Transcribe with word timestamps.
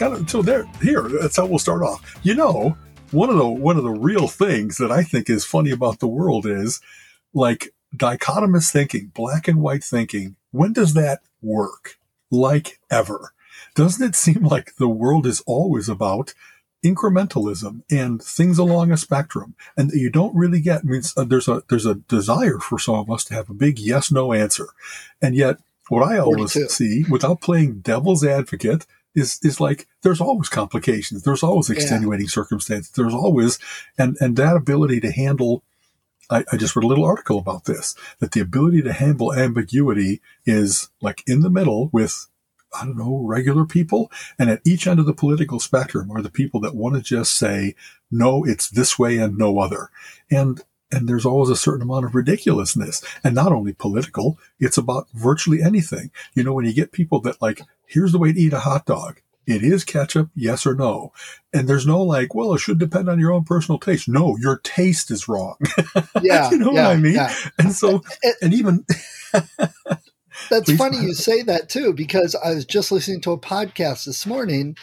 Kind 0.00 0.14
of 0.14 0.30
so 0.30 0.42
there 0.42 0.64
here. 0.82 1.02
That's 1.02 1.36
how 1.36 1.46
we'll 1.46 1.58
start 1.58 1.82
off. 1.82 2.18
You 2.22 2.34
know, 2.34 2.76
one 3.10 3.28
of 3.28 3.36
the 3.36 3.46
one 3.46 3.76
of 3.76 3.84
the 3.84 3.90
real 3.90 4.26
things 4.26 4.78
that 4.78 4.90
I 4.90 5.02
think 5.02 5.28
is 5.28 5.44
funny 5.44 5.70
about 5.70 6.00
the 6.00 6.08
world 6.08 6.46
is 6.46 6.80
like 7.34 7.74
dichotomous 7.94 8.72
thinking, 8.72 9.12
black 9.14 9.46
and 9.46 9.60
white 9.60 9.84
thinking. 9.84 10.36
When 10.52 10.72
does 10.72 10.94
that 10.94 11.20
work? 11.42 11.98
Like 12.30 12.80
ever. 12.90 13.32
Doesn't 13.74 14.06
it 14.06 14.16
seem 14.16 14.42
like 14.44 14.76
the 14.76 14.88
world 14.88 15.26
is 15.26 15.42
always 15.46 15.88
about 15.88 16.32
incrementalism 16.82 17.82
and 17.90 18.22
things 18.22 18.56
along 18.56 18.90
a 18.90 18.96
spectrum 18.96 19.54
and 19.76 19.90
that 19.90 19.98
you 19.98 20.08
don't 20.08 20.34
really 20.34 20.60
get 20.60 20.82
means 20.82 21.12
uh, 21.14 21.24
there's 21.24 21.46
a 21.46 21.62
there's 21.68 21.84
a 21.84 21.96
desire 21.96 22.58
for 22.58 22.78
some 22.78 22.94
of 22.94 23.10
us 23.10 23.22
to 23.22 23.34
have 23.34 23.50
a 23.50 23.54
big 23.54 23.78
yes 23.78 24.10
no 24.10 24.32
answer 24.32 24.68
and 25.20 25.36
yet 25.36 25.58
what 25.90 26.02
i 26.02 26.16
always 26.16 26.54
42. 26.54 26.68
see 26.70 27.04
without 27.10 27.42
playing 27.42 27.80
devil's 27.80 28.24
advocate 28.24 28.86
is 29.14 29.38
is 29.42 29.60
like 29.60 29.86
there's 30.02 30.20
always 30.20 30.48
complications 30.48 31.22
there's 31.22 31.42
always 31.42 31.70
extenuating 31.70 32.26
yeah. 32.26 32.30
circumstances 32.30 32.92
there's 32.92 33.14
always 33.14 33.58
and 33.98 34.16
and 34.20 34.36
that 34.36 34.56
ability 34.56 35.00
to 35.00 35.10
handle 35.10 35.62
I, 36.30 36.44
I 36.52 36.56
just 36.56 36.76
read 36.76 36.84
a 36.84 36.88
little 36.88 37.04
article 37.04 37.38
about 37.38 37.64
this 37.64 37.94
that 38.20 38.32
the 38.32 38.40
ability 38.40 38.82
to 38.82 38.92
handle 38.92 39.34
ambiguity 39.34 40.20
is 40.46 40.90
like 41.00 41.22
in 41.26 41.40
the 41.40 41.50
middle 41.50 41.88
with 41.92 42.28
I 42.72 42.84
don't 42.84 42.98
know, 42.98 43.22
regular 43.24 43.64
people. 43.64 44.12
And 44.38 44.48
at 44.48 44.60
each 44.64 44.86
end 44.86 45.00
of 45.00 45.06
the 45.06 45.12
political 45.12 45.58
spectrum 45.58 46.10
are 46.12 46.22
the 46.22 46.30
people 46.30 46.60
that 46.60 46.76
want 46.76 46.94
to 46.94 47.00
just 47.00 47.36
say, 47.36 47.74
no, 48.10 48.44
it's 48.44 48.70
this 48.70 48.96
way 48.98 49.18
and 49.18 49.36
no 49.36 49.58
other. 49.58 49.90
And, 50.30 50.62
and 50.92 51.08
there's 51.08 51.26
always 51.26 51.50
a 51.50 51.56
certain 51.56 51.82
amount 51.82 52.04
of 52.04 52.14
ridiculousness 52.14 53.02
and 53.22 53.34
not 53.34 53.52
only 53.52 53.72
political, 53.72 54.38
it's 54.58 54.78
about 54.78 55.08
virtually 55.14 55.62
anything. 55.62 56.10
You 56.34 56.44
know, 56.44 56.52
when 56.52 56.64
you 56.64 56.72
get 56.72 56.92
people 56.92 57.20
that 57.22 57.40
like, 57.40 57.62
here's 57.86 58.12
the 58.12 58.18
way 58.18 58.32
to 58.32 58.40
eat 58.40 58.52
a 58.52 58.60
hot 58.60 58.86
dog. 58.86 59.20
It 59.46 59.64
is 59.64 59.84
ketchup, 59.84 60.30
yes 60.36 60.66
or 60.66 60.74
no. 60.74 61.12
And 61.52 61.66
there's 61.68 61.86
no 61.86 62.02
like, 62.02 62.34
well, 62.34 62.54
it 62.54 62.58
should 62.58 62.78
depend 62.78 63.08
on 63.08 63.18
your 63.18 63.32
own 63.32 63.44
personal 63.44 63.78
taste. 63.78 64.08
No, 64.08 64.36
your 64.38 64.58
taste 64.58 65.10
is 65.10 65.28
wrong. 65.28 65.56
Yeah. 66.22 66.50
you 66.50 66.58
know 66.58 66.72
yeah, 66.72 66.88
what 66.88 66.96
I 66.96 67.00
mean? 67.00 67.14
Yeah. 67.14 67.34
And 67.58 67.72
so, 67.72 68.02
and 68.42 68.52
even, 68.52 68.84
That's 70.48 70.64
Please 70.64 70.78
funny 70.78 70.98
you 70.98 71.14
say 71.14 71.42
that 71.42 71.68
too, 71.68 71.92
because 71.92 72.34
I 72.34 72.54
was 72.54 72.64
just 72.64 72.92
listening 72.92 73.20
to 73.22 73.32
a 73.32 73.38
podcast 73.38 74.04
this 74.04 74.26
morning 74.26 74.76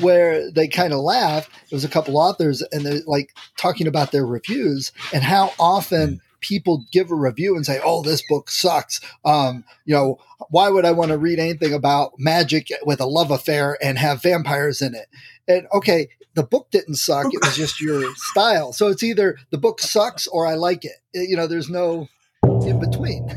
where 0.00 0.50
they 0.50 0.68
kind 0.68 0.92
of 0.92 1.00
laughed. 1.00 1.50
It 1.70 1.74
was 1.74 1.84
a 1.84 1.88
couple 1.88 2.18
authors 2.18 2.62
and 2.72 2.84
they're 2.84 3.00
like 3.06 3.36
talking 3.56 3.86
about 3.86 4.12
their 4.12 4.26
reviews 4.26 4.92
and 5.12 5.22
how 5.22 5.52
often 5.58 6.20
people 6.40 6.84
give 6.92 7.10
a 7.10 7.14
review 7.14 7.56
and 7.56 7.66
say, 7.66 7.80
"Oh, 7.82 8.02
this 8.02 8.22
book 8.28 8.50
sucks." 8.50 9.00
Um, 9.24 9.64
you 9.84 9.94
know, 9.94 10.18
why 10.50 10.68
would 10.68 10.84
I 10.84 10.92
want 10.92 11.10
to 11.10 11.18
read 11.18 11.38
anything 11.38 11.72
about 11.72 12.12
magic 12.18 12.68
with 12.84 13.00
a 13.00 13.06
love 13.06 13.30
affair 13.30 13.78
and 13.82 13.98
have 13.98 14.22
vampires 14.22 14.82
in 14.82 14.94
it? 14.94 15.06
And 15.48 15.66
okay, 15.74 16.08
the 16.34 16.44
book 16.44 16.68
didn't 16.70 16.96
suck; 16.96 17.32
it 17.32 17.40
was 17.42 17.56
just 17.56 17.80
your 17.80 18.14
style. 18.16 18.72
So 18.72 18.88
it's 18.88 19.02
either 19.02 19.38
the 19.50 19.58
book 19.58 19.80
sucks 19.80 20.26
or 20.26 20.46
I 20.46 20.54
like 20.54 20.84
it. 20.84 20.96
You 21.14 21.36
know, 21.36 21.46
there's 21.46 21.70
no 21.70 22.08
in 22.42 22.78
between. 22.78 23.28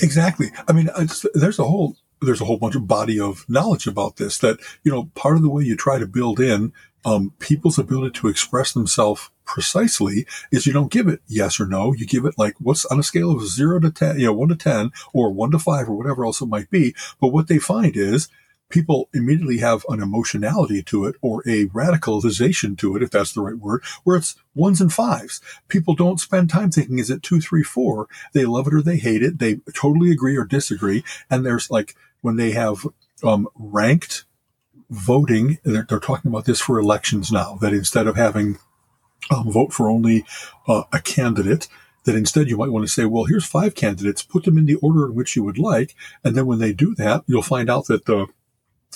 Exactly. 0.00 0.50
I 0.68 0.72
mean, 0.72 0.90
there's 1.34 1.58
a 1.58 1.64
whole 1.64 1.96
there's 2.22 2.40
a 2.40 2.44
whole 2.44 2.58
bunch 2.58 2.74
of 2.74 2.86
body 2.86 3.20
of 3.20 3.44
knowledge 3.48 3.86
about 3.86 4.16
this 4.16 4.38
that 4.38 4.58
you 4.82 4.92
know 4.92 5.10
part 5.14 5.36
of 5.36 5.42
the 5.42 5.50
way 5.50 5.62
you 5.62 5.76
try 5.76 5.98
to 5.98 6.06
build 6.06 6.40
in 6.40 6.72
um, 7.04 7.32
people's 7.38 7.78
ability 7.78 8.18
to 8.18 8.28
express 8.28 8.72
themselves 8.72 9.30
precisely 9.44 10.26
is 10.50 10.66
you 10.66 10.72
don't 10.72 10.90
give 10.90 11.06
it 11.06 11.20
yes 11.28 11.60
or 11.60 11.66
no. 11.66 11.92
You 11.92 12.04
give 12.04 12.24
it 12.24 12.36
like 12.36 12.56
what's 12.58 12.84
on 12.86 12.98
a 12.98 13.04
scale 13.04 13.30
of 13.30 13.46
zero 13.46 13.78
to 13.78 13.92
ten, 13.92 14.18
you 14.18 14.26
know, 14.26 14.32
one 14.32 14.48
to 14.48 14.56
ten 14.56 14.90
or 15.12 15.30
one 15.30 15.52
to 15.52 15.58
five 15.60 15.88
or 15.88 15.94
whatever 15.94 16.24
else 16.24 16.40
it 16.40 16.46
might 16.46 16.68
be. 16.68 16.96
But 17.20 17.28
what 17.28 17.46
they 17.46 17.58
find 17.58 17.96
is 17.96 18.28
people 18.68 19.08
immediately 19.14 19.58
have 19.58 19.84
an 19.88 20.02
emotionality 20.02 20.82
to 20.82 21.06
it 21.06 21.14
or 21.22 21.42
a 21.46 21.66
radicalization 21.66 22.76
to 22.78 22.96
it, 22.96 23.02
if 23.04 23.10
that's 23.10 23.32
the 23.32 23.40
right 23.40 23.56
word, 23.56 23.84
where 24.02 24.16
it's 24.16 24.34
ones 24.56 24.80
and 24.80 24.92
fives. 24.92 25.40
People 25.68 25.94
don't 25.94 26.18
spend 26.18 26.50
time 26.50 26.72
thinking, 26.72 26.98
is 26.98 27.08
it 27.08 27.22
two, 27.22 27.40
three, 27.40 27.62
four? 27.62 28.08
They 28.32 28.44
love 28.44 28.66
it 28.66 28.74
or 28.74 28.82
they 28.82 28.96
hate 28.96 29.22
it. 29.22 29.38
They 29.38 29.60
totally 29.74 30.10
agree 30.10 30.36
or 30.36 30.44
disagree. 30.44 31.04
And 31.30 31.46
there's 31.46 31.70
like 31.70 31.94
when 32.20 32.36
they 32.36 32.52
have 32.52 32.86
um, 33.22 33.48
ranked 33.56 34.24
voting, 34.90 35.58
they're, 35.64 35.86
they're, 35.88 35.98
talking 35.98 36.30
about 36.30 36.44
this 36.44 36.60
for 36.60 36.78
elections 36.78 37.32
now, 37.32 37.56
that 37.60 37.72
instead 37.72 38.06
of 38.06 38.16
having 38.16 38.58
um, 39.30 39.50
vote 39.50 39.72
for 39.72 39.88
only 39.88 40.24
uh, 40.68 40.84
a 40.92 41.00
candidate, 41.00 41.68
that 42.04 42.14
instead 42.14 42.48
you 42.48 42.56
might 42.56 42.70
want 42.70 42.84
to 42.84 42.92
say, 42.92 43.04
well, 43.04 43.24
here's 43.24 43.44
five 43.44 43.74
candidates, 43.74 44.22
put 44.22 44.44
them 44.44 44.56
in 44.56 44.66
the 44.66 44.76
order 44.76 45.06
in 45.06 45.14
which 45.14 45.34
you 45.34 45.42
would 45.42 45.58
like. 45.58 45.94
And 46.24 46.36
then 46.36 46.46
when 46.46 46.60
they 46.60 46.72
do 46.72 46.94
that, 46.94 47.24
you'll 47.26 47.42
find 47.42 47.68
out 47.68 47.86
that 47.86 48.06
the 48.06 48.26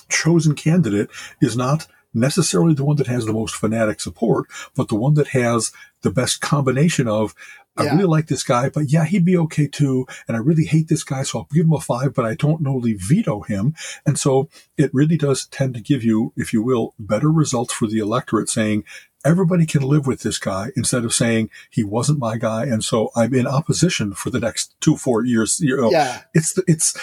chosen 0.09 0.55
candidate 0.55 1.11
is 1.41 1.57
not 1.57 1.87
necessarily 2.13 2.75
the 2.75 2.85
one 2.85 2.97
that 2.97 3.07
has 3.07 3.27
the 3.27 3.33
most 3.33 3.55
fanatic 3.55 4.01
support, 4.01 4.47
but 4.75 4.89
the 4.89 4.97
one 4.97 5.15
that 5.15 5.29
has 5.29 5.73
the 6.03 6.11
best 6.11 6.41
combination 6.41 7.07
of, 7.07 7.35
I 7.77 7.85
yeah. 7.85 7.93
really 7.93 8.05
like 8.05 8.27
this 8.27 8.43
guy, 8.43 8.69
but 8.69 8.91
yeah, 8.91 9.05
he'd 9.05 9.25
be 9.25 9.37
okay 9.37 9.67
too. 9.67 10.07
And 10.27 10.37
I 10.37 10.41
really 10.41 10.65
hate 10.65 10.89
this 10.89 11.05
guy, 11.05 11.23
so 11.23 11.39
I'll 11.39 11.49
give 11.53 11.67
him 11.67 11.73
a 11.73 11.81
five, 11.81 12.15
but 12.15 12.25
I 12.25 12.35
don't 12.35 12.61
normally 12.61 12.95
veto 12.95 13.41
him. 13.43 13.75
And 14.05 14.19
so 14.19 14.49
it 14.77 14.91
really 14.93 15.17
does 15.17 15.47
tend 15.47 15.75
to 15.75 15.81
give 15.81 16.03
you, 16.03 16.33
if 16.37 16.53
you 16.53 16.63
will, 16.63 16.95
better 16.99 17.31
results 17.31 17.73
for 17.73 17.87
the 17.87 17.99
electorate 17.99 18.49
saying, 18.49 18.85
everybody 19.25 19.67
can 19.67 19.83
live 19.83 20.07
with 20.07 20.23
this 20.23 20.39
guy 20.39 20.71
instead 20.77 21.05
of 21.05 21.15
saying 21.15 21.51
he 21.71 21.85
wasn't 21.85 22.19
my 22.19 22.39
guy. 22.39 22.65
And 22.65 22.83
so 22.83 23.11
I'm 23.15 23.35
in 23.35 23.47
opposition 23.47 24.15
for 24.15 24.31
the 24.31 24.41
next 24.41 24.75
two, 24.81 24.97
four 24.97 25.25
years. 25.25 25.61
You 25.61 25.77
know, 25.77 25.91
yeah. 25.91 26.23
it's, 26.35 26.59
it's, 26.67 26.97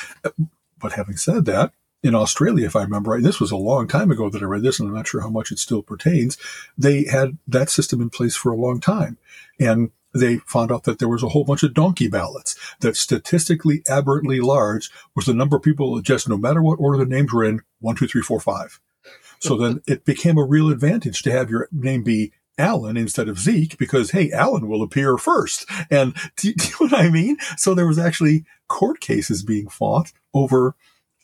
but 0.80 0.94
having 0.94 1.18
said 1.18 1.46
that, 1.46 1.72
in 2.04 2.16
Australia, 2.16 2.66
if 2.66 2.76
I 2.76 2.84
remember 2.84 3.12
right, 3.12 3.24
this 3.24 3.40
was 3.40 3.52
a 3.52 3.58
long 3.58 3.88
time 3.88 4.12
ago 4.12 4.30
that 4.30 4.42
I 4.42 4.46
read 4.46 4.62
this, 4.62 4.80
and 4.80 4.88
I'm 4.88 4.96
not 4.96 5.08
sure 5.08 5.22
how 5.22 5.30
much 5.30 5.52
it 5.52 5.60
still 5.60 5.82
pertains. 5.82 6.38
They 6.78 7.06
had 7.06 7.38
that 7.48 7.70
system 7.70 8.02
in 8.02 8.10
place 8.10 8.36
for 8.36 8.52
a 8.52 8.58
long 8.58 8.80
time. 8.80 9.18
And 9.60 9.92
they 10.14 10.38
found 10.38 10.72
out 10.72 10.84
that 10.84 11.00
there 11.00 11.08
was 11.08 11.24
a 11.24 11.30
whole 11.30 11.44
bunch 11.44 11.64
of 11.64 11.74
donkey 11.74 12.08
ballots 12.08 12.56
that 12.80 12.96
statistically 12.96 13.84
aberrantly 13.88 14.40
large 14.40 14.90
was 15.16 15.26
the 15.26 15.34
number 15.34 15.58
of 15.58 15.64
people 15.64 15.96
that 15.96 16.06
just 16.06 16.30
no 16.30 16.38
matter 16.38 16.62
what 16.62 16.80
order 16.80 16.98
the 16.98 17.06
names 17.06 17.34
were 17.34 17.44
in, 17.44 17.62
one, 17.80 17.96
two, 17.96 18.08
three, 18.08 18.22
four, 18.22 18.40
five. 18.40 18.80
So 19.40 19.58
then 19.58 19.82
it 19.88 20.06
became 20.06 20.38
a 20.38 20.46
real 20.46 20.70
advantage 20.70 21.22
to 21.24 21.32
have 21.32 21.50
your 21.50 21.68
name 21.72 22.04
be 22.04 22.32
Alan 22.58 22.98
instead 22.98 23.30
of 23.30 23.40
Zeke 23.40 23.78
because, 23.78 24.12
hey, 24.12 24.32
Alan 24.32 24.68
will 24.68 24.82
appear 24.82 25.18
first. 25.18 25.70
And 25.92 26.16
do, 26.38 26.54
do 26.58 26.66
you 26.66 26.72
know 26.72 26.96
what 26.96 27.06
I 27.06 27.10
mean? 27.10 27.38
So 27.58 27.74
there 27.74 27.88
was 27.88 28.00
actually 28.00 28.46
court 28.68 29.00
cases 29.00 29.44
being 29.44 29.68
fought 29.68 30.12
over 30.34 30.76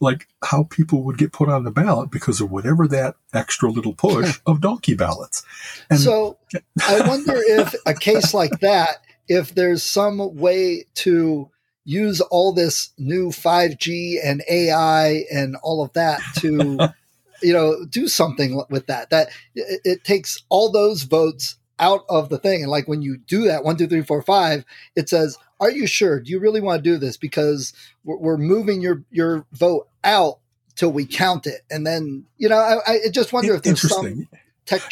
like 0.03 0.28
how 0.44 0.64
people 0.64 1.03
would 1.03 1.18
get 1.18 1.31
put 1.31 1.50
on 1.50 1.64
the 1.64 1.72
ballot 1.72 2.12
because 2.12 2.41
of 2.41 2.52
whatever 2.52 2.88
that 2.88 3.16
extra 3.34 3.72
little 3.72 3.94
push 3.94 4.40
of 4.46 4.62
donkey 4.62 4.94
ballots. 4.94 5.44
And 5.90 6.00
so 6.00 6.38
I 6.88 7.08
wonder 7.08 7.34
if 7.36 7.74
a 7.86 7.94
case 7.94 8.34
like 8.34 8.59
that, 8.59 8.97
if 9.28 9.56
there's 9.56 9.81
some 9.81 10.36
way 10.36 10.86
to 10.95 11.50
use 11.86 12.22
all 12.22 12.54
this 12.54 12.92
new 12.98 13.30
5G 13.30 14.18
and 14.24 14.44
AI 14.50 15.25
and 15.31 15.56
all 15.63 15.83
of 15.83 15.92
that 15.94 16.22
to, 16.38 16.94
you 17.42 17.54
know, 17.54 17.86
do 17.86 18.07
something 18.07 18.62
with 18.69 18.88
that. 18.88 19.10
That 19.10 19.30
it, 19.56 19.81
it 19.83 20.04
takes 20.04 20.44
all 20.50 20.72
those 20.72 21.04
votes 21.04 21.57
out 21.80 22.06
of 22.07 22.30
the 22.30 22.38
thing. 22.38 22.62
And 22.62 22.72
like 22.72 22.88
when 22.88 23.01
you 23.01 23.18
do 23.18 23.45
that, 23.45 23.63
one, 23.63 23.78
two, 23.78 23.88
three, 23.88 24.04
four, 24.04 24.22
five, 24.22 24.63
it 24.95 25.10
says, 25.10 25.38
are 25.60 25.72
you 25.72 25.88
sure? 25.88 26.19
Do 26.19 26.31
you 26.31 26.39
really 26.39 26.62
want 26.62 26.83
to 26.83 26.89
do 26.89 26.98
this? 26.98 27.18
Because 27.18 27.74
we're, 28.04 28.18
we're 28.18 28.38
moving 28.38 28.81
your, 28.81 29.04
your 29.12 29.45
vote 29.51 29.88
out 30.04 30.40
till 30.76 30.92
we 30.92 31.06
count 31.06 31.48
it. 31.48 31.62
And 31.70 31.86
then, 31.86 32.26
you 32.38 32.50
know, 32.50 32.58
I, 32.58 32.80
I 32.88 33.10
just 33.12 33.32
wonder 33.34 33.56
if 33.56 33.64
there's 33.64 33.82
some. 33.82 34.28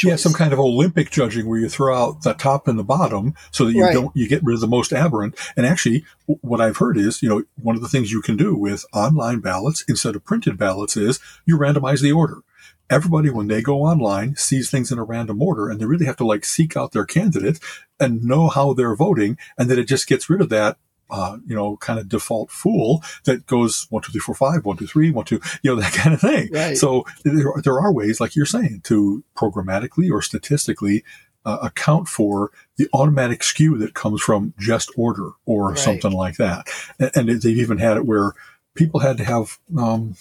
Yeah, 0.03 0.17
some 0.17 0.33
kind 0.33 0.51
of 0.51 0.59
Olympic 0.59 1.11
judging 1.11 1.47
where 1.47 1.57
you 1.57 1.69
throw 1.69 1.97
out 1.97 2.23
the 2.23 2.33
top 2.33 2.67
and 2.67 2.77
the 2.77 2.83
bottom 2.83 3.35
so 3.51 3.63
that 3.63 3.71
you 3.71 3.83
right. 3.83 3.93
don't, 3.93 4.13
you 4.13 4.27
get 4.27 4.43
rid 4.43 4.55
of 4.55 4.59
the 4.59 4.67
most 4.67 4.91
aberrant. 4.91 5.33
And 5.55 5.65
actually, 5.65 6.03
what 6.25 6.59
I've 6.59 6.75
heard 6.75 6.97
is, 6.97 7.23
you 7.23 7.29
know, 7.29 7.43
one 7.55 7.77
of 7.77 7.81
the 7.81 7.87
things 7.87 8.11
you 8.11 8.21
can 8.21 8.35
do 8.35 8.53
with 8.53 8.83
online 8.91 9.39
ballots 9.39 9.85
instead 9.87 10.17
of 10.17 10.25
printed 10.25 10.57
ballots 10.57 10.97
is 10.97 11.21
you 11.45 11.57
randomize 11.57 12.01
the 12.01 12.11
order. 12.11 12.43
everybody, 12.91 13.29
when 13.29 13.47
they 13.47 13.61
go 13.61 13.83
online, 13.83 14.35
sees 14.35 14.69
things 14.69 14.91
in 14.91 14.99
a 14.99 15.03
random 15.03 15.41
order 15.41 15.69
and 15.69 15.79
they 15.79 15.85
really 15.85 16.05
have 16.05 16.17
to 16.17 16.25
like 16.25 16.43
seek 16.43 16.75
out 16.75 16.91
their 16.91 17.05
candidate 17.05 17.59
and 17.99 18.23
know 18.23 18.49
how 18.49 18.73
they're 18.73 18.95
voting. 18.95 19.37
And 19.57 19.69
then 19.69 19.79
it 19.79 19.87
just 19.87 20.07
gets 20.07 20.29
rid 20.29 20.41
of 20.41 20.49
that 20.49 20.77
uh, 21.11 21.37
you 21.45 21.55
know, 21.55 21.77
kind 21.77 21.99
of 21.99 22.09
default 22.09 22.49
fool 22.49 23.03
that 23.25 23.45
goes 23.45 23.85
one, 23.89 24.01
two, 24.01 24.11
three, 24.11 24.21
four, 24.21 24.35
five, 24.35 24.65
one, 24.65 24.77
two, 24.77 24.87
three, 24.87 25.11
one, 25.11 25.25
two, 25.25 25.41
you 25.61 25.73
know, 25.73 25.75
that 25.81 25.93
kind 25.93 26.13
of 26.13 26.21
thing. 26.21 26.49
Right. 26.51 26.77
So 26.77 27.05
there, 27.23 27.53
there 27.63 27.79
are 27.79 27.93
ways, 27.93 28.19
like 28.19 28.35
you're 28.35 28.45
saying, 28.45 28.81
to 28.85 29.23
programmatically 29.35 30.11
or 30.11 30.21
statistically 30.21 31.03
uh, 31.45 31.57
account 31.63 32.07
for 32.07 32.51
the 32.77 32.87
automatic 32.93 33.43
skew 33.43 33.77
that 33.79 33.93
comes 33.93 34.21
from 34.21 34.53
just 34.59 34.91
order 34.95 35.31
or 35.45 35.69
right. 35.69 35.77
something 35.77 36.11
like 36.11 36.37
that. 36.37 36.67
And, 36.99 37.11
and, 37.15 37.41
they've 37.41 37.57
even 37.57 37.79
had 37.79 37.97
it 37.97 38.05
where 38.05 38.33
people 38.75 38.99
had 38.99 39.17
to 39.17 39.23
have, 39.23 39.57
um, 39.77 40.15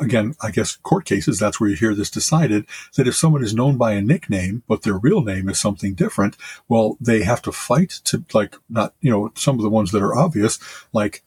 again, 0.00 0.34
I 0.42 0.50
guess 0.50 0.76
court 0.76 1.04
cases, 1.04 1.38
that's 1.38 1.60
where 1.60 1.70
you 1.70 1.76
hear 1.76 1.94
this 1.94 2.10
decided 2.10 2.66
that 2.96 3.08
if 3.08 3.16
someone 3.16 3.42
is 3.42 3.54
known 3.54 3.76
by 3.76 3.92
a 3.92 4.02
nickname, 4.02 4.62
but 4.68 4.82
their 4.82 4.98
real 4.98 5.22
name 5.22 5.48
is 5.48 5.60
something 5.60 5.94
different, 5.94 6.36
well, 6.68 6.96
they 7.00 7.22
have 7.22 7.42
to 7.42 7.52
fight 7.52 7.90
to 8.04 8.24
like 8.32 8.56
not, 8.68 8.94
you 9.00 9.10
know, 9.10 9.32
some 9.34 9.56
of 9.56 9.62
the 9.62 9.70
ones 9.70 9.92
that 9.92 10.02
are 10.02 10.16
obvious, 10.16 10.58
like, 10.92 11.22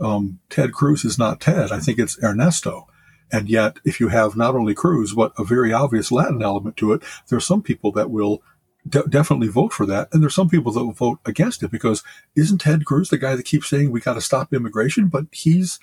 um, 0.00 0.40
Ted 0.50 0.72
Cruz 0.72 1.04
is 1.04 1.18
not 1.18 1.40
Ted. 1.40 1.70
I 1.70 1.78
think 1.78 1.98
it's 1.98 2.22
Ernesto. 2.22 2.88
And 3.32 3.48
yet, 3.48 3.78
if 3.84 4.00
you 4.00 4.08
have 4.08 4.36
not 4.36 4.54
only 4.54 4.74
Cruz, 4.74 5.14
but 5.14 5.32
a 5.38 5.44
very 5.44 5.72
obvious 5.72 6.12
Latin 6.12 6.42
element 6.42 6.76
to 6.78 6.92
it, 6.92 7.02
there 7.28 7.36
are 7.36 7.40
some 7.40 7.62
people 7.62 7.90
that 7.92 8.10
will 8.10 8.42
de- 8.88 9.06
definitely 9.08 9.48
vote 9.48 9.72
for 9.72 9.86
that. 9.86 10.08
And 10.12 10.22
there's 10.22 10.34
some 10.34 10.48
people 10.48 10.72
that 10.72 10.84
will 10.84 10.92
vote 10.92 11.18
against 11.24 11.62
it 11.62 11.70
because 11.70 12.02
isn't 12.36 12.60
Ted 12.60 12.84
Cruz 12.84 13.08
the 13.08 13.18
guy 13.18 13.34
that 13.34 13.44
keeps 13.44 13.68
saying 13.68 13.90
we 13.90 14.00
got 14.00 14.14
to 14.14 14.20
stop 14.20 14.52
immigration? 14.52 15.08
But 15.08 15.26
he's 15.32 15.78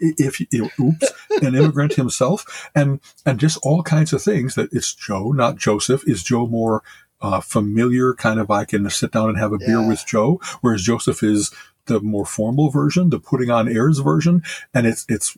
if 0.00 0.40
you 0.40 0.46
know, 0.52 0.70
oops, 0.80 1.12
an 1.42 1.54
immigrant 1.54 1.94
himself, 1.94 2.70
and 2.74 3.00
and 3.24 3.38
just 3.38 3.58
all 3.62 3.82
kinds 3.82 4.12
of 4.12 4.22
things 4.22 4.54
that 4.54 4.72
it's 4.72 4.94
Joe, 4.94 5.32
not 5.32 5.56
Joseph. 5.56 6.06
Is 6.08 6.22
Joe 6.22 6.46
more 6.46 6.82
uh, 7.20 7.40
familiar, 7.40 8.14
kind 8.14 8.40
of 8.40 8.50
I 8.50 8.64
can 8.64 8.88
sit 8.90 9.12
down 9.12 9.28
and 9.28 9.38
have 9.38 9.52
a 9.52 9.58
yeah. 9.60 9.66
beer 9.66 9.88
with 9.88 10.06
Joe, 10.06 10.40
whereas 10.60 10.82
Joseph 10.82 11.22
is 11.22 11.50
the 11.86 12.00
more 12.00 12.26
formal 12.26 12.70
version, 12.70 13.10
the 13.10 13.18
putting 13.18 13.50
on 13.50 13.68
airs 13.68 13.98
version, 13.98 14.42
and 14.72 14.86
it's 14.86 15.04
it's. 15.08 15.36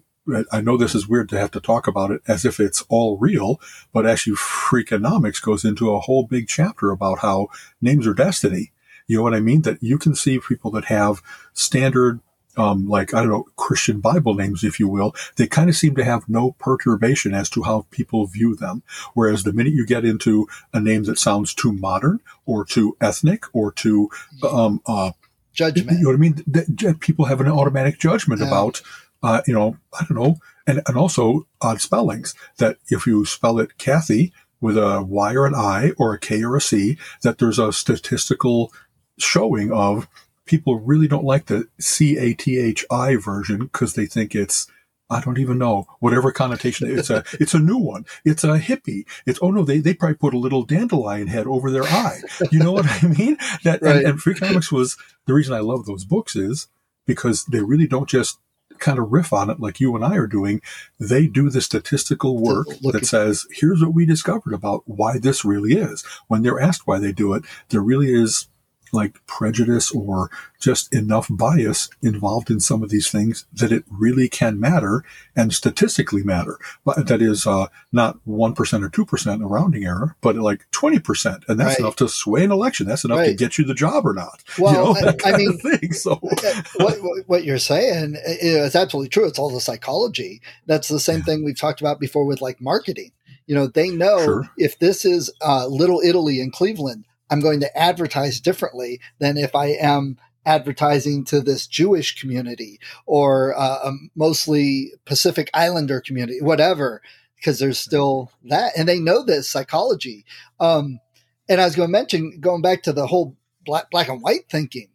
I 0.53 0.61
know 0.61 0.77
this 0.77 0.95
is 0.95 1.09
weird 1.09 1.29
to 1.31 1.39
have 1.41 1.51
to 1.51 1.61
talk 1.61 1.89
about 1.89 2.13
it 2.13 2.23
as 2.29 2.45
if 2.45 2.61
it's 2.61 2.85
all 2.89 3.19
real, 3.19 3.61
but 3.93 4.07
actually 4.07 4.37
Freakonomics 4.37 5.43
goes 5.43 5.65
into 5.65 5.93
a 5.93 5.99
whole 5.99 6.29
big 6.29 6.47
chapter 6.47 6.93
about 6.93 7.19
how 7.19 7.49
names 7.81 8.07
are 8.07 8.15
destiny. 8.15 8.71
You 9.09 9.17
know 9.17 9.25
what 9.25 9.35
I 9.35 9.41
mean? 9.41 9.63
That 9.63 9.83
you 9.83 9.99
can 9.99 10.15
see 10.15 10.39
people 10.39 10.71
that 10.73 10.85
have 10.85 11.23
standard 11.55 12.21
um, 12.57 12.89
like, 12.89 13.15
I 13.15 13.21
don't 13.21 13.31
know, 13.31 13.47
Christian 13.57 14.01
Bible 14.01 14.35
names, 14.35 14.65
if 14.65 14.79
you 14.79 14.89
will, 14.89 15.15
they 15.37 15.47
kind 15.47 15.71
of 15.71 15.77
seem 15.77 15.95
to 15.97 16.05
have 16.05 16.29
no 16.29 16.53
perturbation 16.59 17.35
as 17.35 17.49
to 17.51 17.63
how 17.63 17.87
people 17.91 18.27
view 18.27 18.55
them. 18.55 18.83
Whereas 19.15 19.43
the 19.43 19.53
minute 19.53 19.73
you 19.73 19.87
get 19.87 20.05
into 20.05 20.47
a 20.73 20.81
name 20.81 21.05
that 21.05 21.19
sounds 21.19 21.55
too 21.55 21.73
modern 21.73 22.21
or 22.45 22.65
too 22.65 22.97
ethnic 23.01 23.45
or 23.55 23.73
too, 23.73 24.11
um, 24.43 24.81
uh, 24.87 25.13
judgment, 25.53 25.99
you 25.99 26.05
know 26.05 26.11
what 26.11 26.17
I 26.17 26.19
mean? 26.19 26.45
That, 26.47 27.01
people 27.01 27.27
have 27.27 27.41
an 27.41 27.49
automatic 27.49 27.99
judgment 27.99 28.41
yeah. 28.41 28.49
about, 28.49 28.83
uh, 29.23 29.43
you 29.47 29.55
know, 29.55 29.77
I 29.99 30.05
don't 30.05 30.19
know, 30.19 30.37
and, 30.67 30.83
and 30.87 30.97
also 30.97 31.47
odd 31.61 31.81
spellings 31.81 32.35
that 32.59 32.79
if 32.89 33.07
you 33.07 33.25
spell 33.25 33.59
it 33.59 33.79
Kathy 33.79 34.33
with 34.61 34.77
a 34.77 35.03
Y 35.03 35.35
or 35.35 35.47
an 35.47 35.55
I 35.55 35.93
or 35.99 36.15
a 36.15 36.19
K 36.19 36.43
or 36.43 36.57
a 36.57 36.61
C, 36.61 36.99
that 37.23 37.39
there's 37.39 37.59
a 37.59 37.73
statistical 37.73 38.73
showing 39.19 39.73
of 39.73 40.09
people 40.47 40.81
really 40.81 41.09
don't 41.09 41.25
like 41.25 41.47
the 41.47 41.69
C 41.79 42.17
A 42.19 42.35
T 42.35 42.59
H 42.59 42.85
I 42.91 43.17
version 43.17 43.59
because 43.59 43.95
they 43.95 44.07
think 44.07 44.35
it's 44.35 44.67
I 45.11 45.21
don't 45.21 45.39
even 45.39 45.59
know 45.59 45.87
whatever 46.01 46.33
connotation 46.33 46.91
it's 46.99 47.11
a 47.11 47.25
it's 47.35 47.55
a 47.55 47.59
new 47.59 47.77
one. 47.77 48.07
It's 48.25 48.45
a 48.45 48.59
hippie. 48.59 49.05
It's 49.27 49.39
oh 49.43 49.51
no 49.51 49.65
they 49.65 49.79
they 49.79 49.95
probably 49.95 50.17
put 50.17 50.35
a 50.35 50.39
little 50.39 50.63
dandelion 50.65 51.27
head 51.29 51.47
over 51.47 51.71
their 51.71 51.85
eye. 51.85 52.21
You 52.51 52.59
know 52.59 52.73
what 52.73 52.87
I 52.87 53.07
mean? 53.19 53.37
That 53.65 53.83
right. 53.83 54.05
and, 54.05 54.21
and 54.25 54.41
comics 54.41 54.73
was 54.73 54.97
the 55.27 55.35
reason 55.35 55.55
I 55.55 55.61
love 55.61 55.87
those 55.87 56.05
books 56.05 56.35
is 56.35 56.69
because 57.07 57.45
they 57.45 57.61
really 57.61 57.87
don't 57.87 58.09
just 58.09 58.39
kind 58.79 58.99
of 58.99 59.13
riff 59.13 59.33
on 59.33 59.49
it 59.49 59.61
like 59.61 59.81
you 59.81 59.95
and 59.95 60.05
I 60.05 60.17
are 60.17 60.27
doing. 60.27 60.61
They 60.99 61.27
do 61.27 61.51
the 61.51 61.61
statistical 61.61 62.39
work 62.39 62.67
that 62.81 63.07
says, 63.07 63.47
here's 63.53 63.81
what 63.81 63.95
we 63.95 64.05
discovered 64.05 64.53
about 64.53 64.83
why 64.87 65.19
this 65.19 65.45
really 65.45 65.75
is. 65.75 66.05
When 66.29 66.43
they're 66.43 66.61
asked 66.61 66.87
why 66.87 66.99
they 66.99 67.13
do 67.13 67.33
it, 67.35 67.45
there 67.69 67.81
really 67.81 68.13
is 68.13 68.49
like 68.93 69.25
prejudice 69.27 69.91
or 69.91 70.31
just 70.61 70.95
enough 70.95 71.27
bias 71.31 71.89
involved 72.03 72.51
in 72.51 72.61
some 72.61 72.83
of 72.83 72.91
these 72.91 73.11
things 73.11 73.47
that 73.53 73.73
it 73.73 73.85
really 73.91 74.29
can 74.29 74.61
matter 74.61 75.03
and 75.35 75.53
statistically 75.53 76.23
matter. 76.23 76.59
But 76.85 77.07
that 77.09 77.23
is 77.23 77.47
uh, 77.47 77.67
not 77.91 78.19
1% 78.29 78.57
or 78.59 78.89
2% 78.91 79.43
a 79.43 79.47
rounding 79.47 79.85
error, 79.85 80.17
but 80.21 80.37
like 80.37 80.71
20%. 80.73 81.49
And 81.49 81.59
that's 81.59 81.71
right. 81.71 81.81
enough 81.81 81.97
to 81.97 82.09
sway 82.09 82.45
an 82.45 82.53
election. 82.53 82.87
That's 82.87 83.05
enough 83.05 83.19
right. 83.19 83.27
to 83.29 83.35
get 83.35 83.59
you 83.59 83.65
the 83.65 83.75
job 83.75 84.07
or 84.07 84.13
not. 84.13 84.45
Well, 84.59 84.95
you 84.95 85.03
know, 85.03 85.15
I, 85.25 85.33
I 85.33 85.37
mean, 85.37 85.59
thing, 85.59 85.93
so. 85.93 86.17
what, 86.77 86.99
what 87.27 87.45
you're 87.45 87.59
saying 87.59 88.17
is 88.25 88.77
absolutely 88.77 89.09
true. 89.09 89.27
It's 89.27 89.39
all 89.39 89.51
the 89.51 89.61
psychology. 89.61 90.43
That's 90.67 90.89
the 90.89 91.01
same 91.01 91.23
thing 91.23 91.45
we've 91.45 91.59
talked 91.59 91.81
about 91.81 91.99
before 91.99 92.25
with 92.25 92.41
like 92.41 92.61
marketing. 92.61 93.13
You 93.47 93.57
know, 93.57 93.67
they 93.67 93.89
know 93.89 94.25
sure. 94.25 94.51
if 94.57 94.79
this 94.79 95.05
is 95.05 95.31
uh, 95.41 95.67
Little 95.67 96.01
Italy 96.01 96.41
in 96.41 96.51
Cleveland, 96.51 97.05
I'm 97.33 97.41
going 97.41 97.61
to 97.61 97.79
advertise 97.79 98.41
differently 98.41 99.01
than 99.19 99.39
if 99.39 99.55
I 99.55 99.69
am 99.69 100.19
advertising 100.45 101.25
to 101.25 101.41
this 101.41 101.67
Jewish 101.67 102.21
community 102.21 102.79
or 103.07 103.59
uh, 103.59 103.79
a 103.85 103.93
mostly 104.15 104.93
Pacific 105.07 105.49
Islander 105.55 106.03
community, 106.03 106.43
whatever, 106.43 107.01
because 107.37 107.59
there's 107.59 107.79
still 107.79 108.31
that. 108.45 108.73
And 108.77 108.87
they 108.87 109.01
know 109.01 109.25
this 109.25 109.49
psychology. 109.49 110.27
Um, 110.61 111.01
and 111.49 111.59
I 111.59 111.65
was 111.65 111.75
going 111.75 111.89
to 111.89 111.93
mention, 111.93 112.39
going 112.39 112.61
back 112.61 112.83
to 112.83 112.93
the 112.93 113.07
whole 113.07 113.35
black, 113.65 113.91
black 113.91 114.09
and 114.09 114.21
white 114.21 114.51
thinking, 114.51 114.89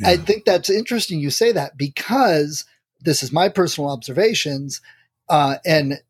yeah. 0.00 0.08
I 0.08 0.16
think 0.16 0.46
that's 0.46 0.70
interesting 0.70 1.20
you 1.20 1.28
say 1.28 1.52
that 1.52 1.76
because 1.76 2.64
this 3.02 3.22
is 3.22 3.30
my 3.30 3.50
personal 3.50 3.90
observations. 3.90 4.80
Uh, 5.28 5.56
and 5.66 6.00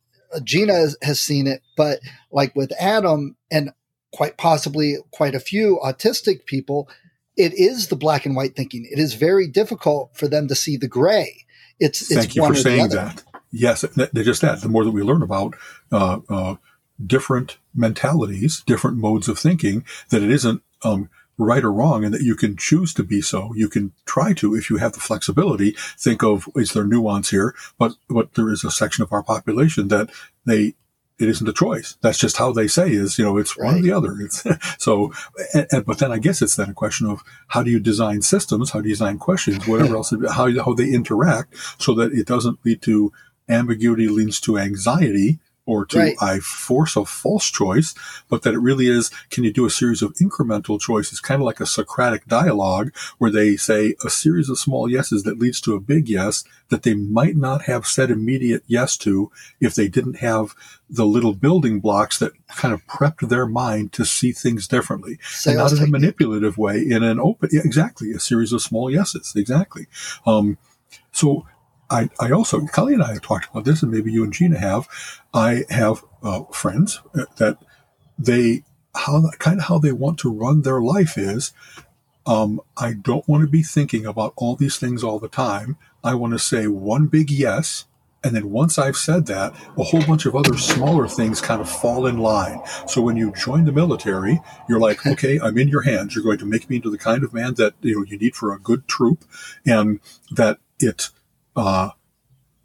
Gina 0.44 0.86
has 1.02 1.20
seen 1.20 1.48
it, 1.48 1.62
but 1.76 1.98
like 2.30 2.54
with 2.54 2.70
Adam 2.78 3.36
and 3.50 3.72
quite 4.12 4.36
possibly 4.36 4.96
quite 5.12 5.34
a 5.34 5.40
few 5.40 5.80
autistic 5.84 6.46
people, 6.46 6.88
it 7.36 7.52
is 7.54 7.88
the 7.88 7.96
black 7.96 8.26
and 8.26 8.34
white 8.34 8.56
thinking. 8.56 8.86
It 8.90 8.98
is 8.98 9.14
very 9.14 9.46
difficult 9.46 10.16
for 10.16 10.28
them 10.28 10.48
to 10.48 10.54
see 10.54 10.76
the 10.76 10.88
gray. 10.88 11.44
It's, 11.78 12.12
Thank 12.12 12.34
you 12.34 12.44
for 12.44 12.54
saying 12.54 12.88
that. 12.88 13.22
Yes, 13.50 13.82
They 13.82 14.24
just 14.24 14.42
that. 14.42 14.60
The 14.60 14.68
more 14.68 14.84
that 14.84 14.90
we 14.90 15.02
learn 15.02 15.22
about 15.22 15.54
uh, 15.90 16.20
uh, 16.28 16.56
different 17.04 17.58
mentalities, 17.74 18.62
different 18.66 18.98
modes 18.98 19.28
of 19.28 19.38
thinking, 19.38 19.84
that 20.10 20.22
it 20.22 20.30
isn't 20.30 20.62
um, 20.82 21.08
right 21.38 21.64
or 21.64 21.72
wrong, 21.72 22.04
and 22.04 22.12
that 22.12 22.22
you 22.22 22.34
can 22.34 22.56
choose 22.56 22.92
to 22.94 23.04
be 23.04 23.22
so. 23.22 23.52
You 23.54 23.68
can 23.68 23.92
try 24.04 24.32
to, 24.34 24.54
if 24.54 24.68
you 24.68 24.76
have 24.78 24.92
the 24.92 25.00
flexibility, 25.00 25.76
think 25.96 26.22
of 26.22 26.48
is 26.56 26.72
there 26.72 26.84
nuance 26.84 27.30
here? 27.30 27.54
But 27.78 27.92
but 28.10 28.34
there 28.34 28.50
is 28.50 28.64
a 28.64 28.70
section 28.70 29.02
of 29.02 29.12
our 29.12 29.22
population 29.22 29.88
that 29.88 30.10
they 30.44 30.74
it 31.18 31.28
isn't 31.28 31.48
a 31.48 31.52
choice. 31.52 31.96
That's 32.00 32.18
just 32.18 32.36
how 32.36 32.52
they 32.52 32.68
say 32.68 32.90
is, 32.90 33.18
you 33.18 33.24
know, 33.24 33.38
it's 33.38 33.56
right. 33.56 33.66
one 33.66 33.78
or 33.78 33.82
the 33.82 33.92
other. 33.92 34.16
It's 34.20 34.44
so, 34.78 35.12
and, 35.52 35.66
and, 35.70 35.84
but 35.84 35.98
then 35.98 36.12
I 36.12 36.18
guess 36.18 36.42
it's 36.42 36.56
then 36.56 36.70
a 36.70 36.74
question 36.74 37.06
of 37.06 37.22
how 37.48 37.62
do 37.62 37.70
you 37.70 37.80
design 37.80 38.22
systems? 38.22 38.70
How 38.70 38.80
do 38.80 38.88
you 38.88 38.94
design 38.94 39.18
questions? 39.18 39.66
Whatever 39.66 39.96
else, 39.96 40.12
how, 40.30 40.50
how 40.62 40.74
they 40.74 40.90
interact 40.90 41.56
so 41.78 41.94
that 41.94 42.12
it 42.12 42.26
doesn't 42.26 42.64
lead 42.64 42.82
to 42.82 43.12
ambiguity 43.48 44.08
leads 44.08 44.40
to 44.40 44.58
anxiety 44.58 45.40
or 45.68 45.84
to 45.84 45.98
right. 45.98 46.16
I 46.18 46.38
force 46.40 46.96
a 46.96 47.04
false 47.04 47.50
choice, 47.50 47.94
but 48.30 48.40
that 48.42 48.54
it 48.54 48.58
really 48.58 48.88
is, 48.88 49.10
can 49.30 49.44
you 49.44 49.52
do 49.52 49.66
a 49.66 49.70
series 49.70 50.00
of 50.00 50.14
incremental 50.14 50.80
choices, 50.80 51.20
kind 51.20 51.42
of 51.42 51.44
like 51.44 51.60
a 51.60 51.66
Socratic 51.66 52.26
dialogue 52.26 52.90
where 53.18 53.30
they 53.30 53.54
say 53.56 53.94
a 54.02 54.08
series 54.08 54.48
of 54.48 54.58
small 54.58 54.90
yeses 54.90 55.24
that 55.24 55.38
leads 55.38 55.60
to 55.60 55.74
a 55.74 55.80
big 55.80 56.08
yes 56.08 56.42
that 56.70 56.84
they 56.84 56.94
might 56.94 57.36
not 57.36 57.62
have 57.64 57.86
said 57.86 58.10
immediate 58.10 58.64
yes 58.66 58.96
to 58.96 59.30
if 59.60 59.74
they 59.74 59.88
didn't 59.88 60.16
have 60.16 60.54
the 60.88 61.04
little 61.04 61.34
building 61.34 61.80
blocks 61.80 62.18
that 62.18 62.32
kind 62.48 62.72
of 62.72 62.86
prepped 62.86 63.28
their 63.28 63.46
mind 63.46 63.92
to 63.92 64.06
see 64.06 64.32
things 64.32 64.66
differently. 64.66 65.18
Sales 65.22 65.72
and 65.72 65.80
not 65.80 65.86
in 65.86 65.94
a 65.94 65.98
manipulative 65.98 66.56
way, 66.56 66.78
in 66.78 67.02
an 67.02 67.20
open, 67.20 67.50
yeah, 67.52 67.60
exactly, 67.62 68.12
a 68.12 68.18
series 68.18 68.54
of 68.54 68.62
small 68.62 68.90
yeses, 68.90 69.34
exactly. 69.36 69.86
Um, 70.24 70.56
so 71.12 71.46
I, 71.90 72.10
I 72.20 72.30
also, 72.30 72.66
Kelly 72.66 72.94
and 72.94 73.02
I 73.02 73.14
have 73.14 73.22
talked 73.22 73.50
about 73.50 73.64
this, 73.64 73.82
and 73.82 73.90
maybe 73.90 74.12
you 74.12 74.24
and 74.24 74.32
Gina 74.32 74.58
have. 74.58 74.88
I 75.32 75.64
have 75.70 76.04
uh, 76.22 76.44
friends 76.52 77.00
that 77.36 77.58
they, 78.18 78.64
how 78.94 79.30
kind 79.38 79.58
of 79.58 79.64
how 79.66 79.78
they 79.78 79.92
want 79.92 80.18
to 80.20 80.32
run 80.32 80.62
their 80.62 80.80
life 80.80 81.16
is, 81.16 81.52
um, 82.28 82.60
I 82.76 82.92
don't 82.92 83.26
want 83.26 83.42
to 83.42 83.48
be 83.48 83.62
thinking 83.62 84.04
about 84.04 84.34
all 84.36 84.54
these 84.54 84.76
things 84.76 85.02
all 85.02 85.18
the 85.18 85.28
time. 85.28 85.78
I 86.04 86.14
want 86.14 86.34
to 86.34 86.38
say 86.38 86.66
one 86.66 87.06
big 87.06 87.30
yes. 87.30 87.86
And 88.22 88.36
then 88.36 88.50
once 88.50 88.78
I've 88.78 88.96
said 88.96 89.26
that, 89.26 89.54
a 89.78 89.84
whole 89.84 90.04
bunch 90.04 90.26
of 90.26 90.36
other 90.36 90.58
smaller 90.58 91.08
things 91.08 91.40
kind 91.40 91.60
of 91.60 91.70
fall 91.70 92.06
in 92.06 92.18
line. 92.18 92.60
So 92.86 93.00
when 93.00 93.16
you 93.16 93.32
join 93.32 93.64
the 93.64 93.72
military, 93.72 94.40
you're 94.68 94.80
like, 94.80 95.06
okay, 95.12 95.40
I'm 95.40 95.56
in 95.56 95.68
your 95.68 95.82
hands. 95.82 96.14
You're 96.14 96.24
going 96.24 96.38
to 96.38 96.46
make 96.46 96.68
me 96.68 96.76
into 96.76 96.90
the 96.90 96.98
kind 96.98 97.24
of 97.24 97.32
man 97.32 97.54
that, 97.54 97.74
you 97.80 97.96
know, 97.96 98.04
you 98.04 98.18
need 98.18 98.36
for 98.36 98.52
a 98.52 98.58
good 98.58 98.86
troop 98.88 99.24
and 99.64 100.00
that 100.30 100.58
it, 100.80 101.08
uh, 101.58 101.90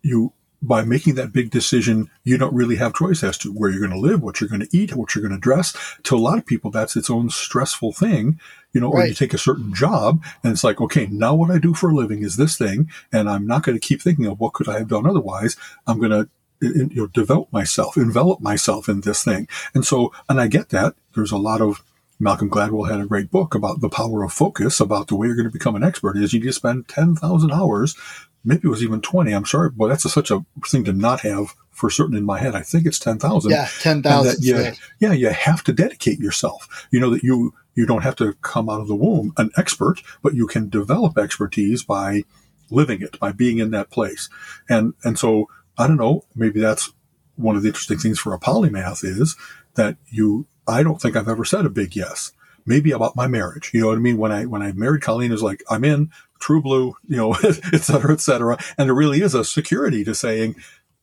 you 0.01 0.33
by 0.63 0.81
making 0.81 1.15
that 1.15 1.33
big 1.33 1.51
decision, 1.51 2.09
you 2.23 2.37
don't 2.37 2.53
really 2.53 2.77
have 2.77 2.93
choice 2.93 3.21
as 3.21 3.37
to 3.37 3.51
where 3.51 3.69
you're 3.69 3.85
going 3.85 3.91
to 3.91 3.99
live, 3.99 4.23
what 4.23 4.39
you're 4.39 4.49
going 4.49 4.65
to 4.65 4.77
eat, 4.77 4.95
what 4.95 5.13
you're 5.13 5.21
going 5.21 5.35
to 5.35 5.39
dress. 5.39 5.75
To 6.03 6.15
a 6.15 6.17
lot 6.17 6.37
of 6.37 6.45
people, 6.45 6.71
that's 6.71 6.95
its 6.95 7.09
own 7.09 7.29
stressful 7.29 7.91
thing. 7.91 8.39
You 8.71 8.79
know, 8.79 8.89
right. 8.89 9.03
or 9.03 9.07
you 9.07 9.13
take 9.13 9.33
a 9.33 9.37
certain 9.37 9.73
job 9.73 10.23
and 10.41 10.53
it's 10.53 10.63
like, 10.63 10.79
okay, 10.79 11.07
now 11.07 11.35
what 11.35 11.51
I 11.51 11.59
do 11.59 11.73
for 11.73 11.89
a 11.89 11.93
living 11.93 12.23
is 12.23 12.37
this 12.37 12.57
thing. 12.57 12.89
And 13.11 13.29
I'm 13.29 13.45
not 13.45 13.63
going 13.63 13.77
to 13.77 13.85
keep 13.85 14.01
thinking 14.01 14.25
of 14.25 14.39
what 14.39 14.53
could 14.53 14.69
I 14.69 14.79
have 14.79 14.87
done 14.87 15.05
otherwise. 15.05 15.57
I'm 15.85 15.99
going 15.99 16.11
to 16.11 16.29
you 16.61 16.89
know, 16.93 17.07
develop 17.07 17.51
myself, 17.51 17.97
envelop 17.97 18.39
myself 18.39 18.87
in 18.87 19.01
this 19.01 19.21
thing. 19.23 19.49
And 19.75 19.85
so, 19.85 20.13
and 20.29 20.39
I 20.39 20.47
get 20.47 20.69
that. 20.69 20.95
There's 21.13 21.33
a 21.33 21.37
lot 21.37 21.59
of 21.59 21.83
Malcolm 22.19 22.49
Gladwell 22.49 22.89
had 22.89 23.01
a 23.01 23.05
great 23.05 23.29
book 23.29 23.53
about 23.53 23.81
the 23.81 23.89
power 23.89 24.23
of 24.23 24.31
focus, 24.31 24.79
about 24.79 25.07
the 25.07 25.15
way 25.15 25.27
you're 25.27 25.35
going 25.35 25.47
to 25.47 25.51
become 25.51 25.75
an 25.75 25.83
expert 25.83 26.17
is 26.17 26.33
you 26.33 26.39
need 26.39 26.45
to 26.45 26.53
spend 26.53 26.87
10,000 26.87 27.51
hours 27.51 27.95
maybe 28.43 28.61
it 28.63 28.69
was 28.69 28.83
even 28.83 29.01
20. 29.01 29.31
I'm 29.31 29.45
sorry, 29.45 29.69
but 29.69 29.87
that's 29.87 30.05
a, 30.05 30.09
such 30.09 30.31
a 30.31 30.45
thing 30.67 30.83
to 30.85 30.93
not 30.93 31.21
have 31.21 31.55
for 31.71 31.89
certain 31.89 32.15
in 32.15 32.23
my 32.23 32.39
head. 32.39 32.55
I 32.55 32.61
think 32.61 32.85
it's 32.85 32.99
10,000. 32.99 33.51
Yeah, 33.51 33.67
10,000. 33.79 34.37
Yeah, 34.41 34.73
yeah, 34.99 35.13
you 35.13 35.29
have 35.29 35.63
to 35.65 35.73
dedicate 35.73 36.19
yourself. 36.19 36.87
You 36.91 36.99
know 36.99 37.09
that 37.09 37.23
you, 37.23 37.53
you 37.75 37.85
don't 37.85 38.03
have 38.03 38.15
to 38.17 38.33
come 38.41 38.69
out 38.69 38.81
of 38.81 38.87
the 38.87 38.95
womb 38.95 39.33
an 39.37 39.51
expert, 39.57 40.01
but 40.21 40.35
you 40.35 40.47
can 40.47 40.69
develop 40.69 41.17
expertise 41.17 41.83
by 41.83 42.23
living 42.69 43.01
it, 43.01 43.19
by 43.19 43.31
being 43.31 43.59
in 43.59 43.71
that 43.71 43.89
place. 43.89 44.29
And, 44.69 44.93
and 45.03 45.17
so 45.17 45.47
I 45.77 45.87
don't 45.87 45.97
know, 45.97 46.25
maybe 46.35 46.59
that's 46.59 46.91
one 47.35 47.55
of 47.55 47.63
the 47.63 47.69
interesting 47.69 47.97
things 47.97 48.19
for 48.19 48.33
a 48.33 48.39
polymath 48.39 49.03
is 49.03 49.35
that 49.75 49.97
you, 50.07 50.45
I 50.67 50.83
don't 50.83 51.01
think 51.01 51.15
I've 51.15 51.27
ever 51.27 51.45
said 51.45 51.65
a 51.65 51.69
big 51.69 51.95
yes 51.95 52.31
maybe 52.65 52.91
about 52.91 53.15
my 53.15 53.27
marriage. 53.27 53.71
You 53.73 53.81
know 53.81 53.87
what 53.87 53.97
I 53.97 54.01
mean? 54.01 54.17
When 54.17 54.31
I, 54.31 54.45
when 54.45 54.61
I 54.61 54.71
married 54.71 55.01
Colleen, 55.01 55.31
was 55.31 55.43
like, 55.43 55.63
I'm 55.69 55.83
in 55.83 56.11
true 56.43 56.61
blue, 56.61 56.93
you 57.07 57.15
know, 57.15 57.33
et 57.43 57.81
cetera, 57.81 58.11
et 58.11 58.19
cetera. 58.19 58.57
And 58.77 58.89
there 58.89 58.95
really 58.95 59.21
is 59.21 59.33
a 59.33 59.45
security 59.45 60.03
to 60.03 60.13
saying, 60.13 60.55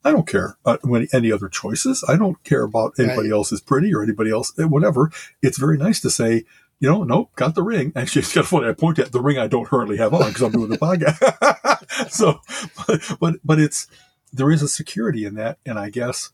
I 0.04 0.12
don't 0.12 0.26
care 0.26 0.56
uh, 0.66 0.76
any 1.12 1.32
other 1.32 1.48
choices. 1.48 2.04
I 2.06 2.16
don't 2.16 2.42
care 2.44 2.62
about 2.62 2.92
anybody 2.98 3.30
right. 3.30 3.36
else 3.36 3.50
is 3.50 3.60
pretty 3.60 3.94
or 3.94 4.02
anybody 4.02 4.30
else, 4.30 4.52
eh, 4.58 4.64
whatever. 4.64 5.10
It's 5.42 5.58
very 5.58 5.78
nice 5.78 6.00
to 6.00 6.10
say, 6.10 6.44
you 6.78 6.88
know, 6.88 7.04
nope, 7.04 7.30
got 7.36 7.54
the 7.54 7.62
ring. 7.62 7.92
Actually, 7.96 8.20
it's 8.20 8.34
kind 8.34 8.44
of 8.44 8.48
funny. 8.48 8.68
I 8.68 8.72
point 8.72 8.98
at 8.98 9.12
the 9.12 9.20
ring 9.20 9.38
I 9.38 9.46
don't 9.46 9.66
currently 9.66 9.96
have 9.96 10.12
on 10.12 10.28
because 10.28 10.42
I'm 10.42 10.52
doing 10.52 10.70
the 10.70 10.78
podcast. 10.78 12.10
so, 12.10 12.40
but, 12.86 13.00
but, 13.18 13.34
but 13.42 13.58
it's, 13.58 13.86
there 14.32 14.50
is 14.50 14.62
a 14.62 14.68
security 14.68 15.24
in 15.24 15.34
that. 15.36 15.58
And 15.64 15.78
I 15.78 15.88
guess 15.88 16.30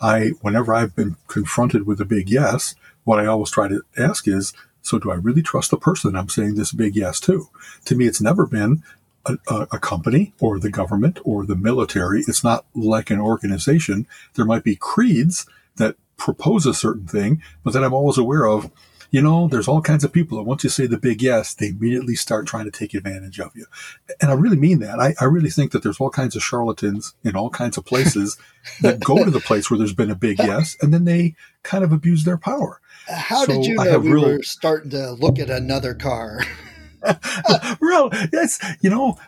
I, 0.00 0.30
whenever 0.42 0.72
I've 0.72 0.94
been 0.94 1.16
confronted 1.26 1.86
with 1.86 2.00
a 2.00 2.04
big 2.04 2.30
yes, 2.30 2.76
what 3.02 3.18
I 3.18 3.26
always 3.26 3.50
try 3.50 3.66
to 3.68 3.82
ask 3.96 4.28
is, 4.28 4.52
so 4.88 4.98
do 4.98 5.10
I 5.10 5.16
really 5.16 5.42
trust 5.42 5.70
the 5.70 5.76
person 5.76 6.16
I'm 6.16 6.28
saying 6.28 6.54
this 6.54 6.72
big 6.72 6.96
yes 6.96 7.20
to? 7.20 7.48
To 7.84 7.94
me, 7.94 8.06
it's 8.06 8.20
never 8.20 8.46
been 8.46 8.82
a, 9.26 9.66
a, 9.72 9.78
company 9.78 10.32
or 10.40 10.58
the 10.58 10.70
government 10.70 11.18
or 11.24 11.44
the 11.44 11.56
military. 11.56 12.20
It's 12.26 12.44
not 12.44 12.64
like 12.74 13.10
an 13.10 13.20
organization. 13.20 14.06
There 14.34 14.44
might 14.44 14.64
be 14.64 14.76
creeds 14.76 15.46
that 15.76 15.96
propose 16.16 16.66
a 16.66 16.74
certain 16.74 17.06
thing, 17.06 17.42
but 17.62 17.72
then 17.72 17.84
I'm 17.84 17.94
always 17.94 18.18
aware 18.18 18.46
of, 18.46 18.70
you 19.10 19.22
know, 19.22 19.48
there's 19.48 19.68
all 19.68 19.80
kinds 19.80 20.04
of 20.04 20.12
people 20.12 20.36
that 20.36 20.44
once 20.44 20.64
you 20.64 20.70
say 20.70 20.86
the 20.86 20.98
big 20.98 21.22
yes, 21.22 21.54
they 21.54 21.68
immediately 21.68 22.14
start 22.14 22.46
trying 22.46 22.66
to 22.66 22.70
take 22.70 22.94
advantage 22.94 23.40
of 23.40 23.52
you. 23.54 23.66
And 24.20 24.30
I 24.30 24.34
really 24.34 24.56
mean 24.56 24.80
that. 24.80 24.98
I, 24.98 25.14
I 25.20 25.24
really 25.24 25.50
think 25.50 25.72
that 25.72 25.82
there's 25.82 26.00
all 26.00 26.10
kinds 26.10 26.36
of 26.36 26.42
charlatans 26.42 27.14
in 27.24 27.36
all 27.36 27.50
kinds 27.50 27.78
of 27.78 27.86
places 27.86 28.36
that 28.82 29.00
go 29.00 29.24
to 29.24 29.30
the 29.30 29.40
place 29.40 29.70
where 29.70 29.78
there's 29.78 29.94
been 29.94 30.10
a 30.10 30.16
big 30.16 30.38
yes, 30.38 30.76
and 30.82 30.92
then 30.92 31.04
they 31.04 31.34
kind 31.62 31.84
of 31.84 31.92
abuse 31.92 32.24
their 32.24 32.38
power. 32.38 32.80
How 33.08 33.44
so 33.44 33.52
did 33.52 33.66
you 33.66 33.74
know 33.76 33.98
we 33.98 34.12
real... 34.12 34.24
were 34.24 34.42
starting 34.42 34.90
to 34.90 35.12
look 35.12 35.38
at 35.38 35.50
another 35.50 35.94
car? 35.94 36.42
well, 37.80 38.10
yes, 38.32 38.58
you 38.80 38.90
know, 38.90 39.18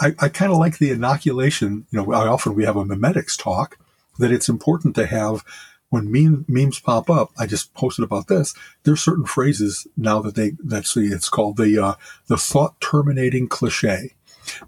I, 0.00 0.14
I 0.18 0.28
kind 0.28 0.52
of 0.52 0.58
like 0.58 0.78
the 0.78 0.90
inoculation. 0.90 1.86
You 1.90 2.02
know, 2.02 2.12
I 2.12 2.26
often 2.26 2.54
we 2.54 2.64
have 2.64 2.76
a 2.76 2.84
memetics 2.84 3.40
talk 3.40 3.78
that 4.18 4.32
it's 4.32 4.48
important 4.48 4.94
to 4.96 5.06
have 5.06 5.44
when 5.90 6.10
meme, 6.10 6.44
memes 6.48 6.80
pop 6.80 7.08
up. 7.08 7.30
I 7.38 7.46
just 7.46 7.72
posted 7.74 8.04
about 8.04 8.28
this. 8.28 8.54
There's 8.82 9.02
certain 9.02 9.24
phrases 9.24 9.86
now 9.96 10.20
that 10.20 10.34
they 10.34 10.52
that 10.64 10.86
see 10.86 11.06
it's 11.06 11.28
called 11.28 11.56
the 11.56 11.82
uh, 11.82 11.94
the 12.26 12.36
thought 12.36 12.80
terminating 12.80 13.48
cliche. 13.48 14.14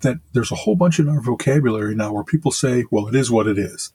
That 0.03 0.19
there's 0.33 0.53
a 0.53 0.57
whole 0.57 0.77
bunch 0.77 0.99
in 0.99 1.09
our 1.09 1.21
vocabulary 1.21 1.95
now 1.95 2.13
where 2.13 2.25
people 2.25 2.53
say, 2.53 2.85
"Well, 2.91 3.09
it 3.09 3.15
is 3.15 3.31
what 3.31 3.47
it 3.47 3.59
is," 3.59 3.93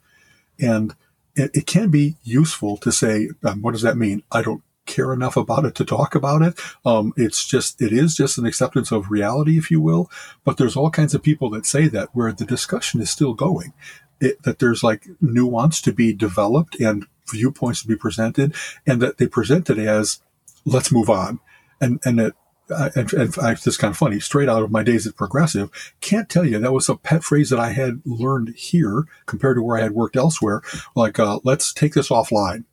and 0.60 0.96
it, 1.36 1.52
it 1.54 1.68
can 1.68 1.90
be 1.90 2.16
useful 2.24 2.78
to 2.78 2.92
say, 2.92 3.30
um, 3.44 3.62
what 3.62 3.72
does 3.72 3.82
that 3.82 3.98
mean? 3.98 4.24
I 4.32 4.42
don't 4.42 4.64
care 4.86 5.14
enough 5.14 5.36
about 5.36 5.66
it 5.66 5.76
to 5.76 5.86
talk 5.86 6.16
about 6.16 6.42
it. 6.42 6.60
Um, 6.86 7.14
it's 7.18 7.46
just, 7.46 7.82
it 7.82 7.92
is 7.92 8.16
just 8.16 8.38
an 8.38 8.46
acceptance 8.46 8.92
of 8.92 9.10
reality, 9.10 9.58
if 9.58 9.72
you 9.72 9.82
will. 9.82 10.10
But 10.44 10.58
there's 10.58 10.76
all 10.76 10.92
kinds 10.92 11.14
of 11.16 11.24
people 11.24 11.50
that 11.52 11.66
say 11.66 11.88
that 11.88 12.10
where 12.14 12.32
the 12.32 12.46
discussion 12.46 13.02
is 13.02 13.10
still 13.10 13.34
going. 13.34 13.74
It, 14.22 14.42
that 14.44 14.60
there's 14.60 14.84
like 14.84 15.08
nuance 15.20 15.82
to 15.82 15.92
be 15.92 16.14
developed 16.14 16.80
and 16.80 17.06
viewpoints 17.28 17.82
to 17.82 17.88
be 17.88 17.98
presented, 17.98 18.56
and 18.88 19.02
that 19.02 19.18
they 19.18 19.28
present 19.28 19.70
it 19.70 19.78
as 19.78 20.22
let's 20.64 20.90
move 20.90 21.10
on, 21.10 21.42
and 21.82 22.00
and 22.06 22.20
that 22.20 22.34
uh, 22.70 22.90
and, 22.96 23.12
and 23.14 23.38
I, 23.40 23.54
this 23.54 23.78
kind 23.78 23.92
of 23.92 23.98
funny, 23.98 24.20
straight 24.20 24.50
out 24.50 24.64
of 24.64 24.72
my 24.72 24.84
days 24.84 25.06
at 25.06 25.16
Progressive, 25.16 25.70
can't 26.02 26.30
tell 26.30 26.46
you 26.46 26.60
that 26.60 26.72
was 26.72 26.90
a 26.90 26.96
pet 26.96 27.24
phrase 27.24 27.50
that 27.50 27.60
I 27.60 27.70
had 27.70 28.02
learned 28.06 28.50
here 28.56 29.06
compared 29.26 29.58
to 29.58 29.62
where 29.62 29.78
I 29.78 29.84
had 29.84 29.92
worked 29.92 30.16
elsewhere. 30.16 30.62
Like, 30.96 31.20
uh, 31.20 31.40
let's 31.44 31.74
take 31.74 31.94
this 31.94 32.10
offline. 32.10 32.66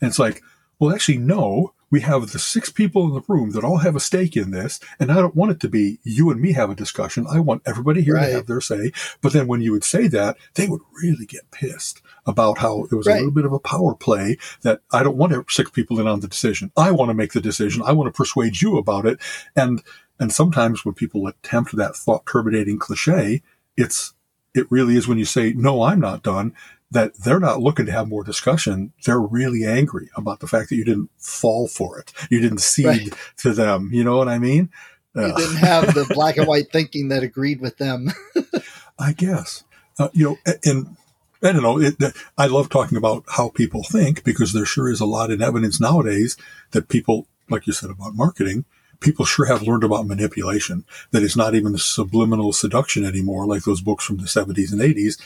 And 0.00 0.08
it's 0.10 0.18
like, 0.18 0.42
well, 0.78 0.94
actually, 0.94 1.18
no, 1.18 1.74
we 1.90 2.00
have 2.00 2.30
the 2.30 2.38
six 2.38 2.70
people 2.70 3.04
in 3.04 3.14
the 3.14 3.22
room 3.28 3.52
that 3.52 3.64
all 3.64 3.78
have 3.78 3.96
a 3.96 4.00
stake 4.00 4.36
in 4.36 4.50
this, 4.50 4.78
and 5.00 5.10
I 5.10 5.16
don't 5.16 5.34
want 5.34 5.52
it 5.52 5.60
to 5.60 5.68
be 5.68 5.98
you 6.04 6.30
and 6.30 6.40
me 6.40 6.52
have 6.52 6.70
a 6.70 6.74
discussion. 6.74 7.26
I 7.28 7.40
want 7.40 7.62
everybody 7.64 8.02
here 8.02 8.14
right. 8.14 8.26
to 8.26 8.32
have 8.32 8.46
their 8.46 8.60
say. 8.60 8.92
But 9.22 9.32
then 9.32 9.46
when 9.46 9.62
you 9.62 9.72
would 9.72 9.84
say 9.84 10.06
that, 10.08 10.36
they 10.54 10.68
would 10.68 10.82
really 11.02 11.26
get 11.26 11.50
pissed 11.50 12.02
about 12.28 12.58
how 12.58 12.84
it 12.84 12.94
was 12.94 13.06
right. 13.06 13.14
a 13.14 13.18
little 13.18 13.32
bit 13.32 13.46
of 13.46 13.52
a 13.52 13.58
power 13.58 13.94
play 13.94 14.36
that 14.60 14.80
I 14.92 15.02
don't 15.02 15.16
want 15.16 15.50
six 15.50 15.70
people 15.70 15.98
in 15.98 16.06
on 16.06 16.20
the 16.20 16.28
decision. 16.28 16.70
I 16.76 16.92
want 16.92 17.08
to 17.08 17.14
make 17.14 17.32
the 17.32 17.40
decision. 17.40 17.82
I 17.84 17.92
want 17.92 18.06
to 18.06 18.16
persuade 18.16 18.60
you 18.60 18.76
about 18.76 19.06
it. 19.06 19.18
And 19.56 19.82
and 20.20 20.32
sometimes 20.32 20.84
when 20.84 20.94
people 20.94 21.26
attempt 21.26 21.74
that 21.76 21.96
thought 21.96 22.26
terminating 22.26 22.78
cliche, 22.78 23.42
it's 23.76 24.12
it 24.54 24.70
really 24.70 24.96
is 24.96 25.08
when 25.08 25.18
you 25.18 25.24
say, 25.24 25.52
no, 25.54 25.82
I'm 25.82 26.00
not 26.00 26.22
done 26.22 26.54
that 26.90 27.14
they're 27.14 27.40
not 27.40 27.60
looking 27.60 27.86
to 27.86 27.92
have 27.92 28.08
more 28.08 28.24
discussion. 28.24 28.92
They're 29.04 29.20
really 29.20 29.64
angry 29.64 30.10
about 30.16 30.40
the 30.40 30.46
fact 30.46 30.70
that 30.70 30.76
you 30.76 30.84
didn't 30.84 31.10
fall 31.18 31.68
for 31.68 31.98
it. 31.98 32.12
You 32.30 32.40
didn't 32.40 32.58
cede 32.60 32.86
right. 32.86 33.12
to 33.38 33.52
them. 33.52 33.90
You 33.92 34.04
know 34.04 34.16
what 34.16 34.28
I 34.28 34.38
mean? 34.38 34.70
You 35.14 35.34
didn't 35.34 35.56
have 35.56 35.94
the 35.94 36.06
black 36.14 36.36
and 36.36 36.46
white 36.46 36.70
thinking 36.70 37.08
that 37.08 37.22
agreed 37.22 37.60
with 37.60 37.78
them. 37.78 38.12
I 38.98 39.12
guess. 39.12 39.64
Uh, 39.98 40.10
you 40.12 40.24
know, 40.24 40.54
and 40.64 40.96
I 41.42 41.52
don't 41.52 41.62
know. 41.62 41.80
It, 41.80 41.96
I 42.36 42.46
love 42.46 42.68
talking 42.68 42.98
about 42.98 43.24
how 43.28 43.48
people 43.50 43.84
think 43.84 44.24
because 44.24 44.52
there 44.52 44.64
sure 44.64 44.90
is 44.90 45.00
a 45.00 45.06
lot 45.06 45.30
in 45.30 45.40
evidence 45.40 45.80
nowadays 45.80 46.36
that 46.72 46.88
people, 46.88 47.28
like 47.48 47.66
you 47.66 47.72
said 47.72 47.90
about 47.90 48.14
marketing, 48.14 48.64
people 49.00 49.24
sure 49.24 49.46
have 49.46 49.62
learned 49.62 49.84
about 49.84 50.06
manipulation. 50.06 50.84
That 51.12 51.22
it's 51.22 51.36
not 51.36 51.54
even 51.54 51.78
subliminal 51.78 52.52
seduction 52.52 53.04
anymore, 53.04 53.46
like 53.46 53.62
those 53.62 53.80
books 53.80 54.04
from 54.04 54.16
the 54.16 54.24
70s 54.24 54.72
and 54.72 54.80
80s 54.80 55.16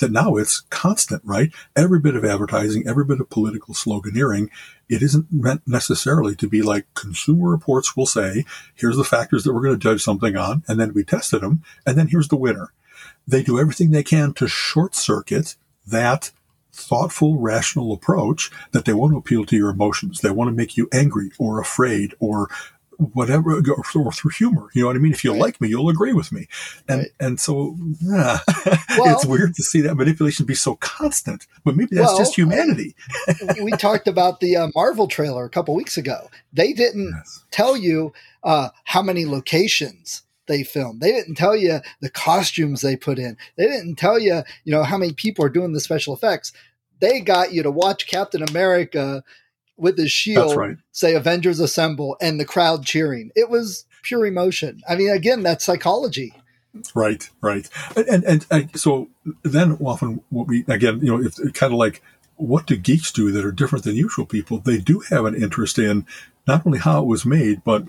that 0.00 0.10
now 0.10 0.36
it's 0.36 0.62
constant, 0.70 1.22
right? 1.24 1.52
Every 1.76 2.00
bit 2.00 2.16
of 2.16 2.24
advertising, 2.24 2.86
every 2.86 3.04
bit 3.04 3.20
of 3.20 3.30
political 3.30 3.74
sloganeering, 3.74 4.48
it 4.88 5.02
isn't 5.02 5.30
meant 5.30 5.62
necessarily 5.66 6.34
to 6.36 6.48
be 6.48 6.62
like 6.62 6.86
consumer 6.94 7.48
reports 7.48 7.96
will 7.96 8.06
say, 8.06 8.44
here's 8.74 8.96
the 8.96 9.04
factors 9.04 9.44
that 9.44 9.52
we're 9.52 9.62
going 9.62 9.78
to 9.78 9.78
judge 9.78 10.02
something 10.02 10.36
on, 10.36 10.64
and 10.66 10.80
then 10.80 10.92
we 10.94 11.04
tested 11.04 11.42
them, 11.42 11.62
and 11.86 11.96
then 11.96 12.08
here's 12.08 12.28
the 12.28 12.36
winner. 12.36 12.72
They 13.30 13.42
do 13.42 13.58
everything 13.58 13.90
they 13.90 14.02
can 14.02 14.32
to 14.34 14.48
short 14.48 14.94
circuit 14.94 15.56
that 15.86 16.30
thoughtful, 16.72 17.38
rational 17.38 17.92
approach 17.92 18.50
that 18.72 18.84
they 18.84 18.92
want 18.92 19.12
to 19.12 19.18
appeal 19.18 19.44
to 19.44 19.56
your 19.56 19.70
emotions. 19.70 20.20
They 20.20 20.30
want 20.30 20.48
to 20.48 20.54
make 20.54 20.76
you 20.76 20.88
angry 20.92 21.30
or 21.38 21.60
afraid 21.60 22.14
or 22.18 22.48
whatever, 23.00 23.62
or 23.94 24.12
through 24.12 24.30
humor. 24.30 24.68
You 24.74 24.82
know 24.82 24.88
what 24.88 24.96
I 24.96 24.98
mean? 24.98 25.12
If 25.12 25.24
you 25.24 25.32
right. 25.32 25.40
like 25.40 25.60
me, 25.60 25.68
you'll 25.68 25.88
agree 25.88 26.12
with 26.12 26.32
me. 26.32 26.48
And, 26.88 27.00
right. 27.00 27.10
and 27.18 27.40
so 27.40 27.76
yeah, 28.00 28.40
well, 28.66 29.14
it's 29.14 29.24
weird 29.24 29.54
to 29.54 29.62
see 29.62 29.80
that 29.82 29.94
manipulation 29.94 30.44
be 30.44 30.54
so 30.54 30.74
constant, 30.76 31.46
but 31.64 31.76
maybe 31.76 31.96
that's 31.96 32.08
well, 32.08 32.18
just 32.18 32.36
humanity. 32.36 32.94
we 33.62 33.72
talked 33.72 34.06
about 34.06 34.40
the 34.40 34.56
uh, 34.56 34.68
Marvel 34.74 35.08
trailer 35.08 35.44
a 35.44 35.50
couple 35.50 35.74
weeks 35.74 35.96
ago. 35.96 36.30
They 36.52 36.72
didn't 36.72 37.12
yes. 37.16 37.44
tell 37.50 37.76
you 37.76 38.12
uh, 38.44 38.70
how 38.84 39.02
many 39.02 39.24
locations 39.24 40.22
they 40.50 40.64
filmed. 40.64 41.00
They 41.00 41.12
didn't 41.12 41.36
tell 41.36 41.56
you 41.56 41.78
the 42.00 42.10
costumes 42.10 42.80
they 42.80 42.96
put 42.96 43.18
in. 43.18 43.36
They 43.56 43.66
didn't 43.66 43.96
tell 43.96 44.18
you, 44.18 44.42
you 44.64 44.72
know, 44.72 44.82
how 44.82 44.98
many 44.98 45.12
people 45.12 45.44
are 45.44 45.50
doing 45.50 45.72
the 45.72 45.80
special 45.80 46.12
effects. 46.12 46.52
They 47.00 47.20
got 47.20 47.52
you 47.52 47.62
to 47.62 47.70
watch 47.70 48.08
Captain 48.08 48.42
America 48.42 49.22
with 49.78 49.96
his 49.96 50.10
shield 50.10 50.56
right. 50.56 50.76
say 50.92 51.14
Avengers 51.14 51.60
Assemble 51.60 52.16
and 52.20 52.38
the 52.38 52.44
crowd 52.44 52.84
cheering. 52.84 53.30
It 53.34 53.48
was 53.48 53.86
pure 54.02 54.26
emotion. 54.26 54.80
I 54.88 54.96
mean, 54.96 55.10
again, 55.10 55.42
that's 55.42 55.64
psychology. 55.64 56.34
Right, 56.94 57.30
right. 57.40 57.68
And, 57.96 58.24
and, 58.24 58.46
and, 58.50 58.78
so 58.78 59.08
then 59.42 59.78
often 59.80 60.22
what 60.30 60.48
we, 60.48 60.64
again, 60.68 61.00
you 61.00 61.06
know, 61.06 61.22
it's 61.22 61.38
kind 61.52 61.72
of 61.72 61.78
like, 61.78 62.02
what 62.36 62.66
do 62.66 62.76
geeks 62.76 63.12
do 63.12 63.30
that 63.32 63.44
are 63.44 63.52
different 63.52 63.84
than 63.84 63.94
usual 63.94 64.26
people? 64.26 64.58
They 64.58 64.78
do 64.78 65.00
have 65.10 65.24
an 65.26 65.40
interest 65.40 65.78
in 65.78 66.06
not 66.46 66.66
only 66.66 66.78
how 66.78 67.00
it 67.00 67.06
was 67.06 67.24
made, 67.24 67.62
but 67.64 67.84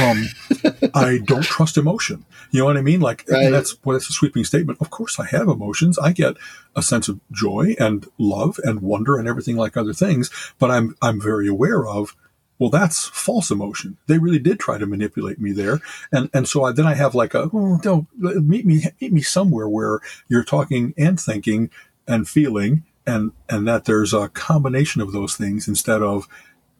um, 0.00 0.26
I 0.94 1.18
don't 1.24 1.42
trust 1.44 1.76
emotion. 1.78 2.24
You 2.50 2.60
know 2.60 2.66
what 2.66 2.76
I 2.76 2.82
mean? 2.82 3.00
Like 3.00 3.24
Right. 3.28 3.50
that's 3.50 3.76
well, 3.84 3.94
that's 3.94 4.10
a 4.10 4.12
sweeping 4.12 4.44
statement. 4.44 4.80
Of 4.80 4.90
course, 4.90 5.18
I 5.18 5.26
have 5.26 5.48
emotions. 5.48 5.98
I 5.98 6.12
get 6.12 6.36
a 6.74 6.82
sense 6.82 7.08
of 7.08 7.20
joy 7.32 7.74
and 7.78 8.06
love 8.18 8.58
and 8.64 8.80
wonder 8.80 9.16
and 9.18 9.26
everything 9.28 9.56
like 9.56 9.76
other 9.76 9.92
things. 9.94 10.30
But 10.58 10.70
I'm 10.70 10.96
I'm 11.02 11.20
very 11.20 11.48
aware 11.48 11.86
of. 11.86 12.14
Well, 12.58 12.70
that's 12.70 13.04
false 13.08 13.50
emotion. 13.50 13.98
They 14.06 14.16
really 14.16 14.38
did 14.38 14.58
try 14.58 14.78
to 14.78 14.86
manipulate 14.86 15.38
me 15.38 15.52
there, 15.52 15.80
and 16.10 16.30
and 16.32 16.48
so 16.48 16.64
I, 16.64 16.72
then 16.72 16.86
I 16.86 16.94
have 16.94 17.14
like 17.14 17.34
a 17.34 17.50
oh, 17.52 17.78
don't 17.82 18.06
meet 18.18 18.64
me 18.64 18.84
meet 18.98 19.12
me 19.12 19.20
somewhere 19.20 19.68
where 19.68 20.00
you're 20.28 20.42
talking 20.44 20.94
and 20.96 21.20
thinking 21.20 21.68
and 22.08 22.26
feeling, 22.26 22.84
and 23.06 23.32
and 23.50 23.68
that 23.68 23.84
there's 23.84 24.14
a 24.14 24.30
combination 24.30 25.02
of 25.02 25.12
those 25.12 25.36
things 25.36 25.68
instead 25.68 26.00
of 26.00 26.26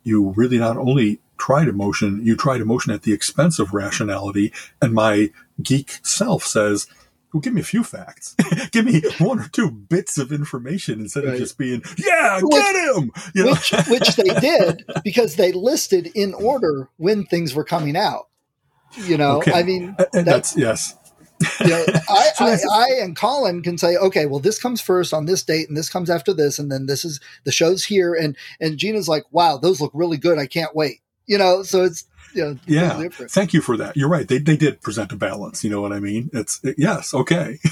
you 0.02 0.30
really 0.34 0.56
not 0.58 0.78
only 0.78 1.20
tried 1.38 1.68
emotion, 1.68 2.20
you 2.24 2.36
tried 2.36 2.60
emotion 2.60 2.92
at 2.92 3.02
the 3.02 3.12
expense 3.12 3.58
of 3.58 3.74
rationality. 3.74 4.52
And 4.80 4.92
my 4.94 5.30
geek 5.62 5.98
self 6.02 6.44
says, 6.44 6.86
well, 7.32 7.40
give 7.40 7.52
me 7.52 7.60
a 7.60 7.64
few 7.64 7.84
facts. 7.84 8.34
give 8.72 8.84
me 8.86 9.02
one 9.18 9.40
or 9.40 9.48
two 9.48 9.70
bits 9.70 10.16
of 10.16 10.32
information 10.32 11.00
instead 11.00 11.24
Right. 11.24 11.34
of 11.34 11.38
just 11.38 11.58
being, 11.58 11.82
yeah, 11.98 12.40
Which- 12.42 12.52
get 12.52 12.96
him. 12.96 13.12
You 13.34 13.44
know? 13.44 13.50
which 13.52 13.72
which 13.88 14.16
they 14.16 14.28
did 14.40 14.84
because 15.04 15.36
they 15.36 15.52
listed 15.52 16.10
in 16.14 16.32
order 16.34 16.88
when 16.96 17.24
things 17.26 17.54
were 17.54 17.64
coming 17.64 17.96
out. 17.96 18.28
You 18.96 19.18
know, 19.18 19.38
Okay. 19.38 19.52
I 19.52 19.62
mean, 19.64 19.96
and 20.14 20.26
that's- 20.26 20.54
that's, 20.54 20.56
yes. 20.56 20.94
you 21.60 21.68
know, 21.68 21.84
I, 22.08 22.30
I, 22.40 22.56
I 22.72 22.86
and 23.02 23.14
Colin 23.14 23.62
can 23.62 23.76
say, 23.76 23.96
okay, 23.96 24.24
well, 24.24 24.40
this 24.40 24.58
comes 24.58 24.80
first 24.80 25.12
on 25.12 25.26
this 25.26 25.42
date, 25.42 25.68
and 25.68 25.76
this 25.76 25.90
comes 25.90 26.08
after 26.08 26.32
this, 26.32 26.58
and 26.58 26.72
then 26.72 26.86
this 26.86 27.04
is 27.04 27.20
the 27.44 27.52
show's 27.52 27.84
here, 27.84 28.14
and 28.14 28.34
and 28.58 28.78
Gina's 28.78 29.06
like, 29.08 29.24
wow, 29.32 29.58
those 29.58 29.78
look 29.80 29.90
really 29.92 30.16
good. 30.16 30.38
I 30.38 30.46
can't 30.46 30.74
wait. 30.74 31.00
You 31.26 31.38
know, 31.38 31.62
so 31.62 31.84
it's 31.84 32.04
you 32.34 32.44
know, 32.44 32.58
Yeah. 32.66 33.00
different. 33.00 33.30
Thank 33.30 33.52
you 33.54 33.60
for 33.62 33.76
that. 33.78 33.96
You're 33.96 34.08
right. 34.10 34.28
They, 34.28 34.38
they 34.38 34.56
did 34.56 34.82
present 34.82 35.10
a 35.12 35.16
balance. 35.16 35.64
You 35.64 35.70
know 35.70 35.80
what 35.80 35.92
I 35.92 36.00
mean? 36.00 36.28
It's, 36.34 36.62
it, 36.62 36.74
yes. 36.78 37.14
Okay. 37.14 37.58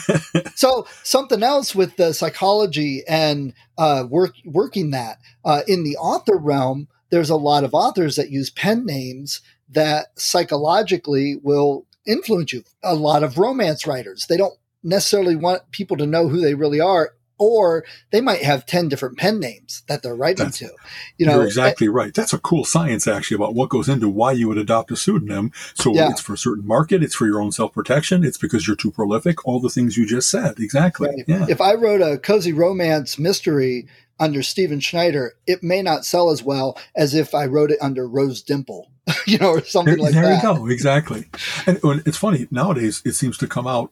So 0.56 0.86
something 1.02 1.42
else 1.42 1.74
with 1.74 1.96
the 1.96 2.14
psychology 2.14 3.02
and 3.08 3.52
uh, 3.76 4.04
work 4.08 4.34
working 4.44 4.92
that 4.92 5.18
uh, 5.44 5.62
in 5.66 5.82
the 5.84 5.96
author 5.96 6.36
realm, 6.38 6.88
there's 7.10 7.28
a 7.30 7.36
lot 7.36 7.64
of 7.64 7.74
authors 7.74 8.16
that 8.16 8.30
use 8.30 8.50
pen 8.50 8.86
names 8.86 9.40
that 9.68 10.18
psychologically 10.18 11.36
will 11.42 11.86
influence 12.06 12.52
you. 12.52 12.62
A 12.82 12.94
lot 12.94 13.22
of 13.22 13.36
romance 13.38 13.86
writers 13.86 14.26
they 14.28 14.36
don't 14.36 14.54
necessarily 14.82 15.34
want 15.36 15.70
people 15.70 15.96
to 15.96 16.06
know 16.06 16.28
who 16.28 16.40
they 16.40 16.54
really 16.54 16.80
are, 16.80 17.14
or 17.38 17.84
they 18.10 18.20
might 18.20 18.42
have 18.42 18.64
ten 18.66 18.88
different 18.88 19.18
pen 19.18 19.40
names 19.40 19.82
that 19.88 20.02
they're 20.02 20.14
writing 20.14 20.46
That's- 20.46 20.58
to. 20.58 20.70
You 21.18 21.26
know, 21.26 21.34
You're 21.34 21.42
eh 21.44 21.46
exactly 21.46 21.88
right. 21.88 22.14
That's 22.14 22.32
a 22.32 22.38
cool 22.38 22.64
science 22.64 23.06
actually 23.06 23.36
about 23.36 23.54
what 23.54 23.68
goes 23.68 23.88
into 23.88 24.08
why 24.08 24.32
you 24.32 24.48
would 24.48 24.58
adopt 24.58 24.90
a 24.90 24.96
pseudonym. 24.96 25.52
So 25.74 25.92
Yeah. 25.94 26.10
it's 26.10 26.20
for 26.20 26.34
a 26.34 26.38
certain 26.38 26.66
market, 26.66 27.02
it's 27.02 27.14
for 27.14 27.26
your 27.26 27.40
own 27.40 27.52
self 27.52 27.72
protection, 27.72 28.24
it's 28.24 28.38
because 28.38 28.66
you're 28.66 28.76
too 28.76 28.90
prolific, 28.92 29.44
all 29.46 29.60
the 29.60 29.68
things 29.68 29.96
you 29.96 30.06
just 30.06 30.30
said. 30.30 30.58
Exactly. 30.58 31.08
Right. 31.08 31.24
Yeah. 31.26 31.46
if 31.48 31.60
I 31.60 31.74
wrote 31.74 32.00
a 32.02 32.18
cozy 32.18 32.52
romance 32.52 33.18
mystery 33.18 33.86
under 34.20 34.42
Steven 34.42 34.78
Schneider, 34.78 35.34
it 35.46 35.62
may 35.62 35.82
not 35.82 36.04
sell 36.04 36.30
as 36.30 36.42
well 36.42 36.78
as 36.94 37.14
if 37.14 37.34
I 37.34 37.46
wrote 37.46 37.72
it 37.72 37.78
under 37.80 38.06
Rose 38.06 38.42
Dimple, 38.42 38.88
you 39.26 39.38
know, 39.38 39.48
or 39.50 39.64
something 39.64 39.94
There, 39.96 40.02
like 40.04 40.14
there 40.14 40.22
that. 40.22 40.42
There 40.42 40.52
you 40.52 40.58
go. 40.58 40.66
Exactly. 40.68 41.26
And, 41.66 41.80
and 41.82 42.02
it's 42.06 42.16
funny 42.16 42.46
nowadays. 42.50 43.02
It 43.04 43.12
seems 43.14 43.36
to 43.38 43.48
come 43.48 43.66
out 43.66 43.90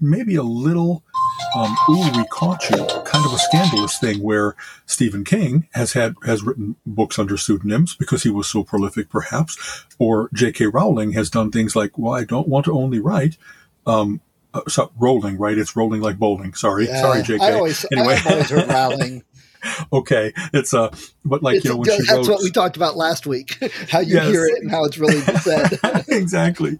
maybe 0.00 0.36
a 0.36 0.42
little. 0.42 1.02
Um, 1.56 1.76
ooh, 1.90 2.10
we 2.16 2.24
caught 2.26 2.68
you. 2.70 2.76
Kind 3.04 3.26
of 3.26 3.32
a 3.32 3.38
scandalous 3.38 3.98
thing 3.98 4.22
where 4.22 4.54
Stephen 4.86 5.24
King 5.24 5.68
has 5.74 5.92
had 5.92 6.14
has 6.24 6.42
written 6.42 6.76
books 6.86 7.18
under 7.18 7.36
pseudonyms 7.36 7.94
because 7.94 8.22
he 8.22 8.30
was 8.30 8.48
so 8.48 8.62
prolific, 8.64 9.08
perhaps, 9.10 9.84
or 9.98 10.30
J.K. 10.32 10.66
Rowling 10.66 11.12
has 11.12 11.30
done 11.30 11.50
things 11.50 11.76
like, 11.76 11.98
"Well, 11.98 12.14
I 12.14 12.24
don't 12.24 12.48
want 12.48 12.64
to 12.66 12.72
only 12.72 13.00
write." 13.00 13.36
Um, 13.86 14.20
uh, 14.54 14.60
so, 14.68 14.92
rolling, 14.98 15.38
right? 15.38 15.56
It's 15.56 15.74
rolling 15.76 16.02
like 16.02 16.18
bowling. 16.18 16.54
Sorry, 16.54 16.86
Yeah, 16.86 17.00
sorry, 17.00 17.22
J.K. 17.22 17.44
I 17.44 17.52
always, 17.54 17.86
Anyway. 17.92 18.14
I've 18.14 18.26
always 18.26 18.50
heard 18.50 18.68
Rowling. 18.68 19.24
okay, 19.92 20.32
it's 20.52 20.74
uh, 20.74 20.94
but 21.24 21.42
like 21.42 21.56
It's- 21.56 21.64
you 21.64 21.70
know 21.70 21.76
when 21.78 21.88
that's 21.88 22.06
she 22.06 22.12
wrote, 22.12 22.28
what 22.28 22.42
we 22.42 22.50
talked 22.50 22.76
about 22.76 22.96
last 22.96 23.26
week. 23.26 23.58
How 23.90 24.00
you 24.00 24.14
Yes. 24.14 24.28
hear 24.30 24.46
it 24.46 24.62
and 24.62 24.70
how 24.70 24.84
it's 24.84 24.98
really 24.98 25.20
said. 25.20 25.78
exactly. 26.08 26.78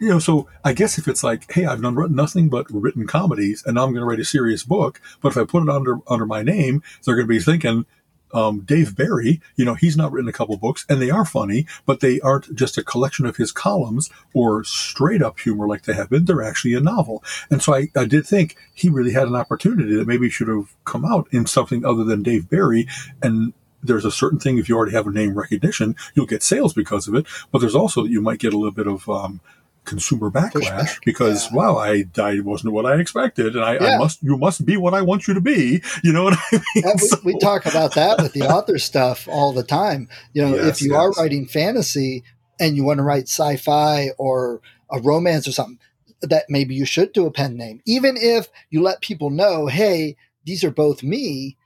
You 0.00 0.08
know, 0.08 0.18
so 0.18 0.48
I 0.64 0.72
guess 0.72 0.98
if 0.98 1.06
it's 1.08 1.22
like, 1.22 1.50
hey, 1.52 1.66
I've 1.66 1.82
done 1.82 2.14
nothing 2.14 2.48
but 2.48 2.66
written 2.70 3.06
comedies, 3.06 3.62
and 3.64 3.74
now 3.76 3.84
I'm 3.84 3.92
going 3.92 4.00
to 4.02 4.06
write 4.06 4.20
a 4.20 4.24
serious 4.24 4.62
book, 4.64 5.00
but 5.20 5.28
if 5.28 5.36
I 5.36 5.44
put 5.44 5.62
it 5.62 5.68
under 5.68 5.98
under 6.08 6.26
my 6.26 6.42
name, 6.42 6.82
they're 7.04 7.14
going 7.14 7.26
to 7.26 7.28
be 7.28 7.40
thinking. 7.40 7.86
Um, 8.34 8.60
Dave 8.60 8.96
Barry, 8.96 9.40
you 9.56 9.64
know, 9.64 9.74
he's 9.74 9.96
not 9.96 10.12
written 10.12 10.28
a 10.28 10.32
couple 10.32 10.56
books, 10.56 10.84
and 10.88 11.00
they 11.00 11.10
are 11.10 11.24
funny, 11.24 11.66
but 11.86 12.00
they 12.00 12.20
aren't 12.20 12.54
just 12.54 12.76
a 12.76 12.84
collection 12.84 13.24
of 13.24 13.36
his 13.36 13.52
columns 13.52 14.10
or 14.34 14.64
straight 14.64 15.22
up 15.22 15.38
humor 15.38 15.66
like 15.66 15.84
they 15.84 15.94
have 15.94 16.10
been. 16.10 16.24
They're 16.24 16.42
actually 16.42 16.74
a 16.74 16.80
novel. 16.80 17.22
And 17.50 17.62
so 17.62 17.74
I, 17.74 17.88
I 17.96 18.04
did 18.04 18.26
think 18.26 18.56
he 18.74 18.88
really 18.88 19.12
had 19.12 19.28
an 19.28 19.36
opportunity 19.36 19.94
that 19.96 20.06
maybe 20.06 20.28
should 20.28 20.48
have 20.48 20.74
come 20.84 21.04
out 21.04 21.28
in 21.30 21.46
something 21.46 21.84
other 21.84 22.04
than 22.04 22.22
Dave 22.22 22.50
Barry. 22.50 22.88
And 23.22 23.54
there's 23.82 24.04
a 24.04 24.10
certain 24.10 24.40
thing 24.40 24.58
if 24.58 24.68
you 24.68 24.76
already 24.76 24.92
have 24.92 25.06
a 25.06 25.10
name 25.10 25.38
recognition, 25.38 25.94
you'll 26.14 26.26
get 26.26 26.42
sales 26.42 26.72
because 26.72 27.06
of 27.06 27.14
it. 27.14 27.26
But 27.52 27.60
there's 27.60 27.74
also 27.74 28.02
that 28.02 28.10
you 28.10 28.20
might 28.20 28.38
get 28.38 28.54
a 28.54 28.58
little 28.58 28.72
bit 28.72 28.86
of 28.86 29.08
um, 29.08 29.40
consumer 29.84 30.30
backlash 30.30 30.62
Pushback, 30.62 31.04
because 31.04 31.50
yeah. 31.50 31.56
wow, 31.56 31.76
I, 31.76 32.04
I 32.18 32.40
wasn't 32.40 32.72
what 32.72 32.86
I 32.86 32.98
expected, 33.00 33.54
and 33.56 33.64
I, 33.64 33.74
Yeah. 33.74 33.96
I 33.96 33.98
must 33.98 34.22
you 34.22 34.36
must 34.36 34.64
be 34.64 34.76
what 34.76 34.94
I 34.94 35.02
want 35.02 35.28
you 35.28 35.34
to 35.34 35.40
be. 35.40 35.82
You 36.02 36.12
know 36.12 36.24
what 36.24 36.38
I 36.52 36.60
mean? 36.74 36.98
So- 36.98 37.18
we, 37.24 37.34
we 37.34 37.38
talk 37.38 37.66
about 37.66 37.94
that 37.94 38.18
with 38.22 38.32
the 38.32 38.42
author 38.54 38.78
stuff 38.78 39.28
all 39.28 39.52
the 39.52 39.62
time. 39.62 40.08
You 40.32 40.42
know, 40.42 40.54
Yes, 40.56 40.80
if 40.80 40.82
you 40.86 40.94
are 40.94 41.10
writing 41.12 41.46
fantasy 41.46 42.24
and 42.58 42.76
you 42.76 42.84
want 42.84 42.98
to 42.98 43.02
write 43.04 43.24
sci-fi 43.28 44.10
or 44.18 44.60
a 44.90 45.00
romance 45.00 45.46
or 45.48 45.52
something, 45.52 45.78
that 46.22 46.44
maybe 46.48 46.74
you 46.74 46.86
should 46.86 47.12
do 47.12 47.26
a 47.26 47.30
pen 47.30 47.56
name, 47.56 47.80
even 47.86 48.16
if 48.16 48.48
you 48.70 48.82
let 48.82 49.00
people 49.02 49.30
know, 49.30 49.66
hey, 49.66 50.16
these 50.44 50.64
are 50.64 50.70
both 50.70 51.02
me. 51.02 51.56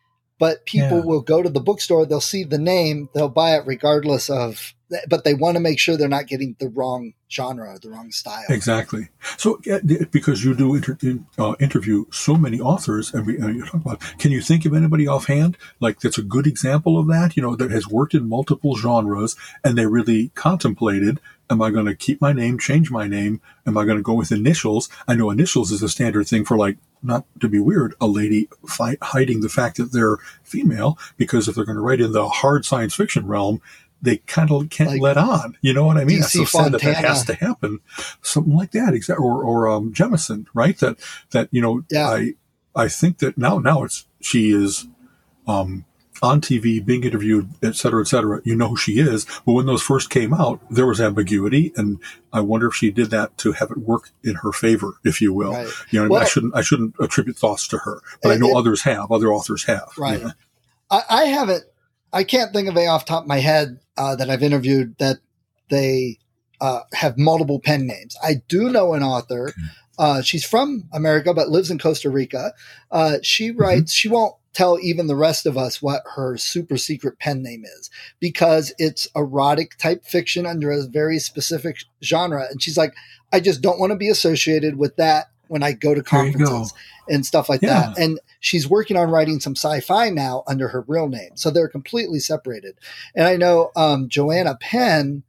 But 0.41 0.67
people 0.67 0.99
Yeah. 0.99 1.05
will 1.05 1.21
go 1.21 1.43
to 1.43 1.49
the 1.49 1.61
bookstore, 1.61 2.07
they'll 2.07 2.21
see 2.21 2.45
the 2.45 2.59
name, 2.59 3.09
they'll 3.13 3.29
buy 3.29 3.57
it 3.57 3.67
regardless 3.67 4.31
of. 4.31 4.73
But 5.09 5.25
they 5.25 5.35
want 5.35 5.57
to 5.57 5.61
make 5.61 5.79
sure 5.79 5.97
they're 5.97 6.09
not 6.09 6.27
getting 6.27 6.57
the 6.59 6.69
wrong 6.69 7.13
genre, 7.31 7.79
the 7.81 7.91
wrong 7.91 8.11
style. 8.11 8.45
Exactly. 8.49 9.09
So, 9.37 9.61
because 10.11 10.45
you 10.45 10.55
do 10.55 10.75
inter- 10.75 10.99
uh, 11.39 11.55
interview 11.61 12.07
so 12.11 12.37
many 12.37 12.61
authors, 12.61 13.13
and 13.13 13.27
we 13.27 13.39
uh, 13.39 13.49
you 13.49 13.65
talk 13.65 13.75
about, 13.75 14.01
can 14.19 14.33
you 14.33 14.41
think 14.41 14.65
of 14.65 14.75
anybody 14.75 15.07
offhand 15.07 15.57
like 15.81 16.01
that's 16.01 16.19
a 16.19 16.23
good 16.23 16.47
example 16.47 16.99
of 16.99 17.07
that? 17.09 17.37
You 17.37 17.43
know, 17.43 17.57
that 17.57 17.71
has 17.71 17.87
worked 17.87 18.15
in 18.15 18.29
multiple 18.29 18.77
genres, 18.77 19.37
and 19.63 19.77
they 19.77 19.87
really 19.87 20.31
contemplated: 20.35 21.21
Am 21.51 21.63
I 21.63 21.71
going 21.71 21.87
to 21.87 21.95
keep 21.95 22.21
my 22.21 22.33
name, 22.33 22.59
change 22.59 22.91
my 22.91 23.09
name? 23.09 23.41
Am 23.67 23.77
I 23.77 23.85
going 23.85 23.99
to 23.99 24.03
go 24.03 24.15
with 24.15 24.33
initials? 24.33 24.89
I 25.07 25.15
know 25.15 25.31
initials 25.31 25.71
is 25.71 25.83
a 25.83 25.89
standard 25.89 26.27
thing 26.27 26.45
for 26.45 26.57
like 26.57 26.79
not 27.03 27.25
to 27.41 27.49
be 27.49 27.61
weird, 27.61 27.95
a 28.01 28.07
lady 28.07 28.49
fi- 28.67 28.99
hiding 29.01 29.41
the 29.41 29.49
fact 29.49 29.77
that 29.77 29.93
they're 29.93 30.19
female, 30.43 30.99
because 31.17 31.49
if 31.49 31.55
they're 31.55 31.65
going 31.65 31.77
to 31.77 31.83
write 31.83 32.01
in 32.01 32.13
the 32.13 32.29
hard 32.29 32.65
science 32.65 32.95
fiction 32.95 33.27
realm. 33.27 33.61
They 34.01 34.19
kind 34.19 34.51
of 34.53 34.71
can't 34.71 34.91
Like 34.91 35.01
let 35.01 35.17
on, 35.17 35.57
you 35.61 35.73
know 35.73 35.85
what 35.85 35.97
I 35.97 36.05
mean? 36.05 36.21
DC 36.21 36.31
so 36.31 36.45
sad 36.45 36.73
that 36.73 36.83
that 36.83 36.97
has 37.05 37.25
to 37.25 37.35
happen 37.35 37.81
something 38.23 38.55
like 38.57 38.71
that 38.73 38.95
exactly 38.95 39.25
or 39.25 39.43
or 39.43 39.69
um 39.69 39.93
Jemisin 39.93 40.47
right 40.55 40.79
that 40.79 40.99
that 41.31 41.49
you 41.51 41.61
know 41.61 41.83
Yeah. 41.91 42.09
i 42.09 42.35
i 42.77 42.87
think 42.89 43.19
that 43.19 43.37
now 43.37 43.59
now 43.59 43.83
it's 43.83 44.07
she 44.21 44.51
is 44.51 44.87
um 45.49 45.85
on 46.23 46.41
tv 46.41 46.85
being 46.85 47.05
interviewed 47.05 47.49
et 47.63 47.75
cetera 47.77 48.01
et 48.01 48.07
cetera 48.09 48.41
you 48.45 48.55
know 48.57 48.69
who 48.69 48.77
she 48.77 48.99
is 48.99 49.25
but 49.47 49.53
when 49.53 49.67
those 49.67 49.83
first 49.83 50.11
came 50.11 50.33
out 50.35 50.61
there 50.71 50.87
was 50.87 51.01
ambiguity 51.01 51.73
and 51.77 51.99
i 52.33 52.41
wonder 52.41 52.67
if 52.69 52.75
she 52.75 52.91
did 52.91 53.11
that 53.11 53.37
to 53.39 53.53
have 53.53 53.71
it 53.71 53.79
work 53.79 54.11
in 54.25 54.35
her 54.37 54.53
favor 54.53 54.95
if 55.05 55.21
you 55.21 55.33
will 55.33 55.53
Right. 55.53 55.69
you 55.91 56.07
know 56.09 56.15
i 56.17 56.25
shouldn't 56.25 56.55
i 56.57 56.61
shouldn't 56.61 56.95
attribute 57.01 57.37
thoughts 57.37 57.67
to 57.69 57.79
her 57.79 58.01
but 58.23 58.31
i 58.33 58.37
know 58.37 58.51
it- 58.51 58.57
others 58.57 58.83
have 58.83 59.11
other 59.13 59.33
authors 59.33 59.65
have 59.65 59.89
Right. 59.99 60.23
I, 60.91 61.03
I 61.11 61.25
haven't. 61.25 61.65
I 62.13 62.25
can't 62.25 62.53
think 62.53 62.69
of 62.69 62.77
a 62.77 62.87
off 62.87 63.05
the 63.05 63.11
top 63.11 63.23
of 63.25 63.29
my 63.29 63.39
head 63.39 63.81
uh, 63.97 64.17
that 64.17 64.31
I've 64.31 64.43
interviewed 64.43 64.97
that 64.99 65.19
they 65.71 66.19
uh, 66.61 66.81
have 66.93 67.19
multiple 67.19 67.61
pen 67.61 67.87
names. 67.87 68.17
I 68.23 68.37
do 68.49 68.71
know 68.71 68.95
an 68.95 69.03
author. 69.03 69.53
Uh, 69.99 70.23
she's 70.23 70.45
from 70.45 70.89
America 70.93 71.35
but 71.35 71.49
lives 71.49 71.71
in 71.71 71.79
Costa 71.79 72.09
Rica. 72.11 72.53
Uh, 72.91 73.19
she 73.23 73.51
writes. 73.51 73.93
She 73.93 74.09
won't 74.09 74.35
tell 74.55 74.79
even 74.81 75.07
the 75.07 75.17
rest 75.17 75.47
of 75.47 75.57
us 75.57 75.81
what 75.83 76.03
her 76.17 76.37
super 76.37 76.77
secret 76.77 77.19
pen 77.19 77.43
name 77.43 77.65
is 77.65 77.91
because 78.19 78.73
it's 78.79 79.07
erotic 79.15 79.77
type 79.77 80.05
fiction 80.05 80.47
under 80.47 80.71
a 80.71 80.83
very 80.85 81.19
specific 81.19 81.79
genre. 82.03 82.47
And 82.51 82.61
she's 82.61 82.77
like, 82.77 82.95
I 83.33 83.41
just 83.41 83.61
don't 83.61 83.79
want 83.79 83.93
to 83.93 83.97
be 83.97 84.09
associated 84.09 84.77
with 84.77 84.97
that 84.97 85.27
when 85.49 85.63
I 85.63 85.73
go 85.73 85.95
to 85.95 85.99
you 85.99 86.03
go. 86.03 86.09
conferences 86.09 86.73
and 87.09 87.27
stuff 87.27 87.49
like 87.49 87.63
Yeah. 87.63 87.93
that. 87.95 87.99
And 87.99 88.21
she's 88.41 88.69
working 88.69 88.97
on 88.97 89.11
writing 89.11 89.41
some 89.41 89.57
sci-fi 89.57 90.11
now 90.11 90.45
under 90.47 90.69
her 90.69 90.85
real 90.87 91.09
name, 91.09 91.31
so 91.35 91.51
they're 91.51 91.69
completely 91.69 92.19
separated. 92.21 92.77
And 93.15 93.27
I 93.27 93.37
know 93.37 93.71
um, 93.77 94.09
Joanna 94.09 94.57
Penn, 94.61 95.25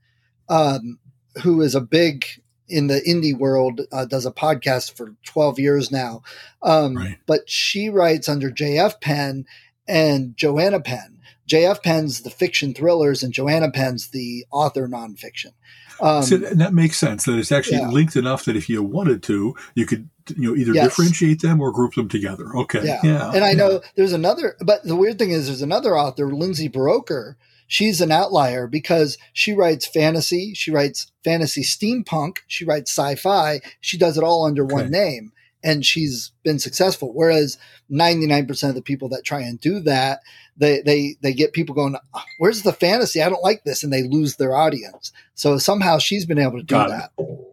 um, 0.49 0.99
who 1.43 1.61
is 1.61 1.75
a 1.75 1.81
big 1.81 2.25
in 2.67 2.85
the 2.87 3.01
indie 3.01 3.35
world, 3.37 3.81
uh, 3.91 4.05
does 4.05 4.25
a 4.27 4.31
podcast 4.31 4.95
for 4.95 5.15
twelve 5.25 5.57
years 5.57 5.91
now. 5.91 6.21
Um, 6.61 6.95
Right. 6.95 7.17
But 7.25 7.49
she 7.49 7.89
writes 7.89 8.29
under 8.29 8.51
JF 8.51 9.01
Penn 9.01 9.45
and 9.87 10.37
Joanna 10.37 10.79
Penn. 10.79 11.17
JF 11.49 11.81
Penn's 11.81 12.21
the 12.21 12.29
fiction 12.29 12.75
thrillers, 12.75 13.23
and 13.23 13.33
Joanna 13.33 13.71
Penn's 13.71 14.09
the 14.09 14.45
author 14.51 14.87
nonfiction. 14.87 15.53
Um, 16.01 16.23
so 16.23 16.37
that 16.37 16.73
makes 16.73 16.97
sense. 16.97 17.25
That 17.25 17.37
it's 17.37 17.51
actually 17.51 17.79
yeah. 17.79 17.89
linked 17.89 18.15
enough 18.15 18.45
that 18.45 18.55
if 18.55 18.69
you 18.69 18.81
wanted 18.83 19.23
to, 19.23 19.55
you 19.75 19.85
could 19.85 20.09
you 20.35 20.49
know 20.49 20.55
either 20.55 20.73
yes. 20.73 20.85
differentiate 20.85 21.41
them 21.41 21.61
or 21.61 21.71
group 21.71 21.95
them 21.95 22.07
together. 22.07 22.55
Okay, 22.55 22.85
yeah. 22.85 22.99
yeah. 23.03 23.31
And 23.33 23.43
I 23.43 23.53
know 23.53 23.81
there's 23.95 24.13
another, 24.13 24.55
but 24.59 24.83
the 24.83 24.95
weird 24.95 25.19
thing 25.19 25.31
is 25.31 25.47
there's 25.47 25.61
another 25.61 25.97
author, 25.97 26.33
Lindsay 26.33 26.69
Buroker. 26.69 27.35
She's 27.67 28.01
an 28.01 28.11
outlier 28.11 28.65
because 28.65 29.19
she 29.31 29.53
writes 29.53 29.85
fantasy, 29.85 30.55
she 30.55 30.71
writes 30.71 31.11
fantasy 31.23 31.61
steampunk, 31.61 32.37
she 32.47 32.65
writes 32.65 32.89
sci-fi. 32.89 33.61
She 33.79 33.95
does 33.95 34.17
it 34.17 34.23
all 34.23 34.45
under 34.45 34.63
okay. 34.63 34.73
one 34.73 34.89
name 34.89 35.31
and 35.63 35.85
she's 35.85 36.31
been 36.43 36.59
successful. 36.59 37.11
Whereas 37.13 37.57
99% 37.91 38.69
of 38.69 38.75
the 38.75 38.81
people 38.81 39.09
that 39.09 39.23
try 39.23 39.41
and 39.41 39.59
do 39.59 39.79
that, 39.81 40.21
they, 40.57 40.81
they, 40.81 41.15
they 41.21 41.33
get 41.33 41.53
people 41.53 41.75
going, 41.75 41.95
where's 42.37 42.63
the 42.63 42.73
fantasy? 42.73 43.21
I 43.21 43.29
don't 43.29 43.43
like 43.43 43.63
this. 43.63 43.83
And 43.83 43.91
they 43.91 44.03
lose 44.03 44.35
their 44.35 44.55
audience. 44.55 45.11
So 45.35 45.57
somehow 45.57 45.97
she's 45.97 46.25
been 46.25 46.39
able 46.39 46.57
to 46.57 46.63
do 46.63 46.75
Got 46.75 46.89
that. 46.89 47.11
It. 47.17 47.49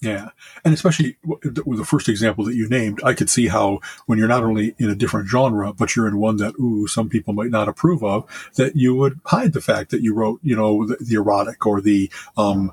Yeah. 0.00 0.28
And 0.64 0.72
especially 0.72 1.16
with 1.24 1.78
the 1.78 1.84
first 1.84 2.08
example 2.08 2.44
that 2.44 2.54
you 2.54 2.68
named, 2.68 3.00
I 3.02 3.14
could 3.14 3.28
see 3.28 3.48
how 3.48 3.80
when 4.06 4.18
you're 4.18 4.28
not 4.28 4.44
only 4.44 4.74
in 4.78 4.88
a 4.88 4.94
different 4.94 5.28
genre, 5.28 5.72
but 5.72 5.96
you're 5.96 6.06
in 6.06 6.18
one 6.18 6.36
that, 6.36 6.54
ooh, 6.58 6.86
some 6.86 7.08
people 7.08 7.34
might 7.34 7.50
not 7.50 7.68
approve 7.68 8.04
of, 8.04 8.24
that 8.54 8.76
you 8.76 8.94
would 8.94 9.18
hide 9.24 9.52
the 9.52 9.60
fact 9.60 9.90
that 9.90 10.02
you 10.02 10.14
wrote, 10.14 10.38
you 10.42 10.54
know, 10.54 10.86
the, 10.86 10.96
the 11.00 11.16
erotic 11.16 11.66
or 11.66 11.80
the, 11.80 12.10
um, 12.36 12.72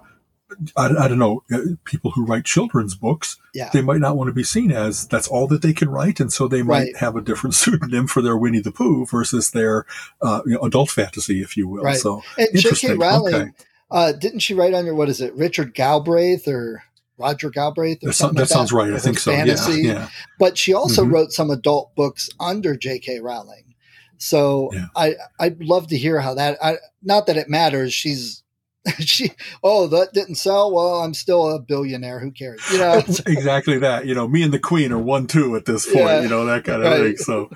I, 0.76 0.88
I, 0.88 1.08
don't 1.08 1.20
know, 1.20 1.44
uh, 1.52 1.60
people 1.84 2.12
who 2.12 2.26
write 2.26 2.46
children's 2.46 2.96
books, 2.96 3.38
yeah. 3.54 3.70
they 3.74 3.82
might 3.82 4.00
not 4.00 4.18
want 4.18 4.30
to 4.30 4.34
be 4.34 4.44
seen 4.44 4.72
as 4.72 5.08
that's 5.08 5.28
all 5.28 5.48
that 5.48 5.62
they 5.62 5.74
can 5.74 5.89
write. 5.89 6.20
And 6.20 6.32
so 6.32 6.48
they 6.48 6.62
might 6.62 6.80
right. 6.80 6.98
have 6.98 7.15
a 7.15 7.22
different 7.22 7.54
pseudonym 7.56 8.08
for 8.08 8.22
their 8.22 8.38
Winnie 8.38 8.60
the 8.60 8.72
Pooh 8.72 9.06
versus 9.06 9.52
their 9.52 9.86
uh, 10.22 10.41
you 10.46 10.54
know, 10.54 10.62
adult 10.62 10.89
fantasy, 10.89 11.41
if 11.41 11.58
you 11.58 11.68
will. 11.68 11.84
Right. 11.84 11.98
So, 11.98 12.22
and 12.38 12.50
J.K. 12.56 12.96
Rowling, 12.96 13.36
okay. 13.36 13.52
uh, 13.91 14.12
didn't 14.13 14.39
she 14.39 14.54
write 14.54 14.74
under, 14.74 14.94
what 14.94 15.10
is 15.10 15.22
it, 15.22 15.34
Richard 15.36 15.74
Galbraith 15.74 16.48
or 16.48 16.84
Roger 17.18 17.50
Galbraith 17.50 18.00
or 18.04 18.12
something 18.12 18.36
that 18.36 18.41
like 18.44 18.50
sounds 18.50 18.74
right. 18.74 18.94
I 18.94 19.00
think 19.00 19.20
so. 19.20 19.32
Fantasy. 19.32 19.84
Yeah, 19.84 19.94
yeah. 19.94 20.10
But 20.39 20.58
she 20.58 20.74
also 20.74 21.04
mm-hmm. 21.04 21.13
wrote 21.13 21.32
some 21.32 21.50
adult 21.50 21.96
books 21.96 22.30
under 22.39 22.76
J.K. 22.76 23.20
Rowling. 23.22 23.76
So 24.18 24.70
yeah. 24.74 24.88
I 24.96 25.15
I'd 25.39 25.62
love 25.63 25.88
to 25.88 25.98
hear 25.98 26.20
how 26.20 26.34
that. 26.36 26.58
I, 26.63 26.78
not 27.04 27.28
that 27.28 27.38
it 27.38 27.50
matters. 27.50 27.94
She's 27.94 28.44
she 29.00 29.32
oh 29.63 29.88
that 29.88 30.13
didn't 30.13 30.36
sell? 30.36 30.74
Well 30.74 31.02
i'm 31.02 31.13
still 31.13 31.50
a 31.50 31.60
billionaire. 31.60 32.19
Who 32.19 32.32
cares? 32.32 32.62
You 32.71 32.80
know? 32.80 33.02
Exactly 33.26 33.80
that. 33.80 34.06
You 34.06 34.15
know 34.15 34.28
me 34.28 34.43
and 34.43 34.54
the 34.54 34.60
queen 34.60 34.91
are 34.91 35.00
one 35.00 35.28
two 35.28 35.56
at 35.56 35.65
this 35.65 35.86
point 35.86 36.06
yeah, 36.06 36.21
you 36.21 36.30
know 36.30 36.45
that 36.45 36.63
kind 36.63 36.84
of 36.84 36.91
right. 36.91 37.02
thing 37.02 37.17
so. 37.17 37.50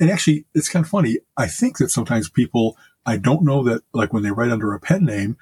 And 0.00 0.10
actually 0.10 0.46
it's 0.54 0.68
kind 0.68 0.84
of 0.84 0.90
funny. 0.90 1.18
I 1.36 1.46
think 1.46 1.78
that 1.78 1.90
sometimes 1.90 2.28
people 2.28 2.76
i 3.06 3.16
don't 3.16 3.42
know 3.42 3.62
that 3.62 3.82
like 3.92 4.12
when 4.12 4.22
they 4.22 4.30
write 4.30 4.50
under 4.50 4.72
a 4.72 4.80
pen 4.80 5.04
name 5.04 5.36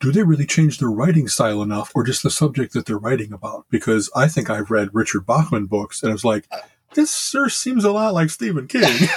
do 0.00 0.12
they 0.12 0.22
really 0.22 0.46
change 0.46 0.78
their 0.78 0.90
writing 0.90 1.26
style 1.26 1.60
enough 1.60 1.90
or 1.92 2.04
just 2.04 2.22
the 2.22 2.30
subject 2.30 2.72
that 2.72 2.86
they're 2.86 2.96
writing 2.96 3.32
about? 3.32 3.66
Because 3.70 4.10
i 4.14 4.28
think 4.28 4.48
i've 4.48 4.70
read 4.70 4.90
richard 4.92 5.26
bachman 5.26 5.66
books 5.66 6.02
and 6.02 6.12
it's 6.12 6.24
like 6.24 6.46
uh, 6.52 6.58
this 6.94 7.16
sure 7.16 7.48
seems 7.48 7.84
a 7.84 7.90
lot 7.90 8.14
like 8.14 8.30
stephen 8.30 8.68
king. 8.68 8.82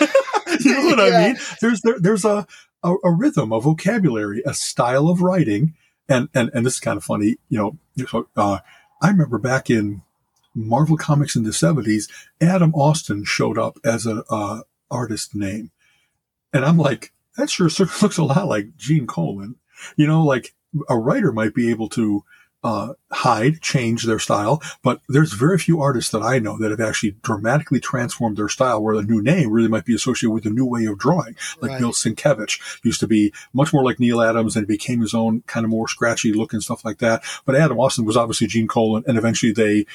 You 0.59 0.73
know 0.73 0.85
what 0.85 1.11
yeah. 1.11 1.17
i 1.17 1.27
mean? 1.27 1.37
There's 1.61 1.81
there, 1.81 1.99
there's 1.99 2.25
a 2.25 2.45
a, 2.83 2.95
a, 3.03 3.11
rhythm, 3.11 3.51
a 3.51 3.59
vocabulary, 3.59 4.41
a 4.45 4.53
style 4.53 5.07
of 5.07 5.21
writing. 5.21 5.75
And, 6.09 6.29
and, 6.33 6.49
and 6.53 6.65
this 6.65 6.75
is 6.75 6.79
kind 6.79 6.97
of 6.97 7.03
funny, 7.03 7.37
you 7.49 7.77
know, 7.97 8.27
uh, 8.35 8.59
I 9.01 9.09
remember 9.09 9.37
back 9.37 9.69
in 9.69 10.01
Marvel 10.53 10.97
Comics 10.97 11.35
in 11.35 11.43
the 11.43 11.51
70s, 11.51 12.09
Adam 12.41 12.73
Austin 12.73 13.23
showed 13.23 13.57
up 13.57 13.77
as 13.83 14.05
a, 14.05 14.23
uh, 14.29 14.61
artist 14.89 15.33
name. 15.33 15.71
And 16.53 16.65
I'm 16.65 16.77
like, 16.77 17.13
that 17.37 17.49
sure 17.49 17.67
looks 18.01 18.17
a 18.17 18.23
lot 18.23 18.47
like 18.47 18.75
Gene 18.75 19.07
Colan. 19.07 19.55
You 19.95 20.05
know, 20.05 20.23
like 20.23 20.53
a 20.89 20.97
writer 20.97 21.31
might 21.31 21.55
be 21.55 21.69
able 21.69 21.89
to 21.89 22.23
uh, 22.63 22.93
hide, 23.11 23.61
change 23.61 24.03
their 24.03 24.19
style. 24.19 24.61
But 24.83 25.01
there's 25.09 25.33
very 25.33 25.57
few 25.57 25.81
artists 25.81 26.11
that 26.11 26.21
I 26.21 26.39
know 26.39 26.57
that 26.57 26.71
have 26.71 26.79
actually 26.79 27.15
dramatically 27.23 27.79
transformed 27.79 28.37
their 28.37 28.49
style 28.49 28.81
where 28.81 28.95
the 28.95 29.03
new 29.03 29.21
name 29.21 29.51
really 29.51 29.67
might 29.67 29.85
be 29.85 29.95
associated 29.95 30.33
with 30.33 30.45
a 30.45 30.49
new 30.49 30.65
way 30.65 30.85
of 30.85 30.97
drawing. 30.97 31.35
Like 31.59 31.71
right. 31.71 31.79
Bill 31.79 31.91
Sienkiewicz 31.91 32.83
used 32.83 32.99
to 32.99 33.07
be 33.07 33.33
much 33.53 33.73
more 33.73 33.83
like 33.83 33.99
Neal 33.99 34.21
Adams 34.21 34.55
and 34.55 34.67
became 34.67 35.01
his 35.01 35.13
own 35.13 35.41
kind 35.47 35.63
of 35.63 35.69
more 35.69 35.87
scratchy 35.87 36.33
look 36.33 36.53
and 36.53 36.63
stuff 36.63 36.85
like 36.85 36.99
that. 36.99 37.23
But 37.45 37.55
Adam 37.55 37.79
Austin 37.79 38.05
was 38.05 38.17
obviously 38.17 38.47
Gene 38.47 38.67
Colan 38.67 39.03
and 39.07 39.17
eventually 39.17 39.51
they, 39.51 39.85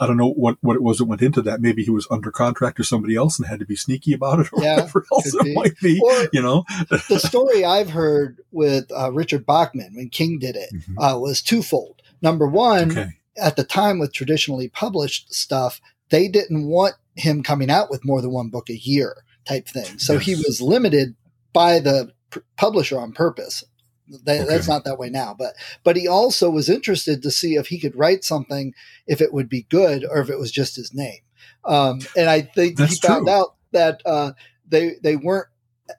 I 0.00 0.06
don't 0.06 0.16
know 0.16 0.30
what, 0.30 0.58
what 0.60 0.76
it 0.76 0.82
was 0.82 0.98
that 0.98 1.04
went 1.06 1.22
into 1.22 1.42
that. 1.42 1.60
Maybe 1.60 1.82
he 1.84 1.90
was 1.90 2.06
under 2.10 2.30
contract 2.30 2.76
to 2.78 2.84
somebody 2.84 3.16
else 3.16 3.38
and 3.38 3.48
had 3.48 3.60
to 3.60 3.66
be 3.66 3.76
sneaky 3.76 4.12
about 4.12 4.40
it 4.40 4.52
or 4.52 4.62
yeah, 4.62 4.76
whatever 4.76 5.04
else 5.12 5.34
it 5.34 5.44
be. 5.44 5.54
might 5.54 5.78
be, 5.80 6.00
or 6.02 6.28
you 6.32 6.42
know. 6.42 6.64
the 7.08 7.18
story 7.18 7.64
I've 7.64 7.90
heard 7.90 8.40
with 8.52 8.90
uh, 8.96 9.12
Richard 9.12 9.46
Bachman 9.46 9.94
when 9.94 10.08
King 10.08 10.38
did 10.38 10.56
it 10.56 10.70
mm-hmm. 10.72 10.98
uh, 10.98 11.18
was 11.18 11.42
twofold 11.42 12.02
Number 12.22 12.46
one, 12.46 12.90
okay. 12.92 13.08
at 13.36 13.56
the 13.56 13.64
time 13.64 13.98
with 13.98 14.12
traditionally 14.12 14.68
published 14.68 15.32
stuff, 15.34 15.80
they 16.10 16.28
didn't 16.28 16.66
want 16.66 16.94
him 17.14 17.42
coming 17.42 17.70
out 17.70 17.90
with 17.90 18.04
more 18.04 18.20
than 18.20 18.32
one 18.32 18.48
book 18.48 18.70
a 18.70 18.76
year 18.76 19.24
type 19.46 19.68
thing. 19.68 19.98
So 19.98 20.14
yes. 20.14 20.22
he 20.24 20.34
was 20.36 20.60
limited 20.60 21.14
by 21.52 21.78
the 21.80 22.12
p- 22.30 22.40
publisher 22.56 22.98
on 22.98 23.12
purpose. 23.12 23.64
They, 24.08 24.40
okay. 24.40 24.48
That's 24.48 24.68
not 24.68 24.84
that 24.84 24.98
way 24.98 25.10
now, 25.10 25.34
but 25.36 25.54
but 25.82 25.96
he 25.96 26.06
also 26.06 26.48
was 26.50 26.68
interested 26.68 27.22
to 27.22 27.30
see 27.30 27.54
if 27.54 27.68
he 27.68 27.78
could 27.78 27.96
write 27.96 28.24
something 28.24 28.74
if 29.06 29.20
it 29.20 29.32
would 29.32 29.48
be 29.48 29.66
good 29.68 30.04
or 30.08 30.20
if 30.20 30.30
it 30.30 30.38
was 30.38 30.52
just 30.52 30.76
his 30.76 30.94
name. 30.94 31.20
Um, 31.64 32.00
and 32.16 32.30
I 32.30 32.42
think 32.42 32.76
that's 32.76 32.94
he 33.00 33.06
found 33.06 33.28
out 33.28 33.54
that 33.72 34.00
uh, 34.06 34.32
they 34.68 34.96
they 35.02 35.16
weren't 35.16 35.48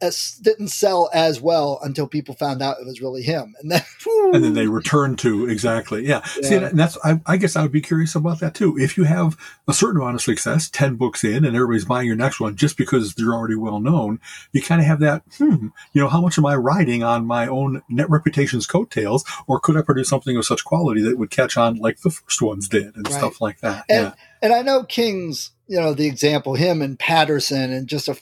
as, 0.02 0.40
didn't 0.42 0.70
sell 0.70 1.10
as 1.14 1.42
well 1.42 1.80
until 1.84 2.08
people 2.08 2.36
found 2.36 2.62
out 2.62 2.78
it 2.80 2.86
was 2.86 3.02
really 3.02 3.22
him, 3.22 3.56
and 3.62 3.72
then 3.72 3.82
whoo. 4.06 4.34
and 4.34 4.44
then 4.44 4.54
they 4.54 4.68
returned 4.68 5.20
to 5.20 5.48
exactly 5.48 6.06
yeah. 6.06 6.22
yeah. 6.42 6.48
See, 6.48 6.56
and 6.56 6.78
that's 6.78 6.98
I, 7.04 7.20
I, 7.26 7.38
guess 7.38 7.56
I 7.56 7.62
would 7.62 7.72
be 7.72 7.82
curious 7.82 8.16
about 8.16 8.40
that 8.40 8.54
too. 8.54 8.78
If 8.78 8.98
you 8.98 9.06
have 9.06 9.38
a 9.68 9.74
certain 9.74 10.02
amount 10.02 10.16
of 10.16 10.22
success, 10.22 10.70
ten 10.70 10.96
books 10.96 11.24
in, 11.24 11.46
and 11.46 11.56
everybody's 11.56 11.86
buying 11.86 12.08
your 12.08 12.16
next 12.16 12.40
one 12.40 12.56
just 12.56 12.78
because 12.78 13.16
they're 13.16 13.34
already 13.34 13.56
well 13.56 13.80
known, 13.80 14.20
you 14.52 14.62
kind 14.62 14.82
of 14.82 14.88
have 14.88 15.00
that. 15.00 15.24
Hmm, 15.38 15.68
you 15.94 16.02
know, 16.02 16.10
how 16.10 16.22
much 16.22 16.38
am 16.38 16.46
I 16.46 16.56
riding 16.56 17.04
on 17.04 17.26
my 17.26 17.48
own 17.48 17.82
net 17.90 18.10
reputation's 18.10 18.68
coattails, 18.68 19.26
or 19.48 19.60
could 19.60 19.78
I 19.78 19.82
produce 19.82 20.10
something 20.10 20.36
of 20.38 20.46
such 20.46 20.64
quality 20.64 21.02
that 21.04 21.18
would 21.18 21.32
catch 21.32 21.58
on 21.58 21.78
like 21.78 22.02
the 22.02 22.12
first 22.12 22.42
ones 22.42 22.68
did, 22.68 22.96
and 22.96 23.08
right. 23.08 23.18
stuff 23.18 23.42
like 23.42 23.60
that? 23.62 23.86
And, 23.90 24.08
yeah. 24.08 24.14
and 24.42 24.54
I 24.54 24.62
know 24.62 24.84
King's 24.84 25.52
you 25.68 25.80
know 25.80 25.94
the 25.94 26.08
example 26.08 26.56
him 26.56 26.82
and 26.82 26.98
Patterson 26.98 27.72
and 27.72 27.88
just 27.88 28.08
a 28.08 28.18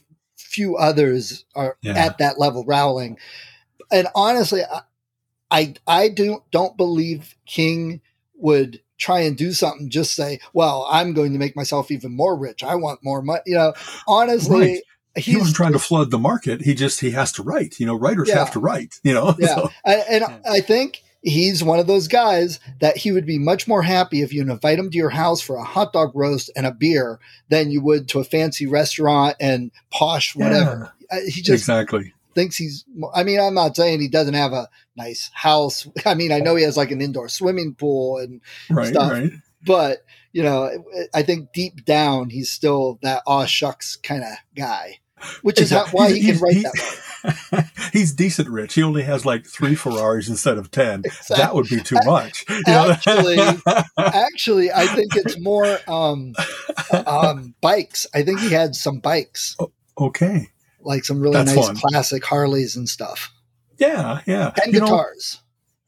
few 0.56 0.78
others 0.78 1.46
are 1.54 1.78
yeah. 1.82 1.94
at 1.94 2.18
that 2.20 2.40
level 2.40 2.64
Rowling. 2.66 3.18
And 3.92 4.08
honestly, 4.16 4.62
I, 4.64 4.82
I, 5.52 5.74
I 5.86 6.10
don't, 6.10 6.42
don't 6.52 6.78
believe 6.78 7.36
King 7.46 8.02
would 8.36 8.82
try 8.98 9.20
and 9.20 9.38
do 9.38 9.52
something, 9.52 9.90
just 9.90 10.16
say, 10.16 10.40
well, 10.54 10.88
I'm 10.90 11.14
going 11.14 11.34
to 11.34 11.40
make 11.40 11.56
myself 11.56 11.92
even 11.92 12.16
more 12.16 12.38
rich. 12.38 12.64
I 12.64 12.76
want 12.76 13.04
more 13.04 13.22
money. 13.22 13.42
You 13.46 13.56
know, 13.56 13.74
honestly, 14.08 14.82
right. 15.16 15.24
he 15.24 15.36
wasn't 15.36 15.58
trying 15.58 15.74
to 15.74 15.80
flood 15.80 16.12
the 16.12 16.18
market. 16.18 16.62
He 16.62 16.74
just, 16.74 17.02
he 17.02 17.12
has 17.12 17.32
to 17.34 17.44
write, 17.44 17.80
you 17.80 17.86
know, 17.86 17.96
writers 17.96 18.30
yeah. 18.30 18.40
have 18.40 18.52
to 18.54 18.60
write, 18.60 19.00
you 19.04 19.14
know? 19.14 19.36
Yeah. 19.40 19.56
So. 19.56 19.70
And, 19.84 20.24
and 20.24 20.42
I 20.50 20.62
think 20.62 21.04
he's 21.26 21.64
one 21.64 21.80
of 21.80 21.88
those 21.88 22.08
guys 22.08 22.60
that 22.80 22.98
he 22.98 23.12
would 23.12 23.26
be 23.26 23.40
much 23.40 23.68
more 23.68 23.82
happy 23.82 24.22
if 24.22 24.32
you 24.32 24.42
invite 24.42 24.80
him 24.80 24.92
to 24.92 24.98
your 24.98 25.10
house 25.10 25.42
for 25.42 25.58
a 25.58 25.64
hot 25.64 25.92
dog 25.92 26.12
roast 26.14 26.52
and 26.56 26.66
a 26.66 26.72
beer 26.72 27.20
than 27.50 27.72
you 27.72 27.82
would 27.82 28.08
to 28.08 28.20
a 28.20 28.24
fancy 28.24 28.68
restaurant 28.68 29.36
and 29.40 29.72
posh 29.92 30.36
whatever. 30.36 30.94
Yeah, 31.12 31.22
he 31.26 31.42
just 31.42 31.64
exactly 31.64 32.14
thinks 32.36 32.56
he's. 32.56 32.86
I 33.14 33.24
mean, 33.24 33.40
I'm 33.40 33.56
not 33.56 33.76
saying 33.76 34.02
he 34.02 34.08
doesn't 34.08 34.36
have 34.36 34.54
a 34.54 34.70
nice 34.96 35.32
house. 35.34 35.88
I 36.06 36.14
mean, 36.14 36.32
I 36.32 36.40
know 36.40 36.56
he 36.56 36.64
has 36.64 36.78
like 36.78 36.92
an 36.92 37.02
indoor 37.02 37.28
swimming 37.28 37.74
pool 37.74 38.18
and 38.18 38.42
right, 38.70 38.88
stuff, 38.88 39.12
right. 39.12 39.32
but 39.66 40.06
you 40.32 40.44
know, 40.44 40.70
I 41.14 41.24
think 41.24 41.54
deep 41.54 41.86
down 41.86 42.30
he's 42.30 42.52
still 42.52 43.00
that 43.02 43.24
aw 43.26 43.46
shucks 43.46 43.96
kind 43.96 44.24
of 44.24 44.32
guy 44.56 45.00
which 45.42 45.60
is 45.62 45.72
how, 45.72 45.86
why 45.92 46.12
he 46.12 46.26
can 46.26 46.40
write 46.40 46.64
that 46.64 47.02
he's 47.94 48.14
decent 48.14 48.50
rich. 48.50 48.74
He 48.74 48.84
only 48.84 49.04
has 49.04 49.26
like 49.26 49.46
three 49.46 49.76
Ferraris 49.76 50.30
instead 50.30 50.58
of 50.58 50.72
ten. 50.72 51.02
Exactly. 51.06 51.38
That 51.38 51.56
would 51.56 51.68
be 51.70 51.82
too 51.82 51.98
much. 52.06 52.46
Actually, 52.68 53.40
actually, 53.98 54.72
I 54.72 54.88
think 54.88 55.16
it's 55.16 55.40
more 55.40 55.78
um, 55.88 56.34
um, 57.06 57.56
bikes. 57.62 58.06
I 58.14 58.24
think 58.24 58.40
he 58.40 58.50
had 58.50 58.76
some 58.76 59.00
bikes. 59.00 59.58
okay, 60.00 60.48
like 60.82 61.06
some 61.06 61.20
really 61.20 61.34
That's 61.34 61.56
nice 61.56 61.68
fun. 61.68 61.76
classic 61.78 62.26
Harleys 62.26 62.76
and 62.76 62.88
stuff. 62.88 63.32
Yeah, 63.78 64.22
yeah, 64.26 64.54
and 64.64 64.74
you 64.74 64.80
guitars. 64.82 65.40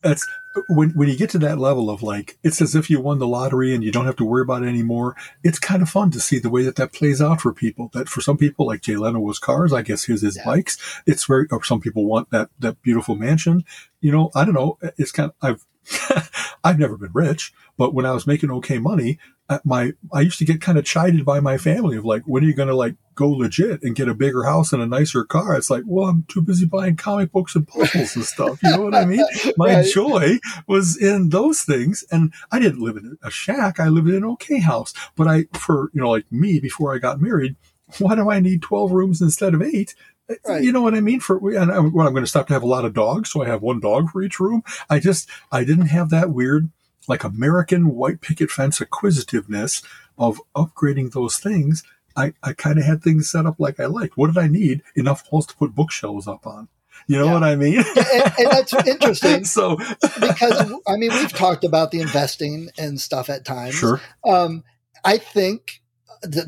Know, 0.04 0.10
that's 0.10 0.28
when 0.68 0.90
when 0.92 1.10
you 1.10 1.18
get 1.18 1.30
to 1.32 1.40
that 1.40 1.60
level 1.60 1.90
of 1.90 2.02
like 2.04 2.38
it's 2.44 2.62
as 2.62 2.76
if 2.76 2.90
you 2.90 3.00
won 3.00 3.20
the 3.20 3.28
lottery 3.28 3.74
and 3.74 3.84
you 3.84 3.92
don't 3.92 4.06
have 4.06 4.16
to 4.16 4.26
worry 4.26 4.42
about 4.42 4.64
it 4.64 4.68
anymore 4.68 5.16
it's 5.44 5.60
kind 5.60 5.82
of 5.82 5.90
fun 5.90 6.12
to 6.12 6.20
see 6.20 6.40
the 6.40 6.50
way 6.50 6.64
that 6.64 6.76
that 6.76 6.94
plays 6.94 7.22
out 7.22 7.42
for 7.42 7.54
people. 7.54 7.90
That 7.94 8.10
for 8.10 8.22
some 8.22 8.38
people 8.38 8.66
like 8.68 8.82
jay 8.82 8.96
leno 8.96 9.20
was 9.20 9.40
cars 9.40 9.74
i 9.74 9.82
guess 9.82 10.06
his 10.06 10.24
is 10.24 10.38
yeah. 10.38 10.46
bikes. 10.46 10.78
It's 11.06 11.26
very 11.26 11.48
or 11.52 11.64
some 11.64 11.80
people 11.80 12.06
want 12.06 12.30
that 12.32 12.50
that 12.60 12.82
beautiful 12.82 13.16
mansion. 13.16 13.64
You 14.02 14.12
know 14.12 14.32
i 14.36 14.46
don't 14.46 14.54
know 14.54 14.78
it's 14.98 15.12
kind 15.12 15.32
of 15.32 15.36
i've 15.42 15.66
I've 16.64 16.80
never 16.80 16.98
been 16.98 17.12
rich, 17.14 17.54
but 17.78 17.94
when 17.94 18.06
I 18.06 18.12
was 18.12 18.28
making 18.28 18.52
okay 18.52 18.78
money, 18.78 19.20
uh, 19.50 19.60
my 19.64 19.94
I 20.14 20.22
used 20.22 20.40
to 20.40 20.46
get 20.46 20.62
kind 20.62 20.78
of 20.78 20.86
chided 20.86 21.24
by 21.24 21.40
my 21.40 21.58
family 21.58 21.98
of 21.98 22.06
like, 22.06 22.24
when 22.26 22.44
are 22.44 22.48
you 22.48 22.54
going 22.54 22.68
to 22.68 22.76
like 22.76 22.96
go 23.16 23.30
legit 23.30 23.82
and 23.82 23.96
get 23.96 24.10
a 24.10 24.14
bigger 24.14 24.44
house 24.44 24.74
and 24.74 24.82
a 24.82 24.88
nicer 24.88 25.24
car? 25.24 25.56
It's 25.56 25.70
like, 25.70 25.84
well, 25.86 26.10
I'm 26.10 26.26
too 26.28 26.42
busy 26.42 26.66
buying 26.66 26.98
comic 26.98 27.32
books 27.32 27.56
and 27.56 27.68
puzzles 27.68 28.16
and 28.16 28.26
stuff. 28.26 28.60
You 28.62 28.72
know 28.72 28.82
what 28.82 28.96
I 28.96 29.06
mean? 29.06 29.26
My 29.58 29.76
right. 29.76 29.86
joy 29.86 30.40
was 30.68 30.98
in 31.02 31.30
those 31.30 31.62
things, 31.62 32.04
and 32.12 32.34
I 32.52 32.60
didn't 32.60 32.82
live 32.82 32.98
in 32.98 33.18
a 33.24 33.32
shack. 33.32 33.80
I 33.80 33.88
lived 33.88 34.10
in 34.10 34.16
an 34.16 34.26
okay 34.26 34.60
house. 34.60 34.94
But 35.16 35.28
I, 35.28 35.46
for 35.54 35.92
you 35.94 36.02
know, 36.02 36.10
like 36.10 36.30
me, 36.32 36.60
before 36.60 36.94
I 36.94 36.98
got 36.98 37.22
married, 37.22 37.56
why 38.00 38.16
do 38.16 38.30
I 38.30 38.40
need 38.40 38.62
twelve 38.62 38.92
rooms 38.92 39.22
instead 39.22 39.54
of 39.54 39.62
eight? 39.62 39.96
Right. 40.46 40.64
You 40.64 40.72
know 40.72 40.82
what 40.82 40.94
I 40.94 41.00
mean? 41.00 41.20
For 41.20 41.38
and 41.56 41.72
I'm, 41.72 41.94
well, 41.94 42.06
I'm 42.06 42.14
going 42.14 42.24
to 42.24 42.30
stop 42.30 42.48
to 42.48 42.54
have 42.54 42.64
a 42.64 42.68
lot 42.68 42.86
of 42.86 42.94
dogs, 42.94 43.32
so 43.32 43.44
I 43.44 43.48
have 43.48 43.62
one 43.62 43.80
dog 43.80 44.10
for 44.10 44.22
each 44.22 44.40
room. 44.40 44.64
I 44.90 45.00
just 45.00 45.30
I 45.52 45.64
didn't 45.64 45.88
have 45.88 46.10
that 46.10 46.32
weird 46.32 46.70
like 47.08 47.24
American 47.24 47.96
white 47.96 48.22
picket 48.22 48.52
fence 48.52 48.82
acquisitiveness 48.82 49.82
of 50.18 50.42
upgrading 50.56 51.14
those 51.14 51.38
things. 51.38 51.84
I, 52.16 52.34
I 52.44 52.54
kind 52.54 52.80
of 52.80 52.86
had 52.86 53.04
things 53.04 53.30
set 53.30 53.46
up 53.46 53.60
like 53.60 53.80
I 53.80 53.86
liked. 53.86 54.18
What 54.18 54.28
did 54.28 54.38
I 54.38 54.48
need? 54.48 54.82
Enough 54.96 55.32
walls 55.32 55.46
to 55.48 55.56
put 55.56 55.76
bookshelves 55.76 56.28
up 56.28 56.48
on. 56.48 56.68
You 57.06 57.18
know 57.18 57.26
yeah. 57.26 57.34
what 57.34 57.44
I 57.44 57.56
mean? 57.56 57.78
and, 57.78 58.34
and, 58.40 58.52
that's 58.52 58.74
interesting. 58.88 59.46
so, 59.46 59.76
because 59.76 60.74
I 60.88 60.98
mean, 60.98 61.12
we've 61.12 61.32
talked 61.32 61.64
about 61.64 61.92
the 61.92 62.02
investing 62.02 62.70
and 62.78 63.00
stuff 63.00 63.30
at 63.30 63.46
times. 63.46 63.76
Sure. 63.76 64.02
Um, 64.26 64.64
I 65.06 65.20
think 65.20 65.82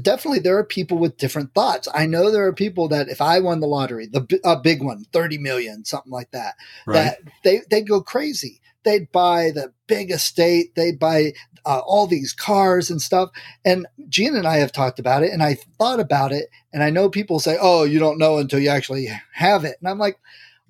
definitely 0.02 0.40
there 0.40 0.58
are 0.58 0.64
people 0.64 0.98
with 0.98 1.18
different 1.18 1.54
thoughts. 1.54 1.88
I 1.94 2.06
know 2.06 2.32
there 2.32 2.46
are 2.46 2.54
people 2.54 2.88
that 2.90 3.10
if 3.10 3.22
I 3.22 3.40
won 3.40 3.60
the 3.60 3.68
lottery, 3.68 4.08
the 4.08 4.40
a 4.44 4.60
big 4.60 4.84
one, 4.84 5.06
30 5.12 5.38
million, 5.38 5.86
something 5.86 6.12
like 6.12 6.32
that, 6.32 6.56
right. 6.86 6.96
that 6.96 7.20
they 7.44 7.62
they'd 7.70 7.88
go 7.88 8.02
crazy. 8.02 8.62
They'd 8.84 9.12
buy 9.12 9.52
the 9.54 9.74
big 9.88 10.10
estate, 10.10 10.74
they'd 10.76 11.00
buy 11.00 11.34
uh, 11.66 11.80
all 11.80 12.08
these 12.08 12.32
cars 12.32 12.90
and 12.90 13.02
stuff. 13.02 13.30
And 13.66 13.88
Gene 14.08 14.36
and 14.36 14.48
I 14.48 14.58
have 14.58 14.72
talked 14.72 15.00
about 15.00 15.24
it, 15.24 15.34
and 15.34 15.44
I 15.44 15.58
thought 15.78 16.00
about 16.00 16.32
it, 16.32 16.50
and 16.72 16.82
I 16.82 16.90
know 16.90 17.10
people 17.10 17.40
say, 17.40 17.58
"Oh, 17.60 17.84
you 17.84 18.00
don't 18.00 18.20
know 18.20 18.38
until 18.38 18.60
you 18.60 18.70
actually 18.70 19.10
have 19.34 19.66
it," 19.66 19.78
and 19.82 19.90
I'm 19.90 20.00
like, 20.00 20.18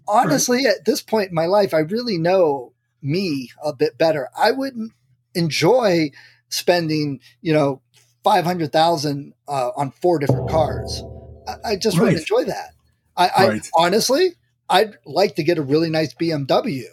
honestly, 0.07 0.65
right. 0.65 0.75
at 0.75 0.85
this 0.85 1.01
point 1.01 1.29
in 1.29 1.35
my 1.35 1.45
life, 1.45 1.73
I 1.73 1.79
really 1.79 2.17
know 2.17 2.73
me 3.01 3.51
a 3.63 3.73
bit 3.73 3.97
better. 3.97 4.29
I 4.37 4.51
wouldn't 4.51 4.91
enjoy 5.35 6.11
spending, 6.49 7.19
you 7.41 7.53
know, 7.53 7.81
five 8.29 8.45
hundred 8.45 8.71
thousand 8.71 9.33
uh, 9.47 9.71
on 9.75 9.89
four 9.89 10.19
different 10.19 10.49
cars. 10.51 11.03
I, 11.47 11.71
I 11.71 11.75
just 11.75 11.97
right. 11.97 12.03
wouldn't 12.03 12.19
enjoy 12.19 12.43
that. 12.43 12.73
I, 13.17 13.47
right. 13.47 13.61
I, 13.75 13.85
honestly, 13.85 14.35
I'd 14.69 14.93
like 15.05 15.35
to 15.35 15.43
get 15.43 15.57
a 15.57 15.63
really 15.63 15.89
nice 15.89 16.13
BMW 16.13 16.83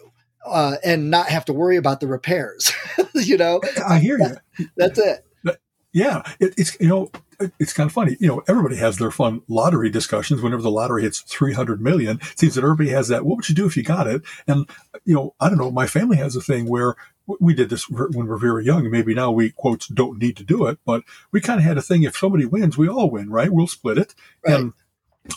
uh, 0.43 0.77
and 0.83 1.11
not 1.11 1.27
have 1.27 1.45
to 1.45 1.53
worry 1.53 1.77
about 1.77 1.99
the 1.99 2.07
repairs. 2.07 2.73
you 3.13 3.37
know, 3.37 3.61
I 3.87 3.99
hear 3.99 4.17
you. 4.17 4.67
That's 4.75 4.97
it. 4.97 5.23
Yeah, 5.93 6.23
it, 6.39 6.55
it's 6.57 6.75
you 6.79 6.87
know 6.87 7.11
it's 7.59 7.73
kind 7.73 7.87
of 7.87 7.93
funny. 7.93 8.17
You 8.19 8.27
know, 8.27 8.43
everybody 8.47 8.77
has 8.77 8.97
their 8.97 9.11
fun 9.11 9.41
lottery 9.47 9.89
discussions. 9.89 10.41
Whenever 10.41 10.61
the 10.61 10.71
lottery 10.71 11.03
hits 11.03 11.21
300 11.21 11.81
million, 11.81 12.17
it 12.17 12.39
seems 12.39 12.55
that 12.55 12.63
everybody 12.63 12.89
has 12.89 13.09
that. 13.09 13.25
What 13.25 13.37
would 13.37 13.49
you 13.49 13.55
do 13.55 13.67
if 13.67 13.77
you 13.77 13.83
got 13.83 14.07
it? 14.07 14.23
And, 14.47 14.67
you 15.05 15.13
know, 15.13 15.35
I 15.39 15.49
don't 15.49 15.57
know. 15.57 15.71
My 15.71 15.87
family 15.87 16.17
has 16.17 16.35
a 16.35 16.41
thing 16.41 16.67
where 16.67 16.95
we 17.39 17.53
did 17.53 17.69
this 17.69 17.89
when 17.89 18.27
we 18.27 18.33
are 18.33 18.37
very 18.37 18.65
young. 18.65 18.89
Maybe 18.89 19.13
now 19.13 19.31
we 19.31 19.51
quotes 19.51 19.87
don't 19.87 20.19
need 20.19 20.37
to 20.37 20.43
do 20.43 20.65
it, 20.65 20.79
but 20.85 21.03
we 21.31 21.41
kind 21.41 21.59
of 21.59 21.65
had 21.65 21.77
a 21.77 21.81
thing. 21.81 22.03
If 22.03 22.17
somebody 22.17 22.45
wins, 22.45 22.77
we 22.77 22.87
all 22.87 23.09
win, 23.09 23.29
right? 23.29 23.51
We'll 23.51 23.67
split 23.67 23.97
it. 23.97 24.15
Right. 24.45 24.55
And 24.55 24.73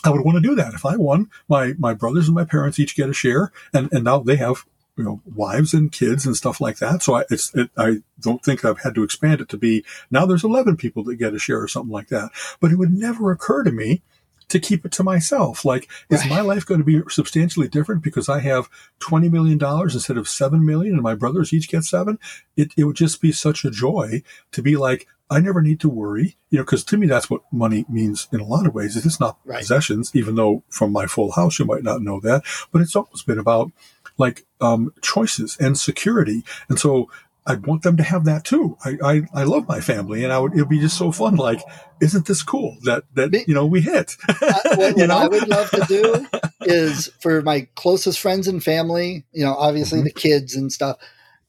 I 0.03 0.09
would 0.09 0.21
want 0.21 0.41
to 0.41 0.47
do 0.47 0.55
that. 0.55 0.73
If 0.73 0.85
I 0.85 0.95
won, 0.95 1.29
my, 1.49 1.73
my 1.77 1.93
brothers 1.93 2.27
and 2.27 2.35
my 2.35 2.45
parents 2.45 2.79
each 2.79 2.95
get 2.95 3.09
a 3.09 3.13
share 3.13 3.51
and, 3.73 3.91
and 3.91 4.05
now 4.05 4.19
they 4.19 4.37
have, 4.37 4.65
you 4.97 5.03
know, 5.03 5.21
wives 5.25 5.73
and 5.73 5.91
kids 5.91 6.25
and 6.25 6.35
stuff 6.35 6.61
like 6.61 6.77
that. 6.77 7.03
So 7.03 7.15
I, 7.15 7.23
it's, 7.29 7.53
it, 7.55 7.69
I 7.77 7.97
don't 8.19 8.43
think 8.43 8.63
I've 8.63 8.81
had 8.81 8.95
to 8.95 9.03
expand 9.03 9.41
it 9.41 9.49
to 9.49 9.57
be 9.57 9.83
now 10.09 10.25
there's 10.25 10.43
11 10.43 10.77
people 10.77 11.03
that 11.05 11.15
get 11.15 11.33
a 11.33 11.39
share 11.39 11.61
or 11.61 11.67
something 11.67 11.91
like 11.91 12.07
that. 12.07 12.31
But 12.59 12.71
it 12.71 12.77
would 12.77 12.93
never 12.93 13.31
occur 13.31 13.63
to 13.63 13.71
me 13.71 14.01
to 14.51 14.59
keep 14.59 14.85
it 14.85 14.91
to 14.93 15.03
myself. 15.03 15.63
Like, 15.65 15.89
is 16.09 16.27
my 16.29 16.41
life 16.41 16.65
going 16.65 16.79
to 16.79 16.85
be 16.85 17.01
substantially 17.09 17.67
different 17.67 18.03
because 18.03 18.29
I 18.29 18.39
have 18.39 18.69
$20 18.99 19.31
million 19.31 19.59
instead 19.83 20.17
of 20.17 20.27
7 20.27 20.65
million 20.65 20.93
and 20.93 21.01
my 21.01 21.15
brothers 21.15 21.53
each 21.53 21.69
get 21.69 21.83
seven? 21.83 22.19
It, 22.55 22.73
it 22.77 22.83
would 22.83 22.97
just 22.97 23.21
be 23.21 23.31
such 23.31 23.63
a 23.63 23.71
joy 23.71 24.23
to 24.51 24.61
be 24.61 24.75
like, 24.75 25.07
I 25.29 25.39
never 25.39 25.61
need 25.61 25.79
to 25.79 25.89
worry, 25.89 26.35
you 26.49 26.57
know, 26.57 26.65
because 26.65 26.83
to 26.85 26.97
me, 26.97 27.07
that's 27.07 27.29
what 27.29 27.41
money 27.53 27.85
means 27.87 28.27
in 28.33 28.41
a 28.41 28.45
lot 28.45 28.67
of 28.67 28.75
ways. 28.75 28.97
It's 28.97 29.19
not 29.19 29.37
right. 29.45 29.59
possessions, 29.59 30.11
even 30.13 30.35
though 30.35 30.63
from 30.67 30.91
my 30.91 31.05
full 31.07 31.31
house, 31.31 31.57
you 31.57 31.63
might 31.63 31.83
not 31.83 32.01
know 32.01 32.19
that, 32.19 32.43
but 32.73 32.81
it's 32.81 32.97
always 32.97 33.21
been 33.21 33.39
about 33.39 33.71
like 34.17 34.45
um, 34.59 34.93
choices 35.01 35.55
and 35.57 35.79
security. 35.79 36.43
And 36.67 36.77
so 36.77 37.09
I'd 37.45 37.65
want 37.65 37.81
them 37.81 37.97
to 37.97 38.03
have 38.03 38.25
that 38.25 38.45
too. 38.45 38.77
I, 38.85 38.97
I, 39.03 39.21
I 39.33 39.43
love 39.43 39.67
my 39.67 39.81
family 39.81 40.23
and 40.23 40.31
I 40.31 40.37
would, 40.37 40.53
it'd 40.53 40.69
be 40.69 40.79
just 40.79 40.97
so 40.97 41.11
fun. 41.11 41.35
Like, 41.37 41.59
isn't 41.99 42.27
this 42.27 42.43
cool 42.43 42.77
that, 42.83 43.03
that, 43.15 43.33
you 43.47 43.55
know, 43.55 43.65
we 43.65 43.81
hit, 43.81 44.15
what, 44.39 44.61
what 44.77 44.97
you 44.97 45.07
know? 45.07 45.15
what 45.15 45.23
I 45.23 45.27
would 45.27 45.47
love 45.47 45.69
to 45.71 45.85
do 45.87 46.27
is 46.61 47.07
for 47.19 47.41
my 47.41 47.67
closest 47.75 48.19
friends 48.19 48.47
and 48.47 48.63
family, 48.63 49.25
you 49.31 49.43
know, 49.43 49.55
obviously 49.55 49.99
mm-hmm. 49.99 50.05
the 50.05 50.13
kids 50.13 50.55
and 50.55 50.71
stuff, 50.71 50.97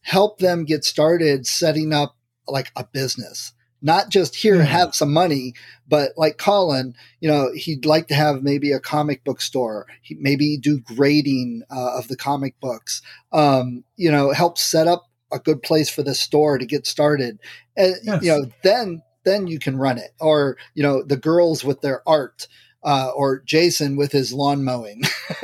help 0.00 0.38
them 0.38 0.64
get 0.64 0.84
started 0.84 1.46
setting 1.46 1.92
up 1.92 2.16
like 2.48 2.72
a 2.74 2.84
business 2.84 3.52
not 3.82 4.08
just 4.08 4.36
here 4.36 4.54
mm-hmm. 4.54 4.64
have 4.64 4.94
some 4.94 5.12
money, 5.12 5.54
but 5.88 6.12
like 6.16 6.38
Colin, 6.38 6.94
you 7.20 7.28
know, 7.28 7.50
he'd 7.54 7.84
like 7.84 8.06
to 8.08 8.14
have 8.14 8.42
maybe 8.42 8.70
a 8.70 8.80
comic 8.80 9.24
book 9.24 9.42
store, 9.42 9.86
he, 10.00 10.16
maybe 10.20 10.56
do 10.56 10.78
grading 10.78 11.62
uh, 11.70 11.98
of 11.98 12.08
the 12.08 12.16
comic 12.16 12.58
books, 12.60 13.02
um, 13.32 13.84
you 13.96 14.10
know, 14.10 14.30
help 14.30 14.56
set 14.56 14.86
up 14.86 15.10
a 15.32 15.38
good 15.38 15.62
place 15.62 15.88
for 15.88 16.02
the 16.02 16.14
store 16.14 16.58
to 16.58 16.66
get 16.66 16.86
started. 16.86 17.38
And, 17.76 17.96
yes. 18.02 18.22
you 18.22 18.28
know, 18.28 18.46
then, 18.62 19.02
then 19.24 19.46
you 19.46 19.58
can 19.58 19.76
run 19.76 19.98
it 19.98 20.10
or, 20.20 20.56
you 20.74 20.82
know, 20.82 21.02
the 21.02 21.16
girls 21.16 21.64
with 21.64 21.80
their 21.80 22.06
art. 22.06 22.48
Uh, 22.84 23.12
or 23.14 23.38
Jason 23.46 23.94
with 23.94 24.10
his 24.10 24.32
lawn 24.32 24.64
mowing. 24.64 25.02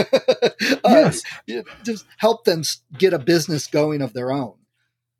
uh, 0.83 1.13
yes. 1.47 1.65
Just 1.85 2.05
help 2.17 2.43
them 2.43 2.65
get 2.99 3.13
a 3.13 3.19
business 3.21 3.69
going 3.69 4.03
of 4.03 4.13
their 4.13 4.33
own. 4.33 4.55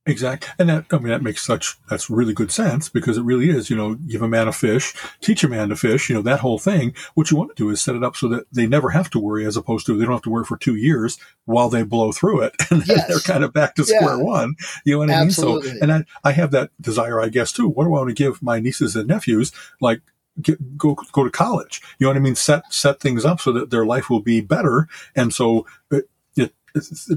Exactly. 0.09 0.49
And 0.59 0.69
that, 0.69 0.87
I 0.91 0.99
mean, 0.99 1.09
that 1.09 1.23
makes 1.23 1.45
such, 1.45 1.77
that's 1.89 2.09
really 2.09 2.33
good 2.33 2.51
sense 2.51 2.89
because 2.89 3.19
it 3.19 3.23
really 3.23 3.51
is, 3.51 3.69
you 3.69 3.77
know, 3.77 3.95
give 3.95 4.23
a 4.23 4.29
man 4.29 4.49
a 4.49 4.53
fish, 4.53 4.95
teach 5.21 5.45
a 5.45 5.49
man 5.49 5.69
to 5.69 5.77
fish, 5.77 6.09
you 6.09 6.15
know, 6.15 6.23
that 6.23 6.41
whole 6.41 6.59
thing. 6.59 6.95
What 7.15 7.31
you 7.31 7.37
want 7.37 7.55
to 7.55 7.63
do 7.63 7.71
is 7.71 7.83
set 7.83 7.95
it 7.95 8.03
up 8.03 8.17
so 8.17 8.27
that 8.29 8.47
they 8.51 8.67
never 8.67 8.91
have 8.91 9.11
to 9.11 9.19
worry 9.19 9.45
as 9.45 9.57
opposed 9.57 9.87
to 9.87 9.97
they 9.97 10.05
don't 10.05 10.15
have 10.15 10.23
to 10.23 10.31
worry 10.31 10.47
for 10.47 10.57
two 10.57 10.77
years 10.77 11.19
while 11.45 11.69
they 11.69 11.83
blow 11.83 12.13
through 12.13 12.43
it. 12.43 12.55
And 12.71 12.87
yes. 12.87 13.09
they're 13.09 13.21
kind 13.21 13.45
of 13.45 13.55
back 13.55 13.75
to 13.77 13.85
yeah. 13.89 13.99
square 13.99 14.19
one. 14.19 14.55
You 14.85 14.95
know 14.95 14.99
what 14.99 15.11
Absolutely. 15.11 15.71
I 15.71 15.73
mean? 15.73 15.79
So, 15.79 15.83
and 15.83 15.93
I, 15.93 16.29
I 16.29 16.33
have 16.33 16.51
that 16.51 16.71
desire, 16.81 17.19
I 17.21 17.29
guess, 17.29 17.51
too. 17.51 17.67
What 17.67 17.85
do 17.85 17.95
I 17.95 17.99
want 17.99 18.09
to 18.09 18.15
give 18.15 18.43
my 18.43 18.61
nieces 18.61 18.95
and 18.95 19.09
nephews? 19.09 19.53
Like, 19.81 20.03
Get, 20.41 20.79
go 20.79 20.95
go 21.11 21.25
to 21.25 21.31
college. 21.31 21.83
You 21.99 22.05
know 22.05 22.11
what 22.11 22.17
I 22.17 22.21
mean? 22.21 22.37
Set 22.37 22.73
set 22.73 23.01
things 23.01 23.25
up 23.25 23.41
so 23.41 23.51
that 23.51 23.71
their 23.71 23.85
life 23.85 24.09
will 24.09 24.21
be 24.21 24.41
better. 24.41 24.87
And 25.17 25.35
so 25.35 25.67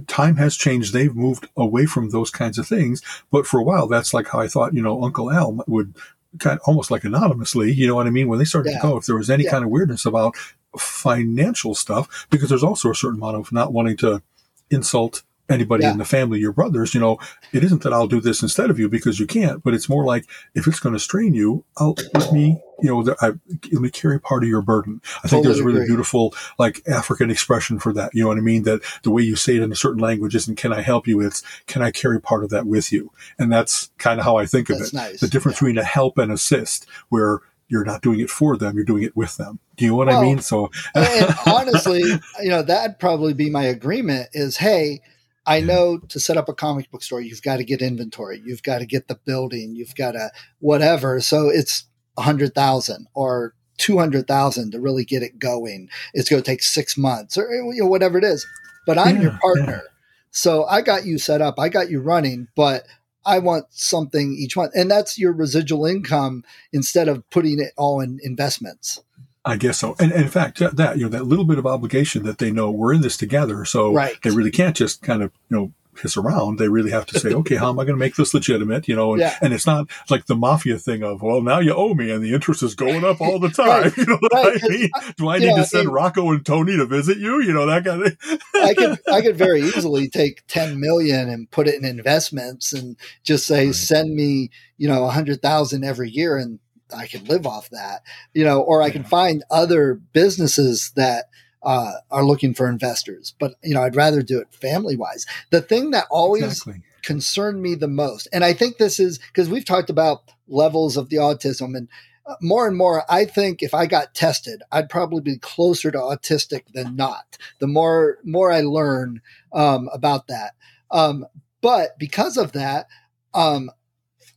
time 0.07 0.37
has 0.37 0.55
changed. 0.55 0.93
They've 0.93 1.15
moved 1.15 1.47
away 1.55 1.85
from 1.85 2.09
those 2.09 2.29
kinds 2.29 2.57
of 2.57 2.67
things. 2.67 3.01
But 3.31 3.45
for 3.45 3.59
a 3.59 3.63
while, 3.63 3.87
that's 3.87 4.13
like 4.13 4.27
how 4.27 4.39
I 4.39 4.47
thought, 4.47 4.73
you 4.73 4.81
know, 4.81 5.03
Uncle 5.03 5.31
Al 5.31 5.63
would 5.67 5.95
kind 6.39 6.59
of 6.59 6.61
almost 6.65 6.91
like 6.91 7.03
anonymously, 7.03 7.71
you 7.71 7.87
know 7.87 7.95
what 7.95 8.07
I 8.07 8.11
mean? 8.11 8.27
When 8.27 8.39
they 8.39 8.45
started 8.45 8.71
yeah. 8.71 8.77
to 8.77 8.87
go, 8.87 8.97
if 8.97 9.05
there 9.05 9.17
was 9.17 9.29
any 9.29 9.43
yeah. 9.43 9.51
kind 9.51 9.63
of 9.63 9.69
weirdness 9.69 10.05
about 10.05 10.35
financial 10.77 11.75
stuff, 11.75 12.27
because 12.29 12.49
there's 12.49 12.63
also 12.63 12.89
a 12.89 12.95
certain 12.95 13.19
amount 13.19 13.37
of 13.37 13.51
not 13.51 13.73
wanting 13.73 13.97
to 13.97 14.21
insult 14.69 15.23
anybody 15.51 15.83
yeah. 15.83 15.91
in 15.91 15.97
the 15.97 16.05
family, 16.05 16.39
your 16.39 16.51
brothers, 16.51 16.93
you 16.93 16.99
know, 16.99 17.19
it 17.53 17.63
isn't 17.63 17.83
that 17.83 17.93
I'll 17.93 18.07
do 18.07 18.21
this 18.21 18.41
instead 18.41 18.69
of 18.69 18.79
you 18.79 18.89
because 18.89 19.19
you 19.19 19.27
can't, 19.27 19.63
but 19.63 19.73
it's 19.73 19.89
more 19.89 20.05
like 20.05 20.25
if 20.55 20.67
it's 20.67 20.79
going 20.79 20.93
to 20.93 20.99
strain 20.99 21.33
you, 21.33 21.63
I'll 21.77 21.95
let 22.13 22.31
me, 22.31 22.61
you 22.81 22.89
know, 22.89 23.03
the, 23.03 23.15
I, 23.21 23.27
let 23.71 23.81
me 23.81 23.89
carry 23.89 24.19
part 24.19 24.43
of 24.43 24.49
your 24.49 24.61
burden. 24.61 25.01
I 25.03 25.27
totally 25.27 25.29
think 25.29 25.45
there's 25.45 25.59
a 25.59 25.63
really 25.63 25.77
agree. 25.79 25.87
beautiful 25.89 26.33
like 26.57 26.81
African 26.87 27.29
expression 27.29 27.79
for 27.79 27.93
that. 27.93 28.11
You 28.13 28.23
know 28.23 28.29
what 28.29 28.37
I 28.37 28.41
mean? 28.41 28.63
That 28.63 28.81
the 29.03 29.11
way 29.11 29.21
you 29.21 29.35
say 29.35 29.55
it 29.55 29.61
in 29.61 29.71
a 29.71 29.75
certain 29.75 29.99
language 29.99 30.35
isn't 30.35 30.57
"Can 30.57 30.73
I 30.73 30.81
help 30.81 31.07
you?" 31.07 31.21
It's 31.21 31.43
"Can 31.67 31.81
I 31.81 31.91
carry 31.91 32.19
part 32.19 32.43
of 32.43 32.49
that 32.49 32.65
with 32.65 32.91
you?" 32.91 33.11
And 33.37 33.51
that's 33.51 33.91
kind 33.97 34.19
of 34.19 34.25
how 34.25 34.37
I 34.37 34.45
think 34.45 34.67
that's 34.67 34.81
of 34.81 34.87
it. 34.87 34.93
Nice. 34.93 35.19
The 35.19 35.27
difference 35.27 35.57
yeah. 35.57 35.67
between 35.67 35.77
a 35.77 35.83
help 35.83 36.17
and 36.17 36.31
assist, 36.31 36.87
where 37.09 37.41
you're 37.71 37.85
not 37.85 38.01
doing 38.01 38.19
it 38.19 38.29
for 38.29 38.57
them, 38.57 38.75
you're 38.75 38.83
doing 38.83 39.03
it 39.03 39.15
with 39.15 39.37
them. 39.37 39.57
Do 39.77 39.85
you 39.85 39.91
know 39.91 39.97
what 39.97 40.07
well, 40.07 40.19
I 40.19 40.23
mean? 40.23 40.39
So, 40.39 40.69
and 40.93 41.33
honestly, 41.47 42.01
you 42.41 42.49
know, 42.49 42.61
that'd 42.61 42.99
probably 42.99 43.33
be 43.33 43.49
my 43.49 43.63
agreement 43.63 44.29
is, 44.33 44.57
hey, 44.57 45.01
I 45.45 45.59
know 45.59 45.97
to 45.97 46.19
set 46.19 46.37
up 46.37 46.49
a 46.49 46.53
comic 46.53 46.91
book 46.91 47.03
store, 47.03 47.21
you've 47.21 47.41
got 47.41 47.57
to 47.57 47.63
get 47.63 47.81
inventory, 47.81 48.41
you've 48.45 48.63
got 48.63 48.79
to 48.79 48.85
get 48.85 49.07
the 49.07 49.15
building, 49.15 49.75
you've 49.75 49.95
got 49.95 50.11
to 50.11 50.31
whatever. 50.59 51.19
So 51.19 51.49
it's 51.49 51.85
a 52.17 52.21
hundred 52.21 52.53
thousand 52.53 53.07
or 53.13 53.55
two 53.77 53.97
hundred 53.97 54.27
thousand 54.27 54.71
to 54.71 54.79
really 54.79 55.05
get 55.05 55.23
it 55.23 55.39
going. 55.39 55.89
It's 56.13 56.29
going 56.29 56.41
to 56.41 56.45
take 56.45 56.61
six 56.61 56.97
months 56.97 57.37
or 57.37 57.51
you 57.51 57.81
know, 57.81 57.87
whatever 57.87 58.17
it 58.17 58.23
is. 58.23 58.45
But 58.85 58.97
I'm 58.97 59.17
yeah, 59.17 59.21
your 59.23 59.39
partner, 59.41 59.81
yeah. 59.83 59.91
so 60.31 60.65
I 60.65 60.81
got 60.81 61.05
you 61.05 61.17
set 61.17 61.41
up, 61.41 61.59
I 61.59 61.69
got 61.69 61.89
you 61.89 61.99
running, 62.01 62.47
but 62.55 62.85
I 63.25 63.39
want 63.39 63.65
something 63.69 64.33
each 64.33 64.57
month, 64.57 64.73
and 64.75 64.89
that's 64.89 65.19
your 65.19 65.33
residual 65.33 65.85
income 65.85 66.43
instead 66.73 67.07
of 67.07 67.27
putting 67.29 67.59
it 67.59 67.71
all 67.77 68.01
in 68.01 68.19
investments. 68.23 69.01
I 69.43 69.57
guess 69.57 69.79
so. 69.79 69.95
And, 69.99 70.11
and, 70.11 70.23
in 70.23 70.29
fact, 70.29 70.59
that, 70.59 70.97
you 70.97 71.03
know, 71.03 71.09
that 71.09 71.25
little 71.25 71.45
bit 71.45 71.57
of 71.57 71.65
obligation 71.65 72.23
that 72.23 72.37
they 72.37 72.51
know 72.51 72.69
we're 72.69 72.93
in 72.93 73.01
this 73.01 73.17
together. 73.17 73.65
So 73.65 73.91
right. 73.93 74.15
they 74.23 74.29
really 74.29 74.51
can't 74.51 74.75
just 74.75 75.01
kind 75.01 75.23
of, 75.23 75.31
you 75.49 75.57
know, 75.57 75.73
piss 75.95 76.15
around. 76.15 76.57
They 76.57 76.69
really 76.69 76.91
have 76.91 77.05
to 77.07 77.19
say, 77.19 77.33
okay, 77.33 77.55
how 77.55 77.69
am 77.69 77.77
I 77.79 77.83
going 77.83 77.95
to 77.95 77.99
make 77.99 78.15
this 78.15 78.33
legitimate? 78.33 78.87
You 78.87 78.95
know, 78.95 79.11
and, 79.13 79.19
Yeah. 79.19 79.35
and 79.41 79.51
it's 79.53 79.65
not 79.65 79.87
like 80.09 80.25
the 80.27 80.35
mafia 80.35 80.77
thing 80.77 81.03
of, 81.03 81.21
well, 81.21 81.41
now 81.41 81.59
you 81.59 81.73
owe 81.73 81.93
me 81.93 82.11
and 82.11 82.23
the 82.23 82.33
interest 82.33 82.63
is 82.63 82.75
going 82.75 83.03
up 83.03 83.19
all 83.19 83.39
the 83.39 83.49
time. 83.49 83.67
Right. 83.83 83.97
You 83.97 84.05
know 84.05 84.17
what 84.21 84.31
Right, 84.33 84.63
I 84.63 84.67
mean? 84.69 84.89
Do 85.17 85.27
I 85.29 85.39
need 85.39 85.47
know, 85.49 85.55
to 85.57 85.65
send 85.65 85.87
it- 85.89 85.91
Rocco 85.91 86.31
and 86.31 86.45
Tony 86.45 86.77
to 86.77 86.85
visit 86.85 87.17
you? 87.17 87.41
You 87.41 87.51
know, 87.53 87.65
that 87.65 87.83
kind 87.83 88.05
of 88.05 88.17
I 88.55 88.73
could 88.73 88.99
I 89.11 89.21
could 89.21 89.35
very 89.37 89.61
easily 89.61 90.07
take 90.07 90.45
10 90.47 90.79
million 90.79 91.29
and 91.29 91.49
put 91.51 91.67
it 91.67 91.75
in 91.75 91.83
investments 91.83 92.71
and 92.73 92.95
just 93.23 93.45
say 93.45 93.71
send 93.73 94.15
me, 94.15 94.49
you 94.77 94.87
know, 94.87 94.99
a 94.99 95.07
100,000 95.07 95.83
every 95.83 96.09
year 96.09 96.37
and 96.37 96.59
I 96.93 97.07
can 97.07 97.25
live 97.25 97.45
off 97.45 97.69
that. 97.69 98.03
You 98.33 98.43
know, 98.43 98.61
or 98.61 98.81
I 98.81 98.89
can 98.89 99.03
find 99.03 99.43
other 99.49 99.95
businesses 100.13 100.91
that 100.95 101.25
uh, 101.63 101.93
are 102.09 102.25
looking 102.25 102.53
for 102.53 102.67
investors. 102.67 103.33
But, 103.39 103.55
you 103.63 103.73
know, 103.73 103.83
I'd 103.83 103.95
rather 103.95 104.21
do 104.21 104.39
it 104.39 104.53
family 104.53 104.95
wise. 104.95 105.25
The 105.51 105.61
thing 105.61 105.91
that 105.91 106.07
always 106.09 106.43
exactly. 106.43 106.81
concerned 107.03 107.61
me 107.61 107.75
the 107.75 107.87
most. 107.87 108.27
And 108.33 108.43
I 108.43 108.53
think 108.53 108.77
this 108.77 108.99
is 108.99 109.19
because 109.19 109.49
we've 109.49 109.65
talked 109.65 109.89
about 109.89 110.31
levels 110.47 110.97
of 110.97 111.09
the 111.09 111.17
autism 111.17 111.75
and 111.75 111.87
uh, 112.25 112.35
more 112.41 112.67
and 112.67 112.77
more, 112.77 113.03
I 113.09 113.25
think 113.25 113.63
if 113.63 113.73
I 113.73 113.87
got 113.87 114.13
tested, 114.13 114.61
I'd 114.71 114.89
probably 114.89 115.21
be 115.21 115.37
closer 115.39 115.89
to 115.89 115.97
autistic 115.97 116.65
than 116.73 116.95
not. 116.95 117.37
The 117.59 117.67
more 117.67 118.19
more 118.23 118.51
I 118.51 118.61
learn 118.61 119.21
um, 119.51 119.89
about 119.91 120.27
that, 120.27 120.53
um, 120.91 121.25
but 121.61 121.97
because 121.97 122.37
of 122.37 122.51
that, 122.51 122.85
um, 123.33 123.71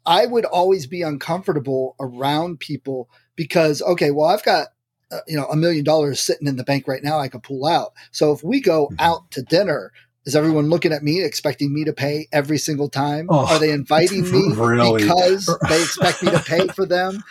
I 0.07 0.27
would 0.27 0.45
always 0.45 0.87
be 0.87 1.03
uncomfortable 1.03 1.97
around 2.01 2.61
people 2.61 3.09
because 3.37 3.83
okay, 3.83 4.11
well, 4.11 4.29
I've 4.29 4.45
got 4.45 4.69
uh, 5.11 5.21
you 5.27 5.37
know 5.37 5.47
a 5.47 5.57
million 5.57 5.85
dollars 5.85 6.21
sitting 6.21 6.47
in 6.47 6.57
the 6.57 6.65
bank 6.65 6.87
right 6.89 7.03
now. 7.03 7.19
I 7.19 7.29
could 7.29 7.43
pull 7.43 7.67
out. 7.67 7.93
So 8.11 8.33
if 8.33 8.43
we 8.43 8.61
go 8.61 8.89
Mhm. 8.89 8.97
out 9.01 9.31
to 9.33 9.43
dinner, 9.43 9.93
is 10.27 10.37
everyone 10.37 10.69
looking 10.71 10.93
at 10.93 11.03
me 11.03 11.23
expecting 11.23 11.73
me 11.73 11.85
to 11.85 11.93
pay 11.93 12.29
every 12.33 12.59
single 12.59 12.89
time? 12.89 13.29
Oh, 13.31 13.47
Are 13.47 13.59
they 13.59 13.71
inviting 13.71 14.23
me 14.31 14.53
really? 14.57 15.03
because 15.03 15.59
they 15.69 15.83
expect 15.83 16.23
me 16.23 16.31
to 16.31 16.41
pay 16.41 16.69
for 16.69 16.87
them? 16.87 17.23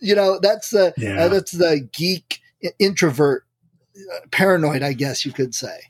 You 0.00 0.14
know, 0.14 0.38
that's 0.40 0.70
the 0.70 0.94
Yeah. 0.96 1.24
uh, 1.24 1.28
that's 1.28 1.52
the 1.52 1.88
geek 1.92 2.40
introvert 2.78 3.44
uh, 3.96 4.26
paranoid, 4.30 4.82
I 4.82 4.92
guess 4.94 5.24
you 5.24 5.32
could 5.32 5.54
say. 5.54 5.80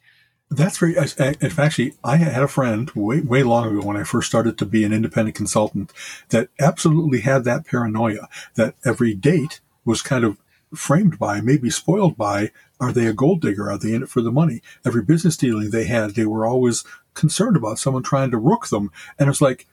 That's 0.54 0.78
very. 0.78 0.94
If 0.96 1.58
actually, 1.58 1.94
I 2.04 2.16
had 2.16 2.42
a 2.42 2.48
friend 2.48 2.90
way 2.94 3.20
way 3.20 3.42
long 3.42 3.66
ago 3.66 3.86
when 3.86 3.96
I 3.96 4.04
first 4.04 4.28
started 4.28 4.58
to 4.58 4.66
be 4.66 4.84
an 4.84 4.92
independent 4.92 5.34
consultant 5.34 5.92
that 6.28 6.48
absolutely 6.60 7.20
had 7.20 7.44
that 7.44 7.64
paranoia 7.66 8.28
that 8.54 8.74
every 8.84 9.14
date 9.14 9.60
was 9.84 10.02
kind 10.02 10.24
of 10.24 10.38
framed 10.74 11.18
by, 11.18 11.40
maybe 11.40 11.70
spoiled 11.70 12.16
by, 12.16 12.50
are 12.80 12.92
they 12.92 13.06
a 13.06 13.12
gold 13.12 13.40
digger? 13.40 13.70
Are 13.70 13.78
they 13.78 13.94
in 13.94 14.02
it 14.02 14.08
for 14.08 14.20
the 14.20 14.30
money? 14.30 14.62
Every 14.84 15.02
business 15.02 15.36
dealing 15.36 15.70
they 15.70 15.84
had, 15.84 16.14
they 16.14 16.26
were 16.26 16.46
always 16.46 16.84
concerned 17.14 17.56
about 17.56 17.78
someone 17.78 18.02
trying 18.02 18.30
to 18.30 18.38
rook 18.38 18.68
them, 18.68 18.90
and 19.18 19.28
it's 19.28 19.40
like. 19.40 19.66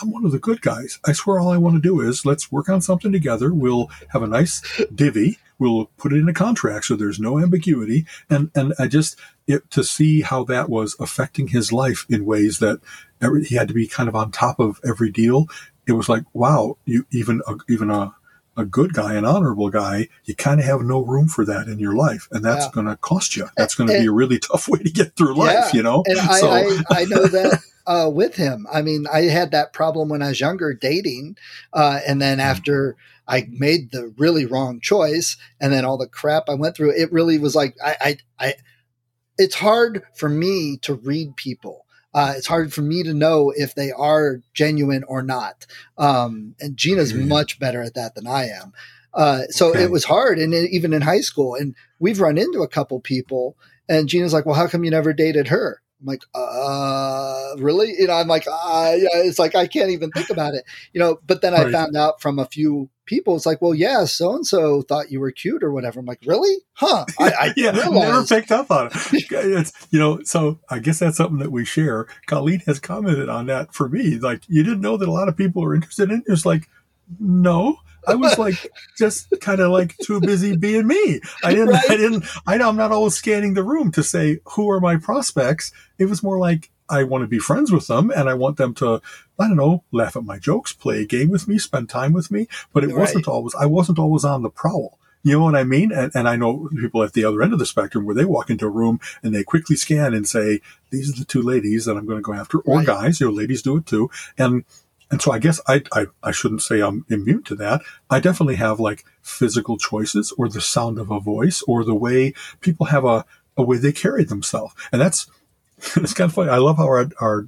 I'm 0.00 0.10
one 0.10 0.24
of 0.24 0.32
the 0.32 0.40
good 0.40 0.60
guys. 0.60 0.98
I 1.06 1.12
swear 1.12 1.38
all 1.38 1.50
I 1.50 1.56
want 1.56 1.76
to 1.76 1.80
do 1.80 2.00
is 2.00 2.26
let's 2.26 2.50
work 2.50 2.68
on 2.68 2.80
something 2.80 3.12
together. 3.12 3.54
We'll 3.54 3.90
have 4.08 4.22
a 4.22 4.26
nice 4.26 4.60
divvy. 4.92 5.38
We'll 5.62 5.86
put 5.96 6.12
it 6.12 6.16
in 6.18 6.28
a 6.28 6.34
contract 6.34 6.86
so 6.86 6.96
there's 6.96 7.20
no 7.20 7.38
ambiguity. 7.38 8.04
And, 8.28 8.50
and 8.54 8.74
I 8.78 8.86
just, 8.88 9.16
it, 9.46 9.70
to 9.70 9.84
see 9.84 10.22
how 10.22 10.44
that 10.44 10.68
was 10.68 10.96
affecting 10.98 11.48
his 11.48 11.72
life 11.72 12.04
in 12.08 12.24
ways 12.24 12.58
that 12.58 12.80
every, 13.20 13.44
he 13.44 13.54
had 13.54 13.68
to 13.68 13.74
be 13.74 13.86
kind 13.86 14.08
of 14.08 14.16
on 14.16 14.30
top 14.32 14.58
of 14.58 14.80
every 14.84 15.10
deal. 15.10 15.46
It 15.86 15.92
was 15.92 16.08
like, 16.08 16.24
wow, 16.32 16.76
you 16.84 17.06
even 17.12 17.42
a, 17.46 17.54
even 17.68 17.90
a 17.90 18.14
a 18.54 18.66
good 18.66 18.92
guy, 18.92 19.14
an 19.14 19.24
honorable 19.24 19.70
guy, 19.70 20.08
you 20.26 20.34
kind 20.34 20.60
of 20.60 20.66
have 20.66 20.82
no 20.82 21.00
room 21.00 21.26
for 21.26 21.42
that 21.46 21.68
in 21.68 21.78
your 21.78 21.94
life, 21.94 22.28
and 22.32 22.44
that's 22.44 22.66
Yeah. 22.66 22.70
going 22.74 22.86
to 22.86 22.96
cost 22.96 23.34
you. 23.34 23.48
That's 23.56 23.74
going 23.74 23.88
to 23.88 23.98
be 23.98 24.04
a 24.06 24.12
really 24.12 24.38
tough 24.50 24.68
way 24.68 24.78
to 24.80 24.90
get 24.90 25.16
through 25.16 25.34
life, 25.36 25.52
Yeah. 25.54 25.70
you 25.72 25.82
know. 25.82 26.02
And 26.06 26.18
I, 26.18 26.38
So- 26.38 26.50
I, 26.50 26.64
I 26.90 27.04
know 27.12 27.26
that 27.28 27.60
uh, 27.86 28.10
with 28.12 28.34
him. 28.36 28.66
I 28.70 28.82
mean, 28.82 29.06
I 29.10 29.22
had 29.22 29.52
that 29.52 29.72
problem 29.72 30.10
when 30.10 30.20
I 30.20 30.28
was 30.28 30.40
younger 30.40 30.74
dating. 30.74 31.36
Uh, 31.72 32.00
and 32.06 32.20
then 32.20 32.38
Mm. 32.38 32.42
after 32.42 32.96
I 33.28 33.46
made 33.50 33.90
the 33.92 34.12
really 34.18 34.46
wrong 34.46 34.80
choice 34.80 35.36
and 35.60 35.72
then 35.72 35.84
all 35.84 35.96
the 35.98 36.08
crap 36.08 36.48
I 36.48 36.54
went 36.54 36.76
through, 36.76 36.90
it 37.00 37.12
really 37.12 37.38
was 37.38 37.54
like, 37.54 37.76
I, 37.84 37.96
I, 38.00 38.16
I 38.48 38.54
it's 39.38 39.54
hard 39.54 40.02
for 40.14 40.28
me 40.28 40.76
to 40.82 40.94
read 40.94 41.36
people. 41.36 41.86
Uh, 42.14 42.34
it's 42.36 42.46
hard 42.46 42.72
for 42.72 42.82
me 42.82 43.02
to 43.02 43.14
know 43.14 43.52
if 43.56 43.74
they 43.74 43.90
are 43.90 44.42
genuine 44.52 45.02
or 45.04 45.22
not. 45.22 45.66
Um, 45.96 46.54
and 46.60 46.76
Gina's 46.76 47.12
Yeah. 47.12 47.24
much 47.24 47.58
better 47.58 47.80
at 47.82 47.94
that 47.94 48.14
than 48.14 48.26
I 48.26 48.48
am. 48.48 48.72
Uh, 49.14 49.42
so 49.50 49.70
Okay. 49.70 49.82
it 49.84 49.90
was 49.90 50.04
hard, 50.04 50.38
and 50.38 50.54
it- 50.54 50.70
even 50.70 50.92
in 50.92 51.02
high 51.02 51.20
school, 51.20 51.54
and 51.54 51.74
we've 51.98 52.20
run 52.20 52.38
into 52.38 52.62
a 52.62 52.68
couple 52.68 52.98
people, 53.00 53.56
and 53.88 54.08
Gina's 54.08 54.32
like, 54.32 54.46
"Well, 54.46 54.54
how 54.54 54.66
come 54.68 54.84
you 54.84 54.90
never 54.90 55.12
dated 55.12 55.48
her?" 55.48 55.81
I'm 56.02 56.06
like, 56.06 56.22
"Uh, 56.34 57.54
really?" 57.58 57.94
You 57.98 58.08
know, 58.08 58.14
I'm 58.14 58.28
like, 58.28 58.44
"Ah, 58.50 58.92
yeah." 58.92 59.08
It's 59.14 59.38
like 59.38 59.54
I 59.54 59.66
can't 59.66 59.90
even 59.90 60.10
think 60.10 60.30
about 60.30 60.54
it, 60.54 60.64
you 60.92 61.00
know. 61.00 61.18
But 61.26 61.40
then 61.42 61.54
I 61.54 61.64
Right. 61.64 61.72
found 61.72 61.96
out 61.96 62.20
from 62.20 62.38
a 62.38 62.44
few 62.46 62.90
people, 63.06 63.36
it's 63.36 63.46
like, 63.46 63.62
"Well, 63.62 63.74
yeah, 63.74 64.04
so 64.04 64.34
and 64.34 64.46
so 64.46 64.82
thought 64.82 65.10
you 65.12 65.20
were 65.20 65.30
cute 65.30 65.62
or 65.62 65.72
whatever." 65.72 66.00
I'm 66.00 66.06
like, 66.06 66.20
"Really? 66.26 66.56
Huh?" 66.74 67.04
I, 67.20 67.30
I 67.32 67.52
yeah, 67.56 67.70
never 67.70 68.24
picked 68.24 68.50
up 68.52 68.70
on 68.70 68.88
it. 68.88 68.92
It's 69.32 69.72
you 69.90 69.98
know, 69.98 70.20
so 70.24 70.58
I 70.68 70.78
guess 70.80 70.98
that's 70.98 71.16
something 71.18 71.38
that 71.38 71.52
we 71.52 71.64
share. 71.64 72.06
Colleen 72.26 72.60
has 72.66 72.80
commented 72.80 73.28
on 73.28 73.46
that 73.46 73.72
for 73.74 73.88
me. 73.88 74.18
Like, 74.18 74.42
you 74.48 74.62
didn't 74.62 74.80
know 74.80 74.96
that 74.96 75.08
a 75.08 75.12
lot 75.12 75.28
of 75.28 75.36
people 75.36 75.64
are 75.64 75.74
interested 75.74 76.10
in. 76.10 76.18
It. 76.26 76.32
It's 76.32 76.44
like, 76.46 76.68
no, 77.20 77.76
I 78.06 78.14
was 78.14 78.38
like 78.38 78.56
just 78.96 79.28
kind 79.40 79.60
of 79.60 79.70
like 79.70 79.96
too 79.98 80.20
busy 80.20 80.54
being 80.56 80.86
me. 80.86 81.20
I 81.42 81.52
didn't. 81.52 81.68
Right. 81.72 81.90
I 81.90 81.96
didn't. 81.96 82.24
I 82.46 82.56
know 82.58 82.68
I'm 82.68 82.76
not 82.76 82.92
always 82.92 83.14
scanning 83.14 83.54
the 83.54 83.62
room 83.62 83.90
to 83.92 84.02
say 84.02 84.40
who 84.44 84.68
are 84.70 84.80
my 84.80 84.96
prospects. 84.96 85.72
It 85.98 86.06
was 86.06 86.22
more 86.22 86.38
like 86.38 86.70
I 86.88 87.04
want 87.04 87.22
to 87.22 87.28
be 87.28 87.38
friends 87.38 87.72
with 87.72 87.86
them 87.86 88.10
and 88.14 88.28
I 88.28 88.34
want 88.34 88.58
them 88.58 88.74
to, 88.74 89.00
I 89.38 89.48
don't 89.48 89.56
know, 89.56 89.82
laugh 89.92 90.16
at 90.16 90.24
my 90.24 90.38
jokes, 90.38 90.72
play 90.72 91.00
a 91.02 91.06
game 91.06 91.30
with 91.30 91.48
me, 91.48 91.56
spend 91.58 91.88
time 91.88 92.12
with 92.12 92.30
me. 92.30 92.48
But 92.74 92.84
it 92.84 92.88
Right. 92.88 92.98
wasn't 92.98 93.28
always. 93.28 93.54
I 93.54 93.66
wasn't 93.66 93.98
always 93.98 94.24
on 94.24 94.42
the 94.42 94.50
prowl. 94.50 94.98
You 95.24 95.38
know 95.38 95.44
what 95.44 95.54
I 95.54 95.62
mean? 95.62 95.92
And, 95.92 96.10
and 96.16 96.28
I 96.28 96.34
know 96.34 96.68
people 96.76 97.02
at 97.04 97.12
the 97.12 97.24
other 97.24 97.42
end 97.42 97.52
of 97.52 97.60
the 97.60 97.64
spectrum 97.66 98.04
where 98.04 98.14
they 98.14 98.24
walk 98.24 98.50
into 98.50 98.66
a 98.66 98.70
room 98.70 98.98
and 99.22 99.32
they 99.32 99.44
quickly 99.44 99.76
scan 99.76 100.12
and 100.14 100.26
say, 100.28 100.60
these 100.90 101.08
are 101.14 101.16
the 101.18 101.24
two 101.24 101.40
ladies 101.42 101.84
that 101.84 101.96
I'm 101.96 102.06
going 102.06 102.18
to 102.18 102.22
go 102.22 102.32
after, 102.34 102.58
or 102.58 102.78
Right. 102.78 102.86
guys, 102.86 103.20
you 103.20 103.28
know, 103.28 103.32
ladies 103.32 103.62
do 103.62 103.76
it 103.76 103.86
too. 103.86 104.10
And, 104.36 104.64
and 105.12 105.20
so 105.20 105.30
I 105.30 105.38
guess 105.38 105.60
I, 105.68 105.82
I, 105.92 106.06
I 106.22 106.30
shouldn't 106.32 106.62
say 106.62 106.80
I'm 106.80 107.04
immune 107.10 107.42
to 107.44 107.54
that. 107.56 107.82
I 108.08 108.18
definitely 108.18 108.56
have 108.56 108.80
like 108.80 109.04
physical 109.20 109.76
choices 109.76 110.32
or 110.38 110.48
the 110.48 110.62
sound 110.62 110.98
of 110.98 111.10
a 111.10 111.20
voice 111.20 111.62
or 111.68 111.84
the 111.84 111.94
way 111.94 112.32
people 112.62 112.86
have 112.86 113.04
a, 113.04 113.26
a 113.56 113.62
way 113.62 113.76
they 113.76 113.92
carry 113.92 114.24
themselves. 114.24 114.74
And 114.90 115.02
that's, 115.02 115.30
it's 115.96 116.14
kind 116.14 116.30
of 116.30 116.34
funny. 116.34 116.48
I 116.48 116.56
love 116.56 116.78
how 116.78 116.86
our, 116.86 117.10
our, 117.20 117.46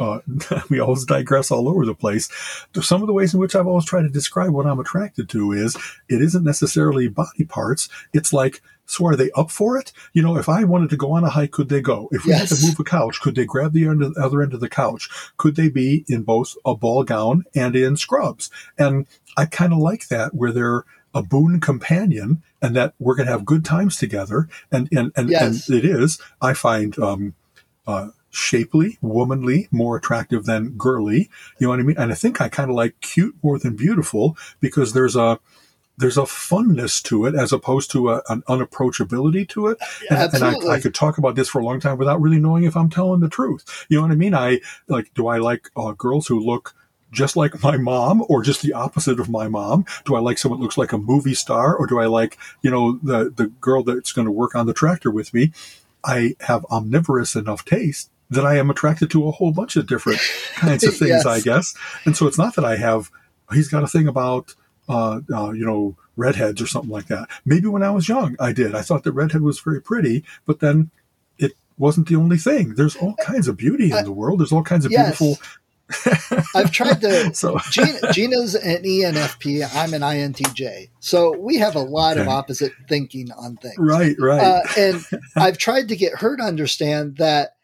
uh, 0.00 0.20
we 0.70 0.80
always 0.80 1.04
digress 1.04 1.50
all 1.50 1.68
over 1.68 1.84
the 1.84 1.94
place. 1.94 2.30
Some 2.80 3.02
of 3.02 3.06
the 3.06 3.12
ways 3.12 3.34
in 3.34 3.40
which 3.40 3.54
I've 3.54 3.66
always 3.66 3.84
tried 3.84 4.02
to 4.02 4.08
describe 4.08 4.50
what 4.50 4.66
I'm 4.66 4.80
attracted 4.80 5.28
to 5.28 5.52
is 5.52 5.76
it 6.08 6.22
isn't 6.22 6.44
necessarily 6.44 7.08
body 7.08 7.44
parts. 7.44 7.90
It's 8.14 8.32
like, 8.32 8.62
so 8.86 9.06
are 9.06 9.16
they 9.16 9.30
up 9.32 9.50
for 9.50 9.78
it? 9.78 9.92
You 10.12 10.22
know, 10.22 10.36
if 10.36 10.48
I 10.48 10.64
wanted 10.64 10.90
to 10.90 10.96
go 10.96 11.12
on 11.12 11.24
a 11.24 11.30
hike, 11.30 11.52
could 11.52 11.68
they 11.68 11.80
go? 11.80 12.08
If 12.12 12.24
we 12.26 12.32
had 12.32 12.48
to 12.48 12.66
move 12.66 12.78
a 12.78 12.84
couch, 12.84 13.20
could 13.20 13.34
they 13.34 13.44
grab 13.44 13.72
the 13.72 13.86
end 13.86 14.02
other 14.16 14.42
end 14.42 14.54
of 14.54 14.60
the 14.60 14.68
couch? 14.68 15.08
Could 15.36 15.56
they 15.56 15.68
be 15.68 16.04
in 16.08 16.22
both 16.22 16.54
a 16.64 16.74
ball 16.74 17.04
gown 17.04 17.44
and 17.54 17.74
in 17.76 17.96
scrubs? 17.96 18.50
And 18.76 19.06
I 19.36 19.46
kind 19.46 19.72
of 19.72 19.78
like 19.78 20.08
that 20.08 20.34
where 20.34 20.52
they're 20.52 20.84
a 21.14 21.22
boon 21.22 21.60
companion 21.60 22.42
and 22.60 22.74
that 22.76 22.94
we're 22.98 23.14
going 23.14 23.26
to 23.26 23.32
have 23.32 23.44
good 23.44 23.64
times 23.64 23.96
together. 23.96 24.48
And, 24.70 24.88
and, 24.92 25.12
and, 25.16 25.30
Yes. 25.30 25.68
and 25.68 25.78
it 25.78 25.84
is, 25.84 26.18
I 26.40 26.54
find, 26.54 26.98
um, 26.98 27.34
uh, 27.86 28.08
shapely, 28.30 28.96
womanly, 29.02 29.68
more 29.70 29.96
attractive 29.96 30.46
than 30.46 30.70
girly. 30.70 31.28
You 31.58 31.66
know 31.66 31.68
what 31.68 31.80
I 31.80 31.82
mean? 31.82 31.98
And 31.98 32.10
I 32.10 32.14
think 32.14 32.40
I 32.40 32.48
kind 32.48 32.70
of 32.70 32.76
like 32.76 32.98
cute 33.00 33.34
more 33.42 33.58
than 33.58 33.76
beautiful 33.76 34.38
because 34.58 34.94
there's 34.94 35.16
a, 35.16 35.38
there's 36.02 36.18
a 36.18 36.22
funness 36.22 37.02
to 37.04 37.26
it 37.26 37.34
as 37.34 37.52
opposed 37.52 37.90
to 37.92 38.10
a, 38.10 38.22
an 38.28 38.42
unapproachability 38.42 39.48
to 39.50 39.68
it. 39.68 39.78
And, 40.10 40.34
and 40.34 40.44
I, 40.44 40.74
I 40.74 40.80
could 40.80 40.94
talk 40.94 41.16
about 41.16 41.36
this 41.36 41.48
for 41.48 41.60
a 41.60 41.64
long 41.64 41.80
time 41.80 41.96
without 41.96 42.20
really 42.20 42.38
knowing 42.38 42.64
if 42.64 42.76
I'm 42.76 42.90
telling 42.90 43.20
the 43.20 43.28
truth. 43.28 43.86
You 43.88 43.96
know 43.96 44.02
what 44.02 44.10
I 44.10 44.16
mean? 44.16 44.34
I 44.34 44.60
like, 44.88 45.14
do 45.14 45.28
I 45.28 45.38
like 45.38 45.70
uh, 45.76 45.92
girls 45.92 46.26
who 46.26 46.40
look 46.40 46.74
just 47.12 47.36
like 47.36 47.62
my 47.62 47.76
mom 47.76 48.24
or 48.28 48.42
just 48.42 48.62
the 48.62 48.72
opposite 48.72 49.20
of 49.20 49.28
my 49.30 49.46
mom? 49.46 49.84
Do 50.04 50.16
I 50.16 50.20
like 50.20 50.38
someone 50.38 50.58
that 50.60 50.64
looks 50.64 50.78
like 50.78 50.92
a 50.92 50.98
movie 50.98 51.34
star 51.34 51.74
or 51.76 51.86
do 51.86 52.00
I 52.00 52.06
like, 52.06 52.36
you 52.62 52.70
know, 52.70 52.98
the, 53.02 53.30
the 53.30 53.46
girl 53.46 53.84
that's 53.84 54.12
going 54.12 54.26
to 54.26 54.32
work 54.32 54.54
on 54.54 54.66
the 54.66 54.74
tractor 54.74 55.10
with 55.10 55.32
me? 55.32 55.52
I 56.04 56.34
have 56.40 56.64
omnivorous 56.64 57.36
enough 57.36 57.64
taste 57.64 58.10
that 58.28 58.44
I 58.44 58.56
am 58.56 58.70
attracted 58.70 59.10
to 59.12 59.28
a 59.28 59.30
whole 59.30 59.52
bunch 59.52 59.76
of 59.76 59.86
different 59.86 60.20
kinds 60.56 60.84
of 60.84 60.96
things, 60.96 61.10
Yes. 61.24 61.26
I 61.26 61.40
guess. 61.40 61.74
And 62.04 62.16
so 62.16 62.26
it's 62.26 62.38
not 62.38 62.56
that 62.56 62.64
I 62.64 62.76
have, 62.76 63.10
he's 63.52 63.68
got 63.68 63.84
a 63.84 63.86
thing 63.86 64.08
about, 64.08 64.54
uh, 64.88 65.20
uh, 65.34 65.50
you 65.52 65.64
know, 65.64 65.96
redheads 66.16 66.60
or 66.60 66.66
something 66.66 66.90
like 66.90 67.06
that. 67.06 67.28
Maybe 67.44 67.68
when 67.68 67.82
I 67.82 67.90
was 67.90 68.08
young, 68.08 68.36
I 68.40 68.52
did. 68.52 68.74
I 68.74 68.82
thought 68.82 69.04
that 69.04 69.12
redhead 69.12 69.42
was 69.42 69.60
very 69.60 69.80
pretty, 69.80 70.24
but 70.46 70.60
then 70.60 70.90
it 71.38 71.52
wasn't 71.78 72.08
the 72.08 72.16
only 72.16 72.36
thing. 72.36 72.74
There's 72.74 72.96
all 72.96 73.14
kinds 73.22 73.48
of 73.48 73.56
beauty 73.56 73.90
in 73.92 74.04
the 74.04 74.12
world. 74.12 74.40
There's 74.40 74.52
all 74.52 74.62
kinds 74.62 74.84
of 74.84 74.92
Yes. 74.92 75.18
beautiful. 75.18 75.42
I've 76.54 76.70
tried 76.70 77.00
to. 77.02 77.30
So 77.34 77.58
Gina, 77.70 78.12
Gina's 78.12 78.54
an 78.54 78.82
ENFP. 78.82 79.68
I'm 79.74 79.92
an 79.94 80.00
INTJ. 80.00 80.88
So 81.00 81.36
we 81.38 81.56
have 81.56 81.74
a 81.76 81.80
lot 81.80 82.16
of 82.18 82.28
opposite 82.28 82.72
thinking 82.88 83.30
on 83.32 83.56
things. 83.56 83.74
right, 83.78 84.16
right. 84.18 84.40
Uh, 84.40 84.60
and 84.78 85.04
I've 85.36 85.58
tried 85.58 85.88
to 85.88 85.96
get 85.96 86.18
her 86.18 86.36
to 86.36 86.42
understand 86.42 87.16
that 87.18 87.56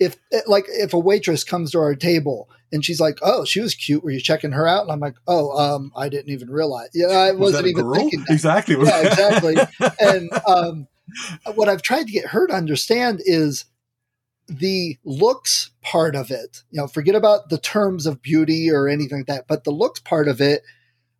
if 0.00 0.16
like 0.46 0.64
if 0.68 0.94
a 0.94 0.98
waitress 0.98 1.44
comes 1.44 1.70
to 1.72 1.78
our 1.78 1.94
table 1.94 2.48
and 2.72 2.84
she's 2.84 3.00
like, 3.00 3.18
"Oh, 3.22 3.44
she 3.44 3.60
was 3.60 3.74
cute. 3.74 4.02
Were 4.04 4.10
you 4.10 4.20
checking 4.20 4.52
her 4.52 4.66
out?" 4.66 4.82
And 4.82 4.92
I'm 4.92 5.00
like, 5.00 5.16
"Oh, 5.26 5.56
um, 5.58 5.92
I 5.96 6.08
didn't 6.08 6.32
even 6.32 6.50
realize. 6.50 6.90
Yeah, 6.94 7.06
I 7.08 7.32
was 7.32 7.52
wasn't 7.52 7.68
even 7.68 7.84
girl? 7.84 7.94
thinking 7.94 8.20
that." 8.20 8.32
Exactly. 8.32 8.76
Yeah, 8.82 9.00
exactly. 9.02 9.56
and 10.00 10.30
um, 10.46 10.88
what 11.54 11.68
I've 11.68 11.82
tried 11.82 12.06
to 12.06 12.12
get 12.12 12.26
her 12.26 12.46
to 12.46 12.54
understand 12.54 13.20
is 13.24 13.64
the 14.48 14.96
looks 15.04 15.70
part 15.82 16.14
of 16.14 16.30
it. 16.30 16.62
You 16.70 16.80
know, 16.80 16.86
forget 16.86 17.14
about 17.14 17.48
the 17.48 17.58
terms 17.58 18.06
of 18.06 18.22
beauty 18.22 18.70
or 18.70 18.88
anything 18.88 19.18
like 19.18 19.26
that, 19.26 19.46
but 19.48 19.64
the 19.64 19.70
looks 19.72 20.00
part 20.00 20.28
of 20.28 20.40
it 20.40 20.62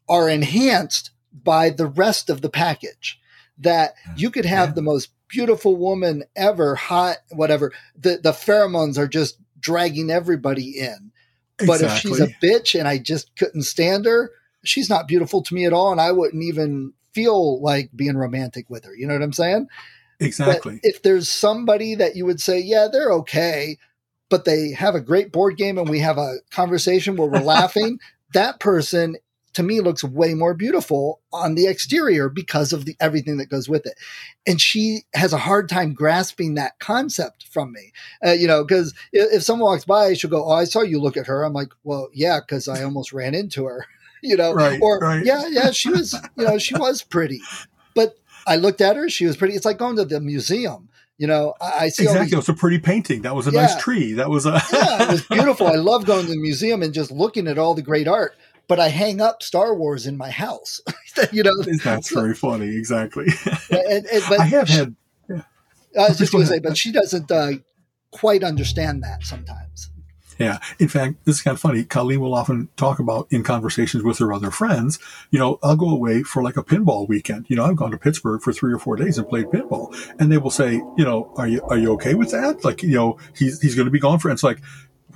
are 0.09 0.29
enhanced 0.29 1.11
by 1.33 1.71
the 1.71 1.87
rest 1.87 2.31
of 2.31 2.41
the 2.41 2.49
package. 2.51 3.19
That 3.59 3.95
you 4.17 4.31
could 4.31 4.45
have 4.45 4.71
Yeah. 4.71 4.75
the 4.75 4.83
most 4.83 5.09
beautiful 5.29 5.77
woman 5.77 6.25
ever, 6.37 6.75
hot, 6.75 7.17
whatever. 7.31 7.73
The 7.99 8.19
the 8.23 8.33
pheromones 8.33 8.99
are 8.99 9.09
just 9.09 9.39
dragging 9.59 10.11
everybody 10.11 10.79
in. 10.79 11.06
But 11.59 11.81
if 11.81 11.93
she's 11.97 12.21
a 12.21 12.29
bitch 12.43 12.79
and 12.79 12.87
I 12.87 12.99
just 12.99 13.35
couldn't 13.37 13.63
stand 13.63 14.05
her, 14.05 14.31
she's 14.65 14.91
not 14.91 15.09
beautiful 15.09 15.43
to 15.43 15.55
me 15.55 15.65
at 15.65 15.73
all, 15.73 15.93
and 15.93 16.01
I 16.01 16.13
wouldn't 16.13 16.43
even 16.43 16.93
feel 17.13 17.63
like 17.63 17.91
being 17.97 18.17
romantic 18.17 18.69
with 18.69 18.85
her. 18.85 18.95
You 18.95 19.07
know 19.07 19.15
what 19.15 19.23
I'm 19.23 19.33
saying? 19.33 19.69
exactly. 20.21 20.81
But 20.83 20.89
if 20.89 21.03
there's 21.03 21.29
somebody 21.29 21.95
that 21.95 22.17
you 22.17 22.27
would 22.27 22.41
say, 22.41 22.59
yeah, 22.59 22.89
they're 22.91 23.13
okay, 23.13 23.79
but 24.29 24.45
they 24.45 24.73
have 24.73 24.95
a 24.95 25.01
great 25.01 25.33
board 25.33 25.57
game 25.57 25.79
and 25.79 25.89
we 25.89 26.01
have 26.01 26.19
a 26.19 26.37
conversation 26.51 27.17
where 27.17 27.29
we're 27.29 27.41
laughing, 27.41 27.99
that 28.35 28.61
person 28.61 29.17
to 29.57 29.63
me 29.63 29.81
looks 29.81 30.03
way 30.03 30.33
more 30.33 30.55
beautiful 30.55 31.21
on 31.33 31.55
the 31.55 31.67
exterior 31.67 32.31
because 32.31 32.73
of 32.73 32.85
the 32.87 32.97
everything 33.01 33.37
that 33.39 33.51
goes 33.51 33.69
with 33.69 33.85
it. 33.85 33.95
And 34.47 34.61
she 34.61 35.01
has 35.15 35.33
a 35.33 35.39
hard 35.39 35.69
time 35.69 35.93
grasping 35.93 36.55
that 36.55 36.79
concept 36.79 37.45
from 37.51 37.73
me. 37.73 37.93
Uh, 38.25 38.33
you 38.33 38.47
know, 38.47 38.65
because 38.65 38.95
if, 39.13 39.35
if 39.39 39.43
someone 39.43 39.71
walks 39.73 39.85
by, 39.85 40.15
she'll 40.15 40.31
go, 40.31 40.45
"Oh, 40.45 40.53
I 40.53 40.65
saw 40.65 40.81
you 40.83 41.01
look 41.01 41.17
at 41.17 41.27
her." 41.27 41.43
I'm 41.43 41.53
like, 41.53 41.73
"Well, 41.85 42.09
yeah, 42.15 42.39
because 42.41 42.69
I 42.69 42.83
almost 42.85 43.13
ran 43.13 43.35
into 43.35 43.65
her." 43.67 43.85
you 44.23 44.37
know, 44.37 44.53
Right, 44.53 44.81
or 44.81 44.99
right. 44.99 45.25
yeah, 45.25 45.45
yeah, 45.49 45.71
she 45.73 45.91
was, 45.91 46.15
you 46.37 46.45
know, 46.45 46.59
she 46.59 46.75
was 46.75 47.03
pretty, 47.03 47.41
but 47.95 48.17
I 48.47 48.57
looked 48.57 48.81
at 48.81 48.97
her, 48.97 49.09
she 49.11 49.27
was 49.27 49.37
pretty. 49.37 49.55
It's 49.55 49.65
like 49.67 49.79
going 49.79 49.97
to 49.97 50.05
the 50.05 50.21
museum. 50.21 50.89
You 51.19 51.27
know, 51.27 51.55
I, 51.63 51.89
see 51.89 52.03
Exactly. 52.03 52.25
these 52.27 52.33
It 52.35 52.37
was 52.37 52.49
a 52.51 52.55
pretty 52.55 52.79
painting. 52.79 53.23
That 53.23 53.35
was 53.35 53.47
a 53.47 53.51
Yeah. 53.51 53.63
nice 53.63 53.77
tree. 53.77 54.13
That 54.13 54.29
was 54.29 54.45
a 54.45 54.61
yeah, 54.71 55.03
it 55.05 55.09
was 55.11 55.23
beautiful. 55.31 55.67
I 55.67 55.77
love 55.77 56.05
going 56.05 56.27
to 56.27 56.31
the 56.31 56.37
museum 56.39 56.83
and 56.83 56.93
just 56.93 57.11
looking 57.11 57.49
at 57.49 57.57
all 57.57 57.73
the 57.75 57.81
great 57.83 58.07
art. 58.07 58.37
But 58.69 58.81
I 58.81 58.89
hang 58.89 59.21
up 59.21 59.43
Star 59.43 59.75
Wars 59.75 60.07
in 60.07 60.17
my 60.17 60.31
house. 60.31 60.81
you 61.33 61.43
know, 61.43 61.53
That's 61.85 62.13
very 62.13 62.35
funny. 62.35 62.77
Exactly. 62.77 63.27
and, 63.71 64.07
and, 64.07 64.23
but 64.29 64.41
I 64.41 64.45
have 64.45 64.69
she- 64.69 64.77
had 64.77 64.97
I 65.99 66.09
was 66.09 66.19
just 66.19 66.33
going 66.33 66.45
to 66.45 66.49
say, 66.49 66.59
but 66.59 66.77
she 66.77 66.93
doesn't 66.93 67.31
uh, 67.31 67.53
quite 68.11 68.45
understand 68.45 69.03
that 69.03 69.25
sometimes. 69.25 69.91
Yeah. 70.39 70.59
In 70.79 70.89
fact, 70.89 71.25
this 71.25 71.37
is 71.37 71.43
kind 71.43 71.55
of 71.55 71.61
funny. 71.61 71.85
Colleen 71.85 72.21
will 72.21 72.35
often 72.35 72.69
talk 72.77 72.99
about 72.99 73.27
in 73.31 73.43
conversations 73.43 74.03
with 74.03 74.19
her 74.19 74.35
other 74.35 74.51
friends, 74.51 74.99
you 75.31 75.39
know, 75.39 75.59
I'll 75.63 75.77
go 75.77 75.89
away 75.89 76.23
for 76.23 76.43
like 76.43 76.59
a 76.59 76.63
pinball 76.63 77.09
weekend. 77.09 77.47
You 77.49 77.57
know, 77.57 77.65
I've 77.65 77.77
gone 77.77 77.91
to 77.93 77.99
Pittsburgh 77.99 78.43
for 78.43 78.53
three 78.53 78.73
or 78.73 78.79
four 78.79 78.97
days 78.97 79.17
and 79.17 79.27
played 79.27 79.47
pinball. 79.47 79.97
And 80.19 80.31
they 80.31 80.37
will 80.37 80.51
say, 80.51 80.75
you 80.75 81.05
know, 81.05 81.33
are 81.37 81.49
you, 81.49 81.63
are 81.63 81.79
you 81.79 81.93
okay 81.95 82.15
with 82.15 82.33
that? 82.33 82.65
Like, 82.65 82.83
you 82.83 82.95
know, 82.95 83.19
he's, 83.35 83.63
he's 83.63 83.75
going 83.75 83.87
to 83.87 83.91
be 83.91 83.99
gone 83.99 84.19
for, 84.19 84.29
and 84.29 84.37
it's 84.37 84.43
like, 84.43 84.61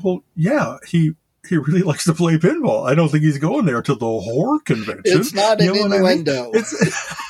well, 0.03 0.25
yeah, 0.35 0.79
he, 0.87 1.13
he 1.49 1.57
really 1.57 1.83
likes 1.83 2.05
to 2.05 2.15
play 2.15 2.37
pinball. 2.39 2.89
I 2.89 2.95
don't 2.95 3.09
think 3.09 3.25
he's 3.25 3.39
going 3.39 3.67
there 3.67 3.83
to 3.83 3.95
the 3.95 4.07
horror 4.07 4.61
convention. 4.61 5.03
It's 5.05 5.33
not 5.33 5.61
You 5.61 5.73
an 5.73 5.91
what 5.91 5.93
I 5.93 6.15
mean? 6.15 6.25
It's, 6.55 6.73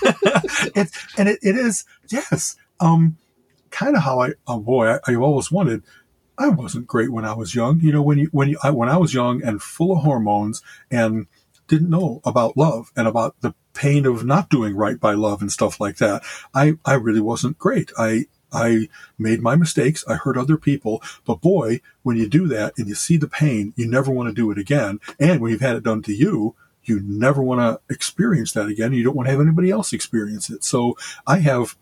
it's, 0.76 1.18
and 1.18 1.28
it, 1.28 1.38
it 1.42 1.56
is, 1.56 1.84
yes. 2.08 2.56
Um, 2.80 3.16
kind 3.70 3.96
of 3.96 4.02
how 4.02 4.20
I, 4.20 4.32
oh 4.46 4.60
boy, 4.60 4.88
I, 4.88 4.98
I 5.06 5.14
always 5.14 5.52
wanted, 5.52 5.84
I 6.36 6.48
wasn't 6.48 6.86
great 6.86 7.12
when 7.12 7.24
I 7.24 7.34
was 7.34 7.54
young. 7.54 7.80
You 7.80 7.92
know, 7.92 8.02
when 8.02 8.18
you, 8.18 8.28
when 8.32 8.48
you, 8.48 8.58
I, 8.62 8.70
when 8.70 8.88
I 8.88 8.96
was 8.96 9.14
young 9.14 9.42
and 9.42 9.62
full 9.62 9.92
of 9.92 10.02
hormones 10.02 10.62
and 10.90 11.26
didn't 11.68 11.90
know 11.90 12.20
about 12.24 12.56
love 12.56 12.90
and 12.96 13.06
about 13.06 13.40
the 13.42 13.54
pain 13.74 14.04
of 14.06 14.24
not 14.24 14.50
doing 14.50 14.74
right 14.74 14.98
by 14.98 15.12
love 15.12 15.40
and 15.40 15.52
stuff 15.52 15.80
like 15.80 15.98
that. 15.98 16.22
I, 16.52 16.74
I 16.84 16.94
really 16.94 17.20
wasn't 17.20 17.58
great. 17.58 17.92
I, 17.96 18.26
I 18.52 18.88
made 19.18 19.42
my 19.42 19.56
mistakes. 19.56 20.04
I 20.08 20.14
hurt 20.14 20.36
other 20.36 20.56
people. 20.56 21.02
But 21.24 21.40
boy, 21.40 21.80
when 22.02 22.16
you 22.16 22.28
do 22.28 22.48
that 22.48 22.74
and 22.76 22.88
you 22.88 22.94
see 22.94 23.16
the 23.16 23.28
pain, 23.28 23.72
you 23.76 23.86
never 23.86 24.10
want 24.10 24.28
to 24.28 24.34
do 24.34 24.50
it 24.50 24.58
again. 24.58 25.00
And 25.18 25.40
when 25.40 25.52
you've 25.52 25.60
had 25.60 25.76
it 25.76 25.84
done 25.84 26.02
to 26.02 26.12
you, 26.12 26.54
you 26.84 27.00
never 27.04 27.42
want 27.42 27.60
to 27.60 27.94
experience 27.94 28.52
that 28.52 28.66
again. 28.66 28.92
You 28.92 29.04
don't 29.04 29.16
want 29.16 29.26
to 29.26 29.32
have 29.32 29.40
anybody 29.40 29.70
else 29.70 29.92
experience 29.92 30.50
it. 30.50 30.64
So 30.64 30.96
I 31.26 31.38
have, 31.38 31.76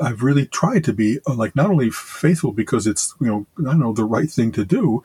I've 0.00 0.22
really 0.22 0.46
tried 0.46 0.84
to 0.84 0.92
be 0.92 1.18
uh, 1.26 1.34
like 1.34 1.56
not 1.56 1.70
only 1.70 1.90
faithful 1.90 2.52
because 2.52 2.86
it's, 2.86 3.14
you 3.20 3.26
know, 3.26 3.46
I 3.68 3.74
know, 3.74 3.92
the 3.92 4.04
right 4.04 4.30
thing 4.30 4.52
to 4.52 4.64
do, 4.64 5.02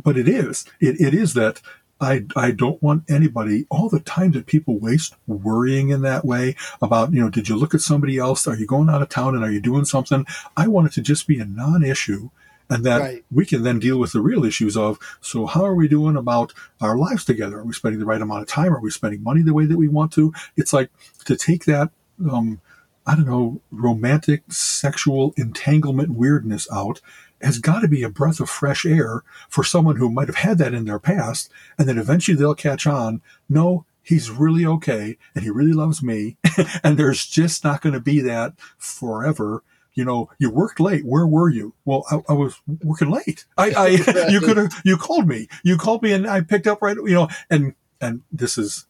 but 0.00 0.16
it 0.16 0.28
is. 0.28 0.64
It, 0.80 1.00
it 1.00 1.14
is 1.14 1.34
that 1.34 1.60
I, 2.00 2.26
I 2.36 2.50
don't 2.50 2.82
want 2.82 3.04
anybody, 3.08 3.66
all 3.70 3.88
the 3.88 4.00
time 4.00 4.32
that 4.32 4.46
people 4.46 4.78
waste 4.78 5.14
worrying 5.26 5.88
in 5.88 6.02
that 6.02 6.24
way 6.24 6.54
about, 6.82 7.12
you 7.12 7.20
know, 7.20 7.30
did 7.30 7.48
you 7.48 7.56
look 7.56 7.74
at 7.74 7.80
somebody 7.80 8.18
else? 8.18 8.46
Are 8.46 8.56
you 8.56 8.66
going 8.66 8.90
out 8.90 9.02
of 9.02 9.08
town 9.08 9.34
and 9.34 9.42
are 9.42 9.50
you 9.50 9.60
doing 9.60 9.84
something? 9.86 10.26
I 10.56 10.68
want 10.68 10.88
it 10.88 10.92
to 10.94 11.00
just 11.00 11.26
be 11.26 11.38
a 11.38 11.44
non 11.46 11.82
issue 11.82 12.30
and 12.68 12.84
that 12.84 13.00
Right. 13.00 13.24
we 13.30 13.46
can 13.46 13.62
then 13.62 13.78
deal 13.78 13.98
with 13.98 14.12
the 14.12 14.20
real 14.20 14.44
issues 14.44 14.76
of, 14.76 14.98
so 15.20 15.46
how 15.46 15.64
are 15.64 15.74
we 15.74 15.88
doing 15.88 16.16
about 16.16 16.52
our 16.80 16.98
lives 16.98 17.24
together? 17.24 17.58
Are 17.58 17.64
we 17.64 17.72
spending 17.72 18.00
the 18.00 18.06
right 18.06 18.20
amount 18.20 18.42
of 18.42 18.48
time? 18.48 18.74
Are 18.74 18.80
we 18.80 18.90
spending 18.90 19.22
money 19.22 19.42
the 19.42 19.54
way 19.54 19.66
that 19.66 19.78
we 19.78 19.88
want 19.88 20.12
to? 20.14 20.34
It's 20.56 20.72
like 20.72 20.90
to 21.24 21.36
take 21.36 21.64
that, 21.66 21.90
um, 22.30 22.60
I 23.06 23.14
don't 23.14 23.26
know, 23.26 23.60
romantic 23.70 24.42
sexual 24.52 25.32
entanglement 25.36 26.10
weirdness 26.10 26.66
out 26.72 27.00
has 27.46 27.58
got 27.58 27.80
to 27.80 27.88
be 27.88 28.02
a 28.02 28.10
breath 28.10 28.40
of 28.40 28.50
fresh 28.50 28.84
air 28.84 29.22
for 29.48 29.64
someone 29.64 29.96
who 29.96 30.10
might 30.10 30.28
have 30.28 30.36
had 30.36 30.58
that 30.58 30.74
in 30.74 30.84
their 30.84 30.98
past. 30.98 31.50
And 31.78 31.88
then 31.88 31.98
eventually 31.98 32.36
they'll 32.36 32.54
catch 32.54 32.86
on. 32.86 33.22
No, 33.48 33.86
he's 34.02 34.30
really 34.30 34.66
okay 34.66 35.16
and 35.34 35.44
he 35.44 35.50
really 35.50 35.72
loves 35.72 36.02
me. 36.02 36.36
and 36.84 36.98
there's 36.98 37.24
just 37.24 37.64
not 37.64 37.80
going 37.80 37.92
to 37.92 38.00
be 38.00 38.20
that 38.20 38.54
forever. 38.76 39.62
You 39.94 40.04
know, 40.04 40.28
you 40.38 40.50
worked 40.50 40.80
late. 40.80 41.06
Where 41.06 41.26
were 41.26 41.48
you? 41.48 41.72
Well, 41.84 42.04
I, 42.10 42.20
I 42.28 42.32
was 42.34 42.60
working 42.82 43.10
late. 43.10 43.46
I, 43.56 43.70
I 43.70 43.86
you 44.28 44.40
could 44.40 44.56
have, 44.56 44.82
you 44.84 44.96
called 44.96 45.26
me, 45.26 45.48
you 45.62 45.76
called 45.76 46.02
me 46.02 46.12
and 46.12 46.26
I 46.26 46.40
picked 46.40 46.66
up 46.66 46.82
right, 46.82 46.96
you 46.96 47.14
know, 47.14 47.28
and, 47.48 47.74
and 48.00 48.22
this 48.30 48.58
is, 48.58 48.86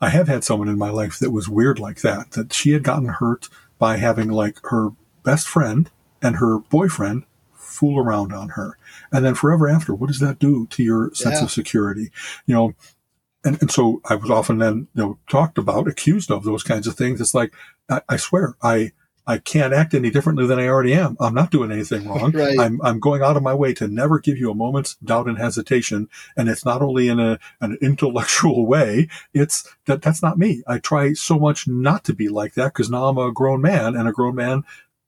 I 0.00 0.10
have 0.10 0.28
had 0.28 0.44
someone 0.44 0.68
in 0.68 0.78
my 0.78 0.90
life 0.90 1.18
that 1.18 1.30
was 1.30 1.48
weird 1.48 1.78
like 1.78 2.02
that, 2.02 2.32
that 2.32 2.52
she 2.52 2.72
had 2.72 2.82
gotten 2.82 3.08
hurt 3.08 3.48
by 3.78 3.96
having 3.96 4.28
like 4.28 4.58
her 4.64 4.90
best 5.22 5.48
friend 5.48 5.90
and 6.24 6.36
her 6.36 6.58
boyfriend 6.58 7.22
fool 7.54 7.98
around 7.98 8.32
on 8.32 8.50
her. 8.50 8.78
And 9.12 9.24
then 9.24 9.34
forever 9.34 9.68
after, 9.68 9.94
what 9.94 10.08
does 10.08 10.20
that 10.20 10.38
do 10.40 10.66
to 10.68 10.82
your 10.82 11.14
sense 11.14 11.36
Yeah. 11.36 11.44
of 11.44 11.50
security? 11.50 12.10
You 12.46 12.54
know, 12.54 12.74
and, 13.44 13.60
and 13.60 13.70
so 13.70 14.00
I 14.08 14.14
was 14.14 14.30
often 14.30 14.58
then, 14.58 14.88
you 14.94 15.02
know, 15.02 15.18
talked 15.28 15.58
about, 15.58 15.86
accused 15.88 16.30
of 16.30 16.44
those 16.44 16.62
kinds 16.62 16.86
of 16.86 16.96
things. 16.96 17.20
It's 17.20 17.34
like, 17.34 17.52
I, 17.90 18.00
I 18.08 18.16
swear, 18.16 18.56
I, 18.62 18.92
I 19.26 19.38
can't 19.38 19.72
act 19.72 19.94
any 19.94 20.10
differently 20.10 20.46
than 20.46 20.58
I 20.58 20.68
already 20.68 20.92
am. 20.92 21.16
I'm 21.18 21.32
not 21.32 21.50
doing 21.50 21.72
anything 21.72 22.06
wrong. 22.06 22.30
Right. 22.34 22.58
I'm, 22.58 22.80
I'm 22.82 23.00
going 23.00 23.22
out 23.22 23.38
of 23.38 23.42
my 23.42 23.54
way 23.54 23.72
to 23.74 23.88
never 23.88 24.18
give 24.18 24.36
you 24.36 24.50
a 24.50 24.54
moment's 24.54 24.96
doubt 24.96 25.28
and 25.28 25.38
hesitation. 25.38 26.08
And 26.36 26.48
it's 26.48 26.64
not 26.64 26.82
only 26.82 27.08
in 27.08 27.18
a, 27.18 27.38
an 27.62 27.78
intellectual 27.80 28.66
way. 28.74 29.08
It's 29.32 29.66
that 29.86 30.02
that's 30.02 30.22
not 30.22 30.38
me. 30.38 30.62
I 30.66 30.78
try 30.78 31.14
so 31.14 31.38
much 31.38 31.66
not 31.66 32.04
to 32.04 32.12
be 32.14 32.28
like 32.28 32.52
that 32.54 32.74
because 32.74 32.90
now 32.90 33.06
I'm 33.06 33.16
a 33.18 33.32
grown 33.32 33.62
man 33.62 33.94
and 33.96 34.06
a 34.06 34.12
grown 34.12 34.34
man 34.34 34.64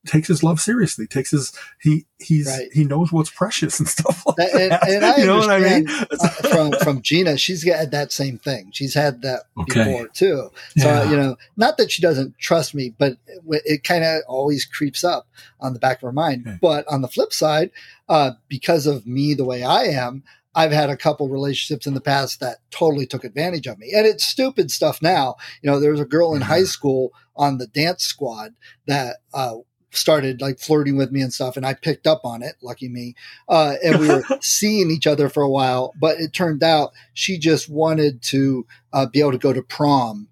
takes 0.07 0.27
his 0.27 0.43
love 0.43 0.59
seriously, 0.59 1.05
takes 1.07 1.31
his, 1.31 1.51
he, 1.81 2.05
he's, 2.19 2.47
Right. 2.47 2.67
he 2.73 2.83
knows 2.83 3.11
what's 3.11 3.29
precious 3.29 3.79
and 3.79 3.87
stuff 3.97 4.25
like 4.25 4.35
That- 4.37 4.53
and, 4.53 4.71
that. 4.71 4.87
and 4.89 5.05
I 5.05 5.17
you 5.19 5.25
know 5.25 5.37
what 5.37 5.49
I 5.51 5.59
mean? 5.59 5.87
uh, 5.89 6.27
from 6.49 6.71
from 6.83 7.01
Gina, 7.01 7.37
she's 7.37 7.63
got 7.63 7.91
that 7.91 8.11
same 8.11 8.37
thing. 8.37 8.69
She's 8.73 8.93
had 8.93 9.21
that 9.21 9.43
Okay. 9.59 9.83
before 9.83 10.07
too. 10.09 10.49
So 10.77 10.87
Yeah. 10.87 11.09
you 11.09 11.17
know, 11.17 11.35
not 11.57 11.77
that 11.77 11.91
she 11.91 12.01
doesn't 12.01 12.37
trust 12.39 12.73
me, 12.73 12.93
but 12.97 13.13
it, 13.27 13.61
it 13.65 13.83
kind 13.83 14.03
of 14.03 14.21
always 14.27 14.65
creeps 14.65 15.03
up 15.03 15.27
on 15.59 15.73
the 15.73 15.79
back 15.79 15.97
of 15.97 16.01
her 16.07 16.11
mind. 16.11 16.45
Okay. 16.47 16.57
But 16.61 16.87
on 16.87 17.01
the 17.01 17.07
flip 17.07 17.33
side, 17.33 17.71
uh, 18.09 18.31
because 18.47 18.87
of 18.87 19.05
me 19.05 19.33
the 19.33 19.45
way 19.45 19.63
I 19.63 19.83
am, 19.83 20.23
I've 20.55 20.71
had 20.71 20.89
a 20.89 20.97
couple 20.97 21.29
relationships 21.29 21.85
in 21.85 21.93
the 21.93 22.01
past 22.01 22.39
that 22.39 22.57
totally 22.71 23.05
took 23.05 23.23
advantage 23.23 23.67
of 23.67 23.77
me, 23.77 23.91
and 23.95 24.07
it's 24.07 24.25
stupid 24.25 24.71
stuff 24.71 25.03
now. 25.03 25.35
You 25.61 25.69
know, 25.69 25.79
there 25.79 25.91
was 25.91 25.99
a 25.99 26.05
girl 26.05 26.33
in 26.33 26.41
high 26.41 26.63
school 26.63 27.13
on 27.35 27.59
the 27.59 27.67
dance 27.67 28.03
squad 28.03 28.55
that. 28.87 29.17
Uh, 29.33 29.57
started 29.97 30.39
like 30.41 30.59
flirting 30.59 30.95
with 30.95 31.11
me 31.11 31.21
and 31.21 31.33
stuff 31.33 31.57
and 31.57 31.65
i 31.65 31.73
picked 31.73 32.05
up 32.07 32.21
on 32.23 32.41
it 32.43 32.55
lucky 32.61 32.87
me 32.87 33.15
uh, 33.49 33.75
and 33.83 33.99
we 33.99 34.07
were 34.07 34.23
seeing 34.41 34.89
each 34.91 35.07
other 35.07 35.27
for 35.29 35.41
a 35.43 35.49
while. 35.49 35.93
But 35.99 36.19
it 36.19 36.33
turned 36.33 36.63
out 36.63 36.91
she 37.13 37.37
just 37.37 37.69
wanted 37.69 38.21
to 38.23 38.65
uh, 38.93 39.05
be 39.07 39.19
able 39.19 39.31
to 39.31 39.37
go 39.37 39.53
to 39.53 39.61
prom 39.61 40.27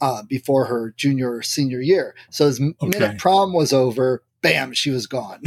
uh, 0.00 0.22
before 0.22 0.64
her 0.66 0.94
junior 0.96 1.32
or 1.34 1.42
senior 1.42 1.80
year. 1.80 2.14
So 2.30 2.46
as 2.46 2.60
Okay. 2.60 2.98
minute 2.98 3.18
prom 3.18 3.52
was 3.52 3.72
over, 3.72 4.22
bam, 4.42 4.72
she 4.72 4.90
was 4.90 5.06
gone. 5.06 5.42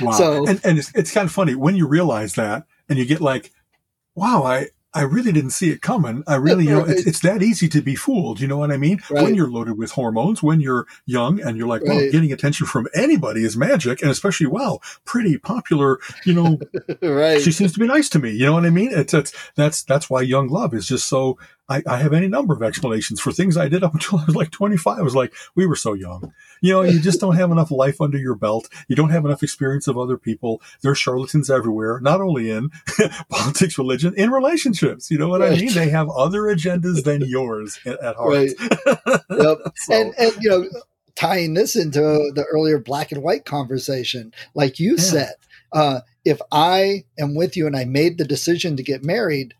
Wow. 0.00 0.10
So- 0.12 0.46
and, 0.46 0.60
and 0.64 0.78
it's, 0.78 0.92
it's 0.94 1.12
kind 1.12 1.26
of 1.26 1.32
funny 1.32 1.54
when 1.54 1.76
you 1.76 1.86
realize 1.86 2.34
that 2.34 2.66
and 2.88 2.98
you 2.98 3.04
get 3.06 3.20
like, 3.20 3.52
wow, 4.14 4.42
I, 4.42 4.68
I 4.94 5.02
really 5.02 5.32
didn't 5.32 5.50
see 5.50 5.70
it 5.70 5.82
coming. 5.82 6.22
I 6.26 6.36
really, 6.36 6.64
you 6.64 6.70
know, 6.70 6.84
it's, 6.84 7.04
it's 7.06 7.20
that 7.20 7.42
easy 7.42 7.68
to 7.70 7.82
be 7.82 7.96
fooled. 7.96 8.40
You 8.40 8.46
know 8.46 8.56
what 8.58 8.70
I 8.70 8.76
mean? 8.76 9.00
Right. 9.10 9.24
When 9.24 9.34
you're 9.34 9.50
loaded 9.50 9.76
with 9.76 9.90
hormones, 9.90 10.42
when 10.42 10.60
you're 10.60 10.86
young 11.04 11.40
and 11.40 11.56
you're 11.56 11.66
like, 11.66 11.82
well, 11.84 11.98
Right. 11.98 12.12
getting 12.12 12.32
attention 12.32 12.66
from 12.66 12.86
anybody 12.94 13.44
is 13.44 13.56
magic. 13.56 14.02
And 14.02 14.10
especially, 14.10 14.46
wow, 14.46 14.78
pretty 15.04 15.36
popular, 15.36 15.98
you 16.24 16.32
know, 16.34 16.58
right. 17.02 17.40
she 17.42 17.50
seems 17.52 17.72
to 17.72 17.80
be 17.80 17.86
nice 17.86 18.08
to 18.10 18.18
me. 18.18 18.30
You 18.30 18.46
know 18.46 18.52
what 18.54 18.64
I 18.66 18.70
mean? 18.70 18.90
It's, 18.92 19.12
it's 19.12 19.32
that's 19.56 19.82
that's 19.82 20.08
why 20.08 20.22
young 20.22 20.48
love 20.48 20.72
is 20.74 20.86
just 20.86 21.08
so. 21.08 21.38
I, 21.68 21.82
I 21.86 21.96
have 21.98 22.12
any 22.12 22.28
number 22.28 22.52
of 22.54 22.62
explanations 22.62 23.20
for 23.20 23.32
things 23.32 23.56
I 23.56 23.68
did 23.68 23.82
up 23.82 23.94
until 23.94 24.18
I 24.18 24.24
was 24.26 24.36
like 24.36 24.50
25. 24.50 24.98
I 24.98 25.02
was 25.02 25.14
like, 25.14 25.32
we 25.54 25.66
were 25.66 25.76
so 25.76 25.92
young. 25.94 26.32
You 26.60 26.72
know, 26.74 26.82
you 26.82 27.00
just 27.00 27.20
don't 27.20 27.36
have 27.36 27.50
enough 27.50 27.70
life 27.70 28.00
under 28.00 28.18
your 28.18 28.34
belt. 28.34 28.68
You 28.88 28.96
don't 28.96 29.10
have 29.10 29.24
enough 29.24 29.42
experience 29.42 29.88
of 29.88 29.96
other 29.98 30.16
people. 30.18 30.60
There's 30.82 30.98
charlatans 30.98 31.50
everywhere, 31.50 32.00
not 32.00 32.20
only 32.20 32.50
in 32.50 32.70
politics, 33.30 33.78
religion, 33.78 34.14
in 34.16 34.30
relationships. 34.30 35.10
You 35.10 35.18
know 35.18 35.28
what 35.28 35.42
I 35.42 35.50
mean? 35.56 35.72
They 35.72 35.88
have 35.90 36.08
other 36.10 36.42
agendas 36.42 37.04
than 37.04 37.22
yours 37.26 37.78
at, 37.86 37.98
at 38.00 38.16
heart. 38.16 38.28
Right. 38.34 38.52
Yep. 39.30 39.58
So- 39.76 39.94
and 39.94 40.14
and 40.18 40.32
you 40.40 40.50
know 40.50 40.64
tying 41.16 41.54
this 41.54 41.76
into 41.76 42.00
the 42.00 42.44
earlier 42.50 42.78
black 42.78 43.12
and 43.12 43.22
white 43.22 43.44
conversation 43.44 44.32
like 44.54 44.80
you 44.80 44.92
Yeah. 44.96 45.02
said 45.02 45.32
uh, 45.72 46.00
if 46.24 46.40
i 46.50 47.04
am 47.18 47.34
with 47.36 47.56
you 47.56 47.66
and 47.68 47.76
i 47.76 47.84
made 47.84 48.18
the 48.18 48.24
decision 48.24 48.76
to 48.76 48.82
get 48.82 49.04
married 49.04 49.54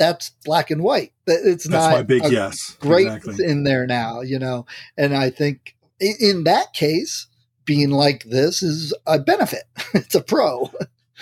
that's 0.00 0.30
black 0.44 0.70
and 0.72 0.82
white 0.82 1.12
That- 1.26 1.42
it's 1.44 1.68
that's 1.68 1.86
not 1.86 1.92
my 1.92 2.02
big 2.02 2.22
yes. 2.32 2.76
great 2.80 3.06
Exactly. 3.06 3.44
in 3.44 3.62
there 3.64 3.86
now 3.86 4.22
you 4.22 4.38
know 4.38 4.66
and 4.96 5.14
i 5.14 5.30
think 5.30 5.76
in, 6.00 6.14
in 6.18 6.44
that 6.44 6.72
case 6.72 7.28
being 7.64 7.90
like 7.90 8.24
this 8.24 8.62
is 8.62 8.92
a 9.06 9.18
benefit 9.20 9.64
it's 9.94 10.14
a 10.16 10.22
pro 10.22 10.68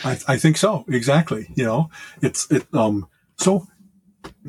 I, 0.05 0.17
I 0.29 0.37
think 0.37 0.57
so. 0.59 0.85
Exactly. 0.89 1.49
You 1.57 1.65
know, 1.65 1.91
it's 2.23 2.49
it. 2.53 2.73
Um. 2.73 3.09
So, 3.37 3.67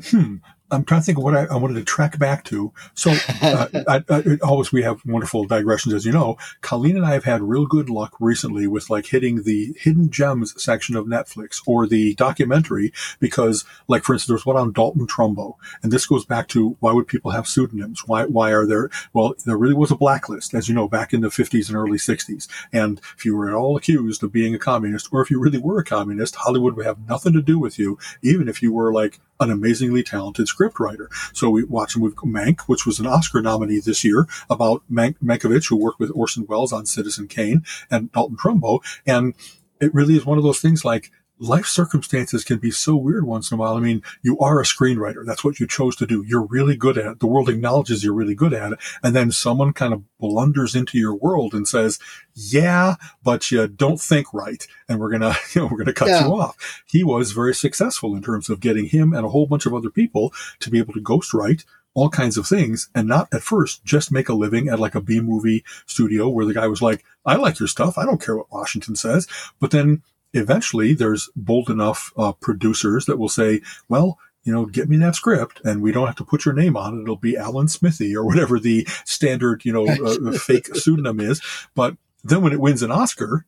hmm. 0.04 0.36
I'm 0.70 0.84
trying 0.84 1.00
to 1.00 1.04
think 1.04 1.18
of 1.18 1.24
what 1.24 1.36
I, 1.36 1.46
I 1.46 1.56
wanted 1.56 1.74
to 1.74 1.84
track 1.84 2.18
back 2.18 2.44
to. 2.44 2.72
So, 2.94 3.10
uh, 3.42 3.66
I, 3.88 4.02
I, 4.08 4.38
always 4.42 4.72
we 4.72 4.82
have 4.82 5.04
wonderful 5.04 5.44
digressions, 5.44 5.94
as 5.94 6.04
you 6.04 6.12
know. 6.12 6.36
Colleen 6.60 6.96
and 6.96 7.04
I 7.04 7.12
have 7.12 7.24
had 7.24 7.42
real 7.42 7.66
good 7.66 7.90
luck 7.90 8.14
recently 8.20 8.66
with 8.66 8.90
like 8.90 9.06
hitting 9.06 9.42
the 9.42 9.74
hidden 9.78 10.10
gems 10.10 10.60
section 10.62 10.96
of 10.96 11.06
Netflix 11.06 11.60
or 11.66 11.86
the 11.86 12.14
documentary 12.14 12.92
because, 13.18 13.64
like, 13.88 14.04
for 14.04 14.14
instance, 14.14 14.28
there's 14.28 14.46
one 14.46 14.56
on 14.56 14.72
Dalton 14.72 15.06
Trumbo, 15.06 15.54
and 15.82 15.92
this 15.92 16.06
goes 16.06 16.24
back 16.24 16.48
to 16.48 16.76
why 16.80 16.92
would 16.92 17.08
people 17.08 17.30
have 17.30 17.48
pseudonyms? 17.48 18.06
Why 18.06 18.24
why 18.24 18.52
are 18.52 18.66
there? 18.66 18.90
Well, 19.12 19.34
there 19.44 19.56
really 19.56 19.74
was 19.74 19.90
a 19.90 19.96
blacklist, 19.96 20.54
as 20.54 20.68
you 20.68 20.74
know, 20.74 20.88
back 20.88 21.12
in 21.12 21.20
the 21.20 21.28
50s 21.28 21.68
and 21.68 21.76
early 21.76 21.98
60s, 21.98 22.48
and 22.72 23.00
if 23.16 23.24
you 23.24 23.36
were 23.36 23.48
at 23.48 23.54
all 23.54 23.76
accused 23.76 24.22
of 24.22 24.32
being 24.32 24.54
a 24.54 24.58
communist, 24.58 25.08
or 25.12 25.22
if 25.22 25.30
you 25.30 25.40
really 25.40 25.58
were 25.58 25.78
a 25.78 25.84
communist, 25.84 26.36
Hollywood 26.36 26.76
would 26.76 26.86
have 26.86 27.08
nothing 27.08 27.32
to 27.32 27.42
do 27.42 27.58
with 27.58 27.78
you, 27.78 27.98
even 28.22 28.48
if 28.48 28.62
you 28.62 28.72
were 28.72 28.92
like 28.92 29.20
an 29.40 29.50
amazingly 29.50 30.02
talented 30.02 30.48
scriptwriter. 30.60 31.06
So 31.32 31.50
we 31.50 31.64
watched 31.64 31.96
him 31.96 32.02
with 32.02 32.16
Mank, 32.16 32.62
which 32.62 32.86
was 32.86 32.98
an 32.98 33.06
Oscar 33.06 33.40
nominee 33.40 33.80
this 33.80 34.04
year, 34.04 34.26
about 34.48 34.82
Mank, 34.90 35.16
Mankiewicz, 35.22 35.68
who 35.68 35.76
worked 35.76 36.00
with 36.00 36.12
Orson 36.14 36.46
Welles 36.46 36.72
on 36.72 36.86
Citizen 36.86 37.28
Kane 37.28 37.64
and 37.90 38.12
Dalton 38.12 38.36
Trumbo. 38.36 38.80
And 39.06 39.34
it 39.80 39.94
really 39.94 40.16
is 40.16 40.26
one 40.26 40.38
of 40.38 40.44
those 40.44 40.60
things 40.60 40.84
like 40.84 41.10
life 41.40 41.64
circumstances 41.66 42.44
can 42.44 42.58
be 42.58 42.70
so 42.70 42.94
weird 42.94 43.24
once 43.26 43.50
in 43.50 43.56
a 43.56 43.58
while. 43.58 43.74
I 43.76 43.80
mean, 43.80 44.02
you 44.22 44.38
are 44.38 44.60
a 44.60 44.64
screenwriter. 44.64 45.24
That's 45.24 45.42
what 45.42 45.58
you 45.58 45.66
chose 45.66 45.96
to 45.96 46.06
do. 46.06 46.22
You're 46.28 46.44
really 46.46 46.76
good 46.76 46.98
at 46.98 47.06
it. 47.06 47.20
The 47.20 47.26
world 47.26 47.48
acknowledges 47.48 48.04
you're 48.04 48.12
really 48.14 48.34
good 48.34 48.52
at 48.52 48.72
it. 48.72 48.78
And 49.02 49.16
then 49.16 49.32
someone 49.32 49.72
kind 49.72 49.94
of 49.94 50.04
blunders 50.18 50.76
into 50.76 50.98
your 50.98 51.14
world 51.14 51.54
and 51.54 51.66
says, 51.66 51.98
yeah, 52.34 52.96
but 53.24 53.50
you 53.50 53.66
don't 53.66 54.00
think 54.00 54.32
right. 54.34 54.66
And 54.88 55.00
we're 55.00 55.10
going 55.16 55.20
to, 55.32 55.36
you 55.54 55.62
know, 55.62 55.66
we're 55.66 55.78
going 55.78 55.86
to 55.86 55.94
cut 55.94 56.08
Yeah. 56.08 56.26
you 56.26 56.34
off. 56.34 56.84
He 56.86 57.02
was 57.02 57.32
very 57.32 57.54
successful 57.54 58.14
in 58.14 58.22
terms 58.22 58.50
of 58.50 58.60
getting 58.60 58.84
him 58.86 59.14
and 59.14 59.24
a 59.24 59.30
whole 59.30 59.46
bunch 59.46 59.64
of 59.64 59.72
other 59.74 59.90
people 59.90 60.32
to 60.60 60.70
be 60.70 60.78
able 60.78 60.92
to 60.92 61.00
ghostwrite 61.00 61.64
all 61.94 62.08
kinds 62.10 62.36
of 62.36 62.46
things 62.46 62.88
and 62.94 63.08
not 63.08 63.28
at 63.32 63.42
first 63.42 63.84
just 63.84 64.12
make 64.12 64.28
a 64.28 64.34
living 64.34 64.68
at 64.68 64.78
like 64.78 64.94
a 64.94 65.00
B 65.00 65.20
movie 65.20 65.64
studio 65.86 66.28
where 66.28 66.44
the 66.46 66.54
guy 66.54 66.68
was 66.68 66.80
like, 66.80 67.02
I 67.26 67.34
like 67.34 67.58
your 67.58 67.66
stuff. 67.66 67.98
I 67.98 68.04
don't 68.04 68.22
care 68.24 68.36
what 68.36 68.52
Washington 68.52 68.94
says. 68.94 69.26
But 69.58 69.72
then 69.72 70.02
eventually 70.32 70.94
there's 70.94 71.30
bold 71.36 71.70
enough 71.70 72.12
uh, 72.16 72.32
producers 72.32 73.06
that 73.06 73.18
will 73.18 73.28
say, 73.28 73.60
well, 73.88 74.18
you 74.42 74.52
know, 74.52 74.64
get 74.64 74.88
me 74.88 74.96
that 74.98 75.14
script 75.14 75.60
and 75.64 75.82
we 75.82 75.92
don't 75.92 76.06
have 76.06 76.16
to 76.16 76.24
put 76.24 76.44
your 76.44 76.54
name 76.54 76.76
on 76.76 76.98
it. 76.98 77.02
It'll 77.02 77.16
be 77.16 77.36
Alan 77.36 77.68
Smithee 77.68 78.16
or 78.16 78.24
whatever 78.24 78.58
the 78.58 78.86
standard, 79.04 79.64
you 79.64 79.72
know, 79.72 79.86
uh, 79.86 80.32
fake 80.38 80.74
pseudonym 80.74 81.20
is. 81.20 81.42
But 81.74 81.96
then 82.24 82.42
when 82.42 82.52
it 82.52 82.60
wins 82.60 82.82
an 82.82 82.90
Oscar, 82.90 83.44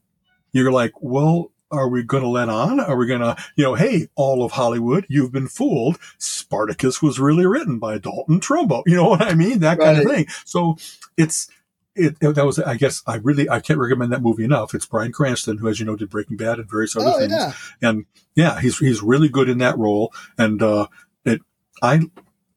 you're 0.53 0.73
like, 0.73 0.93
well, 1.01 1.51
are 1.71 1.89
we 1.89 2.03
going 2.03 2.23
to 2.23 2.29
let 2.29 2.51
on? 2.51 2.79
Are 2.79 2.97
we 2.97 3.07
going 3.07 3.23
to, 3.23 3.35
you 3.57 3.65
know, 3.65 3.75
hey, 3.75 4.09
all 4.15 4.45
of 4.45 4.53
Hollywood, 4.53 5.07
you've 5.09 5.33
been 5.33 5.49
fooled. 5.49 5.99
Spartacus 6.19 7.01
was 7.01 7.19
really 7.19 7.47
written 7.47 7.79
by 7.79 7.97
Dalton 7.97 8.41
Trumbo. 8.41 8.83
You 8.85 8.97
know 8.97 9.09
what 9.09 9.23
I 9.23 9.35
mean? 9.35 9.61
That 9.61 9.79
kind 9.79 9.99
of 9.99 10.05
thing. 10.05 10.27
So 10.45 10.77
it's, 11.17 11.49
it, 11.95 12.21
that 12.21 12.47
was, 12.47 12.59
I 12.59 12.77
guess, 12.77 13.03
I 13.07 13.17
really, 13.17 13.49
I 13.49 13.61
can't 13.61 13.79
recommend 13.79 14.13
that 14.13 14.23
movie 14.23 14.45
enough. 14.45 14.75
It's 14.75 14.87
Bryan 14.87 15.13
Cranston, 15.13 15.59
who, 15.59 15.69
as 15.69 15.79
you 15.79 15.87
know, 15.87 15.97
did 15.97 16.11
Breaking 16.11 16.37
Bad 16.37 16.59
and 16.59 16.71
various 16.71 16.97
other 16.97 17.13
oh 17.15 17.19
things. 17.19 17.33
yeah 17.33 17.53
And 17.83 18.07
yeah, 18.35 18.61
he's, 18.61 18.79
he's 18.79 19.03
really 19.03 19.29
good 19.29 19.49
in 19.49 19.59
that 19.59 19.79
role. 19.79 20.13
And, 20.39 20.63
uh, 20.63 20.87
it, 21.25 21.43
I, 21.83 22.01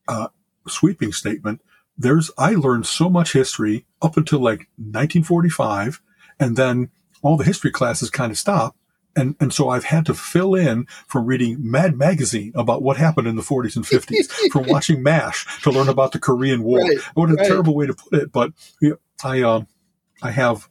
uh, 0.08 0.28
sweeping 0.68 1.12
statement. 1.12 1.62
There's, 1.98 2.32
I 2.38 2.52
learned 2.52 2.86
so 2.86 3.10
much 3.10 3.34
history 3.34 3.86
up 4.02 4.18
until 4.18 4.40
like 4.40 4.68
1945. 4.78 6.02
And 6.40 6.56
then 6.56 6.90
all 7.22 7.38
the 7.38 7.44
history 7.44 7.72
classes 7.72 8.10
kind 8.10 8.32
of 8.32 8.38
stopped. 8.38 8.78
And, 9.18 9.36
and 9.40 9.54
so 9.54 9.70
I've 9.70 9.86
had 9.86 10.06
to 10.08 10.14
fill 10.14 10.56
in 10.56 10.88
from 11.08 11.26
reading 11.26 11.58
Mad 11.60 11.98
Magazine 11.98 12.52
about 12.54 12.82
what 12.82 12.98
happened 12.98 13.28
in 13.28 13.38
the 13.38 13.42
40s 13.42 13.78
and 13.78 13.86
50s, 13.86 14.30
from 14.52 14.66
watching 14.68 15.02
MASH 15.02 15.64
to 15.64 15.72
learn 15.72 15.88
about 15.88 16.12
the 16.12 16.20
Korean 16.20 16.64
War. 16.64 16.80
Right, 16.80 16.98
what 17.14 17.30
a 17.30 17.36
right. 17.36 17.48
terrible 17.48 17.76
way 17.76 17.88
to 17.88 17.94
put 17.94 18.14
it, 18.14 18.32
but 18.34 18.52
you 18.82 18.90
know, 18.90 18.98
I, 19.24 19.42
um, 19.42 19.68
I 20.22 20.32
have 20.32 20.70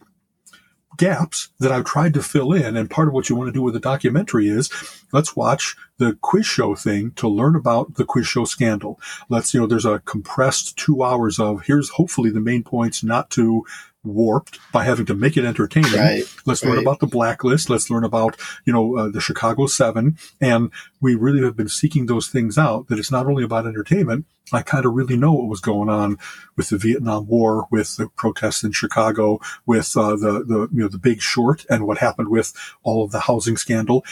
gaps 0.97 1.51
that 1.59 1.73
I've 1.73 1.85
tried 1.85 2.15
to 2.15 2.23
fill 2.23 2.53
in. 2.53 2.77
And 2.77 2.91
part 2.91 3.09
of 3.09 3.15
what 3.15 3.29
you 3.29 3.37
want 3.37 3.49
to 3.49 3.53
do 3.53 3.63
with 3.63 3.77
a 3.77 3.81
documentary 3.81 4.49
is 4.49 4.71
let's 5.13 5.37
watch 5.37 5.77
the 5.99 6.17
quiz 6.21 6.47
show 6.47 6.75
thing 6.75 7.13
to 7.13 7.29
learn 7.29 7.57
about 7.57 7.95
the 7.95 8.05
quiz 8.05 8.27
show 8.27 8.45
scandal. 8.45 9.01
Let's, 9.29 9.55
you 9.55 9.61
know, 9.61 9.67
there's 9.67 9.85
a 9.85 10.01
compressed 10.01 10.77
two 10.77 11.03
hours 11.03 11.39
of 11.39 11.63
here's 11.63 11.91
hopefully 11.91 12.31
the 12.31 12.41
main 12.41 12.63
points 12.63 13.03
not 13.03 13.31
to 13.31 13.65
warped 14.05 14.59
by 14.73 14.85
having 14.85 15.07
to 15.07 15.15
make 15.15 15.37
it 15.37 15.45
entertaining. 15.45 15.93
Right, 15.93 16.25
Let's 16.45 16.65
learn 16.65 16.79
about 16.79 17.01
the 17.01 17.07
blacklist. 17.07 17.71
Let's 17.71 17.91
learn 17.91 18.05
about, 18.05 18.39
you 18.65 18.73
know, 18.73 18.97
uh, 18.97 19.09
the 19.09 19.21
Chicago 19.21 19.67
Seven. 19.67 20.19
And 20.41 20.71
we 21.01 21.15
really 21.15 21.43
have 21.43 21.57
been 21.57 21.69
seeking 21.69 22.07
those 22.07 22.29
things 22.29 22.59
out 22.59 22.89
that 22.89 22.99
it's 22.99 23.11
not 23.11 23.27
only 23.27 23.45
about 23.45 23.67
entertainment. 23.67 24.27
I 24.53 24.63
kind 24.63 24.85
of 24.85 24.93
really 24.93 25.17
know 25.17 25.33
what 25.33 25.49
was 25.49 25.61
going 25.61 25.89
on 25.89 26.19
with 26.57 26.69
the 26.69 26.77
Vietnam 26.77 27.27
War, 27.27 27.67
with 27.71 27.97
the 27.97 28.09
protests 28.09 28.63
in 28.63 28.73
Chicago, 28.73 29.41
with 29.65 29.97
uh, 29.97 30.17
the, 30.17 30.45
the, 30.45 30.69
you 30.73 30.83
know, 30.83 30.89
the 30.89 30.99
big 30.99 31.21
short 31.23 31.65
and 31.71 31.87
what 31.87 31.99
happened 31.99 32.29
with 32.29 32.53
all 32.83 33.05
of 33.05 33.11
the 33.11 33.21
housing 33.21 33.57
scandal. 33.57 34.05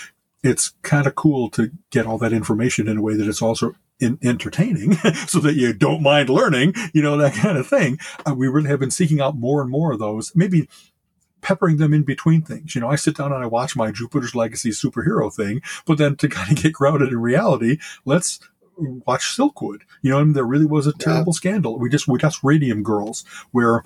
It's 0.43 0.73
kind 0.83 1.07
of 1.07 1.15
cool 1.15 1.51
to 1.51 1.71
get 1.91 2.07
all 2.07 2.19
that 2.19 2.33
information 2.33 2.89
in 2.89 2.97
a 2.97 3.03
way 3.03 3.15
that 3.15 3.29
it's 3.29 3.43
also 3.43 3.75
in, 4.03 4.19
entertaining 4.23 4.95
so 5.27 5.39
that 5.41 5.55
you 5.55 5.73
don't 5.73 6.03
mind 6.03 6.29
learning, 6.29 6.75
you 6.93 7.03
know, 7.03 7.17
that 7.17 7.35
kind 7.35 7.57
of 7.57 7.67
thing. 7.67 7.99
Uh, 8.27 8.35
we 8.35 8.49
really 8.49 8.69
have 8.69 8.81
been 8.81 8.91
seeking 8.91 9.21
out 9.21 9.37
more 9.37 9.63
and 9.63 9.71
more 9.71 9.93
of 9.93 9.99
those, 9.99 10.35
maybe 10.35 10.69
peppering 11.41 11.77
them 11.77 11.95
in 11.95 12.03
between 12.03 12.43
things. 12.43 12.75
You 12.75 12.81
know, 12.81 12.89
I 12.89 12.97
sit 12.97 13.17
down 13.17 13.33
and 13.33 13.43
I 13.43 13.47
watch 13.47 13.77
my 13.77 13.91
Jupiter's 13.91 14.35
Legacy 14.35 14.71
superhero 14.71 15.33
thing, 15.33 15.63
but 15.87 15.99
then 15.99 16.17
to 16.17 16.29
kind 16.31 16.51
of 16.57 16.63
get 16.63 16.73
grounded 16.73 17.09
in 17.09 17.21
reality, 17.21 17.79
let's 18.05 18.41
watch 18.77 19.37
Silkwood. 19.37 19.83
You 20.03 20.11
know, 20.11 20.19
and 20.19 20.35
there 20.35 20.45
really 20.45 20.67
was 20.67 20.87
a 20.87 20.93
terrible 20.93 21.33
scandal. 21.33 21.79
We 21.79 21.89
just, 21.89 22.09
we 22.09 22.19
just 22.19 22.43
Radium 22.43 22.83
Girls 22.83 23.25
where 23.51 23.85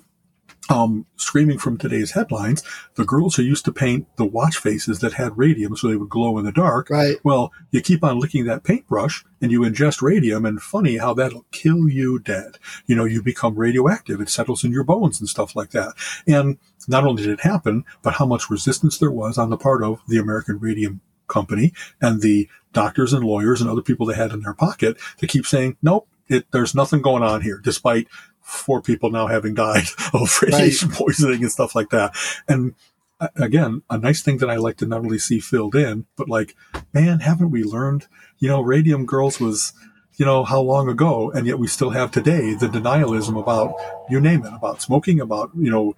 um, 0.69 1.07
screaming 1.17 1.59
from 1.59 1.79
today's 1.79 2.13
headlines, 2.13 2.63
the 2.95 3.05
girls 3.05 3.37
who 3.37 3.43
used 3.43 3.65
to 3.67 3.73
paint 3.73 4.07
the 4.17 4.25
watch 4.25 4.57
faces 4.57 5.01
that 5.01 5.15
had 5.15 5.37
radium 5.39 5.77
so 5.77 5.89
they 5.89 5.97
would 5.97 6.09
glow 6.09 6.39
in 6.39 6.45
the 6.45 6.53
dark. 6.53 6.91
right 6.91 7.17
Well, 7.23 7.53
you 7.71 7.81
keep 7.81 8.03
on 8.03 8.19
licking 8.19 8.45
that 8.47 8.65
paintbrush 8.65 9.25
and 9.41 9.53
you 9.53 9.61
ingest 9.61 10.03
radium 10.03 10.45
and 10.45 10.61
funny 10.61 10.97
how 10.97 11.15
that'll 11.15 11.47
kill 11.53 11.89
you 11.89 12.19
dead. 12.19 12.59
You 12.87 12.97
know, 12.97 13.05
you 13.05 13.23
become 13.23 13.55
radioactive. 13.55 14.21
It 14.21 14.29
settles 14.29 14.65
in 14.65 14.73
your 14.73 14.85
bones 14.85 15.21
and 15.21 15.29
stuff 15.29 15.55
like 15.55 15.71
that. 15.71 15.95
And 16.27 16.59
not 16.89 17.05
only 17.05 17.23
did 17.23 17.33
it 17.33 17.41
happen, 17.41 17.85
but 18.03 18.15
how 18.15 18.27
much 18.27 18.51
resistance 18.51 18.99
there 18.99 19.11
was 19.11 19.39
on 19.39 19.51
the 19.51 19.57
part 19.57 19.83
of 19.83 20.01
the 20.09 20.19
American 20.19 20.59
Radium 20.59 21.01
Company 21.29 21.73
and 22.01 22.23
the 22.23 22.49
doctors 22.73 23.13
and 23.13 23.25
lawyers 23.25 23.61
and 23.61 23.69
other 23.69 23.83
people 23.83 24.07
they 24.07 24.15
had 24.15 24.33
in 24.33 24.43
their 24.43 24.55
pocket 24.55 24.97
to 25.19 25.27
keep 25.27 25.47
saying, 25.47 25.77
nope, 25.83 26.07
it, 26.29 26.47
there's 26.53 26.75
nothing 26.75 27.03
going 27.03 27.23
on 27.23 27.41
here, 27.41 27.61
despite 27.63 28.09
four 28.47 28.81
people 28.81 29.11
now 29.11 29.27
having 29.27 29.55
died 29.55 29.87
of 30.15 30.41
radiation 30.41 30.89
poisoning 30.91 31.43
and 31.43 31.51
stuff 31.51 31.75
like 31.75 31.91
that. 31.91 32.15
And 32.47 32.75
uh, 33.19 33.29
again, 33.37 33.83
a 33.91 33.99
nice 33.99 34.23
thing 34.23 34.39
that 34.39 34.49
I 34.49 34.57
like 34.57 34.77
to 34.79 34.87
not 34.87 35.01
only 35.01 35.19
see 35.19 35.41
filled 35.41 35.75
in, 35.75 36.07
but 36.17 36.29
like, 36.29 36.55
man, 36.93 37.21
haven't 37.21 37.51
we 37.51 37.65
learned, 37.65 38.07
you 38.39 38.49
know, 38.49 38.61
Radium 38.61 39.05
Girls 39.05 39.41
was, 39.41 39.73
you 40.15 40.25
know, 40.25 40.45
how 40.45 40.61
long 40.61 40.89
ago? 40.89 41.31
And 41.33 41.47
yet 41.47 41.59
we 41.59 41.67
still 41.67 41.91
have 41.91 42.13
today 42.13 42.55
the 42.55 42.69
denialism 42.69 43.39
about, 43.39 43.75
you 44.09 44.21
name 44.21 44.47
it, 44.47 44.53
about 44.55 44.81
smoking, 44.81 45.21
about, 45.21 45.51
you 45.57 45.71
know, 45.71 45.97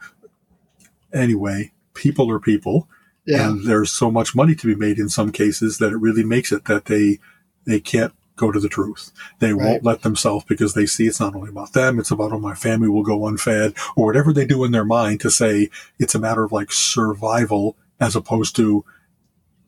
anyway, 1.12 1.72
people 1.92 2.30
are 2.30 2.40
people. 2.40 2.88
yeah 3.26 3.50
And 3.50 3.66
there's 3.66 3.92
so 3.92 4.10
much 4.10 4.34
money 4.34 4.54
to 4.54 4.66
be 4.66 4.74
made 4.74 4.98
in 4.98 5.10
some 5.10 5.32
cases 5.32 5.78
that 5.78 5.92
it 5.92 5.98
really 5.98 6.24
makes 6.24 6.50
it 6.50 6.64
that 6.64 6.86
they, 6.86 7.18
they 7.66 7.78
can't 7.78 8.14
go 8.38 8.50
to 8.50 8.60
the 8.60 8.68
truth. 8.68 9.12
They 9.40 9.52
right. 9.52 9.64
won't 9.64 9.84
let 9.84 10.02
themselves 10.02 10.44
because 10.48 10.72
they 10.72 10.86
see 10.86 11.06
it's 11.06 11.20
not 11.20 11.34
only 11.34 11.50
about 11.50 11.74
them, 11.74 11.98
it's 11.98 12.10
about, 12.10 12.32
oh, 12.32 12.38
my 12.38 12.54
family 12.54 12.88
will 12.88 13.02
go 13.02 13.26
unfed 13.26 13.76
or 13.96 14.06
whatever 14.06 14.32
they 14.32 14.46
do 14.46 14.64
in 14.64 14.72
their 14.72 14.84
mind 14.84 15.20
to 15.20 15.30
say 15.30 15.68
it's 15.98 16.14
a 16.14 16.18
matter 16.18 16.44
of 16.44 16.52
like 16.52 16.72
survival 16.72 17.76
as 18.00 18.16
opposed 18.16 18.56
to, 18.56 18.84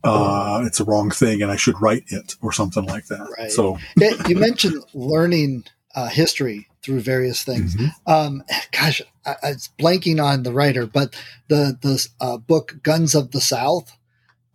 uh, 0.03 0.63
it's 0.65 0.81
a 0.81 0.85
wrong 0.85 1.11
thing 1.11 1.43
and 1.43 1.51
I 1.51 1.57
should 1.57 1.81
write 1.83 2.05
it 2.07 2.37
or 2.41 2.53
something 2.53 2.87
like 2.87 3.07
that. 3.09 3.29
Right. 3.37 3.51
So 3.51 3.79
you 4.27 4.37
mentioned 4.37 4.83
learning 4.95 5.65
uh, 5.95 6.09
history 6.09 6.69
through 6.83 7.01
various 7.01 7.43
things. 7.43 7.77
Mm-hmm. 7.77 8.11
Um, 8.11 8.43
gosh, 8.73 9.03
I, 9.27 9.35
I 9.43 9.49
was 9.51 9.69
blanking 9.79 10.23
on 10.23 10.45
the 10.45 10.53
writer, 10.53 10.87
but 10.87 11.15
the 11.49 11.77
the 11.83 12.09
uh, 12.21 12.39
book 12.39 12.79
Guns 12.83 13.15
of 13.15 13.33
the 13.33 13.41
South. 13.41 13.93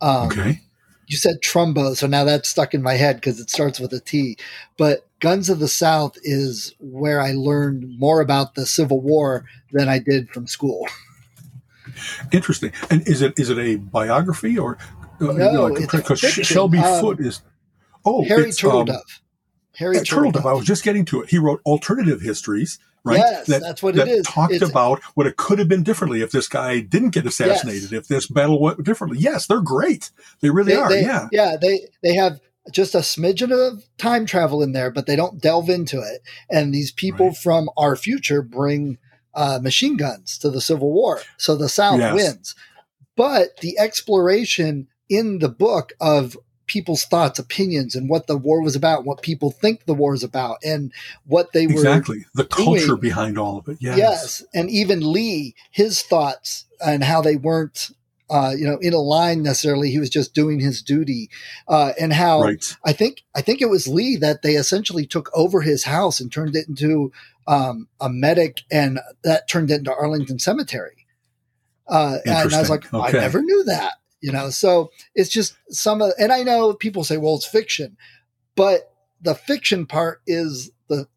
Um, 0.01 0.27
okay. 0.27 0.61
You 1.07 1.17
said 1.17 1.41
Trumbo, 1.41 1.95
so 1.95 2.07
now 2.07 2.23
that's 2.23 2.49
stuck 2.49 2.73
in 2.73 2.81
my 2.81 2.93
head 2.93 3.17
because 3.17 3.39
it 3.39 3.49
starts 3.49 3.79
with 3.79 3.93
a 3.93 3.99
T. 3.99 4.37
But 4.77 5.05
Guns 5.19 5.49
of 5.49 5.59
the 5.59 5.67
South 5.67 6.17
is 6.23 6.73
where 6.79 7.21
I 7.21 7.33
learned 7.33 7.99
more 7.99 8.21
about 8.21 8.55
the 8.55 8.65
Civil 8.65 9.01
War 9.01 9.45
than 9.71 9.87
I 9.87 9.99
did 9.99 10.29
from 10.29 10.47
school. 10.47 10.87
Interesting. 12.31 12.71
And 12.89 13.07
is 13.07 13.21
it 13.21 13.37
is 13.37 13.49
it 13.49 13.57
a 13.57 13.75
biography 13.75 14.57
or 14.57 14.77
uh, 15.21 15.25
no? 15.33 15.67
Like, 15.67 15.91
because 15.91 16.19
Shelby 16.19 16.79
um, 16.79 17.01
Foote 17.01 17.19
is 17.19 17.41
oh 18.03 18.23
Harry 18.25 18.45
Turtledove. 18.45 18.89
Um, 18.89 19.01
Harry 19.75 19.97
Turtledove. 19.97 20.45
I 20.45 20.53
was 20.53 20.65
just 20.65 20.83
getting 20.83 21.05
to 21.05 21.21
it. 21.21 21.29
He 21.29 21.37
wrote 21.37 21.61
alternative 21.65 22.21
histories, 22.21 22.79
right? 23.05 23.17
Yes, 23.17 23.47
that, 23.47 23.61
that's 23.61 23.83
what 23.83 23.95
that 23.95 24.07
it 24.07 24.11
is. 24.11 24.25
Talked 24.25 24.53
it's, 24.53 24.69
about 24.69 25.01
what 25.13 25.27
it 25.27 25.37
could 25.37 25.59
have 25.59 25.69
been 25.69 25.83
differently 25.83 26.21
if 26.21 26.31
this 26.31 26.47
guy 26.47 26.79
didn't 26.79 27.11
get 27.11 27.25
assassinated, 27.25 27.91
yes. 27.91 28.01
if 28.01 28.07
this 28.07 28.27
battle 28.27 28.59
went 28.59 28.83
differently. 28.83 29.19
Yes, 29.19 29.47
they're 29.47 29.61
great. 29.61 30.11
They 30.41 30.49
really 30.49 30.73
they, 30.73 30.79
are. 30.79 30.89
They, 30.89 31.01
yeah, 31.01 31.27
yeah. 31.31 31.55
They 31.59 31.87
they 32.03 32.15
have 32.15 32.39
just 32.71 32.95
a 32.95 32.99
smidgen 32.99 33.51
of 33.51 33.83
time 33.97 34.25
travel 34.25 34.63
in 34.63 34.71
there, 34.71 34.91
but 34.91 35.05
they 35.05 35.15
don't 35.15 35.41
delve 35.41 35.69
into 35.69 35.99
it. 35.99 36.21
And 36.49 36.73
these 36.73 36.91
people 36.91 37.27
right. 37.27 37.37
from 37.37 37.69
our 37.77 37.95
future 37.95 38.41
bring 38.41 38.97
uh, 39.35 39.59
machine 39.61 39.97
guns 39.97 40.37
to 40.39 40.49
the 40.49 40.61
Civil 40.61 40.91
War, 40.91 41.21
so 41.37 41.55
the 41.55 41.69
South 41.69 41.99
yes. 41.99 42.15
wins. 42.15 42.55
But 43.15 43.57
the 43.57 43.77
exploration 43.79 44.87
in 45.09 45.39
the 45.39 45.49
book 45.49 45.93
of 46.01 46.35
people's 46.67 47.05
thoughts, 47.05 47.39
opinions, 47.39 47.95
and 47.95 48.09
what 48.09 48.27
the 48.27 48.37
war 48.37 48.61
was 48.61 48.75
about, 48.75 49.05
what 49.05 49.21
people 49.21 49.51
think 49.51 49.85
the 49.85 49.93
war 49.93 50.13
is 50.13 50.23
about, 50.23 50.57
and 50.63 50.91
what 51.25 51.53
they 51.53 51.63
exactly. 51.63 51.75
were 51.75 51.89
exactly 51.89 52.25
the 52.33 52.45
culture 52.45 52.87
doing. 52.87 52.99
behind 52.99 53.37
all 53.37 53.57
of 53.57 53.67
it. 53.67 53.77
Yes. 53.79 53.97
yes, 53.97 54.43
and 54.53 54.69
even 54.69 55.11
Lee, 55.11 55.55
his 55.71 56.01
thoughts 56.01 56.65
and 56.83 57.03
how 57.03 57.21
they 57.21 57.35
weren't. 57.35 57.91
Uh, 58.27 58.55
you 58.57 58.65
know, 58.65 58.79
in 58.81 58.91
a 58.91 58.97
line 58.97 59.43
necessarily, 59.43 59.91
he 59.91 59.99
was 59.99 60.09
just 60.09 60.33
doing 60.33 60.59
his 60.59 60.81
duty, 60.81 61.29
uh, 61.67 61.91
and 61.99 62.11
how 62.11 62.41
right. 62.41 62.75
I 62.83 62.91
think 62.91 63.21
I 63.35 63.41
think 63.41 63.61
it 63.61 63.69
was 63.69 63.87
Lee 63.87 64.15
that 64.15 64.41
they 64.41 64.55
essentially 64.55 65.05
took 65.05 65.29
over 65.35 65.61
his 65.61 65.83
house 65.83 66.19
and 66.19 66.31
turned 66.31 66.55
it 66.55 66.67
into 66.67 67.11
um, 67.47 67.87
a 68.01 68.09
medic, 68.09 68.61
and 68.71 68.99
that 69.23 69.47
turned 69.47 69.69
it 69.69 69.75
into 69.75 69.93
Arlington 69.93 70.39
Cemetery. 70.39 71.05
Uh, 71.87 72.17
and 72.25 72.55
I 72.55 72.59
was 72.59 72.67
like, 72.71 72.91
okay. 72.91 73.19
I 73.19 73.21
never 73.21 73.43
knew 73.43 73.63
that 73.65 73.93
you 74.25 74.31
know? 74.31 74.49
So 74.49 74.91
it's 75.13 75.29
just 75.29 75.55
some 75.69 76.01
of 76.01 76.13
and 76.17 76.31
i 76.31 76.43
know 76.43 76.73
people 76.73 77.03
say 77.03 77.17
well 77.17 77.35
it's 77.35 77.45
fiction 77.45 77.97
but 78.55 78.91
the 79.21 79.35
fiction 79.35 79.85
part 79.85 80.21
is 80.25 80.71
the 80.87 81.07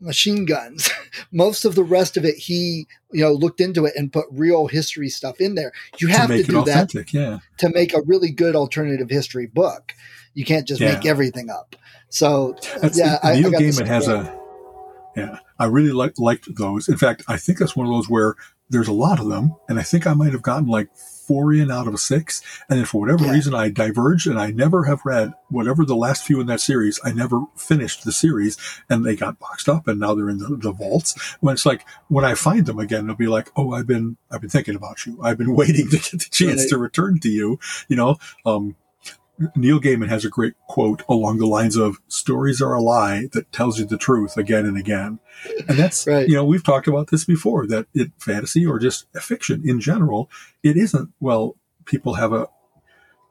machine 0.00 0.44
guns. 0.44 0.90
Most 1.32 1.64
of 1.64 1.74
the 1.74 1.84
rest 1.84 2.16
of 2.16 2.24
it 2.24 2.36
he 2.36 2.86
you 3.12 3.22
know 3.22 3.32
looked 3.32 3.60
into 3.60 3.84
it 3.84 3.94
and 3.96 4.12
put 4.12 4.26
real 4.30 4.66
history 4.66 5.08
stuff 5.08 5.40
in 5.40 5.54
there. 5.54 5.72
You 5.98 6.08
have 6.08 6.28
to, 6.28 6.38
to 6.38 6.42
do 6.42 6.64
that 6.64 7.12
yeah. 7.12 7.38
to 7.58 7.68
make 7.70 7.94
a 7.94 8.02
really 8.02 8.30
good 8.30 8.56
alternative 8.56 9.10
history 9.10 9.46
book. 9.46 9.94
You 10.34 10.44
can't 10.44 10.66
just 10.66 10.80
yeah. 10.80 10.94
make 10.94 11.06
everything 11.06 11.50
up. 11.50 11.76
So 12.08 12.56
that's, 12.80 12.98
yeah 12.98 13.18
neil 13.24 13.54
I, 13.54 13.58
I 13.58 13.60
gaiman 13.60 13.86
has 13.86 14.06
a 14.08 14.38
yeah 15.16 15.38
i 15.58 15.64
really 15.64 15.92
like 15.92 16.18
liked 16.18 16.54
those. 16.56 16.88
In 16.88 16.96
fact 16.96 17.24
i 17.26 17.36
think 17.36 17.58
that's 17.58 17.74
one 17.74 17.86
of 17.86 17.92
those 17.92 18.08
where 18.08 18.36
there's 18.70 18.88
a 18.88 18.92
lot 18.92 19.18
of 19.18 19.28
them 19.28 19.54
and 19.68 19.78
i 19.78 19.82
think 19.82 20.06
i 20.06 20.14
might 20.14 20.32
have 20.32 20.42
gotten 20.42 20.66
like 20.66 20.88
four 21.26 21.52
in 21.52 21.70
out 21.70 21.88
of 21.88 21.98
six. 21.98 22.42
And 22.68 22.78
then 22.78 22.86
for 22.86 23.00
whatever 23.00 23.24
yeah. 23.24 23.32
reason, 23.32 23.54
I 23.54 23.68
diverged 23.68 24.26
and 24.26 24.38
I 24.38 24.50
never 24.50 24.84
have 24.84 25.04
read 25.04 25.34
whatever 25.48 25.84
the 25.84 25.96
last 25.96 26.24
few 26.24 26.40
in 26.40 26.46
that 26.46 26.60
series. 26.60 27.00
I 27.04 27.12
never 27.12 27.42
finished 27.56 28.04
the 28.04 28.12
series 28.12 28.56
and 28.88 29.04
they 29.04 29.16
got 29.16 29.38
boxed 29.38 29.68
up 29.68 29.88
and 29.88 30.00
now 30.00 30.14
they're 30.14 30.30
in 30.30 30.38
the, 30.38 30.56
the 30.56 30.72
vaults. 30.72 31.36
When 31.40 31.54
it's 31.54 31.66
like, 31.66 31.84
when 32.08 32.24
I 32.24 32.34
find 32.34 32.66
them 32.66 32.78
again, 32.78 33.04
it'll 33.04 33.16
be 33.16 33.26
like, 33.26 33.50
oh, 33.56 33.72
I've 33.72 33.86
been, 33.86 34.16
I've 34.30 34.40
been 34.40 34.50
thinking 34.50 34.76
about 34.76 35.06
you. 35.06 35.18
I've 35.22 35.38
been 35.38 35.54
waiting 35.56 35.88
to 35.90 35.98
get 35.98 36.12
the 36.12 36.28
chance 36.30 36.62
right. 36.62 36.68
to 36.70 36.78
return 36.78 37.18
to 37.20 37.28
you, 37.28 37.58
you 37.88 37.96
know, 37.96 38.16
um, 38.44 38.76
Neil 39.54 39.80
Gaiman 39.80 40.08
has 40.08 40.24
a 40.24 40.30
great 40.30 40.54
quote 40.66 41.02
along 41.08 41.38
the 41.38 41.46
lines 41.46 41.76
of 41.76 41.98
stories 42.08 42.62
are 42.62 42.74
a 42.74 42.80
lie 42.80 43.28
that 43.32 43.52
tells 43.52 43.78
you 43.78 43.84
the 43.84 43.98
truth 43.98 44.36
again 44.36 44.64
and 44.64 44.78
again. 44.78 45.18
And 45.68 45.78
that's, 45.78 46.06
right. 46.06 46.26
you 46.26 46.34
know, 46.34 46.44
we've 46.44 46.64
talked 46.64 46.88
about 46.88 47.10
this 47.10 47.24
before 47.24 47.66
that 47.66 47.86
it 47.94 48.12
fantasy 48.18 48.64
or 48.64 48.78
just 48.78 49.06
fiction 49.20 49.68
in 49.68 49.80
general, 49.80 50.30
it 50.62 50.76
isn't, 50.76 51.10
well, 51.20 51.56
people 51.84 52.14
have 52.14 52.32
a, 52.32 52.48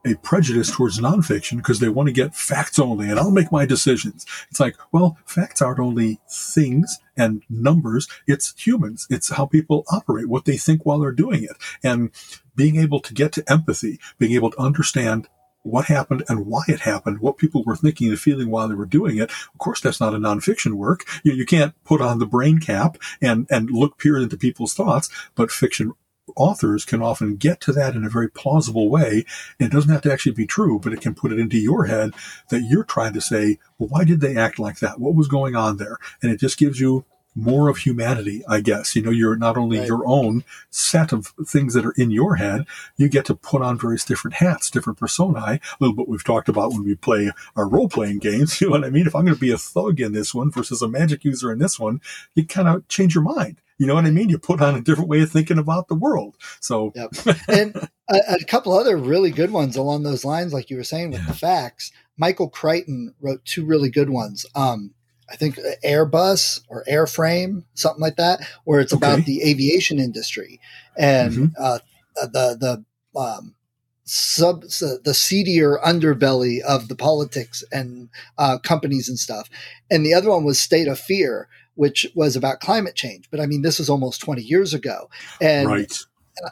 a 0.06 0.16
prejudice 0.16 0.70
towards 0.70 0.99
nonfiction 0.99 1.58
because 1.58 1.80
they 1.80 1.89
want 1.89 2.08
to 2.08 2.14
get 2.14 2.36
facts 2.36 2.78
only 2.78 3.10
and 3.10 3.20
I'll 3.20 3.32
make 3.32 3.51
my 3.51 3.66
decisions. 3.66 4.26
It's 4.51 4.60
like, 4.60 4.76
well, 4.91 5.18
facts 5.26 5.62
aren't 5.62 5.80
only 5.80 6.20
things 6.30 6.99
and 7.18 7.41
numbers. 7.49 8.08
It's 8.28 8.53
humans. 8.56 9.08
It's 9.10 9.32
how 9.32 9.47
people 9.47 9.84
operate, 9.91 10.30
what 10.30 10.45
they 10.45 10.58
think 10.58 10.86
while 10.86 10.99
they're 10.99 11.12
doing 11.12 11.43
it. 11.43 11.58
And 11.84 12.12
being 12.56 12.76
able 12.76 12.99
to 12.99 13.14
get 13.14 13.32
to 13.34 13.51
empathy, 13.51 13.99
being 14.20 14.34
able 14.34 14.51
to 14.51 14.60
understand 14.60 15.28
what 15.66 15.86
happened 15.86 16.24
and 16.30 16.45
why 16.45 16.61
it 16.68 16.82
happened, 16.82 17.20
what 17.20 17.38
people 17.38 17.63
were 17.63 17.76
thinking 17.76 18.09
and 18.09 18.20
feeling 18.20 18.49
while 18.49 18.68
they 18.68 18.76
were 18.76 18.86
doing 18.86 19.18
it. 19.18 19.32
Of 19.32 19.57
course, 19.57 19.82
that's 19.82 19.99
not 19.99 20.13
a 20.13 20.18
nonfiction 20.18 20.74
work. 20.74 21.03
You, 21.24 21.34
you 21.34 21.45
can't 21.45 21.74
put 21.84 22.01
on 22.01 22.20
the 22.20 22.26
brain 22.26 22.59
cap 22.59 22.97
and, 23.22 23.47
and 23.49 23.72
look 23.72 23.97
peer 23.97 24.18
into 24.18 24.38
people's 24.38 24.76
thoughts, 24.76 25.09
but 25.34 25.51
fiction 25.51 25.93
authors 26.36 26.86
can 26.86 27.01
often 27.01 27.36
get 27.36 27.61
to 27.61 27.72
that 27.72 27.95
in 27.95 28.03
a 28.03 28.09
very 28.09 28.30
plausible 28.30 28.89
way. 28.89 29.26
It 29.59 29.72
doesn't 29.72 29.91
have 29.91 30.01
to 30.03 30.11
actually 30.11 30.34
be 30.34 30.47
true, 30.47 30.80
but 30.80 30.93
it 30.93 31.01
can 31.01 31.16
put 31.16 31.32
it 31.32 31.39
into 31.39 31.57
your 31.57 31.86
head 31.86 32.13
that 32.49 32.61
you're 32.61 32.84
trying 32.84 33.13
to 33.13 33.22
say, 33.22 33.59
well, 33.78 33.89
why 33.89 34.03
did 34.03 34.22
they 34.22 34.36
act 34.36 34.59
like 34.59 34.80
that? 34.80 34.99
What 34.99 35.16
was 35.16 35.28
going 35.28 35.55
on 35.55 35.78
there? 35.78 35.97
And 36.22 36.32
it 36.32 36.39
just 36.39 36.57
gives 36.57 36.80
you 36.80 37.05
more 37.36 37.67
of 37.67 37.77
humanity, 37.77 38.43
I 38.47 38.61
guess. 38.61 38.95
You 38.95 39.01
know, 39.01 39.11
you're 39.11 39.36
not 39.36 39.57
only 39.57 39.79
right. 39.79 39.88
your 39.88 40.07
own 40.07 40.43
set 40.69 41.11
of 41.11 41.33
things 41.45 41.73
that 41.73 41.86
are 41.86 41.93
in 41.97 42.11
your 42.11 42.36
head, 42.36 42.65
you 42.97 43.09
get 43.09 43.25
to 43.25 43.36
put 43.36 43.61
on 43.61 43.77
various 43.77 44.05
different 44.05 44.36
hats, 44.36 44.71
different 44.71 44.97
personae, 44.99 45.59
a 45.59 45.77
little 45.79 45.95
bit 45.95 46.07
we've 46.07 46.23
talked 46.23 46.49
about 46.49 46.71
when 46.71 46.83
we 46.83 46.95
play 46.95 47.31
our 47.55 47.67
role 47.67 47.89
playing 47.89 48.19
games. 48.19 48.55
You 48.65 48.67
know 48.69 48.77
what 48.79 48.86
I 48.86 48.89
mean? 48.89 49.05
If 49.05 49.15
I'm 49.15 49.25
going 49.25 49.36
to 49.36 49.39
be 49.39 49.51
a 49.51 49.57
thug 49.57 49.99
in 49.99 50.13
this 50.13 50.33
one 50.33 50.49
versus 50.49 50.81
a 50.81 50.88
magic 50.88 51.23
user 51.23 51.51
in 51.51 51.59
this 51.59 51.79
one, 51.79 52.01
you 52.36 52.45
kind 52.45 52.67
of 52.67 52.88
change 52.88 53.13
your 53.13 53.23
mind. 53.23 53.61
You 53.77 53.86
know 53.86 53.95
what 53.95 54.05
I 54.05 54.11
mean? 54.11 54.29
You 54.29 54.38
put 54.38 54.61
on 54.61 54.75
a 54.75 54.81
different 54.81 55.09
way 55.09 55.21
of 55.21 55.29
thinking 55.29 55.57
about 55.57 55.88
the 55.88 55.95
world. 55.95 56.36
So, 56.61 56.93
yep. 56.95 57.11
and 57.47 57.75
a, 58.09 58.36
a, 58.41 58.45
couple 58.45 58.73
other 58.73 58.97
really 58.97 59.31
good 59.31 59.51
ones 59.51 59.75
along 59.75 60.03
those 60.03 60.23
lines, 60.23 60.53
like 60.53 60.69
you 60.69 60.77
were 60.77 60.83
saying 60.83 61.11
with 61.11 61.19
yeah. 61.19 61.27
the 61.27 61.33
facts. 61.33 61.91
Michael 62.17 62.49
Crichton 62.49 63.13
wrote 63.19 63.43
two 63.43 63.65
really 63.65 63.89
good 63.89 64.09
ones. 64.09 64.45
Um, 64.55 64.93
I 65.30 65.36
think 65.36 65.57
Airbus 65.84 66.61
or 66.69 66.84
Airframe, 66.89 67.63
something 67.73 68.01
like 68.01 68.17
that, 68.17 68.41
where 68.63 68.80
it's 68.80 68.93
okay. 68.93 69.05
about 69.05 69.26
the 69.26 69.41
aviation 69.43 69.99
industry 69.99 70.59
and 70.97 71.34
mm-hmm. 71.34 71.45
uh, 71.57 71.80
the 72.15 72.86
the 73.15 73.19
um, 73.19 73.55
sub 74.03 74.61
the 74.61 75.13
seedier 75.13 75.78
underbelly 75.84 76.61
of 76.61 76.88
the 76.88 76.95
politics 76.95 77.63
and 77.71 78.09
uh, 78.38 78.57
companies 78.59 79.09
and 79.09 79.19
stuff. 79.19 79.49
And 79.89 80.05
the 80.05 80.13
other 80.13 80.30
one 80.30 80.43
was 80.43 80.59
State 80.59 80.88
of 80.88 80.99
Fear, 80.99 81.47
which 81.73 82.05
was 82.15 82.36
about 82.36 82.59
climate 82.59 82.95
change. 82.95 83.30
But 83.32 83.39
I 83.39 83.47
mean, 83.47 83.61
this 83.61 83.80
was 83.80 83.89
almost 83.89 84.21
twenty 84.21 84.43
years 84.43 84.73
ago, 84.73 85.09
and. 85.41 85.67
Right. 85.67 85.97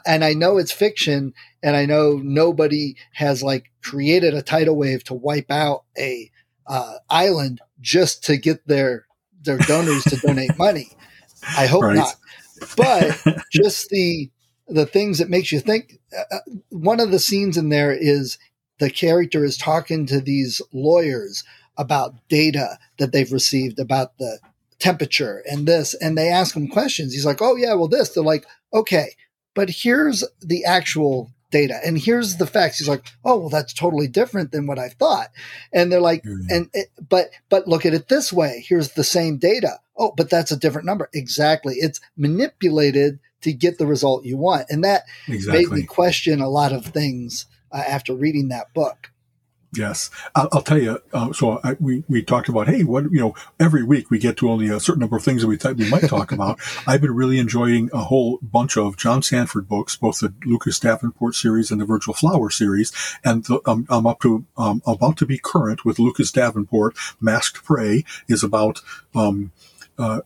And 0.06 0.24
I 0.24 0.32
know 0.32 0.56
it's 0.56 0.72
fiction, 0.72 1.34
and 1.62 1.76
I 1.76 1.84
know 1.84 2.18
nobody 2.24 2.96
has 3.12 3.42
like 3.42 3.70
created 3.82 4.32
a 4.32 4.40
tidal 4.40 4.76
wave 4.76 5.04
to 5.04 5.12
wipe 5.12 5.50
out 5.50 5.84
a 5.98 6.30
uh, 6.66 6.94
island 7.10 7.60
just 7.80 8.24
to 8.24 8.36
get 8.36 8.66
their 8.66 9.06
their 9.42 9.58
donors 9.58 10.04
to 10.04 10.16
donate 10.16 10.56
money. 10.58 10.88
I 11.56 11.66
hope 11.66 11.82
right. 11.82 11.96
not. 11.96 12.16
But 12.76 13.42
just 13.52 13.88
the 13.90 14.30
the 14.68 14.86
things 14.86 15.18
that 15.18 15.30
makes 15.30 15.52
you 15.52 15.60
think. 15.60 15.98
Uh, 16.16 16.36
uh, 16.36 16.40
one 16.70 17.00
of 17.00 17.10
the 17.10 17.18
scenes 17.18 17.56
in 17.56 17.68
there 17.68 17.92
is 17.92 18.38
the 18.78 18.90
character 18.90 19.44
is 19.44 19.56
talking 19.56 20.06
to 20.06 20.20
these 20.20 20.62
lawyers 20.72 21.44
about 21.76 22.14
data 22.28 22.78
that 22.98 23.12
they've 23.12 23.32
received 23.32 23.78
about 23.78 24.16
the 24.18 24.38
temperature 24.78 25.42
and 25.50 25.66
this, 25.66 25.94
and 25.94 26.16
they 26.16 26.28
ask 26.28 26.56
him 26.56 26.68
questions. 26.68 27.12
He's 27.12 27.26
like, 27.26 27.42
"Oh 27.42 27.56
yeah, 27.56 27.74
well 27.74 27.88
this." 27.88 28.10
They're 28.10 28.22
like, 28.22 28.46
"Okay, 28.72 29.14
but 29.54 29.70
here's 29.70 30.24
the 30.40 30.64
actual 30.64 31.30
data. 31.50 31.78
And 31.84 31.98
here's 31.98 32.36
the 32.36 32.46
facts. 32.46 32.78
He's 32.78 32.88
like, 32.88 33.06
oh, 33.24 33.38
well, 33.38 33.48
that's 33.48 33.72
totally 33.72 34.08
different 34.08 34.52
than 34.52 34.66
what 34.66 34.78
I 34.78 34.88
thought. 34.88 35.28
And 35.72 35.90
they're 35.90 36.00
like, 36.00 36.22
mm-hmm. 36.22 36.50
and 36.50 36.70
it, 36.72 36.88
but 37.08 37.30
but 37.48 37.68
look 37.68 37.86
at 37.86 37.94
it 37.94 38.08
this 38.08 38.32
way. 38.32 38.64
Here's 38.66 38.92
the 38.92 39.04
same 39.04 39.38
data. 39.38 39.78
Oh, 39.96 40.12
but 40.16 40.30
that's 40.30 40.50
a 40.50 40.56
different 40.56 40.86
number. 40.86 41.08
Exactly. 41.14 41.74
It's 41.78 42.00
manipulated 42.16 43.20
to 43.42 43.52
get 43.52 43.78
the 43.78 43.86
result 43.86 44.24
you 44.24 44.36
want, 44.36 44.66
and 44.70 44.82
that 44.84 45.04
exactly. 45.28 45.66
made 45.66 45.72
me 45.72 45.82
question 45.84 46.40
a 46.40 46.48
lot 46.48 46.72
of 46.72 46.86
things 46.86 47.46
uh, 47.70 47.82
after 47.86 48.14
reading 48.14 48.48
that 48.48 48.72
book. 48.74 49.10
Yes, 49.76 50.10
I'll, 50.34 50.48
I'll 50.52 50.62
tell 50.62 50.78
you. 50.78 51.00
Uh, 51.12 51.32
so 51.32 51.60
I, 51.64 51.76
we 51.80 52.04
we 52.08 52.22
talked 52.22 52.48
about 52.48 52.68
hey, 52.68 52.84
what 52.84 53.04
you 53.04 53.20
know, 53.20 53.34
every 53.58 53.82
week 53.82 54.10
we 54.10 54.18
get 54.18 54.36
to 54.38 54.50
only 54.50 54.68
a 54.68 54.78
certain 54.78 55.00
number 55.00 55.16
of 55.16 55.24
things 55.24 55.42
that 55.42 55.48
we 55.48 55.56
th- 55.56 55.76
we 55.76 55.90
might 55.90 56.08
talk 56.08 56.32
about. 56.32 56.60
I've 56.86 57.00
been 57.00 57.14
really 57.14 57.38
enjoying 57.38 57.90
a 57.92 57.98
whole 58.04 58.38
bunch 58.40 58.76
of 58.76 58.96
John 58.96 59.22
Sandford 59.22 59.68
books, 59.68 59.96
both 59.96 60.20
the 60.20 60.32
Lucas 60.44 60.78
Davenport 60.78 61.34
series 61.34 61.70
and 61.70 61.80
the 61.80 61.84
Virgil 61.84 62.14
Flower 62.14 62.50
series, 62.50 62.92
and 63.24 63.44
the, 63.44 63.60
um, 63.66 63.86
I'm 63.88 64.06
up 64.06 64.20
to 64.20 64.44
um, 64.56 64.82
about 64.86 65.16
to 65.18 65.26
be 65.26 65.38
current 65.38 65.84
with 65.84 65.98
Lucas 65.98 66.30
Davenport. 66.30 66.96
Masked 67.20 67.64
Prey 67.64 68.04
is 68.28 68.44
about. 68.44 68.80
Um, 69.14 69.52
uh, 69.98 70.20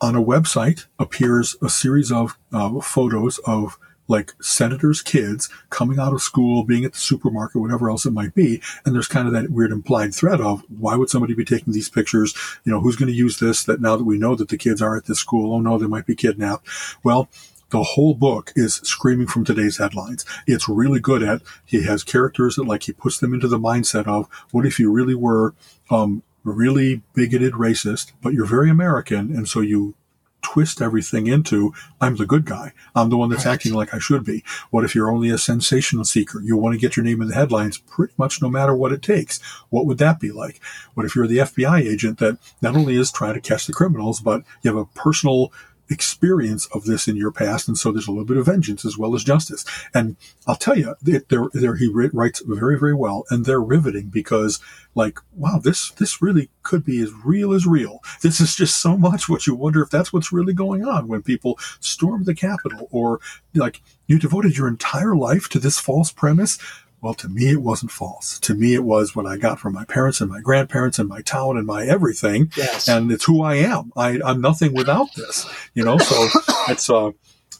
on 0.00 0.16
a 0.16 0.22
website 0.22 0.86
appears 0.98 1.54
a 1.62 1.70
series 1.70 2.10
of 2.10 2.36
uh, 2.52 2.80
photos 2.80 3.38
of 3.46 3.78
like 4.08 4.34
senators' 4.40 5.02
kids 5.02 5.48
coming 5.70 5.98
out 5.98 6.12
of 6.12 6.22
school, 6.22 6.64
being 6.64 6.84
at 6.84 6.92
the 6.92 6.98
supermarket, 6.98 7.60
whatever 7.60 7.88
else 7.88 8.04
it 8.04 8.12
might 8.12 8.34
be. 8.34 8.60
And 8.84 8.94
there's 8.94 9.08
kind 9.08 9.26
of 9.26 9.32
that 9.34 9.50
weird 9.50 9.72
implied 9.72 10.14
threat 10.14 10.40
of 10.40 10.62
why 10.68 10.96
would 10.96 11.10
somebody 11.10 11.34
be 11.34 11.44
taking 11.44 11.72
these 11.72 11.88
pictures? 11.88 12.34
You 12.64 12.72
know, 12.72 12.80
who's 12.80 12.96
going 12.96 13.10
to 13.10 13.14
use 13.14 13.38
this 13.38 13.64
that 13.64 13.80
now 13.80 13.96
that 13.96 14.04
we 14.04 14.18
know 14.18 14.34
that 14.34 14.48
the 14.48 14.58
kids 14.58 14.82
are 14.82 14.96
at 14.96 15.06
this 15.06 15.20
school? 15.20 15.54
Oh 15.54 15.60
no, 15.60 15.78
they 15.78 15.86
might 15.86 16.06
be 16.06 16.14
kidnapped. 16.14 16.68
Well, 17.02 17.28
the 17.70 17.82
whole 17.82 18.14
book 18.14 18.52
is 18.54 18.74
screaming 18.84 19.26
from 19.26 19.44
today's 19.44 19.78
headlines. 19.78 20.26
It's 20.46 20.68
really 20.68 21.00
good 21.00 21.22
at, 21.22 21.40
he 21.64 21.84
has 21.84 22.04
characters 22.04 22.56
that 22.56 22.66
like 22.66 22.82
he 22.82 22.92
puts 22.92 23.18
them 23.18 23.32
into 23.32 23.48
the 23.48 23.58
mindset 23.58 24.06
of 24.06 24.28
what 24.50 24.66
if 24.66 24.78
you 24.78 24.92
really 24.92 25.14
were, 25.14 25.54
um, 25.90 26.22
really 26.44 27.02
bigoted 27.14 27.54
racist, 27.54 28.12
but 28.20 28.34
you're 28.34 28.44
very 28.44 28.68
American. 28.68 29.34
And 29.34 29.48
so 29.48 29.60
you 29.60 29.94
twist 30.42 30.82
everything 30.82 31.26
into 31.26 31.72
I'm 32.00 32.16
the 32.16 32.26
good 32.26 32.44
guy. 32.44 32.72
I'm 32.94 33.08
the 33.08 33.16
one 33.16 33.30
that's 33.30 33.46
right. 33.46 33.52
acting 33.52 33.72
like 33.72 33.94
I 33.94 33.98
should 33.98 34.24
be. 34.24 34.44
What 34.70 34.84
if 34.84 34.94
you're 34.94 35.10
only 35.10 35.30
a 35.30 35.38
sensational 35.38 36.04
seeker? 36.04 36.40
You 36.40 36.56
want 36.56 36.74
to 36.74 36.80
get 36.80 36.96
your 36.96 37.04
name 37.04 37.22
in 37.22 37.28
the 37.28 37.34
headlines 37.34 37.78
pretty 37.78 38.12
much 38.16 38.42
no 38.42 38.50
matter 38.50 38.74
what 38.74 38.92
it 38.92 39.02
takes. 39.02 39.40
What 39.70 39.86
would 39.86 39.98
that 39.98 40.20
be 40.20 40.30
like? 40.30 40.60
What 40.94 41.06
if 41.06 41.16
you're 41.16 41.26
the 41.26 41.38
FBI 41.38 41.80
agent 41.80 42.18
that 42.18 42.38
not 42.60 42.76
only 42.76 42.96
is 42.96 43.10
trying 43.10 43.34
to 43.34 43.40
catch 43.40 43.66
the 43.66 43.72
criminals, 43.72 44.20
but 44.20 44.42
you 44.62 44.70
have 44.70 44.76
a 44.76 44.86
personal 44.86 45.52
experience 45.92 46.66
of 46.74 46.84
this 46.84 47.06
in 47.06 47.16
your 47.16 47.32
past, 47.32 47.68
and 47.68 47.78
so 47.78 47.92
there's 47.92 48.08
a 48.08 48.10
little 48.10 48.24
bit 48.24 48.36
of 48.36 48.46
vengeance 48.46 48.84
as 48.84 48.98
well 48.98 49.14
as 49.14 49.24
justice. 49.24 49.64
And 49.94 50.16
I'll 50.46 50.56
tell 50.56 50.76
you, 50.76 50.96
they're, 51.02 51.48
they're, 51.52 51.76
he 51.76 51.88
writes 51.88 52.42
very, 52.44 52.78
very 52.78 52.94
well, 52.94 53.24
and 53.30 53.44
they're 53.44 53.60
riveting 53.60 54.08
because, 54.08 54.60
like, 54.94 55.18
wow, 55.36 55.60
this 55.62 55.90
this 55.92 56.20
really 56.20 56.50
could 56.62 56.84
be 56.84 57.00
as 57.00 57.12
real 57.24 57.52
as 57.52 57.66
real. 57.66 58.00
This 58.22 58.40
is 58.40 58.56
just 58.56 58.80
so 58.80 58.96
much 58.96 59.28
what 59.28 59.46
you 59.46 59.54
wonder 59.54 59.82
if 59.82 59.90
that's 59.90 60.12
what's 60.12 60.32
really 60.32 60.54
going 60.54 60.84
on 60.84 61.08
when 61.08 61.22
people 61.22 61.58
storm 61.80 62.24
the 62.24 62.34
Capitol, 62.34 62.88
or 62.90 63.20
like 63.54 63.82
you 64.06 64.18
devoted 64.18 64.56
your 64.56 64.68
entire 64.68 65.14
life 65.16 65.48
to 65.50 65.58
this 65.58 65.78
false 65.78 66.10
premise. 66.12 66.58
Well, 67.02 67.14
to 67.14 67.28
me, 67.28 67.50
it 67.50 67.60
wasn't 67.60 67.90
false. 67.90 68.38
To 68.38 68.54
me, 68.54 68.74
it 68.74 68.84
was 68.84 69.14
what 69.16 69.26
I 69.26 69.36
got 69.36 69.58
from 69.58 69.74
my 69.74 69.84
parents 69.84 70.20
and 70.20 70.30
my 70.30 70.40
grandparents 70.40 71.00
and 71.00 71.08
my 71.08 71.20
town 71.20 71.58
and 71.58 71.66
my 71.66 71.84
everything. 71.84 72.52
Yes. 72.56 72.88
And 72.88 73.10
it's 73.10 73.24
who 73.24 73.42
I 73.42 73.56
am. 73.56 73.92
I, 73.96 74.20
I'm 74.24 74.40
nothing 74.40 74.72
without 74.72 75.12
this, 75.16 75.44
you 75.74 75.84
know, 75.84 75.98
so 75.98 76.28
it's, 76.68 76.88
uh, 76.88 77.10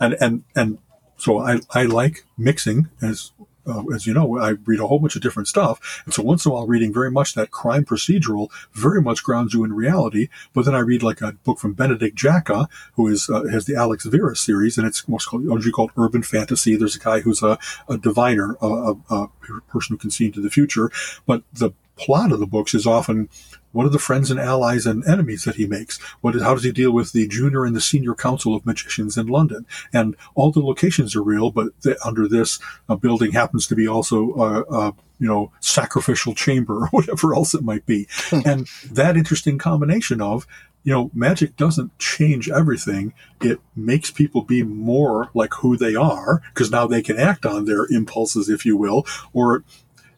and, 0.01 0.17
and, 0.21 0.45
and 0.55 0.79
so 1.17 1.39
I, 1.39 1.59
I 1.71 1.83
like 1.83 2.25
mixing 2.39 2.89
as 3.03 3.33
uh, 3.67 3.85
as 3.95 4.07
you 4.07 4.15
know, 4.15 4.39
I 4.39 4.51
read 4.51 4.81
a 4.81 4.87
whole 4.87 4.99
bunch 4.99 5.17
of 5.17 5.23
different 5.23 5.49
stuff. 5.49 6.03
And 6.05 6.15
so 6.15 6.23
once 6.23 6.45
in 6.45 6.51
a 6.51 6.55
while, 6.55 6.67
reading 6.67 6.93
very 6.93 7.11
much 7.11 7.35
that 7.35 7.51
crime 7.51 7.85
procedural 7.85 8.51
very 8.73 9.01
much 9.01 9.23
grounds 9.23 9.55
you 9.55 9.65
in 9.65 9.73
reality. 9.73 10.29
But 10.53 10.65
then 10.65 10.75
I 10.75 10.81
read 10.81 11.03
like 11.03 11.21
a 11.21 11.33
book 11.33 11.59
from 11.59 11.75
Benedict 11.75 12.17
Jacka, 12.17 12.69
who 12.95 13.09
is 13.09 13.29
uh, 13.31 13.45
has 13.45 13.67
the 13.67 13.77
Alex 13.77 14.05
Verus 14.05 14.41
series, 14.41 14.79
and 14.79 14.87
it's 14.87 15.07
what's 15.09 15.27
called, 15.27 15.45
usually 15.45 15.73
called 15.73 15.93
urban 15.97 16.23
fantasy. 16.23 16.77
There's 16.77 16.97
a 16.97 17.01
guy 17.01 17.21
who's 17.21 17.43
a, 17.43 17.59
a 17.89 17.99
diviner, 17.99 18.57
a, 18.61 18.67
a, 18.67 18.95
a 19.11 19.29
person 19.69 19.95
who 19.95 19.99
can 19.99 20.11
see 20.11 20.27
into 20.27 20.41
the 20.41 20.51
future. 20.51 20.91
But 21.27 21.43
the 21.53 21.73
plot 22.05 22.33
of 22.33 22.41
the 22.41 22.47
books 22.47 22.75
is 22.75 22.87
often 22.87 23.29
what 23.73 23.87
are 23.87 23.91
the 23.91 23.99
friends 23.99 24.31
and 24.31 24.39
allies 24.39 24.87
and 24.87 25.07
enemies 25.07 25.45
that 25.45 25.57
he 25.57 25.67
makes? 25.67 25.99
What 26.21 26.37
is, 26.37 26.43
how 26.43 26.55
does 26.55 26.65
he 26.65 26.73
deal 26.73 26.93
with 26.93 27.13
the 27.13 27.27
junior 27.27 27.65
and 27.65 27.75
the 27.75 27.81
senior 27.81 28.15
council 28.15 28.55
of 28.55 28.67
magicians 28.67 29.17
in 29.17 29.27
London? 29.29 29.67
And 29.93 30.15
all 30.35 30.53
the 30.53 30.61
locations 30.61 31.17
are 31.17 31.23
real, 31.23 31.51
but 31.51 31.69
the, 31.81 31.97
under 32.05 32.29
this 32.29 32.59
uh, 32.89 32.97
building 32.97 33.33
happens 33.33 33.67
to 33.69 33.75
be 33.75 33.89
also 33.89 34.35
a, 34.35 34.63
a, 34.63 34.95
you 35.19 35.29
know 35.29 35.53
sacrificial 35.61 36.35
chamber 36.35 36.81
or 36.83 36.87
whatever 36.91 37.35
else 37.35 37.55
it 37.55 37.63
might 37.63 37.87
be. 37.87 38.09
Hmm. 38.29 38.41
and 38.45 38.69
that 38.91 39.17
interesting 39.17 39.57
combination 39.57 40.21
of 40.21 40.47
you 40.85 40.93
know, 40.93 41.11
magic 41.15 41.57
doesn't 41.57 41.97
change 41.99 42.51
everything. 42.51 43.15
It 43.41 43.61
makes 43.77 44.11
people 44.11 44.43
be 44.43 44.63
more 44.63 45.31
like 45.33 45.55
who 45.55 45.77
they 45.77 45.95
are 45.95 46.43
because 46.53 46.71
now 46.71 46.87
they 46.87 47.03
can 47.03 47.19
act 47.19 47.47
on 47.47 47.65
their 47.65 47.87
impulses, 47.87 48.49
if 48.49 48.67
you 48.67 48.77
will, 48.77 49.07
or 49.33 49.63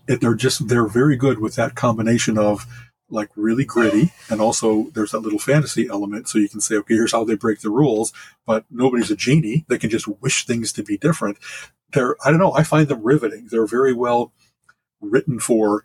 it, 0.07 0.21
they're 0.21 0.35
just, 0.35 0.69
they're 0.69 0.87
very 0.87 1.17
good 1.17 1.39
with 1.39 1.55
that 1.57 1.75
combination 1.75 2.39
of 2.39 2.67
like 3.11 3.31
really 3.37 3.65
gritty 3.65 4.13
and 4.31 4.41
also 4.41 4.91
there's 4.95 5.13
that 5.13 5.21
little 5.21 5.39
fantasy 5.39 5.89
element. 5.89 6.29
So 6.29 6.39
you 6.39 6.49
can 6.49 6.61
say 6.61 6.77
okay 6.77 6.95
here's 6.95 7.13
how 7.13 7.25
they 7.25 7.37
break 7.37 7.61
the 7.61 7.71
rules 7.71 8.13
but 8.47 8.65
nobody's 8.71 9.11
a 9.11 9.17
genie. 9.17 9.65
They 9.69 9.79
can 9.79 9.91
just 9.91 10.09
wish 10.09 10.47
things 10.47 10.73
to 10.73 10.83
be 10.83 10.97
different. 10.97 11.39
They're 11.93 12.17
i 12.25 12.31
don't 12.31 12.41
know 12.41 12.53
i 12.53 12.63
find 12.63 12.89
them 12.89 13.03
riveting. 13.03 13.49
They're 13.51 13.67
very 13.67 13.93
well 13.93 14.33
written 15.01 15.39
for 15.39 15.85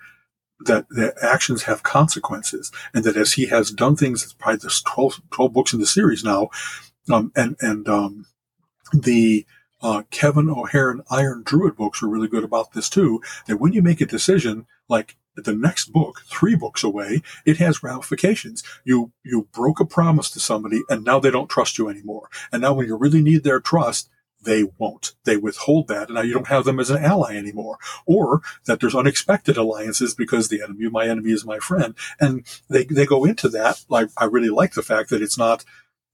that 0.61 0.87
the 0.89 1.13
actions 1.21 1.63
have 1.63 1.83
consequences 1.83 2.71
and 2.93 3.03
that 3.03 3.15
as 3.15 3.33
he 3.33 3.45
has 3.47 3.71
done 3.71 3.95
things 3.95 4.23
it's 4.23 4.33
probably 4.33 4.57
there's 4.57 4.81
12, 4.81 5.21
12 5.31 5.53
books 5.53 5.73
in 5.73 5.79
the 5.79 5.85
series 5.85 6.23
now 6.23 6.49
um, 7.11 7.31
and 7.35 7.55
and 7.61 7.87
um, 7.87 8.25
the 8.93 9.45
uh, 9.81 10.03
Kevin 10.11 10.49
O'Hare 10.49 10.91
and 10.91 11.01
Iron 11.09 11.43
Druid 11.43 11.75
books 11.75 12.03
are 12.03 12.09
really 12.09 12.27
good 12.27 12.43
about 12.43 12.73
this 12.73 12.89
too. 12.89 13.21
That 13.47 13.57
when 13.57 13.73
you 13.73 13.81
make 13.81 14.01
a 14.01 14.05
decision, 14.05 14.65
like 14.87 15.17
the 15.35 15.53
next 15.53 15.93
book, 15.93 16.21
three 16.25 16.55
books 16.55 16.83
away, 16.83 17.21
it 17.45 17.57
has 17.57 17.83
ramifications. 17.83 18.63
You 18.83 19.11
you 19.23 19.47
broke 19.53 19.79
a 19.79 19.85
promise 19.85 20.29
to 20.31 20.39
somebody, 20.39 20.81
and 20.89 21.03
now 21.03 21.19
they 21.19 21.31
don't 21.31 21.49
trust 21.49 21.77
you 21.77 21.89
anymore. 21.89 22.29
And 22.51 22.61
now 22.61 22.73
when 22.73 22.87
you 22.87 22.95
really 22.95 23.21
need 23.21 23.43
their 23.43 23.59
trust, 23.59 24.09
they 24.41 24.63
won't. 24.77 25.15
They 25.25 25.37
withhold 25.37 25.87
that, 25.89 26.07
and 26.07 26.15
now 26.15 26.21
you 26.21 26.33
don't 26.33 26.47
have 26.47 26.65
them 26.65 26.79
as 26.79 26.89
an 26.89 27.03
ally 27.03 27.35
anymore. 27.35 27.77
Or 28.05 28.41
that 28.65 28.79
there's 28.79 28.95
unexpected 28.95 29.57
alliances 29.57 30.15
because 30.15 30.47
the 30.47 30.61
enemy 30.61 30.89
my 30.89 31.07
enemy 31.07 31.31
is 31.31 31.45
my 31.45 31.59
friend, 31.59 31.95
and 32.19 32.45
they 32.69 32.85
they 32.85 33.05
go 33.05 33.25
into 33.25 33.49
that. 33.49 33.83
Like 33.89 34.09
I 34.17 34.25
really 34.25 34.49
like 34.49 34.73
the 34.73 34.83
fact 34.83 35.09
that 35.09 35.21
it's 35.21 35.37
not 35.37 35.65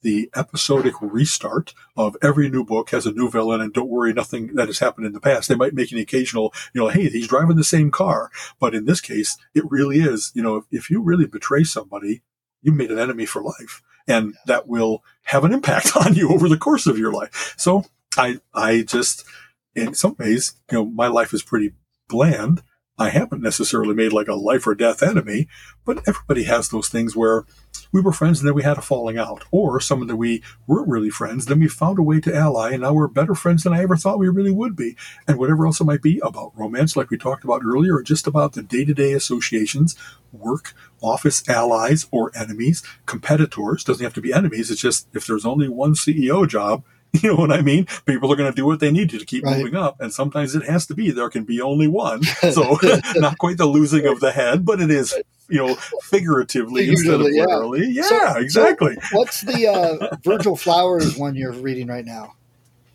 the 0.05 0.29
episodic 0.35 0.93
restart 1.01 1.73
of 1.97 2.15
every 2.21 2.47
new 2.47 2.63
book 2.63 2.91
has 2.91 3.07
a 3.07 3.11
new 3.11 3.27
villain 3.27 3.59
and 3.59 3.73
don't 3.73 3.89
worry, 3.89 4.13
nothing 4.13 4.53
that 4.53 4.67
has 4.67 4.77
happened 4.77 5.07
in 5.07 5.13
the 5.13 5.19
past. 5.19 5.49
They 5.49 5.55
might 5.55 5.73
make 5.73 5.91
an 5.91 5.97
occasional, 5.97 6.53
you 6.73 6.81
know, 6.81 6.89
hey, 6.89 7.09
he's 7.09 7.27
driving 7.27 7.55
the 7.55 7.63
same 7.63 7.89
car. 7.89 8.29
But 8.59 8.75
in 8.75 8.85
this 8.85 9.01
case, 9.01 9.35
it 9.55 9.63
really 9.67 10.01
is, 10.01 10.31
you 10.35 10.43
know, 10.43 10.57
if, 10.57 10.65
if 10.69 10.89
you 10.91 11.01
really 11.01 11.25
betray 11.25 11.63
somebody, 11.63 12.21
you 12.61 12.71
made 12.71 12.91
an 12.91 12.99
enemy 12.99 13.25
for 13.25 13.41
life 13.41 13.81
and 14.07 14.35
that 14.45 14.67
will 14.67 15.03
have 15.23 15.43
an 15.43 15.53
impact 15.53 15.95
on 16.05 16.13
you 16.13 16.29
over 16.29 16.47
the 16.47 16.57
course 16.57 16.85
of 16.85 16.99
your 16.99 17.11
life. 17.11 17.55
So 17.57 17.85
I, 18.15 18.39
I 18.53 18.83
just, 18.83 19.25
in 19.73 19.95
some 19.95 20.15
ways, 20.19 20.53
you 20.71 20.77
know, 20.77 20.85
my 20.85 21.07
life 21.07 21.33
is 21.33 21.41
pretty 21.41 21.73
bland. 22.07 22.61
I 22.97 23.09
haven't 23.09 23.41
necessarily 23.41 23.93
made 23.93 24.13
like 24.13 24.29
a 24.29 24.35
life 24.35 24.65
or 24.65 24.73
death 24.73 25.03
enemy, 25.03 25.49
but 25.83 26.07
everybody 26.07 26.43
has 26.43 26.69
those 26.69 26.87
things 26.87 27.13
where 27.13 27.45
we 27.91 27.99
were 27.99 28.13
friends 28.13 28.39
and 28.39 28.47
then 28.47 28.55
we 28.55 28.63
had 28.63 28.77
a 28.77 28.81
falling 28.81 29.17
out, 29.17 29.43
or 29.51 29.81
someone 29.81 30.07
that 30.07 30.15
we 30.15 30.41
weren't 30.65 30.87
really 30.87 31.09
friends, 31.09 31.45
then 31.45 31.59
we 31.59 31.67
found 31.67 31.99
a 31.99 32.03
way 32.03 32.21
to 32.21 32.33
ally, 32.33 32.71
and 32.71 32.83
now 32.83 32.93
we're 32.93 33.07
better 33.07 33.35
friends 33.35 33.63
than 33.63 33.73
I 33.73 33.83
ever 33.83 33.97
thought 33.97 34.19
we 34.19 34.29
really 34.29 34.51
would 34.51 34.77
be. 34.77 34.95
And 35.27 35.37
whatever 35.37 35.65
else 35.65 35.81
it 35.81 35.85
might 35.85 36.01
be 36.01 36.19
about 36.23 36.57
romance, 36.57 36.95
like 36.95 37.09
we 37.09 37.17
talked 37.17 37.43
about 37.43 37.63
earlier, 37.65 37.97
or 37.97 38.03
just 38.03 38.27
about 38.27 38.53
the 38.53 38.63
day 38.63 38.85
to 38.85 38.93
day 38.93 39.11
associations, 39.11 39.97
work, 40.31 40.73
office 41.01 41.47
allies 41.49 42.07
or 42.11 42.31
enemies, 42.33 42.81
competitors, 43.05 43.83
doesn't 43.83 44.03
have 44.03 44.13
to 44.13 44.21
be 44.21 44.33
enemies. 44.33 44.71
It's 44.71 44.81
just 44.81 45.07
if 45.13 45.27
there's 45.27 45.45
only 45.45 45.67
one 45.67 45.95
CEO 45.95 46.47
job, 46.47 46.83
You 47.25 47.29
know 47.29 47.35
what 47.35 47.51
I 47.51 47.61
mean? 47.61 47.87
People 48.05 48.31
are 48.31 48.35
going 48.35 48.51
to 48.51 48.55
do 48.55 48.65
what 48.65 48.79
they 48.79 48.91
need 48.91 49.09
to 49.11 49.17
to 49.17 49.25
keep 49.25 49.43
right. 49.43 49.57
moving 49.57 49.75
up. 49.75 49.99
And 49.99 50.13
sometimes 50.13 50.53
it 50.53 50.63
has 50.63 50.85
to 50.87 50.93
be, 50.93 51.11
there 51.11 51.29
can 51.29 51.43
be 51.43 51.61
only 51.61 51.87
one. 51.87 52.21
So 52.51 52.77
not 53.15 53.37
quite 53.39 53.57
the 53.57 53.65
losing 53.65 54.05
of 54.05 54.19
the 54.19 54.31
head, 54.31 54.65
but 54.65 54.79
it 54.79 54.91
is, 54.91 55.15
you 55.49 55.57
know, 55.57 55.75
figuratively, 56.03 56.85
figuratively 56.85 56.89
instead 56.89 57.13
of 57.15 57.21
literally. 57.21 57.87
Yeah, 57.87 58.33
so, 58.33 58.39
exactly. 58.39 58.95
So 58.95 59.17
what's 59.17 59.41
the 59.41 59.67
uh, 59.67 60.15
Virgil 60.23 60.55
Flowers 60.55 61.17
one 61.17 61.35
you're 61.35 61.51
reading 61.51 61.87
right 61.87 62.05
now? 62.05 62.35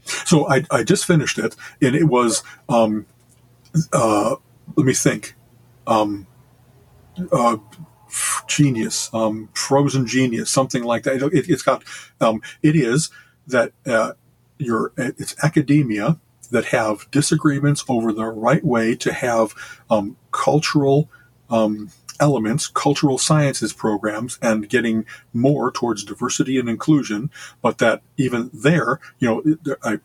So 0.05 0.49
I, 0.49 0.65
I 0.71 0.85
just 0.85 1.05
finished 1.05 1.39
it 1.39 1.57
and 1.83 1.97
it 1.97 2.05
was, 2.05 2.43
um, 2.69 3.07
uh, 3.93 4.37
let 4.77 4.87
me 4.87 4.95
think, 4.95 5.35
um, 5.87 6.27
uh, 7.33 7.57
genius, 8.47 9.11
um, 9.13 9.49
frozen 9.55 10.07
genius, 10.07 10.51
something 10.51 10.85
like 10.85 11.03
that. 11.05 11.23
It, 11.33 11.47
has 11.47 11.63
got, 11.63 11.83
um, 12.21 12.41
it 12.63 12.77
is 12.77 13.11
that 13.51 13.73
uh, 13.87 14.13
your 14.59 14.93
it's 14.97 15.37
academia 15.43 16.19
that 16.51 16.67
have 16.67 17.11
disagreements 17.11 17.85
over 17.89 18.13
the 18.13 18.27
right 18.27 18.65
way 18.65 18.97
to 18.97 19.13
have 19.13 19.55
um, 19.89 20.17
cultural 20.33 21.09
um, 21.49 21.91
elements, 22.19 22.69
cultural 22.69 23.19
sciences 23.19 23.73
programs, 23.73 24.39
and 24.43 24.69
getting 24.69 25.07
more 25.33 25.71
towards 25.71 26.05
diversity 26.05 26.59
and 26.59 26.69
inclusion. 26.69 27.31
But 27.63 27.79
that 27.79 28.03
even 28.17 28.51
there, 28.53 29.01
you 29.19 29.29
know, 29.29 29.77
I, 29.83 29.99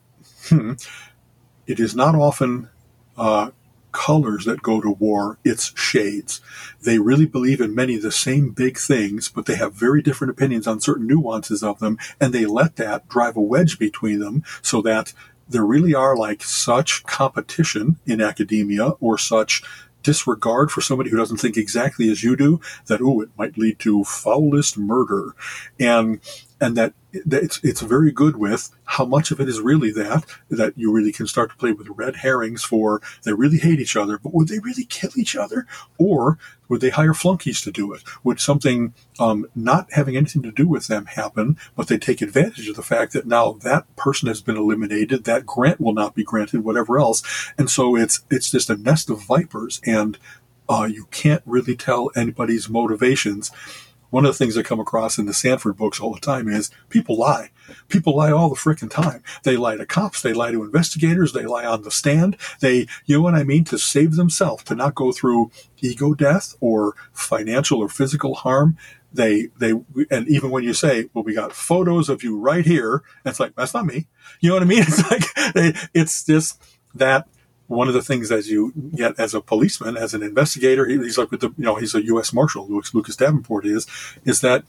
hmm, 0.48 0.74
it 1.68 1.80
is 1.80 1.96
not 1.96 2.16
often 2.16 2.70
uh, 3.18 3.52
colors 3.96 4.43
that 4.43 4.62
go 4.62 4.82
to 4.82 4.91
war, 4.91 5.38
it's 5.46 5.72
shades. 5.80 6.41
They 6.82 7.00
really 7.00 7.26
believe 7.26 7.62
in 7.62 7.74
many 7.74 7.96
of 7.96 8.02
the 8.02 8.12
same 8.12 8.50
big 8.50 8.78
things, 8.78 9.30
but 9.30 9.46
they 9.46 9.56
have 9.56 9.74
very 9.74 10.02
different 10.02 10.32
opinions 10.32 10.68
on 10.68 10.82
certain 10.82 11.08
nuances 11.08 11.64
of 11.64 11.80
them, 11.80 11.98
and 12.20 12.34
they 12.34 12.46
let 12.46 12.76
that 12.76 13.08
drive 13.08 13.38
a 13.38 13.41
wedge 13.41 13.80
between 13.80 14.20
them 14.20 14.43
so 14.62 14.82
that 14.82 15.14
there 15.48 15.66
really 15.66 15.96
are 15.96 16.18
like 16.18 16.43
such 16.43 17.06
competition 17.06 17.96
in 18.06 18.20
academia 18.20 18.89
or 19.00 19.18
such 19.18 19.64
disregard 20.04 20.72
for 20.72 20.82
somebody 20.82 21.10
who 21.10 21.18
doesn't 21.18 21.38
think 21.38 21.58
exactly 21.58 22.12
as 22.12 22.24
you 22.24 22.36
do 22.36 22.60
that 22.86 23.02
oh 23.02 23.22
it 23.22 23.30
might 23.38 23.58
lead 23.58 23.80
to 23.80 24.04
foulest 24.04 24.78
murder 24.78 25.34
and 25.80 26.20
and 26.62 26.78
that 26.78 26.93
it's 27.12 27.60
it's 27.64 27.82
very 27.82 28.12
good 28.12 28.36
with 28.36 28.70
how 28.86 29.06
much 29.06 29.32
of 29.32 29.39
it 29.39 29.47
is 29.47 29.62
really 29.62 29.91
that 29.91 30.26
that 30.49 30.78
you 30.78 30.91
really 30.91 31.12
can 31.12 31.28
start 31.28 31.49
to 31.49 31.56
play 31.56 31.72
with 31.72 31.88
red 31.89 32.18
herrings 32.18 32.64
for 32.64 33.01
they 33.24 33.34
really 33.34 33.58
hate 33.58 33.80
each 33.80 33.95
other, 33.95 34.18
but 34.18 34.34
would 34.34 34.47
they 34.47 34.60
really 34.60 34.86
kill 34.86 35.12
each 35.16 35.36
other, 35.36 35.66
or 35.97 36.38
would 36.68 36.82
they 36.82 36.89
hire 36.89 37.14
flunkies 37.14 37.62
to 37.62 37.72
do 37.72 37.93
it? 37.93 38.03
Would 38.24 38.39
something 38.39 38.93
um, 39.20 39.45
not 39.56 39.91
having 39.93 40.18
anything 40.18 40.41
to 40.43 40.51
do 40.51 40.68
with 40.68 40.88
them 40.88 41.06
happen, 41.06 41.58
but 41.76 41.88
they 41.88 41.97
take 41.97 42.22
advantage 42.22 42.68
of 42.68 42.76
the 42.76 42.82
fact 42.82 43.14
that 43.14 43.28
now 43.28 43.53
that 43.64 43.93
person 43.95 44.28
has 44.28 44.41
been 44.41 44.58
eliminated, 44.58 45.24
that 45.24 45.45
grant 45.45 45.80
will 45.80 45.93
not 45.93 46.16
be 46.16 46.24
granted, 46.24 46.64
whatever 46.64 46.99
else, 46.99 47.22
and 47.58 47.70
so 47.70 47.95
it's 47.95 48.22
it's 48.30 48.51
just 48.51 48.70
a 48.70 48.78
nest 48.78 49.10
of 49.10 49.24
vipers, 49.24 49.82
and 49.86 50.18
uh, 50.68 50.88
you 50.89 51.08
can't 51.12 51.43
really 51.45 51.76
tell 51.76 52.12
anybody's 52.16 52.70
motivations 52.70 53.51
one 54.16 54.26
of 54.26 54.32
the 54.32 54.38
things 54.38 54.57
I 54.57 54.63
come 54.63 54.80
across 54.80 55.18
in 55.18 55.26
the 55.26 55.34
Sandford 55.34 55.76
books 55.76 55.99
all 55.99 56.13
the 56.13 56.22
time 56.22 56.47
is 56.47 56.72
people 56.88 57.18
lie. 57.18 57.49
People 57.89 58.16
lie 58.16 58.32
all 58.32 58.47
the 58.47 58.55
freaking 58.55 58.89
time. 58.89 59.22
They 59.43 59.57
lie 59.57 59.76
to 59.76 59.86
cops. 59.86 60.22
They 60.22 60.32
lie 60.32 60.51
to 60.51 60.63
investigators. 60.63 61.34
They 61.34 61.45
lie 61.45 61.66
on 61.66 61.82
the 61.82 61.91
stand. 61.91 62.38
They, 62.61 62.88
you 63.03 63.18
know 63.18 63.22
what 63.22 63.36
I 63.36 63.43
mean? 63.43 63.66
To 63.66 63.78
save 63.78 64.16
themselves, 64.16 64.63
to 64.63 64.76
not 64.76 64.95
go 64.95 65.11
through 65.11 65.51
ego 65.82 66.13
death 66.13 66.55
or 66.61 66.93
financial 67.11 67.82
or 67.82 67.89
physical 67.89 68.36
harm. 68.36 68.78
They, 69.11 69.49
they, 69.59 69.74
and 70.09 70.30
even 70.30 70.49
when 70.49 70.63
you 70.63 70.74
say, 70.74 71.09
well, 71.13 71.26
we 71.26 71.34
got 71.34 71.51
photos 71.51 72.07
of 72.07 72.24
you 72.24 72.39
right 72.39 72.66
here, 72.66 73.03
it's 73.26 73.41
like, 73.41 73.53
that's 73.57 73.74
not 73.74 73.86
me. 73.86 74.07
You 74.39 74.47
know 74.47 74.55
what 74.55 74.63
I 74.63 74.66
mean? 74.66 74.84
It's 74.88 75.11
like, 75.11 75.89
it's 75.93 76.24
just 76.24 76.63
that 76.93 77.28
one 77.68 77.88
of 77.88 77.93
the 77.93 78.01
things 78.01 78.32
as 78.32 78.49
you 78.49 78.74
get 78.95 79.20
as 79.20 79.34
a 79.34 79.41
policeman, 79.41 79.97
as 79.97 80.13
an 80.13 80.22
investigator, 80.22 80.86
he's 80.86 81.18
like 81.18 81.32
with 81.32 81.41
the, 81.41 81.49
you 81.57 81.66
know, 81.66 81.76
he's 81.76 81.95
a 81.95 82.05
U.S. 82.05 82.32
Marshal, 82.34 82.68
Lucas 82.68 83.16
Davenport 83.16 83.66
is, 83.66 83.88
is 84.24 84.41
that 84.41 84.63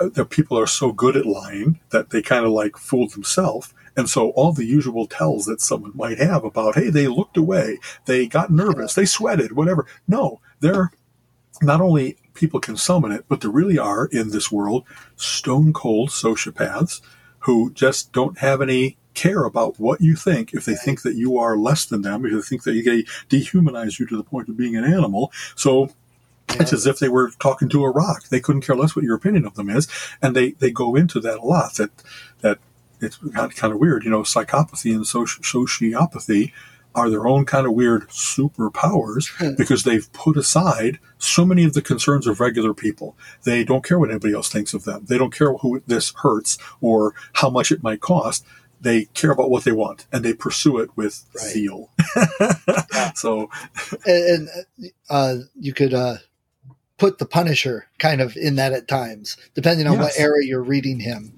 uh, 0.00 0.08
the 0.12 0.24
people 0.24 0.58
are 0.58 0.66
so 0.66 0.92
good 0.92 1.16
at 1.16 1.26
lying 1.26 1.80
that 1.90 2.10
they 2.10 2.22
kind 2.22 2.44
of 2.44 2.52
like 2.52 2.76
fooled 2.76 3.12
themselves. 3.12 3.72
And 3.96 4.08
so 4.08 4.30
all 4.30 4.52
the 4.52 4.64
usual 4.64 5.06
tells 5.06 5.44
that 5.44 5.60
someone 5.60 5.92
might 5.94 6.18
have 6.18 6.44
about, 6.44 6.76
hey, 6.76 6.88
they 6.88 7.08
looked 7.08 7.36
away, 7.36 7.78
they 8.06 8.26
got 8.26 8.50
nervous, 8.50 8.94
they 8.94 9.04
sweated, 9.04 9.52
whatever. 9.52 9.86
No, 10.08 10.40
they're 10.60 10.92
not 11.60 11.80
only 11.80 12.16
people 12.34 12.60
can 12.60 12.76
summon 12.76 13.12
it, 13.12 13.26
but 13.28 13.40
there 13.40 13.50
really 13.50 13.78
are 13.78 14.06
in 14.06 14.30
this 14.30 14.50
world 14.50 14.84
stone 15.16 15.72
cold 15.72 16.08
sociopaths 16.08 17.00
who 17.40 17.72
just 17.72 18.12
don't 18.12 18.38
have 18.38 18.62
any 18.62 18.96
care 19.14 19.44
about 19.44 19.78
what 19.78 20.00
you 20.00 20.16
think 20.16 20.54
if 20.54 20.64
they 20.64 20.74
think 20.74 21.02
that 21.02 21.14
you 21.14 21.38
are 21.38 21.56
less 21.56 21.84
than 21.84 22.02
them, 22.02 22.24
if 22.24 22.32
they 22.32 22.40
think 22.40 22.64
that 22.64 22.72
they 22.72 23.36
dehumanize 23.36 23.98
you 23.98 24.06
to 24.06 24.16
the 24.16 24.24
point 24.24 24.48
of 24.48 24.56
being 24.56 24.76
an 24.76 24.84
animal. 24.84 25.32
So 25.54 25.90
yeah. 26.50 26.56
it's 26.60 26.72
as 26.72 26.86
if 26.86 26.98
they 26.98 27.08
were 27.08 27.30
talking 27.38 27.68
to 27.70 27.84
a 27.84 27.90
rock. 27.90 28.28
They 28.28 28.40
couldn't 28.40 28.62
care 28.62 28.76
less 28.76 28.96
what 28.96 29.04
your 29.04 29.16
opinion 29.16 29.44
of 29.46 29.54
them 29.54 29.70
is, 29.70 29.88
and 30.20 30.34
they 30.36 30.52
they 30.52 30.70
go 30.70 30.94
into 30.94 31.20
that 31.20 31.38
a 31.38 31.42
lot. 31.42 31.74
That 31.74 31.90
that 32.40 32.58
it's 33.00 33.18
kind 33.56 33.72
of 33.72 33.78
weird, 33.78 34.04
you 34.04 34.10
know, 34.10 34.22
psychopathy 34.22 34.94
and 34.94 35.04
sociopathy 35.04 36.52
are 36.94 37.08
their 37.08 37.26
own 37.26 37.44
kind 37.44 37.66
of 37.66 37.72
weird 37.72 38.08
superpowers 38.08 39.30
hmm. 39.38 39.54
because 39.54 39.82
they've 39.82 40.12
put 40.12 40.36
aside 40.36 40.98
so 41.18 41.44
many 41.44 41.64
of 41.64 41.74
the 41.74 41.82
concerns 41.82 42.26
of 42.26 42.40
regular 42.40 42.74
people. 42.74 43.16
They 43.44 43.64
don't 43.64 43.84
care 43.84 43.98
what 43.98 44.10
anybody 44.10 44.34
else 44.34 44.50
thinks 44.50 44.74
of 44.74 44.84
them. 44.84 45.06
They 45.08 45.18
don't 45.18 45.34
care 45.34 45.54
who 45.54 45.82
this 45.86 46.12
hurts 46.16 46.58
or 46.80 47.14
how 47.34 47.48
much 47.48 47.72
it 47.72 47.82
might 47.82 48.00
cost 48.00 48.44
they 48.82 49.06
care 49.06 49.30
about 49.30 49.50
what 49.50 49.64
they 49.64 49.72
want 49.72 50.06
and 50.12 50.24
they 50.24 50.34
pursue 50.34 50.78
it 50.78 50.90
with 50.96 51.24
right. 51.34 51.44
zeal. 51.44 51.90
So, 53.14 53.50
and, 54.06 54.48
and 54.48 54.90
uh, 55.10 55.36
you 55.58 55.72
could 55.72 55.92
uh, 55.92 56.16
put 56.98 57.18
the 57.18 57.26
Punisher 57.26 57.86
kind 57.98 58.20
of 58.20 58.36
in 58.36 58.56
that 58.56 58.72
at 58.72 58.88
times, 58.88 59.36
depending 59.54 59.86
on 59.86 59.94
yes. 59.94 60.02
what 60.02 60.20
era 60.20 60.44
you're 60.44 60.62
reading 60.62 61.00
him. 61.00 61.36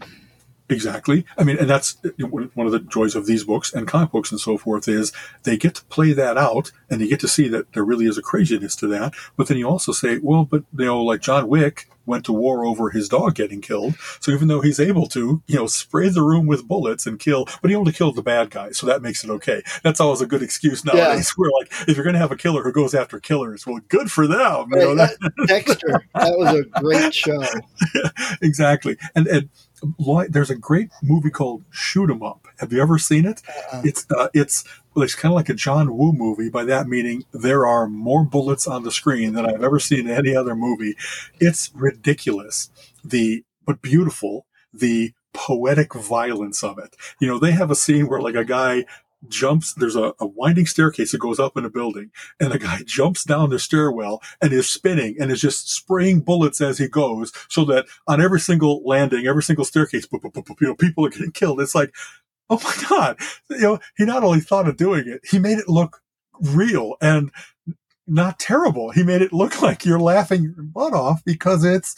Exactly. 0.69 1.27
I 1.37 1.45
mean, 1.45 1.59
and 1.59 1.69
that's 1.69 1.97
one 2.19 2.67
of 2.67 2.73
the 2.73 2.81
joys 2.81 3.15
of 3.15 3.27
these 3.27 3.45
books 3.45 3.73
and 3.73 3.87
comic 3.87 4.13
books 4.13 4.31
and 4.31 4.41
so 4.41 4.57
forth 4.57 4.89
is 4.89 5.13
they 5.43 5.57
get 5.57 5.75
to 5.75 5.85
play 5.87 6.13
that 6.15 6.39
out 6.39 6.73
and 6.89 7.01
you 7.01 7.09
get 7.09 7.21
to 7.21 7.29
see 7.29 7.49
that 7.49 7.73
there 7.73 7.85
really 7.85 8.07
is 8.07 8.17
a 8.17 8.23
craziness 8.23 8.75
to 8.77 8.87
that. 8.89 9.13
But 9.37 9.49
then 9.49 9.59
you 9.59 9.69
also 9.69 9.93
say, 9.93 10.19
well, 10.23 10.45
but 10.45 10.65
you 10.77 10.87
know, 10.87 11.03
like 11.03 11.21
John 11.21 11.49
Wick 11.49 11.89
went 12.07 12.25
to 12.27 12.33
war 12.33 12.65
over 12.65 12.91
his 12.91 13.09
dog 13.09 13.35
getting 13.35 13.61
killed. 13.61 13.95
So 14.21 14.33
even 14.33 14.49
though 14.49 14.61
he's 14.61 14.81
able 14.81 15.07
to, 15.09 15.43
you 15.47 15.57
know, 15.57 15.67
spray 15.67 16.09
the 16.09 16.23
room 16.23 16.47
with 16.47 16.67
bullets 16.67 17.07
and 17.07 17.19
kill, 17.19 17.47
but 17.63 17.71
he 17.71 17.77
only 17.77 17.93
killed 17.93 18.17
the 18.17 18.23
bad 18.23 18.51
guy. 18.51 18.71
So 18.73 18.87
that 18.87 19.03
makes 19.03 19.25
it 19.25 19.31
okay. 19.31 19.63
That's 19.83 20.01
always 20.01 20.21
a 20.21 20.27
good 20.27 20.43
excuse 20.43 20.85
nowadays. 20.85 21.05
Yeah. 21.05 21.33
Where 21.37 21.51
like, 21.59 21.73
if 21.89 21.97
you're 21.97 22.05
going 22.05 22.15
to 22.15 22.21
have 22.21 22.33
a 22.33 22.37
killer 22.37 22.63
who 22.63 22.73
goes 22.73 22.95
after 22.95 23.19
killers, 23.19 23.67
well, 23.67 23.81
good 23.89 24.11
for 24.11 24.27
them. 24.27 24.71
Right. 24.71 24.83
You 24.83 24.95
know, 24.95 24.95
that, 24.95 25.17
Dexter, 25.47 26.05
that 26.15 26.37
was 26.37 26.55
a 26.55 26.81
great 26.81 27.15
show. 27.15 27.43
exactly. 28.43 28.97
And, 29.15 29.27
and, 29.27 29.49
there's 30.29 30.51
a 30.51 30.55
great 30.55 30.91
movie 31.03 31.31
called 31.31 31.63
Shoot 31.71 32.11
'Em 32.11 32.23
Up. 32.23 32.47
Have 32.59 32.73
you 32.73 32.81
ever 32.81 32.99
seen 32.99 33.27
it? 33.27 33.43
Uh-uh. 33.49 33.83
It's 33.85 34.07
uh, 34.11 34.29
it's 34.33 34.65
it's 35.03 35.15
kind 35.15 35.33
of 35.33 35.37
like 35.37 35.49
a 35.49 35.55
John 35.55 35.97
Woo 35.97 36.13
movie. 36.13 36.49
By 36.49 36.65
that 36.65 36.87
meaning, 36.87 37.25
there 37.33 37.67
are 37.67 37.89
more 37.89 38.25
bullets 38.25 38.67
on 38.67 38.83
the 38.83 38.91
screen 38.91 39.35
than 39.35 39.47
I've 39.47 39.63
ever 39.63 39.81
seen 39.81 40.09
in 40.09 40.11
any 40.11 40.35
other 40.35 40.55
movie. 40.55 40.97
It's 41.41 41.71
ridiculous. 41.75 42.71
The 43.05 43.45
but 43.67 43.83
beautiful. 43.83 44.47
The 44.73 45.13
poetic 45.33 45.95
violence 45.95 46.63
of 46.63 46.79
it. 46.79 46.97
You 47.21 47.29
know, 47.29 47.39
they 47.39 47.53
have 47.53 47.71
a 47.71 47.75
scene 47.75 48.09
where 48.09 48.21
like 48.21 48.37
a 48.37 48.45
guy 48.45 48.85
jumps, 49.29 49.75
there's 49.75 49.97
a, 49.97 50.15
a, 50.21 50.27
winding 50.27 50.67
staircase 50.67 51.13
that 51.13 51.19
goes 51.19 51.41
up 51.41 51.57
in 51.57 51.65
a 51.65 51.71
building, 51.71 52.11
and 52.41 52.53
the 52.53 52.59
guy 52.59 52.83
jumps 52.87 53.25
down 53.25 53.51
the 53.51 53.59
stairwell 53.59 54.23
and 54.41 54.53
is 54.53 54.71
spinning 54.71 55.17
and 55.19 55.31
is 55.31 55.41
just 55.41 55.71
spraying 55.71 56.21
bullets 56.21 56.61
as 56.61 56.79
he 56.79 56.89
goes, 56.89 57.33
so 57.49 57.65
that 57.65 57.87
on 58.07 58.21
every 58.21 58.41
single 58.41 58.83
landing, 58.85 59.27
every 59.27 59.43
single 59.43 59.65
staircase, 59.65 60.07
you 60.13 60.21
know, 60.61 60.75
people 60.75 61.07
are 61.07 61.11
getting 61.11 61.33
killed. 61.33 61.61
It's 61.61 61.75
like, 61.75 61.95
oh 62.51 62.61
my 62.63 62.89
God. 62.89 63.19
You 63.51 63.59
know, 63.59 63.79
he 63.97 64.05
not 64.05 64.25
only 64.25 64.41
thought 64.41 64.69
of 64.69 64.77
doing 64.77 65.09
it, 65.09 65.21
he 65.29 65.39
made 65.39 65.59
it 65.59 65.69
look 65.69 66.01
real 66.41 66.97
and 67.01 67.31
not 68.07 68.39
terrible. 68.39 68.91
He 68.91 69.03
made 69.03 69.23
it 69.23 69.33
look 69.33 69.63
like 69.63 69.85
you're 69.85 70.01
laughing 70.01 70.43
your 70.43 70.63
butt 70.63 70.93
off 70.93 71.25
because 71.25 71.65
it's 71.65 71.97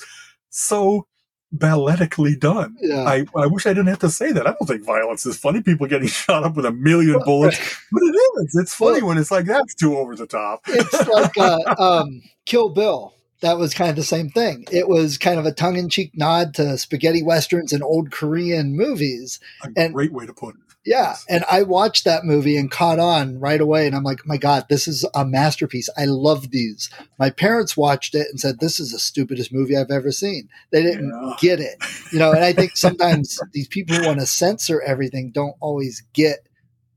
so 0.50 1.06
balletically 1.54 2.38
done. 2.38 2.76
Yeah. 2.80 3.04
I, 3.04 3.24
I 3.36 3.46
wish 3.46 3.66
I 3.66 3.70
didn't 3.70 3.88
have 3.88 4.00
to 4.00 4.10
say 4.10 4.32
that. 4.32 4.46
I 4.46 4.52
don't 4.52 4.66
think 4.66 4.84
violence 4.84 5.24
is 5.26 5.38
funny. 5.38 5.62
People 5.62 5.86
getting 5.86 6.08
shot 6.08 6.44
up 6.44 6.56
with 6.56 6.66
a 6.66 6.72
million 6.72 7.20
bullets, 7.24 7.58
but 7.92 8.02
it 8.02 8.16
is. 8.42 8.56
It's 8.56 8.74
funny 8.74 9.00
well, 9.00 9.08
when 9.08 9.18
it's 9.18 9.30
like 9.30 9.46
that's 9.46 9.74
too 9.74 9.96
over 9.96 10.16
the 10.16 10.26
top. 10.26 10.62
it's 10.66 11.08
like 11.08 11.36
uh, 11.38 11.74
um, 11.78 12.22
Kill 12.44 12.70
Bill. 12.70 13.14
That 13.40 13.58
was 13.58 13.74
kind 13.74 13.90
of 13.90 13.96
the 13.96 14.02
same 14.02 14.30
thing. 14.30 14.66
It 14.72 14.88
was 14.88 15.18
kind 15.18 15.38
of 15.38 15.46
a 15.46 15.52
tongue-in-cheek 15.52 16.12
nod 16.14 16.54
to 16.54 16.78
spaghetti 16.78 17.22
westerns 17.22 17.72
and 17.72 17.82
old 17.82 18.10
Korean 18.10 18.76
movies. 18.76 19.40
A 19.62 19.68
and, 19.76 19.94
great 19.94 20.12
way 20.12 20.26
to 20.26 20.32
put 20.32 20.54
it. 20.54 20.60
Yeah. 20.86 21.16
And 21.28 21.44
I 21.50 21.64
watched 21.64 22.04
that 22.04 22.24
movie 22.24 22.56
and 22.56 22.70
caught 22.70 23.00
on 23.00 23.40
right 23.40 23.60
away. 23.60 23.88
And 23.88 23.96
I'm 23.96 24.04
like, 24.04 24.24
my 24.24 24.36
God, 24.36 24.66
this 24.70 24.86
is 24.86 25.04
a 25.16 25.24
masterpiece. 25.24 25.88
I 25.98 26.04
love 26.04 26.52
these. 26.52 26.88
My 27.18 27.28
parents 27.28 27.76
watched 27.76 28.14
it 28.14 28.28
and 28.30 28.38
said, 28.38 28.60
this 28.60 28.78
is 28.78 28.92
the 28.92 29.00
stupidest 29.00 29.52
movie 29.52 29.76
I've 29.76 29.90
ever 29.90 30.12
seen. 30.12 30.48
They 30.70 30.84
didn't 30.84 31.10
yeah. 31.10 31.34
get 31.40 31.60
it. 31.60 31.82
You 32.12 32.20
know, 32.20 32.30
and 32.30 32.44
I 32.44 32.52
think 32.52 32.70
sometimes 32.76 33.40
these 33.52 33.66
people 33.66 33.96
who 33.96 34.06
want 34.06 34.20
to 34.20 34.26
censor 34.26 34.80
everything 34.80 35.32
don't 35.32 35.56
always 35.58 36.04
get 36.12 36.46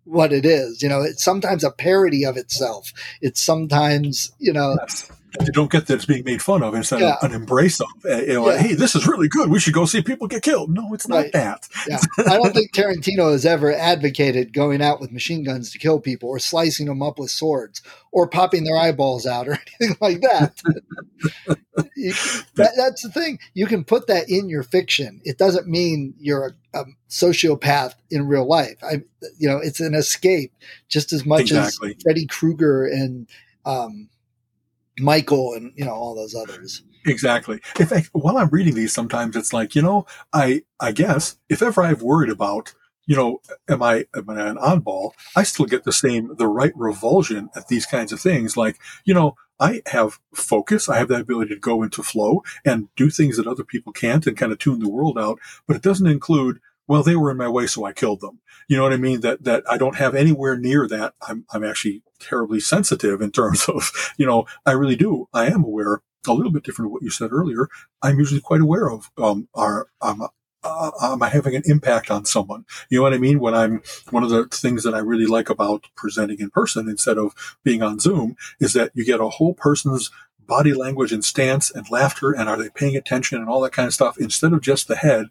what 0.03 0.31
it 0.31 0.45
is. 0.45 0.83
You 0.83 0.89
know, 0.89 1.01
it's 1.01 1.23
sometimes 1.23 1.63
a 1.63 1.71
parody 1.71 2.25
of 2.25 2.37
itself. 2.37 2.93
It's 3.21 3.41
sometimes, 3.41 4.31
you 4.37 4.53
know, 4.53 4.77
yes 4.79 5.11
they 5.37 5.51
don't 5.51 5.71
get 5.71 5.87
that 5.87 5.95
it's 5.95 6.05
being 6.05 6.23
made 6.23 6.41
fun 6.41 6.63
of. 6.63 6.73
Instead 6.73 7.01
yeah. 7.01 7.15
an 7.21 7.33
embrace 7.33 7.79
of, 7.79 7.87
uh, 8.05 8.17
you 8.17 8.33
know, 8.33 8.49
yeah. 8.49 8.57
hey, 8.57 8.73
this 8.73 8.95
is 8.95 9.07
really 9.07 9.27
good. 9.27 9.49
We 9.49 9.59
should 9.59 9.73
go 9.73 9.85
see 9.85 10.01
people 10.01 10.27
get 10.27 10.41
killed. 10.41 10.73
No, 10.73 10.93
it's 10.93 11.07
not 11.07 11.17
right. 11.17 11.31
that. 11.33 11.67
Yeah. 11.87 11.99
I 12.19 12.37
don't 12.37 12.53
think 12.53 12.73
Tarantino 12.73 13.31
has 13.31 13.45
ever 13.45 13.73
advocated 13.73 14.53
going 14.53 14.81
out 14.81 14.99
with 14.99 15.11
machine 15.11 15.43
guns 15.43 15.71
to 15.71 15.77
kill 15.77 15.99
people 15.99 16.29
or 16.29 16.39
slicing 16.39 16.87
them 16.87 17.01
up 17.01 17.19
with 17.19 17.29
swords 17.29 17.81
or 18.11 18.27
popping 18.27 18.63
their 18.63 18.77
eyeballs 18.77 19.25
out 19.25 19.47
or 19.47 19.59
anything 19.79 19.97
like 20.01 20.21
that. 20.21 20.55
that 22.55 22.73
that's 22.75 23.03
the 23.03 23.11
thing. 23.13 23.39
You 23.53 23.67
can 23.67 23.83
put 23.83 24.07
that 24.07 24.29
in 24.29 24.49
your 24.49 24.63
fiction. 24.63 25.21
It 25.23 25.37
doesn't 25.37 25.67
mean 25.67 26.15
you're 26.19 26.55
a, 26.73 26.79
a 26.79 26.85
sociopath 27.09 27.93
in 28.09 28.27
real 28.27 28.47
life. 28.47 28.77
I, 28.83 29.03
you 29.37 29.47
know, 29.47 29.57
it's 29.57 29.79
an 29.79 29.93
escape 29.93 30.53
just 30.87 31.13
as 31.13 31.25
much 31.25 31.41
exactly. 31.41 31.95
as 31.95 32.01
Freddy 32.01 32.25
Krueger 32.25 32.85
and, 32.85 33.27
um, 33.65 34.09
Michael 34.99 35.53
and 35.53 35.71
you 35.75 35.85
know 35.85 35.93
all 35.93 36.15
those 36.15 36.35
others. 36.35 36.83
Exactly. 37.05 37.59
In 37.79 37.85
fact, 37.85 38.09
while 38.11 38.37
I'm 38.37 38.49
reading 38.49 38.75
these, 38.75 38.93
sometimes 38.93 39.35
it's 39.35 39.53
like 39.53 39.75
you 39.75 39.81
know, 39.81 40.05
I 40.33 40.63
I 40.79 40.91
guess 40.91 41.37
if 41.49 41.61
ever 41.61 41.83
I've 41.83 42.01
worried 42.01 42.31
about 42.31 42.73
you 43.09 43.15
know, 43.15 43.41
am 43.67 43.81
I, 43.81 44.05
am 44.13 44.29
I 44.29 44.39
an 44.47 44.57
oddball? 44.57 45.13
I 45.35 45.41
still 45.41 45.65
get 45.65 45.83
the 45.83 45.91
same, 45.91 46.35
the 46.35 46.45
right 46.45 46.71
revulsion 46.75 47.49
at 47.55 47.67
these 47.67 47.87
kinds 47.87 48.13
of 48.13 48.21
things. 48.21 48.55
Like, 48.55 48.77
you 49.03 49.15
know, 49.15 49.35
I 49.59 49.81
have 49.87 50.19
focus. 50.35 50.87
I 50.87 50.99
have 50.99 51.07
that 51.07 51.21
ability 51.21 51.55
to 51.55 51.59
go 51.59 51.81
into 51.81 52.03
flow 52.03 52.43
and 52.63 52.87
do 52.95 53.09
things 53.09 53.37
that 53.37 53.47
other 53.47 53.63
people 53.63 53.91
can't 53.93 54.27
and 54.27 54.37
kind 54.37 54.51
of 54.51 54.59
tune 54.59 54.77
the 54.77 54.89
world 54.89 55.17
out. 55.17 55.39
But 55.65 55.75
it 55.75 55.81
doesn't 55.81 56.05
include, 56.05 56.59
well, 56.89 57.03
they 57.03 57.15
were 57.15 57.29
in 57.29 57.37
my 57.37 57.47
way, 57.47 57.67
so 57.67 57.85
I 57.85 57.93
killed 57.93 58.19
them. 58.19 58.39
You 58.67 58.75
know 58.75 58.83
what 58.83 58.93
I 58.93 58.97
mean? 58.97 59.21
That, 59.21 59.43
that 59.43 59.63
I 59.69 59.77
don't 59.77 59.97
have 59.97 60.15
anywhere 60.15 60.57
near 60.57 60.87
that. 60.87 61.13
I'm, 61.21 61.45
I'm 61.51 61.63
actually 61.63 62.01
terribly 62.19 62.59
sensitive 62.59 63.21
in 63.21 63.31
terms 63.39 63.69
of, 63.69 63.91
you 64.17 64.25
know, 64.25 64.45
I 64.65 64.71
really 64.71 64.95
do. 64.95 65.29
I 65.31 65.45
am 65.45 65.63
aware 65.63 66.01
a 66.27 66.33
little 66.33 66.51
bit 66.51 66.63
different 66.63 66.87
of 66.87 66.91
what 66.91 67.03
you 67.03 67.11
said 67.11 67.31
earlier. 67.31 67.69
I'm 68.01 68.17
usually 68.17 68.41
quite 68.41 68.61
aware 68.61 68.89
of, 68.89 69.11
um, 69.19 69.47
our, 69.53 69.87
um, 70.01 70.27
uh, 70.63 70.91
am 71.01 71.23
I 71.23 71.29
having 71.29 71.55
an 71.55 71.61
impact 71.65 72.11
on 72.11 72.25
someone? 72.25 72.65
You 72.89 72.97
know 72.97 73.03
what 73.03 73.13
I 73.13 73.17
mean? 73.17 73.39
When 73.39 73.53
I'm 73.53 73.81
one 74.09 74.23
of 74.23 74.29
the 74.29 74.45
things 74.45 74.83
that 74.83 74.93
I 74.93 74.99
really 74.99 75.27
like 75.27 75.49
about 75.49 75.85
presenting 75.95 76.39
in 76.39 76.49
person 76.49 76.89
instead 76.89 77.17
of 77.17 77.33
being 77.63 77.81
on 77.81 77.99
Zoom 77.99 78.35
is 78.59 78.73
that 78.73 78.91
you 78.93 79.05
get 79.05 79.21
a 79.21 79.29
whole 79.29 79.53
person's 79.53 80.11
body 80.49 80.73
language 80.73 81.13
and 81.13 81.23
stance 81.23 81.71
and 81.71 81.89
laughter 81.89 82.31
and 82.31 82.49
are 82.49 82.57
they 82.57 82.69
paying 82.69 82.97
attention 82.97 83.37
and 83.37 83.47
all 83.47 83.61
that 83.61 83.71
kind 83.71 83.87
of 83.87 83.93
stuff 83.93 84.17
instead 84.17 84.51
of 84.51 84.61
just 84.61 84.87
the 84.87 84.97
head. 84.97 85.27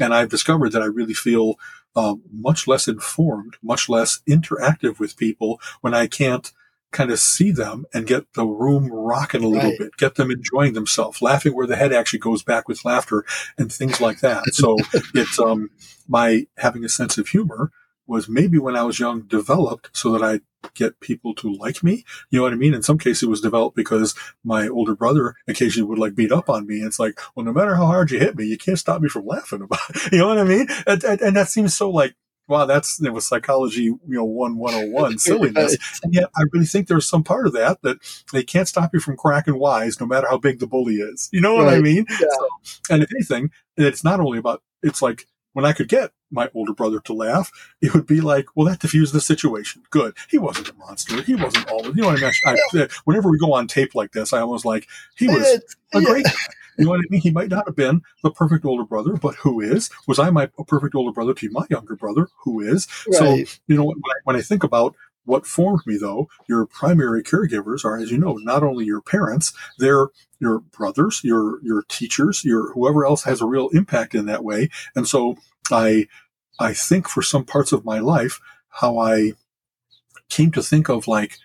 And 0.00 0.12
I've 0.12 0.30
discovered 0.30 0.72
that 0.72 0.82
I 0.82 0.86
really 0.86 1.14
feel 1.14 1.56
um, 1.94 2.22
much 2.32 2.66
less 2.66 2.88
informed, 2.88 3.56
much 3.62 3.88
less 3.88 4.20
interactive 4.28 4.98
with 4.98 5.16
people 5.16 5.60
when 5.82 5.94
I 5.94 6.06
can't 6.06 6.50
kind 6.90 7.10
of 7.10 7.18
see 7.18 7.50
them 7.52 7.86
and 7.94 8.06
get 8.06 8.32
the 8.34 8.44
room 8.44 8.90
rocking 8.90 9.44
a 9.44 9.48
little 9.48 9.70
right. 9.70 9.78
bit, 9.78 9.96
get 9.96 10.14
them 10.16 10.30
enjoying 10.30 10.72
themselves, 10.72 11.22
laughing 11.22 11.54
where 11.54 11.66
the 11.66 11.76
head 11.76 11.92
actually 11.92 12.18
goes 12.18 12.42
back 12.42 12.68
with 12.68 12.84
laughter 12.84 13.24
and 13.58 13.72
things 13.72 14.00
like 14.00 14.20
that. 14.20 14.44
So 14.52 14.76
it's, 15.14 15.38
um, 15.38 15.70
my 16.08 16.46
having 16.58 16.84
a 16.84 16.88
sense 16.88 17.18
of 17.18 17.28
humor 17.28 17.70
was 18.12 18.28
maybe 18.28 18.58
when 18.58 18.76
I 18.76 18.82
was 18.82 19.00
young 19.00 19.22
developed 19.22 19.90
so 19.92 20.12
that 20.12 20.22
I 20.22 20.40
get 20.74 21.00
people 21.00 21.34
to 21.34 21.52
like 21.52 21.82
me. 21.82 22.04
You 22.30 22.38
know 22.38 22.44
what 22.44 22.52
I 22.52 22.56
mean? 22.56 22.74
In 22.74 22.82
some 22.82 22.98
cases 22.98 23.24
it 23.24 23.30
was 23.30 23.40
developed 23.40 23.74
because 23.76 24.14
my 24.44 24.68
older 24.68 24.94
brother 24.94 25.34
occasionally 25.48 25.88
would 25.88 25.98
like 25.98 26.14
beat 26.14 26.30
up 26.30 26.48
on 26.48 26.66
me. 26.66 26.78
And 26.78 26.86
it's 26.86 27.00
like, 27.00 27.18
well, 27.34 27.44
no 27.44 27.52
matter 27.52 27.74
how 27.74 27.86
hard 27.86 28.10
you 28.10 28.20
hit 28.20 28.36
me, 28.36 28.44
you 28.44 28.58
can't 28.58 28.78
stop 28.78 29.00
me 29.00 29.08
from 29.08 29.26
laughing 29.26 29.62
about 29.62 29.80
it. 29.90 30.02
You 30.12 30.18
know 30.18 30.28
what 30.28 30.38
I 30.38 30.44
mean? 30.44 30.66
And, 30.86 31.02
and, 31.02 31.20
and 31.20 31.36
that 31.36 31.48
seems 31.48 31.74
so 31.74 31.90
like 31.90 32.14
wow, 32.48 32.66
that's 32.66 33.00
it 33.00 33.12
was 33.12 33.26
psychology, 33.26 33.84
you 33.84 34.00
know, 34.06 34.24
one 34.24 34.56
one 34.56 34.74
oh 34.74 34.86
one 34.86 35.18
silliness. 35.18 35.76
And 36.02 36.14
yet, 36.14 36.28
I 36.36 36.42
really 36.52 36.66
think 36.66 36.86
there's 36.86 37.08
some 37.08 37.24
part 37.24 37.46
of 37.46 37.52
that 37.54 37.80
that 37.82 37.98
they 38.32 38.42
can't 38.42 38.68
stop 38.68 38.92
you 38.92 39.00
from 39.00 39.16
cracking 39.16 39.58
wise, 39.58 40.00
no 40.00 40.06
matter 40.06 40.26
how 40.28 40.38
big 40.38 40.58
the 40.58 40.66
bully 40.66 40.96
is. 40.96 41.28
You 41.32 41.40
know 41.40 41.54
what 41.54 41.66
right. 41.66 41.78
I 41.78 41.80
mean? 41.80 42.04
Yeah. 42.10 42.16
So, 42.18 42.48
and 42.90 43.02
if 43.02 43.10
anything, 43.14 43.50
it's 43.76 44.04
not 44.04 44.20
only 44.20 44.38
about 44.38 44.62
it's 44.82 45.02
like 45.02 45.26
when 45.52 45.64
I 45.64 45.72
could 45.72 45.88
get 45.88 46.10
my 46.32 46.50
older 46.54 46.72
brother 46.72 46.98
to 47.00 47.12
laugh, 47.12 47.52
it 47.80 47.94
would 47.94 48.06
be 48.06 48.20
like, 48.20 48.46
well, 48.54 48.66
that 48.66 48.80
diffused 48.80 49.14
the 49.14 49.20
situation. 49.20 49.82
Good. 49.90 50.16
He 50.28 50.38
wasn't 50.38 50.70
a 50.70 50.74
monster. 50.74 51.22
He 51.22 51.34
wasn't 51.34 51.70
all, 51.70 51.84
you 51.84 52.02
know 52.02 52.08
what 52.08 52.22
I 52.22 52.32
mean? 52.46 52.58
I, 52.74 52.88
whenever 53.04 53.30
we 53.30 53.38
go 53.38 53.52
on 53.52 53.68
tape 53.68 53.94
like 53.94 54.12
this, 54.12 54.32
I 54.32 54.40
almost 54.40 54.64
like, 54.64 54.88
he 55.16 55.28
was 55.28 55.62
a 55.94 56.00
great 56.02 56.26
you 56.78 56.86
know 56.86 56.92
what 56.92 57.00
I 57.00 57.08
mean? 57.10 57.20
He 57.20 57.30
might 57.30 57.50
not 57.50 57.66
have 57.66 57.76
been 57.76 58.02
the 58.22 58.30
perfect 58.30 58.64
older 58.64 58.84
brother, 58.84 59.14
but 59.14 59.34
who 59.36 59.60
is? 59.60 59.90
Was 60.06 60.18
I 60.18 60.30
my 60.30 60.48
a 60.58 60.64
perfect 60.64 60.94
older 60.94 61.12
brother 61.12 61.34
to 61.34 61.50
my 61.50 61.66
younger 61.70 61.96
brother? 61.96 62.28
Who 62.44 62.60
is? 62.60 62.88
Right. 63.06 63.18
So, 63.18 63.34
you 63.66 63.76
know, 63.76 63.84
when 63.84 63.98
I, 63.98 64.14
when 64.24 64.36
I 64.36 64.40
think 64.40 64.64
about 64.64 64.96
what 65.24 65.46
formed 65.46 65.82
me, 65.86 65.98
though, 65.98 66.28
your 66.48 66.66
primary 66.66 67.22
caregivers 67.22 67.84
are, 67.84 67.96
as 67.98 68.10
you 68.10 68.18
know, 68.18 68.34
not 68.34 68.62
only 68.62 68.84
your 68.84 69.00
parents, 69.00 69.52
they're 69.78 70.08
your 70.40 70.60
brothers, 70.60 71.20
your 71.22 71.62
your 71.62 71.82
teachers, 71.88 72.44
your 72.44 72.72
whoever 72.72 73.04
else 73.06 73.22
has 73.24 73.40
a 73.40 73.46
real 73.46 73.68
impact 73.68 74.14
in 74.14 74.26
that 74.26 74.42
way. 74.42 74.68
And 74.96 75.06
so, 75.06 75.36
I 75.72 76.06
I 76.60 76.74
think 76.74 77.08
for 77.08 77.22
some 77.22 77.44
parts 77.44 77.72
of 77.72 77.84
my 77.84 77.98
life, 77.98 78.40
how 78.68 78.98
I 78.98 79.32
came 80.28 80.50
to 80.52 80.62
think 80.62 80.88
of 80.88 81.08
like 81.08 81.38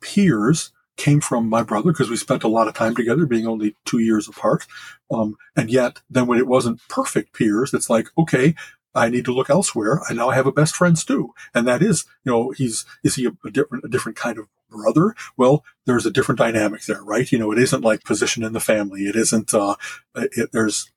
peers 0.00 0.72
came 0.96 1.20
from 1.20 1.48
my 1.48 1.62
brother 1.62 1.92
because 1.92 2.08
we 2.08 2.16
spent 2.16 2.42
a 2.42 2.48
lot 2.48 2.68
of 2.68 2.74
time 2.74 2.94
together, 2.94 3.26
being 3.26 3.46
only 3.46 3.76
two 3.84 3.98
years 3.98 4.28
apart. 4.28 4.66
Um, 5.10 5.36
and 5.54 5.70
yet, 5.70 6.00
then 6.08 6.26
when 6.26 6.38
it 6.38 6.46
wasn't 6.46 6.80
perfect 6.88 7.34
peers, 7.34 7.74
it's 7.74 7.90
like, 7.90 8.08
okay, 8.16 8.54
I 8.94 9.10
need 9.10 9.26
to 9.26 9.34
look 9.34 9.50
elsewhere. 9.50 10.00
And 10.08 10.16
now 10.16 10.30
I 10.30 10.34
have 10.36 10.46
a 10.46 10.52
best 10.52 10.74
friend, 10.74 10.96
too. 10.96 11.34
And 11.54 11.68
that 11.68 11.82
is, 11.82 12.06
you 12.24 12.32
know, 12.32 12.50
he's, 12.50 12.86
is 13.04 13.16
he 13.16 13.26
a, 13.26 13.32
a, 13.44 13.50
different, 13.50 13.84
a 13.84 13.88
different 13.88 14.16
kind 14.16 14.38
of 14.38 14.48
brother? 14.70 15.14
Well, 15.36 15.64
there's 15.84 16.06
a 16.06 16.10
different 16.10 16.38
dynamic 16.38 16.86
there, 16.86 17.02
right? 17.02 17.30
You 17.30 17.38
know, 17.38 17.52
it 17.52 17.58
isn't 17.58 17.84
like 17.84 18.04
position 18.04 18.42
in 18.42 18.54
the 18.54 18.60
family. 18.60 19.02
It 19.02 19.16
isn't, 19.16 19.52
uh, 19.52 19.76
it, 20.14 20.50
there's, 20.52 20.90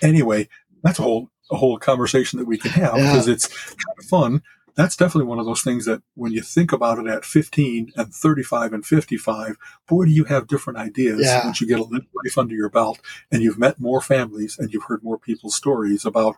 anyway, 0.00 0.48
that's 0.82 0.98
a 0.98 1.02
whole, 1.02 1.28
a 1.52 1.56
whole 1.56 1.78
conversation 1.78 2.38
that 2.38 2.46
we 2.46 2.58
can 2.58 2.70
have 2.72 2.94
because 2.94 3.28
yeah. 3.28 3.34
it's 3.34 3.46
kind 3.46 3.98
of 3.98 4.04
fun 4.06 4.42
that's 4.74 4.96
definitely 4.96 5.28
one 5.28 5.38
of 5.38 5.46
those 5.46 5.62
things 5.62 5.84
that 5.84 6.02
when 6.14 6.32
you 6.32 6.40
think 6.40 6.72
about 6.72 6.98
it 6.98 7.06
at 7.06 7.24
15 7.24 7.92
and 7.96 8.14
35 8.14 8.72
and 8.72 8.86
55, 8.86 9.56
boy, 9.86 10.06
do 10.06 10.10
you 10.10 10.24
have 10.24 10.46
different 10.46 10.78
ideas 10.78 11.20
yeah. 11.20 11.44
once 11.44 11.60
you 11.60 11.66
get 11.66 11.80
a 11.80 11.84
little 11.84 12.08
life 12.24 12.38
under 12.38 12.54
your 12.54 12.70
belt 12.70 12.98
and 13.30 13.42
you've 13.42 13.58
met 13.58 13.80
more 13.80 14.00
families 14.00 14.58
and 14.58 14.72
you've 14.72 14.84
heard 14.84 15.02
more 15.02 15.18
people's 15.18 15.54
stories 15.54 16.04
about, 16.04 16.36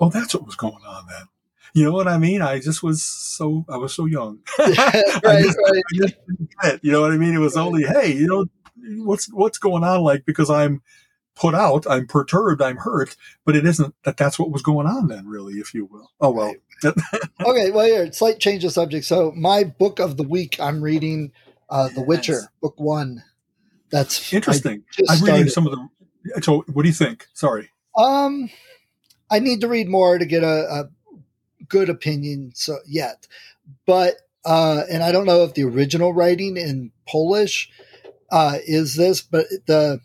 oh, 0.00 0.10
that's 0.10 0.34
what 0.34 0.46
was 0.46 0.56
going 0.56 0.84
on 0.86 1.06
then. 1.08 1.26
You 1.74 1.84
know 1.84 1.92
what 1.92 2.08
I 2.08 2.18
mean? 2.18 2.42
I 2.42 2.58
just 2.58 2.82
was 2.82 3.04
so, 3.04 3.64
I 3.68 3.76
was 3.76 3.94
so 3.94 4.06
young. 4.06 4.40
right, 4.58 4.74
I 5.24 5.42
just, 5.42 5.58
right. 5.92 6.14
I 6.62 6.80
you 6.82 6.90
know 6.90 7.02
what 7.02 7.12
I 7.12 7.18
mean? 7.18 7.34
It 7.34 7.38
was 7.38 7.56
only, 7.56 7.84
hey, 7.84 8.12
you 8.12 8.26
know, 8.26 8.46
what's, 9.04 9.32
what's 9.32 9.58
going 9.58 9.84
on? 9.84 10.00
Like, 10.00 10.24
because 10.24 10.50
I'm, 10.50 10.82
put 11.36 11.54
out. 11.54 11.86
I'm 11.88 12.06
perturbed. 12.06 12.60
I'm 12.60 12.78
hurt, 12.78 13.16
but 13.44 13.54
it 13.54 13.64
isn't 13.64 13.94
that 14.02 14.16
that's 14.16 14.38
what 14.38 14.50
was 14.50 14.62
going 14.62 14.86
on 14.86 15.06
then, 15.08 15.28
really, 15.28 15.54
if 15.54 15.72
you 15.74 15.84
will. 15.84 16.10
Oh, 16.20 16.30
well. 16.30 16.54
okay. 16.84 17.70
Well, 17.70 17.86
here, 17.86 18.12
slight 18.12 18.40
change 18.40 18.64
of 18.64 18.72
subject. 18.72 19.04
So, 19.04 19.32
my 19.36 19.62
book 19.64 20.00
of 20.00 20.16
the 20.16 20.24
week, 20.24 20.58
I'm 20.58 20.82
reading 20.82 21.32
uh, 21.70 21.88
The 21.88 22.02
Witcher, 22.02 22.50
book 22.60 22.74
one. 22.78 23.22
That's 23.90 24.32
interesting. 24.32 24.84
I'm 25.08 25.22
reading 25.22 25.48
some 25.48 25.66
of 25.66 25.72
the. 25.72 26.42
So, 26.42 26.64
what 26.72 26.82
do 26.82 26.88
you 26.88 26.94
think? 26.94 27.26
Sorry. 27.34 27.70
Um, 27.96 28.50
I 29.30 29.38
need 29.38 29.60
to 29.60 29.68
read 29.68 29.88
more 29.88 30.18
to 30.18 30.26
get 30.26 30.42
a, 30.42 30.46
a 30.70 30.90
good 31.68 31.88
opinion. 31.88 32.52
So 32.54 32.78
yet, 32.86 33.26
but 33.86 34.16
uh, 34.44 34.82
and 34.90 35.02
I 35.02 35.12
don't 35.12 35.26
know 35.26 35.44
if 35.44 35.54
the 35.54 35.64
original 35.64 36.12
writing 36.12 36.56
in 36.56 36.92
Polish 37.08 37.70
uh, 38.30 38.58
is 38.66 38.96
this, 38.96 39.20
but 39.20 39.46
the 39.66 40.00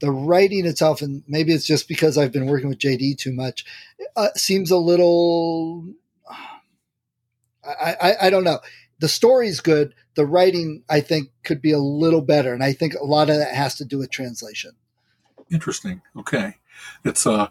the 0.00 0.10
writing 0.10 0.66
itself, 0.66 1.02
and 1.02 1.22
maybe 1.28 1.52
it's 1.52 1.66
just 1.66 1.88
because 1.88 2.18
I've 2.18 2.32
been 2.32 2.46
working 2.46 2.68
with 2.68 2.78
JD 2.78 3.18
too 3.18 3.32
much, 3.32 3.64
uh, 4.16 4.28
seems 4.34 4.70
a 4.70 4.76
little. 4.76 5.84
I, 7.62 7.96
I, 8.00 8.14
I 8.22 8.30
don't 8.30 8.44
know. 8.44 8.60
The 9.00 9.08
story's 9.08 9.60
good. 9.60 9.94
The 10.14 10.26
writing, 10.26 10.82
I 10.88 11.00
think, 11.00 11.30
could 11.44 11.62
be 11.62 11.72
a 11.72 11.78
little 11.78 12.22
better, 12.22 12.52
and 12.52 12.64
I 12.64 12.72
think 12.72 12.94
a 12.94 13.04
lot 13.04 13.30
of 13.30 13.36
that 13.36 13.54
has 13.54 13.76
to 13.76 13.84
do 13.84 13.98
with 13.98 14.10
translation. 14.10 14.72
Interesting. 15.52 16.02
Okay, 16.16 16.56
it's 17.04 17.26
uh, 17.26 17.48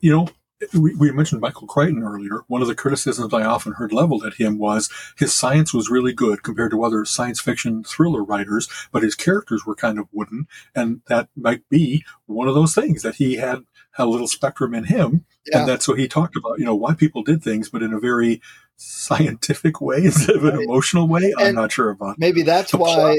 you 0.00 0.10
know, 0.10 0.28
we, 0.72 0.94
we, 0.94 1.12
mentioned 1.12 1.40
Michael 1.40 1.66
Crichton 1.66 2.02
earlier. 2.02 2.44
One 2.48 2.62
of 2.62 2.68
the 2.68 2.74
criticisms 2.74 3.32
I 3.32 3.44
often 3.44 3.72
heard 3.72 3.92
leveled 3.92 4.24
at 4.24 4.34
him 4.34 4.58
was 4.58 4.90
his 5.16 5.32
science 5.32 5.74
was 5.74 5.90
really 5.90 6.12
good 6.12 6.42
compared 6.42 6.70
to 6.72 6.84
other 6.84 7.04
science 7.04 7.40
fiction 7.40 7.84
thriller 7.84 8.22
writers, 8.22 8.68
but 8.92 9.02
his 9.02 9.14
characters 9.14 9.64
were 9.66 9.74
kind 9.74 9.98
of 9.98 10.08
wooden. 10.12 10.46
And 10.74 11.02
that 11.06 11.28
might 11.36 11.68
be 11.68 12.04
one 12.26 12.48
of 12.48 12.54
those 12.54 12.74
things 12.74 13.02
that 13.02 13.16
he 13.16 13.36
had, 13.36 13.64
had 13.92 14.04
a 14.04 14.10
little 14.10 14.28
spectrum 14.28 14.74
in 14.74 14.84
him. 14.84 15.24
Yeah. 15.46 15.60
And 15.60 15.68
that's 15.68 15.88
what 15.88 15.98
he 15.98 16.08
talked 16.08 16.36
about, 16.36 16.58
you 16.58 16.64
know, 16.64 16.74
why 16.74 16.94
people 16.94 17.22
did 17.22 17.42
things, 17.42 17.68
but 17.68 17.82
in 17.82 17.92
a 17.92 18.00
very 18.00 18.40
scientific 18.82 19.80
way 19.80 19.98
instead 20.04 20.36
of 20.36 20.44
an 20.44 20.56
right. 20.56 20.64
emotional 20.64 21.08
way. 21.08 21.32
And 21.38 21.48
I'm 21.48 21.54
not 21.54 21.72
sure 21.72 21.90
about 21.90 22.18
maybe 22.18 22.42
that's 22.42 22.74
why 22.74 23.16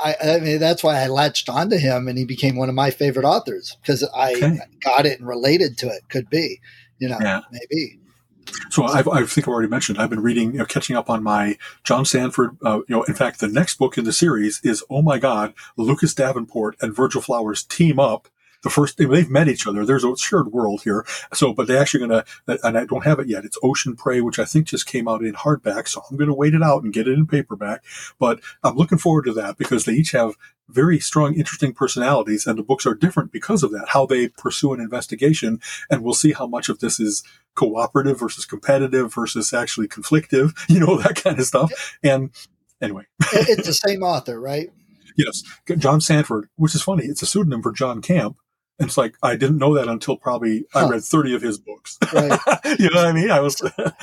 I, 0.00 0.16
I, 0.22 0.40
mean, 0.40 0.58
that's 0.58 0.82
why 0.82 1.02
I 1.02 1.06
latched 1.08 1.48
onto 1.48 1.76
him 1.76 2.08
and 2.08 2.16
he 2.16 2.24
became 2.24 2.56
one 2.56 2.68
of 2.68 2.74
my 2.74 2.90
favorite 2.90 3.26
authors 3.26 3.76
because 3.82 4.08
I 4.14 4.34
okay. 4.34 4.58
got 4.82 5.06
it 5.06 5.18
and 5.18 5.28
related 5.28 5.76
to 5.78 5.88
it. 5.88 6.08
Could 6.08 6.30
be, 6.30 6.60
you 6.98 7.08
know, 7.08 7.18
yeah. 7.20 7.42
maybe. 7.50 7.98
So 8.70 8.84
I've, 8.84 9.08
I 9.08 9.24
think 9.24 9.46
I've 9.46 9.52
already 9.52 9.68
mentioned 9.68 9.98
I've 9.98 10.10
been 10.10 10.22
reading, 10.22 10.52
you 10.52 10.58
know, 10.58 10.64
catching 10.64 10.96
up 10.96 11.08
on 11.08 11.22
my 11.22 11.56
John 11.84 12.04
Sandford. 12.04 12.56
Uh, 12.62 12.80
you 12.88 12.96
know, 12.96 13.02
in 13.04 13.14
fact, 13.14 13.40
the 13.40 13.48
next 13.48 13.78
book 13.78 13.96
in 13.96 14.04
the 14.04 14.12
series 14.12 14.60
is 14.64 14.82
oh 14.90 15.02
my 15.02 15.18
god, 15.18 15.54
Lucas 15.76 16.14
Davenport 16.14 16.76
and 16.80 16.94
Virgil 16.94 17.22
Flowers 17.22 17.62
team 17.62 17.98
up 17.98 18.28
the 18.62 18.70
first 18.70 18.96
thing 18.96 19.10
they've 19.10 19.30
met 19.30 19.48
each 19.48 19.66
other. 19.66 19.84
There's 19.84 20.04
a 20.04 20.16
shared 20.16 20.52
world 20.52 20.82
here. 20.82 21.04
So, 21.32 21.52
but 21.52 21.66
they're 21.66 21.80
actually 21.80 22.06
going 22.06 22.24
to, 22.46 22.58
and 22.64 22.78
I 22.78 22.84
don't 22.84 23.04
have 23.04 23.18
it 23.18 23.28
yet. 23.28 23.44
It's 23.44 23.58
Ocean 23.62 23.96
Prey, 23.96 24.20
which 24.20 24.38
I 24.38 24.44
think 24.44 24.66
just 24.66 24.86
came 24.86 25.08
out 25.08 25.22
in 25.22 25.34
hardback. 25.34 25.88
So 25.88 26.02
I'm 26.10 26.16
going 26.16 26.28
to 26.28 26.34
wait 26.34 26.54
it 26.54 26.62
out 26.62 26.82
and 26.82 26.92
get 26.92 27.08
it 27.08 27.14
in 27.14 27.26
paperback. 27.26 27.84
But 28.18 28.40
I'm 28.62 28.76
looking 28.76 28.98
forward 28.98 29.24
to 29.26 29.32
that 29.34 29.58
because 29.58 29.84
they 29.84 29.92
each 29.92 30.12
have 30.12 30.36
very 30.68 31.00
strong, 31.00 31.34
interesting 31.34 31.74
personalities 31.74 32.46
and 32.46 32.58
the 32.58 32.62
books 32.62 32.86
are 32.86 32.94
different 32.94 33.32
because 33.32 33.62
of 33.62 33.72
that, 33.72 33.88
how 33.88 34.06
they 34.06 34.28
pursue 34.28 34.72
an 34.72 34.80
investigation. 34.80 35.60
And 35.90 36.02
we'll 36.02 36.14
see 36.14 36.32
how 36.32 36.46
much 36.46 36.68
of 36.68 36.78
this 36.78 36.98
is 36.98 37.22
cooperative 37.54 38.18
versus 38.18 38.46
competitive 38.46 39.12
versus 39.12 39.52
actually 39.52 39.88
conflictive, 39.88 40.56
you 40.68 40.80
know, 40.80 40.96
that 40.98 41.16
kind 41.16 41.38
of 41.38 41.44
stuff. 41.44 41.98
And 42.02 42.30
anyway, 42.80 43.04
it's 43.32 43.66
the 43.66 43.74
same 43.74 44.02
author, 44.02 44.40
right? 44.40 44.70
Yes, 45.14 45.42
John 45.76 46.00
Sandford, 46.00 46.48
which 46.56 46.74
is 46.74 46.80
funny. 46.80 47.04
It's 47.04 47.20
a 47.20 47.26
pseudonym 47.26 47.60
for 47.60 47.70
John 47.70 48.00
Camp, 48.00 48.38
it's 48.82 48.96
like 48.96 49.16
I 49.22 49.36
didn't 49.36 49.58
know 49.58 49.74
that 49.74 49.88
until 49.88 50.16
probably 50.16 50.64
huh. 50.72 50.86
I 50.86 50.90
read 50.90 51.02
thirty 51.02 51.34
of 51.34 51.42
his 51.42 51.58
books. 51.58 51.98
Right. 52.12 52.38
you 52.78 52.90
know 52.90 52.96
what 52.96 53.06
I 53.06 53.12
mean? 53.12 53.30
I 53.30 53.40
was 53.40 53.56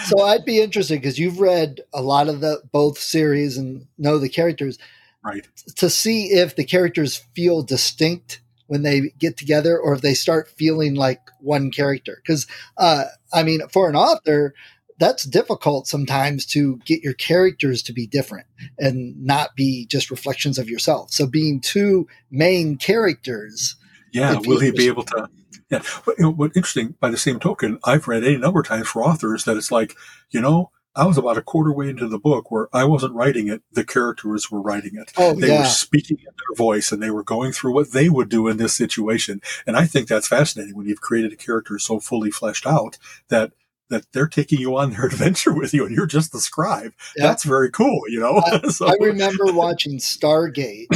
so 0.06 0.22
I'd 0.22 0.46
be 0.46 0.62
interested 0.62 1.02
because 1.02 1.20
you've 1.20 1.40
read 1.40 1.82
a 1.94 2.02
lot 2.02 2.28
of 2.28 2.42
the 2.42 2.62
both 2.72 2.98
series 2.98 3.58
and 3.58 3.88
know 3.98 4.18
the 4.18 4.30
characters, 4.30 4.78
right? 5.24 5.48
To 5.76 5.90
see 5.90 6.28
if 6.28 6.56
the 6.56 6.66
characters 6.66 7.18
feel 7.36 7.62
distinct 7.64 8.42
when 8.68 8.84
they 8.84 9.12
get 9.18 9.36
together, 9.36 9.80
or 9.80 9.94
if 9.94 10.02
they 10.02 10.14
start 10.14 10.48
feeling 10.50 10.96
like 10.96 11.22
one 11.40 11.72
character. 11.72 12.22
Because 12.24 12.46
uh, 12.78 13.06
I 13.34 13.44
mean, 13.44 13.68
for 13.70 13.90
an 13.90 13.96
author, 13.96 14.54
that's 15.00 15.24
difficult 15.24 15.88
sometimes 15.88 16.46
to 16.46 16.78
get 16.86 17.02
your 17.02 17.14
characters 17.14 17.82
to 17.84 17.94
be 17.94 18.06
different 18.06 18.46
and 18.78 19.20
not 19.24 19.56
be 19.56 19.86
just 19.88 20.12
reflections 20.12 20.60
of 20.60 20.70
yourself. 20.70 21.12
So 21.12 21.26
being 21.26 21.62
two 21.62 22.08
main 22.30 22.78
characters. 22.78 23.76
Yeah, 24.12 24.40
will 24.46 24.60
he 24.60 24.72
be 24.72 24.88
able 24.88 25.04
to? 25.04 25.30
Yeah, 25.70 25.84
but 26.06 26.18
you 26.18 26.24
know 26.24 26.32
what? 26.32 26.52
Interesting. 26.56 26.96
By 27.00 27.10
the 27.10 27.18
same 27.18 27.40
token, 27.40 27.80
I've 27.84 28.08
read 28.08 28.24
any 28.24 28.38
number 28.38 28.62
of 28.62 28.68
times 28.68 28.88
for 28.88 29.04
authors 29.04 29.46
that 29.46 29.58
it's 29.58 29.72
like, 29.72 29.96
you 30.32 30.42
know, 30.42 30.72
I 30.96 31.06
was 31.06 31.18
about 31.18 31.38
a 31.38 31.44
quarter 31.44 31.72
way 31.72 31.90
into 31.90 32.08
the 32.08 32.18
book 32.18 32.50
where 32.50 32.68
I 32.74 32.84
wasn't 32.86 33.14
writing 33.14 33.48
it; 33.48 33.62
the 33.72 33.86
characters 33.86 34.50
were 34.50 34.62
writing 34.62 34.96
it. 34.96 35.12
Oh, 35.18 35.34
they 35.34 35.50
yeah. 35.50 35.60
were 35.60 35.66
speaking 35.66 36.18
in 36.20 36.26
their 36.26 36.56
voice, 36.58 36.92
and 36.92 37.02
they 37.02 37.12
were 37.12 37.24
going 37.24 37.52
through 37.52 37.74
what 37.74 37.92
they 37.92 38.10
would 38.10 38.30
do 38.30 38.48
in 38.48 38.58
this 38.58 38.76
situation. 38.76 39.42
And 39.68 39.78
I 39.78 39.86
think 39.86 40.08
that's 40.08 40.28
fascinating 40.28 40.76
when 40.76 40.88
you've 40.88 41.02
created 41.02 41.32
a 41.32 41.38
character 41.38 41.78
so 41.78 42.00
fully 42.00 42.32
fleshed 42.32 42.66
out 42.66 42.98
that 43.30 43.52
that 43.90 44.06
they're 44.12 44.28
taking 44.28 44.60
you 44.60 44.78
on 44.78 44.92
their 44.92 45.06
adventure 45.08 45.54
with 45.54 45.74
you 45.74 45.86
and 45.86 45.96
you're 45.96 46.06
just 46.06 46.32
the 46.32 46.40
scribe. 46.40 46.94
Yeah. 47.16 47.28
That's 47.28 47.44
very 47.44 47.72
cool, 47.72 48.02
you 48.08 48.20
know? 48.20 48.42
I, 48.46 48.68
so. 48.70 48.88
I 48.88 48.96
remember 49.00 49.46
watching 49.46 49.98
Stargate 49.98 50.88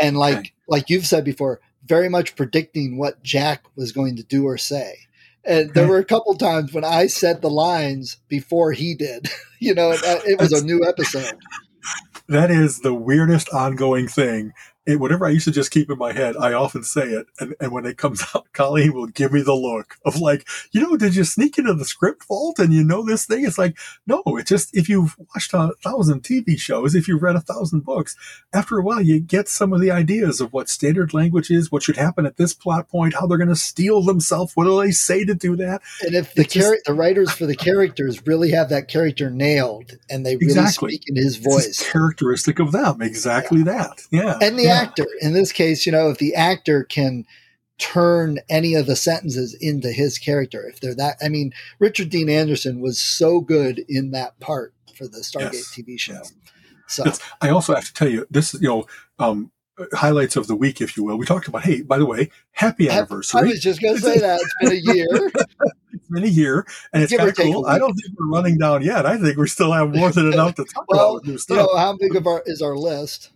and 0.00 0.16
like, 0.16 0.54
like 0.68 0.90
you've 0.90 1.06
said 1.06 1.24
before, 1.24 1.60
very 1.84 2.08
much 2.08 2.36
predicting 2.36 2.98
what 2.98 3.22
Jack 3.22 3.64
was 3.76 3.92
going 3.92 4.16
to 4.16 4.22
do 4.22 4.46
or 4.46 4.58
say. 4.58 4.96
And 5.44 5.72
there 5.72 5.88
were 5.88 5.98
a 5.98 6.04
couple 6.04 6.34
times 6.36 6.72
when 6.72 6.84
I 6.84 7.06
said 7.06 7.40
the 7.40 7.50
lines 7.50 8.18
before 8.28 8.72
he 8.72 8.94
did, 8.94 9.28
you 9.60 9.74
know, 9.74 9.92
it, 9.92 10.04
uh, 10.04 10.20
it 10.24 10.38
was 10.38 10.52
a 10.52 10.64
new 10.64 10.86
episode. 10.86 11.34
That 12.28 12.52
is 12.52 12.78
the 12.78 12.94
weirdest 12.94 13.48
ongoing 13.48 14.06
thing 14.06 14.52
it, 14.86 14.98
whatever 14.98 15.26
I 15.26 15.30
used 15.30 15.44
to 15.44 15.50
just 15.50 15.70
keep 15.70 15.90
in 15.90 15.98
my 15.98 16.12
head, 16.12 16.36
I 16.36 16.54
often 16.54 16.82
say 16.82 17.02
it. 17.02 17.26
And, 17.38 17.54
and 17.60 17.70
when 17.70 17.84
it 17.84 17.98
comes 17.98 18.24
out, 18.34 18.46
Colleen 18.52 18.94
will 18.94 19.06
give 19.06 19.32
me 19.32 19.42
the 19.42 19.54
look 19.54 19.96
of 20.04 20.20
like, 20.20 20.48
you 20.72 20.80
know, 20.80 20.96
did 20.96 21.14
you 21.14 21.24
sneak 21.24 21.58
into 21.58 21.74
the 21.74 21.84
script 21.84 22.24
vault 22.24 22.58
and 22.58 22.72
you 22.72 22.82
know 22.82 23.04
this 23.04 23.26
thing? 23.26 23.44
It's 23.44 23.58
like, 23.58 23.78
no, 24.06 24.22
it's 24.26 24.48
just, 24.48 24.74
if 24.76 24.88
you've 24.88 25.16
watched 25.34 25.52
a 25.52 25.72
thousand 25.82 26.22
TV 26.22 26.58
shows, 26.58 26.94
if 26.94 27.08
you've 27.08 27.22
read 27.22 27.36
a 27.36 27.40
thousand 27.40 27.84
books, 27.84 28.16
after 28.52 28.78
a 28.78 28.82
while, 28.82 29.02
you 29.02 29.20
get 29.20 29.48
some 29.48 29.72
of 29.72 29.80
the 29.80 29.90
ideas 29.90 30.40
of 30.40 30.52
what 30.52 30.68
standard 30.68 31.12
language 31.12 31.50
is, 31.50 31.70
what 31.70 31.82
should 31.82 31.96
happen 31.96 32.24
at 32.24 32.36
this 32.36 32.54
plot 32.54 32.88
point, 32.88 33.14
how 33.14 33.26
they're 33.26 33.38
going 33.38 33.48
to 33.48 33.56
steel 33.56 34.02
themselves. 34.02 34.56
What 34.56 34.64
do 34.64 34.80
they 34.80 34.92
say 34.92 35.24
to 35.24 35.34
do 35.34 35.56
that? 35.56 35.82
And 36.02 36.14
if 36.14 36.34
the, 36.34 36.44
char- 36.44 36.74
just, 36.74 36.84
the 36.86 36.94
writers 36.94 37.30
for 37.30 37.46
the 37.46 37.56
characters 37.56 38.26
really 38.26 38.50
have 38.52 38.70
that 38.70 38.88
character 38.88 39.30
nailed 39.30 39.98
and 40.08 40.24
they 40.24 40.36
really 40.36 40.46
exactly. 40.46 40.92
speak 40.92 41.04
in 41.06 41.16
his 41.16 41.36
voice, 41.36 41.90
characteristic 41.90 42.58
of 42.58 42.72
them. 42.72 43.02
Exactly 43.02 43.58
yeah. 43.58 43.64
that. 43.64 44.06
Yeah. 44.10 44.38
And 44.40 44.58
the 44.58 44.69
yeah 44.70 44.82
actor. 44.82 45.06
In 45.20 45.32
this 45.32 45.52
case, 45.52 45.86
you 45.86 45.92
know, 45.92 46.10
if 46.10 46.18
the 46.18 46.34
actor 46.34 46.84
can 46.84 47.26
turn 47.78 48.38
any 48.48 48.74
of 48.74 48.86
the 48.86 48.96
sentences 48.96 49.54
into 49.54 49.90
his 49.90 50.18
character, 50.18 50.66
if 50.68 50.80
they're 50.80 50.94
that, 50.94 51.16
I 51.22 51.28
mean, 51.28 51.52
Richard 51.78 52.10
Dean 52.10 52.28
Anderson 52.28 52.80
was 52.80 52.98
so 52.98 53.40
good 53.40 53.84
in 53.88 54.10
that 54.12 54.38
part 54.40 54.74
for 54.94 55.06
the 55.06 55.18
Stargate 55.18 55.54
yes. 55.54 55.74
TV 55.74 55.98
show. 55.98 56.14
Yes. 56.14 56.34
So 56.88 57.04
it's, 57.04 57.20
I 57.40 57.50
also 57.50 57.74
have 57.74 57.84
to 57.84 57.94
tell 57.94 58.08
you, 58.08 58.26
this 58.30 58.52
is, 58.54 58.60
you 58.60 58.68
know, 58.68 58.86
um, 59.18 59.52
highlights 59.92 60.36
of 60.36 60.46
the 60.46 60.56
week, 60.56 60.80
if 60.80 60.96
you 60.96 61.04
will. 61.04 61.16
We 61.16 61.26
talked 61.26 61.48
about, 61.48 61.62
hey, 61.62 61.82
by 61.82 61.98
the 61.98 62.06
way, 62.06 62.30
happy 62.52 62.88
anniversary. 62.88 63.40
I 63.40 63.44
was 63.44 63.60
just 63.60 63.80
going 63.80 63.94
to 63.94 64.00
say 64.00 64.18
that. 64.18 64.40
It's 64.40 64.54
been 64.60 64.72
a 64.72 64.94
year. 64.94 65.30
it's 65.92 66.08
been 66.08 66.24
a 66.24 66.26
year, 66.26 66.66
and 66.92 67.02
it's 67.02 67.14
kind 67.14 67.28
of 67.28 67.36
cool. 67.36 67.66
I 67.66 67.78
don't 67.78 67.94
think 67.94 68.18
we're 68.18 68.28
running 68.28 68.58
down 68.58 68.82
yet. 68.82 69.06
I 69.06 69.16
think 69.18 69.38
we 69.38 69.46
still 69.48 69.72
have 69.72 69.94
more 69.94 70.10
than 70.10 70.32
enough 70.32 70.56
to 70.56 70.64
talk 70.64 70.84
well, 70.88 71.16
about 71.16 71.26
new 71.26 71.38
stuff. 71.38 71.56
You 71.56 71.62
know, 71.62 71.78
how 71.78 71.96
big 71.96 72.16
of 72.16 72.26
our 72.26 72.42
is 72.46 72.60
our 72.60 72.76
list? 72.76 73.30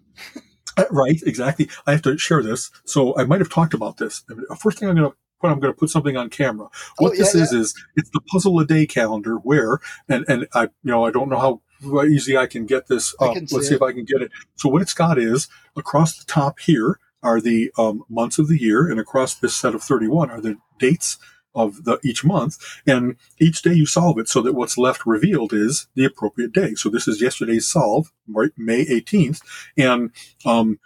Uh, 0.77 0.85
right, 0.91 1.21
exactly. 1.25 1.69
I 1.87 1.93
have 1.93 2.03
to 2.03 2.19
share 2.19 2.43
this. 2.43 2.71
So 2.85 3.17
I 3.17 3.25
might 3.25 3.41
have 3.41 3.51
talked 3.51 3.75
about 3.75 3.99
this. 3.99 4.25
First 4.59 4.79
thing 4.79 4.89
I'm 4.89 4.97
going 4.97 5.11
to 5.11 5.17
put, 5.41 5.51
I'm 5.51 5.61
going 5.61 5.73
to 5.73 5.79
put 5.79 5.91
something 5.91 6.17
on 6.17 6.31
camera. 6.31 6.69
What 6.99 7.11
oh, 7.11 7.13
yeah, 7.13 7.19
this 7.21 7.35
is 7.35 7.53
yeah. 7.53 7.61
is 7.61 7.75
it's 7.97 8.11
the 8.11 8.21
puzzle 8.21 8.59
a 8.61 8.67
day 8.67 8.87
calendar 8.87 9.37
where, 9.37 9.79
and 10.09 10.25
and 10.29 10.47
I 10.55 10.65
you 10.65 10.71
know 10.83 11.05
I 11.05 11.11
don't 11.11 11.29
know 11.29 11.39
how 11.39 11.61
easy 12.05 12.37
I 12.37 12.47
can 12.47 12.67
get 12.67 12.87
this 12.89 13.15
up. 13.21 13.35
Let's 13.35 13.53
see, 13.53 13.63
see 13.63 13.75
if 13.75 13.83
I 13.83 13.93
can 13.93 14.05
get 14.05 14.23
it. 14.23 14.31
So 14.57 14.69
what 14.69 14.83
it's 14.83 14.95
got 14.95 15.19
is 15.19 15.49
across 15.77 16.17
the 16.17 16.25
top 16.25 16.61
here 16.61 16.99
are 17.23 17.41
the 17.41 17.73
um, 17.79 18.05
months 18.09 18.39
of 18.39 18.49
the 18.49 18.61
year, 18.61 18.89
and 18.89 19.01
across 19.01 19.35
this 19.35 19.57
set 19.57 19.75
of 19.75 19.83
31 19.83 20.31
are 20.31 20.41
the 20.41 20.57
dates 20.79 21.19
of 21.55 21.85
the 21.85 21.99
each 22.05 22.25
month 22.25 22.59
and 22.87 23.17
each 23.39 23.63
day 23.63 23.73
you 23.73 23.87
solve 23.87 24.19
it 24.19 24.29
so 24.29 24.41
that 24.41 24.55
what's 24.55 24.79
left 24.79 25.07
revealed 25.07 25.53
is 25.53 25.87
the 25.95 26.05
appropriate 26.05 26.53
day 26.53 26.75
so 26.75 26.89
this 26.89 27.07
is 27.07 27.21
yesterday's 27.21 27.67
solve 27.67 28.13
may 28.57 28.85
18th 28.85 29.41
and 29.77 30.11
um, 30.45 30.79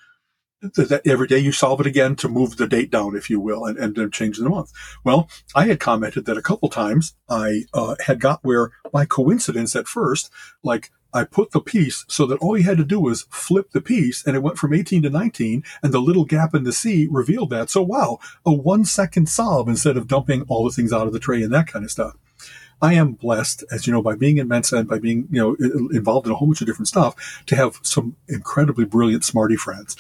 that 0.60 1.02
every 1.06 1.26
day 1.26 1.38
you 1.38 1.52
solve 1.52 1.80
it 1.80 1.86
again 1.86 2.16
to 2.16 2.28
move 2.28 2.56
the 2.56 2.66
date 2.66 2.90
down, 2.90 3.16
if 3.16 3.30
you 3.30 3.38
will, 3.38 3.64
and, 3.64 3.78
and 3.78 3.94
then 3.94 4.10
change 4.10 4.38
the 4.38 4.48
month. 4.48 4.72
Well, 5.04 5.28
I 5.54 5.66
had 5.66 5.78
commented 5.78 6.26
that 6.26 6.36
a 6.36 6.42
couple 6.42 6.68
times 6.68 7.14
I 7.28 7.62
uh, 7.72 7.94
had 8.04 8.20
got 8.20 8.40
where 8.42 8.72
by 8.92 9.04
coincidence 9.04 9.76
at 9.76 9.86
first, 9.86 10.30
like 10.62 10.90
I 11.12 11.24
put 11.24 11.52
the 11.52 11.60
piece 11.60 12.04
so 12.08 12.26
that 12.26 12.38
all 12.38 12.56
you 12.56 12.64
had 12.64 12.76
to 12.78 12.84
do 12.84 13.00
was 13.00 13.26
flip 13.30 13.70
the 13.70 13.80
piece 13.80 14.26
and 14.26 14.36
it 14.36 14.42
went 14.42 14.58
from 14.58 14.74
18 14.74 15.02
to 15.02 15.10
19 15.10 15.64
and 15.82 15.92
the 15.92 16.00
little 16.00 16.24
gap 16.24 16.54
in 16.54 16.64
the 16.64 16.72
C 16.72 17.08
revealed 17.10 17.50
that. 17.50 17.70
So 17.70 17.82
wow, 17.82 18.18
a 18.44 18.52
one 18.52 18.84
second 18.84 19.28
solve 19.28 19.68
instead 19.68 19.96
of 19.96 20.06
dumping 20.06 20.42
all 20.48 20.64
the 20.64 20.70
things 20.70 20.92
out 20.92 21.06
of 21.06 21.12
the 21.12 21.18
tray 21.18 21.42
and 21.42 21.52
that 21.52 21.68
kind 21.68 21.84
of 21.84 21.90
stuff. 21.90 22.16
I 22.80 22.94
am 22.94 23.12
blessed, 23.12 23.64
as 23.72 23.86
you 23.86 23.92
know, 23.92 24.02
by 24.02 24.14
being 24.14 24.38
in 24.38 24.46
Mensa 24.46 24.76
and 24.76 24.88
by 24.88 24.98
being, 24.98 25.26
you 25.30 25.40
know, 25.40 25.56
involved 25.90 26.26
in 26.26 26.32
a 26.32 26.36
whole 26.36 26.46
bunch 26.46 26.60
of 26.60 26.66
different 26.66 26.88
stuff 26.88 27.42
to 27.46 27.56
have 27.56 27.80
some 27.82 28.16
incredibly 28.28 28.84
brilliant 28.84 29.24
smarty 29.24 29.56
friends. 29.56 29.96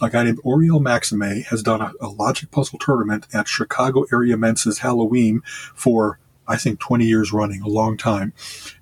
A 0.00 0.08
guy 0.08 0.24
named 0.24 0.40
Oriel 0.42 0.80
Maxime 0.80 1.42
has 1.42 1.62
done 1.62 1.82
a, 1.82 1.92
a 2.00 2.08
logic 2.08 2.50
puzzle 2.50 2.78
tournament 2.78 3.26
at 3.34 3.48
Chicago 3.48 4.06
area 4.10 4.36
Mensa's 4.36 4.78
Halloween 4.78 5.42
for, 5.74 6.18
I 6.48 6.56
think, 6.56 6.80
20 6.80 7.04
years 7.04 7.32
running, 7.32 7.60
a 7.60 7.68
long 7.68 7.98
time. 7.98 8.32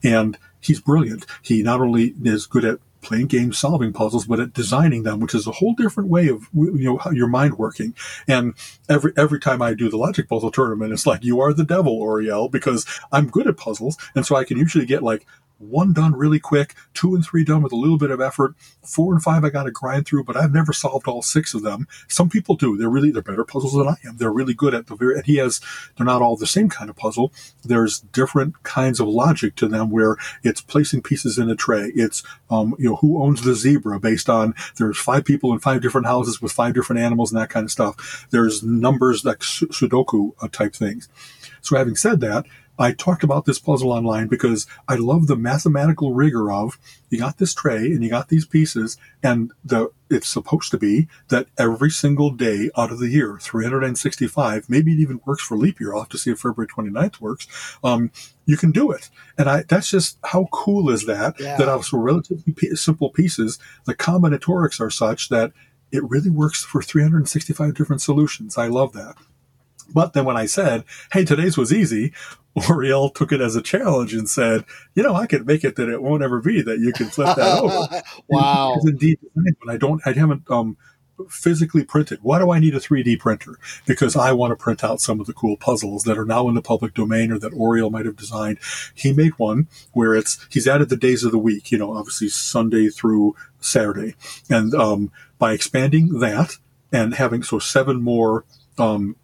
And 0.05 0.39
he's 0.61 0.81
brilliant. 0.81 1.27
He 1.43 1.63
not 1.63 1.81
only 1.81 2.15
is 2.23 2.47
good 2.47 2.65
at 2.65 2.79
playing 3.03 3.27
games, 3.27 3.59
solving 3.59 3.93
puzzles, 3.93 4.27
but 4.27 4.41
at 4.41 4.53
designing 4.53 5.03
them, 5.03 5.21
which 5.21 5.35
is 5.35 5.47
a 5.47 5.53
whole 5.53 5.75
different 5.75 6.11
way 6.11 6.29
of 6.29 6.49
you 6.53 6.85
know 6.85 6.99
how 6.99 7.11
your 7.11 7.29
mind 7.29 7.59
working. 7.59 7.95
And 8.29 8.55
every 8.89 9.13
every 9.17 9.41
time 9.41 9.63
I 9.63 9.75
do 9.75 9.89
the 9.89 9.97
logic 9.97 10.29
puzzle 10.29 10.51
tournament, 10.51 10.93
it's 10.93 11.07
like 11.07 11.25
you 11.25 11.41
are 11.41 11.53
the 11.53 11.65
devil, 11.65 11.93
Oriel, 11.95 12.49
because 12.49 12.87
I'm 13.13 13.29
good 13.29 13.47
at 13.47 13.57
puzzles, 13.57 13.97
and 14.15 14.27
so 14.27 14.37
I 14.37 14.45
can 14.45 14.59
usually 14.59 14.87
get 14.87 15.03
like 15.03 15.27
one 15.61 15.93
done 15.93 16.15
really 16.15 16.41
quick, 16.41 16.75
two 16.95 17.15
and 17.15 17.25
three 17.25 17.45
done 17.45 17.63
with 17.63 17.73
a 17.73 17.77
little 17.77 17.99
bit 17.99 18.11
of 18.11 18.21
effort, 18.21 18.55
four 18.83 19.13
and 19.13 19.23
five 19.23 19.45
I 19.45 19.51
got 19.51 19.65
to 19.65 19.71
grind 19.71 20.07
through, 20.07 20.25
but 20.25 20.37
I've 20.37 20.53
never 20.53 20.73
solved 20.73 21.07
all 21.07 21.23
six 21.23 21.55
of 21.55 21.63
them. 21.63 21.87
Some 22.09 22.29
people 22.29 22.57
do. 22.57 22.77
They're 22.77 22.89
really 22.89 23.11
they're 23.11 23.23
better 23.23 23.45
puzzles 23.45 23.75
than 23.75 23.89
I 23.89 23.97
am. 24.07 24.17
They're 24.17 24.33
really 24.33 24.55
good 24.55 24.75
at 24.75 24.87
the 24.87 24.97
very. 24.97 25.17
And 25.17 25.27
he 25.27 25.37
has. 25.37 25.61
They're 25.97 26.07
not 26.07 26.23
all 26.23 26.37
the 26.37 26.47
same 26.47 26.69
kind 26.69 26.89
of 26.89 26.97
puzzle. 26.97 27.33
There's 27.63 28.01
different 28.01 28.63
kinds 28.63 29.01
of 29.01 29.09
logic 29.09 29.55
to 29.57 29.69
them 29.69 29.91
where 29.91 30.17
it's 30.43 30.61
placing 30.61 31.03
pieces 31.03 31.39
in 31.39 31.51
a 31.51 31.57
tray. 31.57 31.93
It's 31.95 32.23
um, 32.51 32.75
you 32.79 32.89
know 32.89 32.97
who 32.97 33.23
owns 33.23 33.43
the 33.43 33.55
zebra 33.55 34.01
based 34.01 34.29
on 34.29 34.55
there's 34.77 34.99
five 34.99 35.25
people 35.25 35.53
in 35.53 35.59
five 35.59 35.83
different 35.83 36.07
houses 36.07 36.41
with 36.41 36.53
five 36.53 36.75
different 36.75 37.01
animals 37.01 37.33
and 37.33 37.41
that 37.41 37.51
kind 37.51 37.65
of 37.65 37.71
stuff. 37.71 38.27
There's 38.31 38.63
numbers 38.63 39.25
like 39.25 39.41
Sudoku 39.41 40.33
uh, 40.41 40.49
type 40.49 40.75
things. 40.75 41.09
So 41.61 41.77
having 41.77 41.97
said 41.97 42.21
that, 42.21 42.47
I 42.81 42.93
talked 42.93 43.23
about 43.23 43.45
this 43.45 43.59
puzzle 43.59 43.93
online 43.93 44.27
because 44.27 44.67
I 44.89 44.97
love 44.97 45.27
the 45.27 45.37
mathematical 45.37 46.15
rigor 46.15 46.51
of 46.51 46.79
you 47.11 47.19
got 47.19 47.39
this 47.39 47.53
tray 47.53 47.93
and 47.93 48.03
you 48.03 48.09
got 48.09 48.29
these 48.29 48.47
pieces 48.47 48.97
and 49.23 49.53
the 49.65 49.91
it's 50.09 50.29
supposed 50.29 50.73
to 50.73 50.79
be 50.79 51.07
that 51.29 51.47
every 51.57 51.91
single 51.91 52.31
day 52.31 52.71
out 52.77 52.91
of 52.91 52.99
the 52.99 53.09
year, 53.09 53.39
365, 53.41 54.69
maybe 54.69 54.93
it 54.93 54.99
even 54.99 55.21
works 55.25 55.43
for 55.43 55.57
leap 55.57 55.79
year. 55.79 55.95
I'll 55.95 56.01
have 56.01 56.09
to 56.09 56.19
see 56.19 56.33
if 56.33 56.41
February 56.41 56.67
29th 56.67 57.21
works. 57.21 57.47
Um, 57.85 58.11
you 58.45 58.57
can 58.57 58.73
do 58.73 58.91
it. 58.91 59.09
And 59.39 59.49
I, 59.49 59.63
that's 59.63 59.89
just 59.89 60.19
how 60.25 60.49
cool 60.51 60.91
is 60.91 61.07
that? 61.07 61.39
Yeah. 61.39 61.57
That 61.57 61.69
out 61.69 61.81
of 61.81 61.93
relatively 61.93 62.53
p- 62.53 62.75
simple 62.75 63.11
pieces, 63.11 63.59
the 63.85 63.95
combinatorics 63.95 64.81
are 64.81 64.91
such 64.91 65.29
that 65.29 65.53
it 65.93 66.03
really 66.09 66.31
works 66.31 66.65
for 66.65 66.83
365 66.83 67.75
different 67.75 68.03
solutions. 68.03 68.59
I 68.59 68.67
love 68.67 68.93
that. 68.95 69.17
But 69.93 70.13
then 70.13 70.25
when 70.25 70.37
I 70.37 70.47
said, 70.47 70.85
hey, 71.13 71.25
today's 71.25 71.57
was 71.57 71.73
easy, 71.73 72.13
Oriel 72.69 73.11
took 73.11 73.33
it 73.33 73.41
as 73.41 73.57
a 73.57 73.63
challenge 73.63 74.15
and 74.15 74.29
said, 74.29 74.65
you 74.95 75.03
know, 75.03 75.15
I 75.15 75.27
could 75.27 75.47
make 75.47 75.65
it 75.65 75.77
that 75.77 75.89
it 75.89 76.03
won't 76.03 76.23
ever 76.23 76.41
be 76.41 76.63
that 76.63 76.81
you 76.81 76.93
can 76.93 77.07
flip 77.07 77.37
that 77.37 77.59
over. 77.59 78.03
wow. 78.29 78.75
It's 78.77 78.89
indeed, 78.89 79.19
but 79.35 79.73
I 79.73 79.77
don't, 79.77 80.01
I 80.07 80.13
haven't, 80.13 80.51
um, 80.51 80.77
physically 81.29 81.85
printed. 81.85 82.21
Why 82.23 82.39
do 82.39 82.51
I 82.51 82.59
need 82.59 82.75
a 82.75 82.81
3D 82.81 83.19
printer? 83.19 83.59
Because 83.87 84.17
I 84.17 84.33
want 84.33 84.53
to 84.53 84.57
print 84.57 84.83
out 84.83 85.01
some 85.01 85.21
of 85.21 85.27
the 85.27 85.33
cool 85.33 85.57
puzzles 85.57 86.05
that 86.05 86.19
are 86.19 86.25
now 86.25 86.49
in 86.49 86.55
the 86.55 86.63
public 86.63 86.95
domain 86.95 87.31
or 87.31 87.39
that 87.39 87.53
Oriel 87.53 87.91
might 87.91 88.07
have 88.07 88.17
designed. 88.17 88.59
He 88.95 89.13
made 89.13 89.33
one 89.33 89.69
where 89.93 90.15
it's, 90.15 90.47
he's 90.51 90.67
added 90.67 90.89
the 90.89 90.97
days 90.97 91.23
of 91.23 91.33
the 91.33 91.39
week, 91.39 91.71
you 91.71 91.79
know, 91.79 91.95
obviously 91.95 92.29
Sunday 92.29 92.89
through 92.89 93.37
Saturday. 93.61 94.15
And, 94.49 94.75
um, 94.75 95.13
by 95.39 95.53
expanding 95.53 96.21
that 96.21 96.57
and 96.93 97.15
having 97.15 97.43
so 97.43 97.59
seven 97.59 98.01
more, 98.03 98.45
um, 98.79 99.17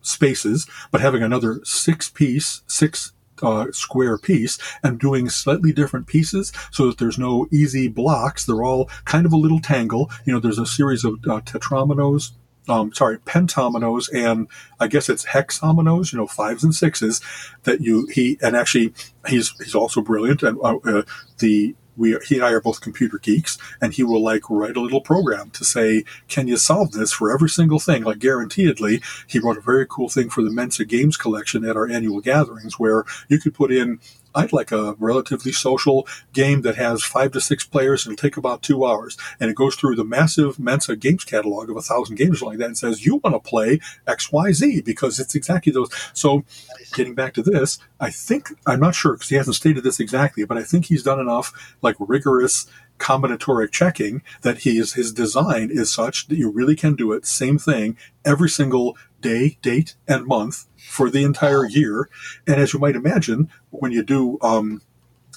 spaces, 0.00 0.66
but 0.90 1.00
having 1.00 1.22
another 1.22 1.60
six 1.64 2.08
piece, 2.08 2.62
six 2.66 3.12
uh, 3.42 3.70
square 3.72 4.18
piece 4.18 4.58
and 4.82 4.98
doing 4.98 5.28
slightly 5.28 5.72
different 5.72 6.06
pieces 6.06 6.52
so 6.70 6.86
that 6.86 6.98
there's 6.98 7.18
no 7.18 7.46
easy 7.52 7.88
blocks. 7.88 8.44
They're 8.44 8.64
all 8.64 8.88
kind 9.04 9.26
of 9.26 9.32
a 9.32 9.36
little 9.36 9.60
tangle. 9.60 10.10
You 10.24 10.32
know, 10.32 10.40
there's 10.40 10.58
a 10.58 10.66
series 10.66 11.04
of 11.04 11.14
uh, 11.28 11.40
tetrominoes. 11.40 12.32
Um, 12.68 12.92
sorry, 12.92 13.18
pentominoes 13.18 14.08
and 14.12 14.48
I 14.80 14.88
guess 14.88 15.08
it's 15.08 15.26
hexominoes, 15.26 16.12
you 16.12 16.18
know, 16.18 16.26
fives 16.26 16.64
and 16.64 16.74
sixes 16.74 17.20
that 17.62 17.80
you, 17.80 18.08
he, 18.12 18.38
and 18.42 18.56
actually 18.56 18.92
he's, 19.28 19.50
he's 19.58 19.76
also 19.76 20.00
brilliant. 20.00 20.42
And, 20.42 20.58
uh, 20.58 20.78
uh 20.78 21.02
the, 21.38 21.76
we 21.96 22.16
he 22.26 22.36
and 22.36 22.44
I 22.44 22.52
are 22.52 22.60
both 22.60 22.80
computer 22.80 23.18
geeks, 23.18 23.58
and 23.80 23.92
he 23.92 24.02
will 24.02 24.22
like 24.22 24.48
write 24.50 24.76
a 24.76 24.80
little 24.80 25.00
program 25.00 25.50
to 25.50 25.64
say, 25.64 26.04
"Can 26.28 26.48
you 26.48 26.56
solve 26.56 26.92
this 26.92 27.12
for 27.12 27.32
every 27.32 27.48
single 27.48 27.78
thing?" 27.78 28.04
Like 28.04 28.18
guaranteedly, 28.18 29.02
he 29.26 29.38
wrote 29.38 29.58
a 29.58 29.62
very 29.62 29.86
cool 29.88 30.08
thing 30.08 30.30
for 30.30 30.42
the 30.42 30.50
Mensa 30.50 30.84
Games 30.84 31.16
collection 31.16 31.64
at 31.64 31.76
our 31.76 31.88
annual 31.88 32.20
gatherings, 32.20 32.78
where 32.78 33.04
you 33.28 33.38
could 33.38 33.54
put 33.54 33.72
in 33.72 34.00
I'd 34.36 34.52
like 34.52 34.70
a 34.70 34.94
relatively 34.98 35.52
social 35.52 36.06
game 36.32 36.62
that 36.62 36.76
has 36.76 37.02
five 37.02 37.32
to 37.32 37.40
six 37.40 37.64
players. 37.64 38.06
It'll 38.06 38.16
take 38.16 38.36
about 38.36 38.62
two 38.62 38.84
hours. 38.84 39.16
And 39.40 39.50
it 39.50 39.56
goes 39.56 39.74
through 39.74 39.96
the 39.96 40.04
massive 40.04 40.58
Mensa 40.58 40.94
games 40.94 41.24
catalog 41.24 41.70
of 41.70 41.76
a 41.76 41.82
thousand 41.82 42.16
games 42.16 42.42
like 42.42 42.58
that 42.58 42.66
and 42.66 42.78
says, 42.78 43.04
you 43.04 43.16
want 43.16 43.34
to 43.34 43.40
play 43.40 43.80
XYZ 44.06 44.84
because 44.84 45.18
it's 45.18 45.34
exactly 45.34 45.72
those. 45.72 45.90
So 46.12 46.44
getting 46.94 47.14
back 47.14 47.34
to 47.34 47.42
this, 47.42 47.78
I 47.98 48.10
think, 48.10 48.50
I'm 48.66 48.80
not 48.80 48.94
sure 48.94 49.14
because 49.14 49.30
he 49.30 49.36
hasn't 49.36 49.56
stated 49.56 49.82
this 49.82 50.00
exactly, 50.00 50.44
but 50.44 50.58
I 50.58 50.62
think 50.62 50.86
he's 50.86 51.02
done 51.02 51.20
enough 51.20 51.76
like 51.82 51.96
rigorous 51.98 52.66
combinatoric 52.98 53.70
checking 53.70 54.22
that 54.42 54.58
he 54.58 54.78
is, 54.78 54.94
his 54.94 55.12
design 55.12 55.70
is 55.70 55.92
such 55.92 56.28
that 56.28 56.36
you 56.36 56.50
really 56.50 56.76
can 56.76 56.94
do 56.94 57.12
it 57.12 57.26
same 57.26 57.58
thing 57.58 57.96
every 58.24 58.48
single 58.48 58.96
day, 59.20 59.58
date, 59.62 59.94
and 60.06 60.26
month 60.26 60.66
for 60.76 61.10
the 61.10 61.24
entire 61.24 61.66
year. 61.66 62.08
And 62.46 62.60
as 62.60 62.72
you 62.72 62.78
might 62.78 62.96
imagine, 62.96 63.50
when 63.70 63.92
you 63.92 64.02
do 64.02 64.38
um, 64.42 64.82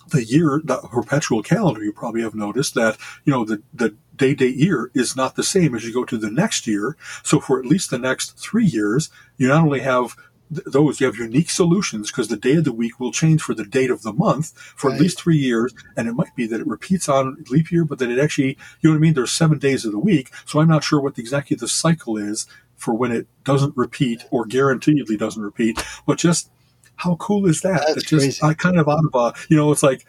the 0.10 0.24
year, 0.24 0.62
the 0.64 0.78
perpetual 0.78 1.44
calendar, 1.44 1.84
you 1.84 1.94
probably 1.94 2.22
have 2.22 2.36
noticed 2.36 2.76
that, 2.76 2.98
you 3.26 3.34
know, 3.34 3.46
the, 3.46 3.62
the 3.74 3.96
day 4.16 4.36
date 4.36 4.56
year 4.56 4.92
is 4.94 5.16
not 5.16 5.36
the 5.36 5.44
same 5.44 5.74
as 5.76 5.86
you 5.86 5.94
go 5.94 6.04
to 6.04 6.18
the 6.18 6.32
next 6.32 6.68
year. 6.68 6.98
So 7.24 7.40
for 7.40 7.60
at 7.60 7.66
least 7.66 7.90
the 7.90 8.00
next 8.00 8.38
three 8.38 8.66
years, 8.66 9.10
you 9.38 9.48
not 9.48 9.64
only 9.64 9.80
have 9.80 10.16
those 10.50 11.00
you 11.00 11.06
have 11.06 11.16
unique 11.16 11.50
solutions 11.50 12.10
because 12.10 12.28
the 12.28 12.36
day 12.36 12.56
of 12.56 12.64
the 12.64 12.74
week 12.74 13.00
will 13.00 13.12
change 13.12 13.42
for 13.42 13.54
the 13.54 13.66
date 13.66 13.92
of 13.92 14.02
the 14.02 14.14
month 14.14 14.58
for 14.76 14.90
right. 14.90 14.96
at 14.96 15.02
least 15.02 15.20
three 15.20 15.38
years 15.38 15.74
and 15.96 16.08
it 16.08 16.14
might 16.14 16.36
be 16.36 16.48
that 16.48 16.60
it 16.60 16.68
repeats 16.68 17.08
on 17.08 17.44
leap 17.52 17.72
year 17.72 17.86
but 17.86 18.00
that 18.00 18.10
it 18.10 18.20
actually 18.20 18.58
you 18.82 18.90
know 18.90 18.92
what 18.92 18.98
i 18.98 19.00
mean 19.00 19.14
there's 19.14 19.32
seven 19.32 19.60
days 19.60 19.86
of 19.86 19.92
the 19.92 20.00
week 20.00 20.32
so 20.46 20.60
i'm 20.60 20.68
not 20.68 20.84
sure 20.84 21.00
what 21.00 21.20
exactly 21.20 21.56
the 21.56 21.68
cycle 21.68 22.18
is 22.18 22.48
for 22.80 22.94
when 22.94 23.12
it 23.12 23.28
doesn't 23.44 23.78
repeat 23.78 24.24
or 24.32 24.46
guaranteedly 24.46 25.18
doesn't 25.18 25.44
repeat. 25.44 25.84
But 26.08 26.18
just 26.18 26.50
how 26.96 27.16
cool 27.16 27.46
is 27.46 27.62
that? 27.62 27.84
That's 27.88 28.04
just 28.04 28.24
crazy. 28.24 28.40
I 28.44 28.54
kind 28.56 28.80
of 28.80 28.90
out 28.90 29.06
of 29.06 29.14
a 29.14 29.34
you 29.50 29.58
know 29.58 29.72
it's 29.72 29.84
like 29.84 30.06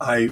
I 0.00 0.30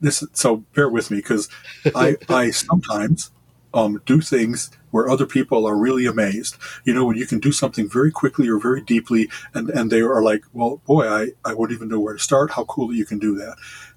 this 0.00 0.24
so 0.32 0.58
bear 0.74 0.88
with 0.88 1.10
me 1.10 1.18
because 1.18 1.48
I 1.94 2.16
I 2.28 2.50
sometimes 2.50 3.30
um, 3.74 4.00
do 4.06 4.20
things 4.20 4.70
where 4.90 5.10
other 5.10 5.26
people 5.26 5.66
are 5.66 5.76
really 5.76 6.06
amazed. 6.06 6.56
You 6.84 6.94
know, 6.94 7.04
when 7.04 7.16
you 7.16 7.26
can 7.26 7.38
do 7.38 7.52
something 7.52 7.88
very 7.88 8.10
quickly 8.10 8.48
or 8.48 8.58
very 8.58 8.80
deeply, 8.80 9.28
and, 9.52 9.68
and 9.68 9.90
they 9.90 10.00
are 10.00 10.22
like, 10.22 10.44
well, 10.54 10.80
boy, 10.86 11.06
I, 11.06 11.28
I 11.44 11.52
wouldn't 11.52 11.76
even 11.76 11.88
know 11.88 12.00
where 12.00 12.14
to 12.14 12.18
start. 12.18 12.52
How 12.52 12.64
cool 12.64 12.88
that 12.88 12.96
you 12.96 13.04
can 13.04 13.18
do 13.18 13.36
that. 13.36 13.56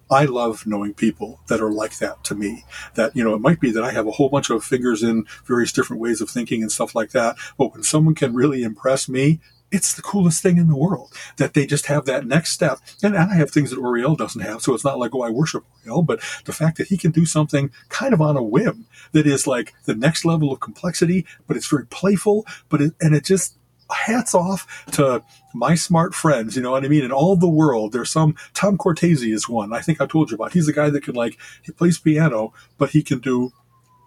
I 0.10 0.26
love 0.26 0.66
knowing 0.66 0.94
people 0.94 1.40
that 1.48 1.62
are 1.62 1.72
like 1.72 1.98
that 2.00 2.24
to 2.26 2.36
me. 2.36 2.66
That, 2.96 3.16
you 3.16 3.24
know, 3.24 3.36
it 3.36 3.42
might 3.42 3.60
be 3.60 3.72
that 3.72 3.84
I 3.84 3.92
have 3.92 4.08
a 4.08 4.12
whole 4.12 4.30
bunch 4.30 4.50
of 4.50 4.64
fingers 4.64 5.04
in 5.04 5.26
various 5.46 5.72
different 5.72 6.02
ways 6.02 6.22
of 6.22 6.30
thinking 6.30 6.62
and 6.62 6.72
stuff 6.72 6.96
like 6.96 7.12
that. 7.12 7.36
But 7.58 7.74
when 7.74 7.84
someone 7.84 8.16
can 8.16 8.34
really 8.34 8.64
impress 8.64 9.08
me, 9.08 9.40
it's 9.72 9.94
the 9.94 10.02
coolest 10.02 10.42
thing 10.42 10.58
in 10.58 10.68
the 10.68 10.76
world 10.76 11.14
that 11.38 11.54
they 11.54 11.68
just 11.68 11.86
have 11.86 12.06
that 12.06 12.26
next 12.26 12.54
step. 12.54 12.80
And 13.04 13.16
I 13.16 13.36
have 13.36 13.52
things 13.52 13.70
that 13.70 13.80
Auriel 13.80 14.18
doesn't 14.18 14.42
have. 14.42 14.64
So 14.64 14.74
it's 14.74 14.84
not 14.84 14.98
like, 14.98 15.14
oh, 15.14 15.22
I 15.22 15.30
worship 15.30 15.64
Auriel, 15.86 16.02
but 16.02 16.22
the 16.46 16.54
fact 16.54 16.78
that 16.78 16.88
he 16.88 16.98
can 16.98 17.12
do 17.12 17.24
something 17.24 17.70
kind 17.88 18.12
of 18.12 18.20
on 18.20 18.36
a 18.36 18.42
whim 18.42 18.88
that 19.12 19.28
is 19.28 19.46
like 19.46 19.76
the 19.86 19.94
next 19.94 20.26
level 20.26 20.52
of 20.52 20.60
complexity, 20.60 21.24
but 21.46 21.56
it's 21.56 21.68
very 21.68 21.86
playful, 21.86 22.48
but 22.68 22.82
it, 22.82 22.94
and 23.00 23.14
it 23.14 23.24
just, 23.24 23.59
hats 23.92 24.34
off 24.34 24.86
to 24.92 25.24
my 25.54 25.76
smart 25.76 26.14
friends, 26.14 26.56
you 26.56 26.62
know 26.62 26.72
what 26.72 26.86
I 26.86 26.88
mean? 26.88 27.04
In 27.04 27.12
all 27.12 27.36
the 27.36 27.50
world, 27.50 27.92
there's 27.92 28.12
some, 28.12 28.36
Tom 28.54 28.78
Cortese 28.78 29.32
is 29.32 29.50
one 29.50 29.74
I 29.74 29.82
think 29.82 30.00
I 30.00 30.06
told 30.06 30.32
you 30.32 30.36
about. 30.36 30.54
He's 30.54 30.68
a 30.68 30.74
guy 30.74 30.90
that 30.90 31.04
can 31.04 31.16
like, 31.16 31.38
he 31.62 31.72
plays 31.72 32.00
piano, 32.00 32.54
but 32.78 32.92
he 32.92 33.02
can 33.02 33.20
do 33.20 33.52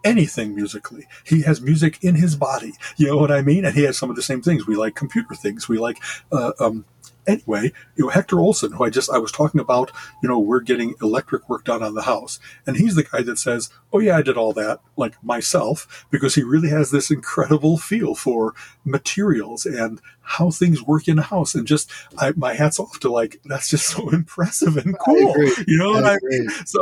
anything 0.03 0.55
musically. 0.55 1.07
He 1.25 1.41
has 1.43 1.61
music 1.61 1.97
in 2.01 2.15
his 2.15 2.35
body. 2.35 2.73
You 2.97 3.07
know 3.07 3.17
what 3.17 3.31
I 3.31 3.41
mean? 3.41 3.65
And 3.65 3.75
he 3.75 3.83
has 3.83 3.97
some 3.97 4.09
of 4.09 4.15
the 4.15 4.21
same 4.21 4.41
things. 4.41 4.67
We 4.67 4.75
like 4.75 4.95
computer 4.95 5.35
things. 5.35 5.69
We 5.69 5.77
like, 5.77 5.97
uh, 6.31 6.51
um, 6.59 6.85
anyway, 7.27 7.71
you 7.95 8.05
know, 8.05 8.09
Hector 8.09 8.39
Olson, 8.39 8.73
who 8.73 8.83
I 8.83 8.89
just, 8.89 9.09
I 9.09 9.17
was 9.17 9.31
talking 9.31 9.59
about, 9.59 9.91
you 10.21 10.29
know, 10.29 10.39
we're 10.39 10.61
getting 10.61 10.95
electric 11.01 11.49
work 11.49 11.65
done 11.65 11.83
on 11.83 11.93
the 11.93 12.03
house. 12.03 12.39
And 12.65 12.77
he's 12.77 12.95
the 12.95 13.03
guy 13.03 13.21
that 13.23 13.39
says, 13.39 13.69
Oh 13.91 13.99
yeah, 13.99 14.17
I 14.17 14.21
did 14.21 14.37
all 14.37 14.53
that 14.53 14.79
like 14.97 15.21
myself 15.23 16.05
because 16.09 16.35
he 16.35 16.43
really 16.43 16.69
has 16.69 16.91
this 16.91 17.11
incredible 17.11 17.77
feel 17.77 18.15
for 18.15 18.53
materials 18.83 19.65
and 19.65 20.01
how 20.21 20.49
things 20.49 20.81
work 20.83 21.07
in 21.07 21.19
a 21.19 21.23
house. 21.23 21.55
And 21.55 21.67
just, 21.67 21.91
I, 22.17 22.31
my 22.35 22.53
hat's 22.53 22.79
off 22.79 22.99
to 23.01 23.11
like, 23.11 23.39
that's 23.45 23.69
just 23.69 23.87
so 23.87 24.09
impressive 24.13 24.77
and 24.77 24.97
cool. 24.99 25.35
You 25.67 25.77
know 25.77 25.91
what 25.91 26.05
I, 26.05 26.15
I 26.15 26.19
mean? 26.21 26.49
So, 26.65 26.81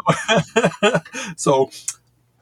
so, 1.36 1.72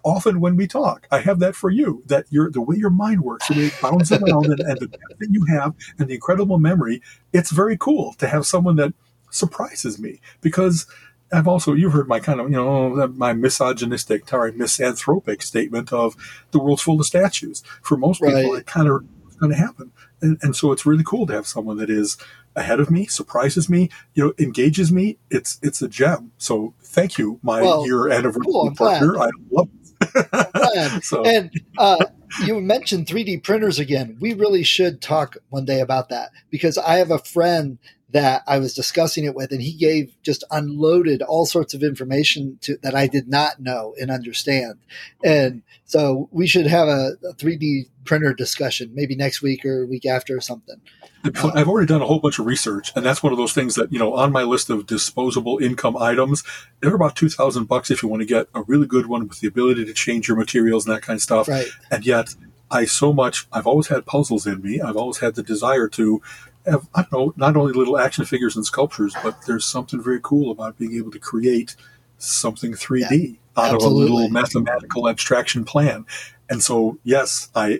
often 0.04 0.40
when 0.40 0.56
we 0.56 0.68
talk. 0.68 1.08
I 1.12 1.20
have 1.20 1.40
that 1.40 1.56
for 1.56 1.70
you, 1.70 2.04
that 2.08 2.26
your 2.30 2.50
the 2.52 2.62
way 2.62 2.76
your 2.76 2.90
mind 2.90 3.22
works, 3.22 3.48
the 3.48 3.56
way 3.56 3.66
it 3.66 3.74
bounds 3.82 4.12
around 4.12 4.46
and, 4.46 4.60
and 4.60 4.80
the 4.80 4.88
depth 4.88 5.20
that 5.20 5.30
you 5.32 5.46
have 5.46 5.76
and 5.98 6.08
the 6.08 6.16
incredible 6.16 6.60
memory, 6.60 7.02
it's 7.34 7.52
very 7.52 7.78
cool 7.78 8.14
to 8.14 8.28
have 8.28 8.46
someone 8.46 8.76
that 8.78 8.94
surprises 9.32 10.00
me 10.00 10.20
because 10.42 10.88
I've 11.32 11.48
also 11.48 11.74
you've 11.74 11.94
heard 11.94 12.08
my 12.08 12.20
kind 12.20 12.40
of 12.40 12.50
you 12.50 12.56
know 12.56 13.08
my 13.16 13.34
misogynistic, 13.34 14.28
sorry, 14.28 14.52
misanthropic 14.52 15.42
statement 15.42 15.94
of 15.94 16.16
the 16.52 16.60
world's 16.60 16.82
full 16.82 17.00
of 17.00 17.06
statues. 17.06 17.64
For 17.82 17.98
most 17.98 18.22
people, 18.22 18.56
it 18.56 18.66
kind 18.66 18.88
of 18.88 19.04
going 19.40 19.52
to 19.52 19.58
happen, 19.58 19.92
and, 20.22 20.38
and 20.42 20.56
so 20.56 20.72
it's 20.72 20.86
really 20.86 21.04
cool 21.06 21.28
to 21.28 21.34
have 21.34 21.48
someone 21.48 21.78
that 21.78 21.90
is 21.90 22.18
ahead 22.56 22.80
of 22.80 22.90
me, 22.90 23.06
surprises 23.06 23.70
me, 23.70 23.90
you 24.14 24.26
know, 24.26 24.34
engages 24.40 24.92
me. 24.92 25.18
It's 25.30 25.60
it's 25.62 25.82
a 25.82 25.88
gem. 25.88 26.32
So 26.38 26.74
thank 26.82 27.18
you, 27.18 27.40
my 27.44 27.62
well, 27.62 27.86
year 27.86 28.10
anniversary 28.10 28.44
cool, 28.46 28.74
partner. 28.76 29.18
I 29.20 29.30
love 29.52 29.70
so. 31.02 31.24
And 31.24 31.52
uh, 31.78 32.06
you 32.46 32.60
mentioned 32.62 33.08
3D 33.08 33.44
printers 33.44 33.80
again. 33.80 34.18
We 34.20 34.34
really 34.34 34.64
should 34.64 35.02
talk 35.02 35.38
one 35.50 35.66
day 35.66 35.80
about 35.80 36.10
that 36.10 36.32
because 36.50 36.78
I 36.78 36.96
have 36.96 37.12
a 37.12 37.20
friend 37.20 37.78
that 38.12 38.44
I 38.48 38.58
was 38.58 38.74
discussing 38.74 39.26
it 39.26 39.36
with, 39.36 39.52
and 39.52 39.62
he 39.62 39.74
gave 39.74 40.16
just 40.24 40.44
unloaded 40.50 41.22
all 41.22 41.46
sorts 41.46 41.74
of 41.74 41.84
information 41.84 42.58
to, 42.62 42.78
that 42.82 42.96
I 42.96 43.08
did 43.08 43.28
not 43.28 43.60
know 43.60 43.94
and 44.00 44.10
understand. 44.10 44.80
And 45.24 45.62
so 45.86 46.28
we 46.32 46.48
should 46.48 46.66
have 46.68 46.88
a, 46.88 47.12
a 47.28 47.34
3D 47.34 47.84
printer 48.06 48.34
discussion 48.34 48.92
maybe 48.96 49.16
next 49.16 49.42
week 49.42 49.64
or 49.64 49.86
week 49.86 50.06
after 50.06 50.36
or 50.36 50.42
something. 50.42 50.82
Uh, 51.24 51.52
I've 51.54 51.68
already 51.68 51.86
done 51.86 52.02
a 52.02 52.06
whole 52.06 52.20
bunch 52.20 52.40
of 52.40 52.46
research, 52.46 52.92
and 52.96 53.06
that's 53.06 53.22
one 53.22 53.32
of 53.32 53.38
those 53.38 53.54
things 53.54 53.76
that 53.76 53.92
you 53.92 54.00
know 54.00 54.14
on 54.16 54.32
my 54.32 54.44
list 54.44 54.70
of 54.70 54.86
disposable 54.86 55.60
income 55.60 55.98
items. 55.98 56.44
They're 56.80 56.96
about 56.96 57.16
two 57.16 57.30
thousand 57.30 57.66
bucks 57.66 57.92
if 57.92 58.02
you 58.02 58.10
want 58.10 58.22
to 58.22 58.26
get 58.26 58.48
a 58.56 58.64
really 58.64 58.88
good 58.88 59.08
one 59.08 59.28
with 59.28 59.40
the 59.40 59.48
ability 59.48 59.86
to 59.86 59.94
change 59.94 60.28
your 60.28 60.38
materials 60.38 60.88
and 60.88 60.96
that 60.96 61.02
kind 61.02 61.18
of 61.18 61.22
stuff. 61.22 61.48
Right. 61.50 61.68
And 61.92 62.06
yet, 62.06 62.34
I 62.72 62.86
so 62.86 63.12
much. 63.12 63.48
I've 63.52 63.68
always 63.68 63.88
had 63.88 64.06
puzzles 64.06 64.48
in 64.48 64.62
me. 64.62 64.80
I've 64.80 64.96
always 64.96 65.18
had 65.18 65.36
the 65.36 65.44
desire 65.44 65.88
to 65.90 66.22
have 66.66 66.88
I 66.94 67.06
don't 67.12 67.38
know 67.38 67.48
not 67.48 67.56
only 67.56 67.74
little 67.74 67.98
action 67.98 68.26
figures 68.26 68.56
and 68.56 68.66
sculptures, 68.66 69.16
but 69.24 69.38
there's 69.46 69.66
something 69.66 70.02
very 70.02 70.20
cool 70.22 70.52
about 70.52 70.78
being 70.78 70.96
able 70.96 71.12
to 71.12 71.20
create 71.20 71.76
something 72.18 72.74
3D 72.74 73.00
yeah, 73.02 73.62
out 73.62 73.76
absolutely. 73.76 74.04
of 74.04 74.10
a 74.10 74.14
little 74.14 74.30
mathematical 74.30 75.10
abstraction 75.10 75.64
plan. 75.66 76.06
And 76.50 76.64
so, 76.64 76.98
yes, 77.04 77.50
I. 77.56 77.80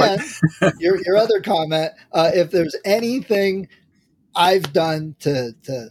and, 0.00 0.22
your 0.80 1.00
your 1.04 1.16
other 1.16 1.40
comment, 1.40 1.92
uh, 2.12 2.30
if 2.32 2.50
there's 2.50 2.76
anything 2.84 3.68
I've 4.34 4.72
done 4.72 5.16
to 5.20 5.54
to 5.64 5.88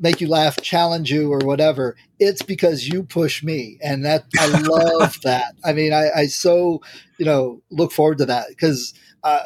make 0.00 0.20
you 0.20 0.28
laugh, 0.28 0.60
challenge 0.62 1.10
you, 1.10 1.32
or 1.32 1.38
whatever, 1.38 1.96
it's 2.18 2.42
because 2.42 2.88
you 2.88 3.02
push 3.02 3.42
me, 3.42 3.78
and 3.82 4.04
that 4.04 4.24
I 4.38 4.46
love 4.60 5.16
that. 5.24 5.54
I 5.64 5.72
mean, 5.74 5.92
I, 5.92 6.10
I 6.16 6.26
so 6.26 6.80
you 7.18 7.26
know 7.26 7.62
look 7.70 7.92
forward 7.92 8.18
to 8.18 8.26
that 8.26 8.48
because. 8.48 8.94
Uh, 9.22 9.40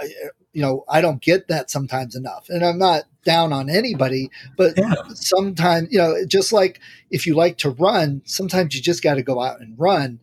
you 0.53 0.63
know, 0.63 0.85
I 0.89 1.01
don't 1.01 1.21
get 1.21 1.49
that 1.49 1.71
sometimes 1.71 2.17
enough. 2.17 2.49
And 2.49 2.65
I'm 2.65 2.79
not 2.79 3.05
down 3.25 3.53
on 3.53 3.71
anybody, 3.71 4.31
but 4.57 4.75
yeah. 4.77 4.95
sometimes, 5.15 5.93
you 5.93 5.99
know, 5.99 6.17
just 6.27 6.53
like 6.53 6.81
if 7.11 7.27
you 7.27 7.35
like 7.35 7.59
to 7.59 7.71
run, 7.71 8.23
sometimes 8.25 8.75
you 8.75 8.83
just 8.83 9.03
got 9.03 9.15
to 9.15 9.23
go 9.23 9.41
out 9.41 9.61
and 9.61 9.79
run 9.79 10.21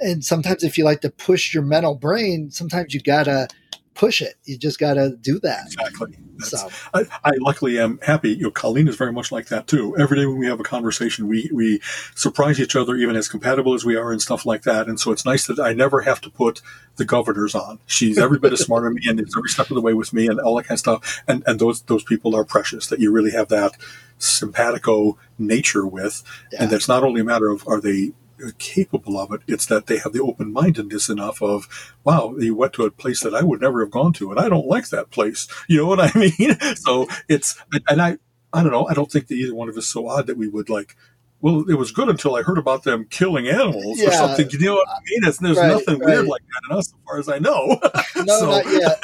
and 0.00 0.24
sometimes 0.24 0.64
if 0.64 0.78
you 0.78 0.84
like 0.84 1.02
to 1.02 1.10
push 1.10 1.52
your 1.54 1.62
mental 1.62 1.94
brain, 1.94 2.50
sometimes 2.50 2.94
you 2.94 3.00
gotta 3.00 3.48
push 3.94 4.22
it. 4.22 4.34
You 4.44 4.56
just 4.56 4.78
got 4.78 4.94
to 4.94 5.16
do 5.16 5.38
that. 5.40 5.66
Exactly. 5.66 6.16
That's, 6.40 6.50
So 6.62 6.68
I, 6.94 7.04
I 7.24 7.32
luckily 7.40 7.78
am 7.78 7.98
happy. 8.02 8.30
You 8.30 8.44
know, 8.44 8.50
Colleen 8.50 8.88
is 8.88 8.96
very 8.96 9.12
much 9.12 9.30
like 9.32 9.48
that 9.48 9.66
too. 9.66 9.96
Every 9.98 10.16
day 10.18 10.26
when 10.26 10.38
we 10.38 10.46
have 10.46 10.60
a 10.60 10.64
conversation, 10.64 11.28
we 11.28 11.50
we 11.52 11.80
surprise 12.14 12.60
each 12.60 12.76
other, 12.76 12.96
even 12.96 13.16
as 13.16 13.28
compatible 13.28 13.74
as 13.74 13.84
we 13.84 13.96
are, 13.96 14.12
and 14.12 14.20
stuff 14.20 14.44
like 14.46 14.62
that. 14.62 14.88
And 14.88 14.98
so 14.98 15.12
it's 15.12 15.24
nice 15.24 15.46
that 15.46 15.58
I 15.58 15.72
never 15.72 16.00
have 16.02 16.20
to 16.22 16.30
put 16.30 16.62
the 16.96 17.04
governors 17.04 17.54
on. 17.54 17.78
She's 17.86 18.18
every 18.18 18.38
bit 18.38 18.52
as 18.52 18.60
smart 18.60 18.84
as 18.86 18.92
me, 18.94 19.02
and 19.08 19.20
is 19.20 19.34
every 19.36 19.48
step 19.48 19.70
of 19.70 19.74
the 19.74 19.80
way 19.80 19.94
with 19.94 20.12
me, 20.12 20.26
and 20.26 20.40
all 20.40 20.56
that 20.56 20.64
kind 20.64 20.76
of 20.76 20.80
stuff. 20.80 21.22
And 21.28 21.42
and 21.46 21.58
those 21.60 21.82
those 21.82 22.04
people 22.04 22.34
are 22.36 22.44
precious. 22.44 22.86
That 22.88 23.00
you 23.00 23.12
really 23.12 23.30
have 23.32 23.48
that 23.48 23.76
simpatico 24.18 25.18
nature 25.38 25.86
with, 25.86 26.22
Yeah. 26.52 26.62
and 26.62 26.70
that's 26.70 26.88
not 26.88 27.02
only 27.02 27.20
a 27.20 27.24
matter 27.24 27.48
of 27.48 27.66
are 27.66 27.80
they 27.80 28.12
capable 28.58 29.18
of 29.18 29.32
it. 29.32 29.40
It's 29.46 29.66
that 29.66 29.86
they 29.86 29.98
have 29.98 30.12
the 30.12 30.22
open 30.22 30.52
mindedness 30.52 31.08
enough 31.08 31.40
of, 31.42 31.68
wow, 32.04 32.34
you 32.38 32.54
went 32.54 32.72
to 32.74 32.84
a 32.84 32.90
place 32.90 33.20
that 33.22 33.34
I 33.34 33.42
would 33.42 33.60
never 33.60 33.80
have 33.80 33.90
gone 33.90 34.12
to, 34.14 34.30
and 34.30 34.40
I 34.40 34.48
don't 34.48 34.66
like 34.66 34.88
that 34.90 35.10
place. 35.10 35.46
You 35.68 35.78
know 35.78 35.86
what 35.86 36.00
I 36.00 36.10
mean? 36.18 36.58
So 36.76 37.06
it's, 37.28 37.56
and 37.88 38.02
I, 38.02 38.18
I 38.52 38.62
don't 38.62 38.72
know. 38.72 38.88
I 38.88 38.94
don't 38.94 39.10
think 39.10 39.28
that 39.28 39.34
either 39.34 39.54
one 39.54 39.68
of 39.68 39.76
us 39.76 39.86
so 39.86 40.08
odd 40.08 40.26
that 40.26 40.36
we 40.36 40.48
would 40.48 40.68
like. 40.68 40.96
Well, 41.42 41.64
it 41.70 41.74
was 41.74 41.90
good 41.90 42.10
until 42.10 42.34
I 42.34 42.42
heard 42.42 42.58
about 42.58 42.82
them 42.82 43.06
killing 43.08 43.48
animals 43.48 43.98
or 44.02 44.10
something. 44.10 44.50
You 44.50 44.58
know 44.58 44.74
what 44.74 44.88
I 44.90 44.98
mean? 45.08 45.20
It's, 45.28 45.38
there's 45.38 45.56
Right, 45.56 45.68
nothing 45.70 45.98
weird 45.98 46.26
like 46.26 46.42
that 46.42 46.70
in 46.70 46.76
us, 46.76 46.88
as 46.88 46.94
far 47.06 47.18
as 47.18 47.28
I 47.30 47.38
know. 47.38 47.80
no, 48.16 48.38
So- 48.38 48.50
not 48.50 48.66
yet. 48.70 49.02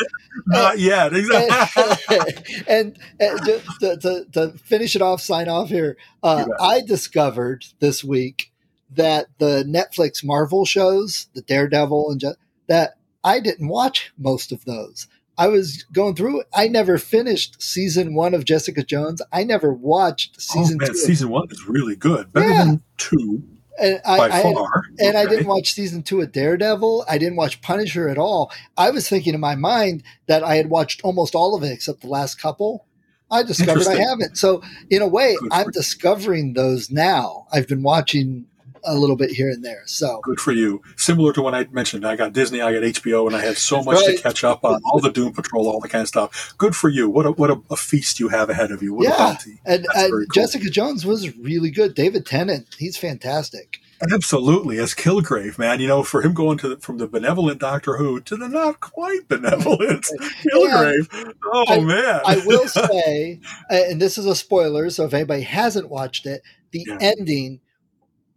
Not 0.48 0.78
yet, 0.78 1.16
exactly. 1.16 2.64
and, 2.68 2.98
and 3.18 3.38
to, 3.40 3.62
to, 3.80 3.96
to, 3.96 4.24
to 4.32 4.58
finish 4.58 4.94
it 4.94 5.00
off, 5.00 5.22
sign 5.22 5.48
off 5.48 5.68
here. 5.70 5.96
Uh. 6.22 6.44
I 6.60 6.82
discovered 6.82 7.64
this 7.78 8.04
week 8.04 8.52
that 8.90 9.26
the 9.38 9.64
Netflix 9.66 10.24
Marvel 10.24 10.64
shows, 10.64 11.28
the 11.34 11.42
Daredevil, 11.42 12.10
and 12.12 12.20
ju- 12.20 12.34
that 12.68 12.94
I 13.24 13.40
didn't 13.40 13.68
watch 13.68 14.12
most 14.18 14.52
of 14.52 14.64
those. 14.64 15.08
I 15.38 15.48
was 15.48 15.82
going 15.92 16.14
through. 16.14 16.44
I 16.54 16.68
never 16.68 16.96
finished 16.96 17.60
season 17.60 18.14
one 18.14 18.32
of 18.32 18.44
Jessica 18.44 18.82
Jones. 18.82 19.20
I 19.32 19.44
never 19.44 19.72
watched 19.72 20.36
oh 20.38 20.40
season 20.40 20.78
man, 20.78 20.88
two. 20.88 20.94
season 20.94 21.28
one 21.28 21.48
is 21.50 21.66
really 21.68 21.96
good, 21.96 22.32
better 22.32 22.48
Yeah. 22.48 22.64
than 22.64 22.82
two 22.96 23.42
and 23.78 24.00
I, 24.06 24.16
by 24.16 24.30
I 24.38 24.42
far. 24.42 24.82
and 24.98 25.16
I 25.16 25.26
didn't 25.26 25.46
watch 25.48 25.74
season 25.74 26.02
two 26.02 26.20
of 26.22 26.32
Daredevil. 26.32 27.04
I 27.08 27.18
didn't 27.18 27.36
watch 27.36 27.60
Punisher 27.60 28.08
at 28.08 28.18
all. 28.18 28.50
I 28.76 28.90
was 28.90 29.08
thinking 29.08 29.34
in 29.34 29.40
my 29.40 29.54
mind 29.54 30.02
that 30.26 30.42
I 30.42 30.56
had 30.56 30.70
watched 30.70 31.02
almost 31.02 31.34
all 31.34 31.54
of 31.54 31.62
it 31.62 31.72
except 31.72 32.00
the 32.00 32.08
last 32.08 32.40
couple. 32.40 32.86
I 33.30 33.42
discovered 33.42 33.86
I 33.88 33.96
haven't. 33.96 34.38
So 34.38 34.62
in 34.88 35.02
a 35.02 35.08
way, 35.08 35.36
I'm 35.50 35.70
discovering 35.72 36.54
those 36.54 36.90
now. 36.90 37.46
I've 37.52 37.66
been 37.68 37.82
watching 37.82 38.46
a 38.85 38.94
little 38.94 39.16
bit 39.16 39.31
here 39.31 39.48
and 39.51 39.65
there. 39.65 39.82
So 39.86 40.20
Good 40.23 40.40
for 40.40 40.53
you. 40.53 40.82
Similar 40.97 41.32
to 41.35 41.43
when 41.43 41.55
I 41.55 41.66
mentioned, 41.70 42.07
I 42.07 42.16
got 42.16 42.32
Disney, 42.32 42.61
I 42.61 42.73
got 42.73 42.82
HBO, 42.82 43.27
and 43.27 43.36
I 43.36 43.40
had 43.40 43.57
so 43.59 43.82
much 43.82 43.97
Right. 44.07 44.16
to 44.16 44.23
catch 44.23 44.44
up 44.44 44.65
on, 44.65 44.81
all 44.85 45.01
the 45.01 45.11
Doom 45.11 45.32
Patrol, 45.32 45.69
all 45.69 45.81
the 45.81 45.89
kind 45.89 46.03
of 46.03 46.09
stuff. 46.09 46.55
Good 46.59 46.74
for 46.77 46.89
you. 46.89 47.09
What 47.09 47.27
a 47.27 47.32
what 47.32 47.51
a, 47.51 47.61
a 47.70 47.77
feast 47.77 48.20
you 48.20 48.28
have 48.28 48.51
ahead 48.51 48.70
of 48.70 48.82
you. 48.82 48.94
What 48.94 49.07
a 49.07 49.11
Yeah. 49.11 49.36
and 49.65 49.86
uh, 49.94 50.09
cool. 50.09 50.24
Jessica 50.32 50.70
Jones 50.70 51.05
was 51.07 51.36
really 51.39 51.70
good. 51.70 51.94
David 51.94 52.27
Tennant, 52.27 52.66
he's 52.78 52.97
fantastic. 52.97 53.78
Absolutely, 54.12 54.77
as 54.78 54.93
Kilgrave, 54.94 55.59
man. 55.59 55.81
You 55.81 55.89
know, 55.89 56.03
for 56.03 56.20
him 56.20 56.35
going 56.35 56.59
to 56.59 56.69
the, 56.69 56.77
from 56.77 56.98
the 56.98 57.07
benevolent 57.09 57.61
Doctor 57.61 57.97
Who 57.97 58.20
to 58.20 58.36
the 58.36 58.47
not 58.47 58.78
quite 58.81 59.27
benevolent 59.28 60.07
Kilgrave. 60.44 61.32
Oh 61.53 61.65
I- 61.66 61.81
man, 61.81 62.20
I 62.27 62.43
will 62.44 62.69
say, 62.69 63.40
and 63.70 64.01
this 64.01 64.19
is 64.19 64.27
a 64.27 64.35
spoiler, 64.36 64.90
so 64.90 65.05
if 65.05 65.15
anybody 65.15 65.43
hasn't 65.43 65.89
watched 65.89 66.27
it, 66.27 66.43
the 66.73 66.85
Yeah. 66.86 66.98
ending 67.01 67.61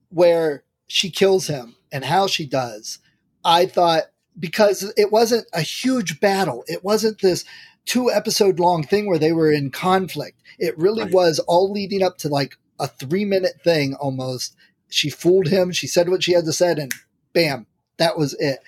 where 0.10 0.64
she 0.88 1.10
kills 1.10 1.48
him 1.48 1.76
and 1.92 2.06
how 2.06 2.28
she 2.28 2.46
does, 2.46 3.00
I 3.44 3.66
thought 3.66 4.04
because 4.38 4.94
it 4.96 5.12
wasn't 5.12 5.48
a 5.54 5.62
huge 5.62 6.20
battle, 6.20 6.64
it 6.68 6.84
wasn't 6.84 7.22
this 7.22 7.44
two 7.86 8.10
episode 8.12 8.60
long 8.60 8.84
thing 8.84 9.08
where 9.08 9.20
they 9.20 9.32
were 9.34 9.52
in 9.52 9.72
conflict. 9.72 10.42
It 10.60 10.78
really 10.78 11.04
Right. 11.04 11.14
was 11.14 11.40
all 11.40 11.72
leading 11.72 12.04
up 12.04 12.18
to 12.20 12.30
like 12.30 12.58
a 12.80 12.88
three 12.88 13.26
minute 13.26 13.62
thing 13.64 13.96
almost. 13.96 14.56
She 14.90 15.10
fooled 15.10 15.48
him, 15.48 15.72
she 15.72 15.88
said 15.88 16.10
what 16.10 16.24
she 16.24 16.34
had 16.34 16.46
to 16.46 16.54
say, 16.54 16.72
and 16.72 16.92
bam, 17.34 17.68
that 17.98 18.18
was 18.18 18.34
it. 18.40 18.60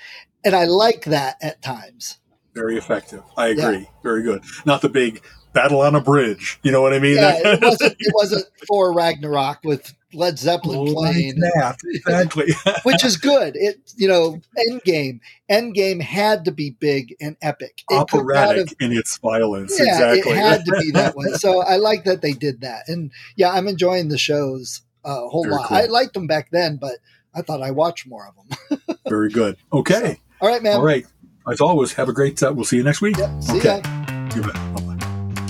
And 0.43 0.55
I 0.55 0.65
like 0.65 1.05
that 1.05 1.37
at 1.41 1.61
times. 1.61 2.17
very 2.53 2.77
effective. 2.77 3.23
I 3.37 3.47
agree. 3.47 3.87
Very 4.03 4.23
good. 4.23 4.43
Not 4.65 4.81
the 4.81 4.89
big 4.89 5.21
battle 5.53 5.81
on 5.81 5.95
a 5.95 6.01
bridge. 6.01 6.59
You 6.63 6.71
know 6.71 6.81
what 6.81 6.93
I 6.93 6.99
mean? 6.99 7.15
yeah, 7.17 7.33
it 7.43 7.61
wasn't 7.61 7.95
it 7.99 8.13
wasn't 8.15 8.45
Thor 8.67 8.93
Ragnarok 8.93 9.59
with 9.63 9.93
Led 10.13 10.37
Zeppelin 10.37 10.89
Oh, 10.89 10.93
playing, 10.93 11.39
that. 11.39 11.77
Exactly. 11.85 12.53
which 12.83 13.03
is 13.05 13.17
good. 13.17 13.55
It 13.55 13.79
you 13.95 14.07
know, 14.07 14.39
Endgame. 14.69 15.19
Endgame 15.49 16.01
had 16.01 16.45
to 16.45 16.51
be 16.51 16.71
big 16.71 17.15
and 17.21 17.37
epic. 17.41 17.83
It 17.89 17.95
Operatic 17.95 18.69
have- 18.69 18.75
in 18.79 18.91
its 18.97 19.17
violence. 19.19 19.77
yeah, 19.79 20.11
exactly. 20.13 20.31
it 20.33 20.37
had 20.37 20.65
to 20.65 20.71
be 20.81 20.91
that 20.91 21.15
way. 21.17 21.27
So 21.33 21.61
I 21.61 21.77
like 21.77 22.03
that 22.05 22.21
they 22.21 22.33
did 22.33 22.61
that, 22.61 22.83
and 22.87 23.11
yeah, 23.35 23.51
I'm 23.51 23.67
enjoying 23.67 24.09
the 24.09 24.17
shows 24.17 24.81
a 25.03 25.13
whole 25.29 25.43
Very 25.43 25.55
lot. 25.55 25.67
cool. 25.67 25.77
I 25.77 25.85
liked 25.85 26.13
them 26.13 26.27
back 26.27 26.49
then, 26.51 26.77
but 26.77 26.95
I 27.33 27.41
thought 27.41 27.61
I 27.61 27.71
watched 27.71 28.05
more 28.07 28.27
of 28.27 28.35
them. 28.79 28.97
Very 29.07 29.29
good. 29.29 29.57
Okay. 29.73 30.19
All 30.41 30.49
right, 30.49 30.61
man. 30.61 30.75
All 30.75 30.83
right. 30.85 31.05
As 31.49 31.59
always, 31.61 31.93
have 31.93 32.07
a 32.09 32.13
great. 32.13 32.41
Uh, 32.43 32.51
we'll 32.53 32.65
see 32.65 32.77
you 32.77 32.83
next 32.83 33.01
week. 33.01 33.17
Yep, 33.17 33.41
see 33.43 33.57
okay. 33.57 33.81
ya. 33.83 34.27
You. 34.35 34.90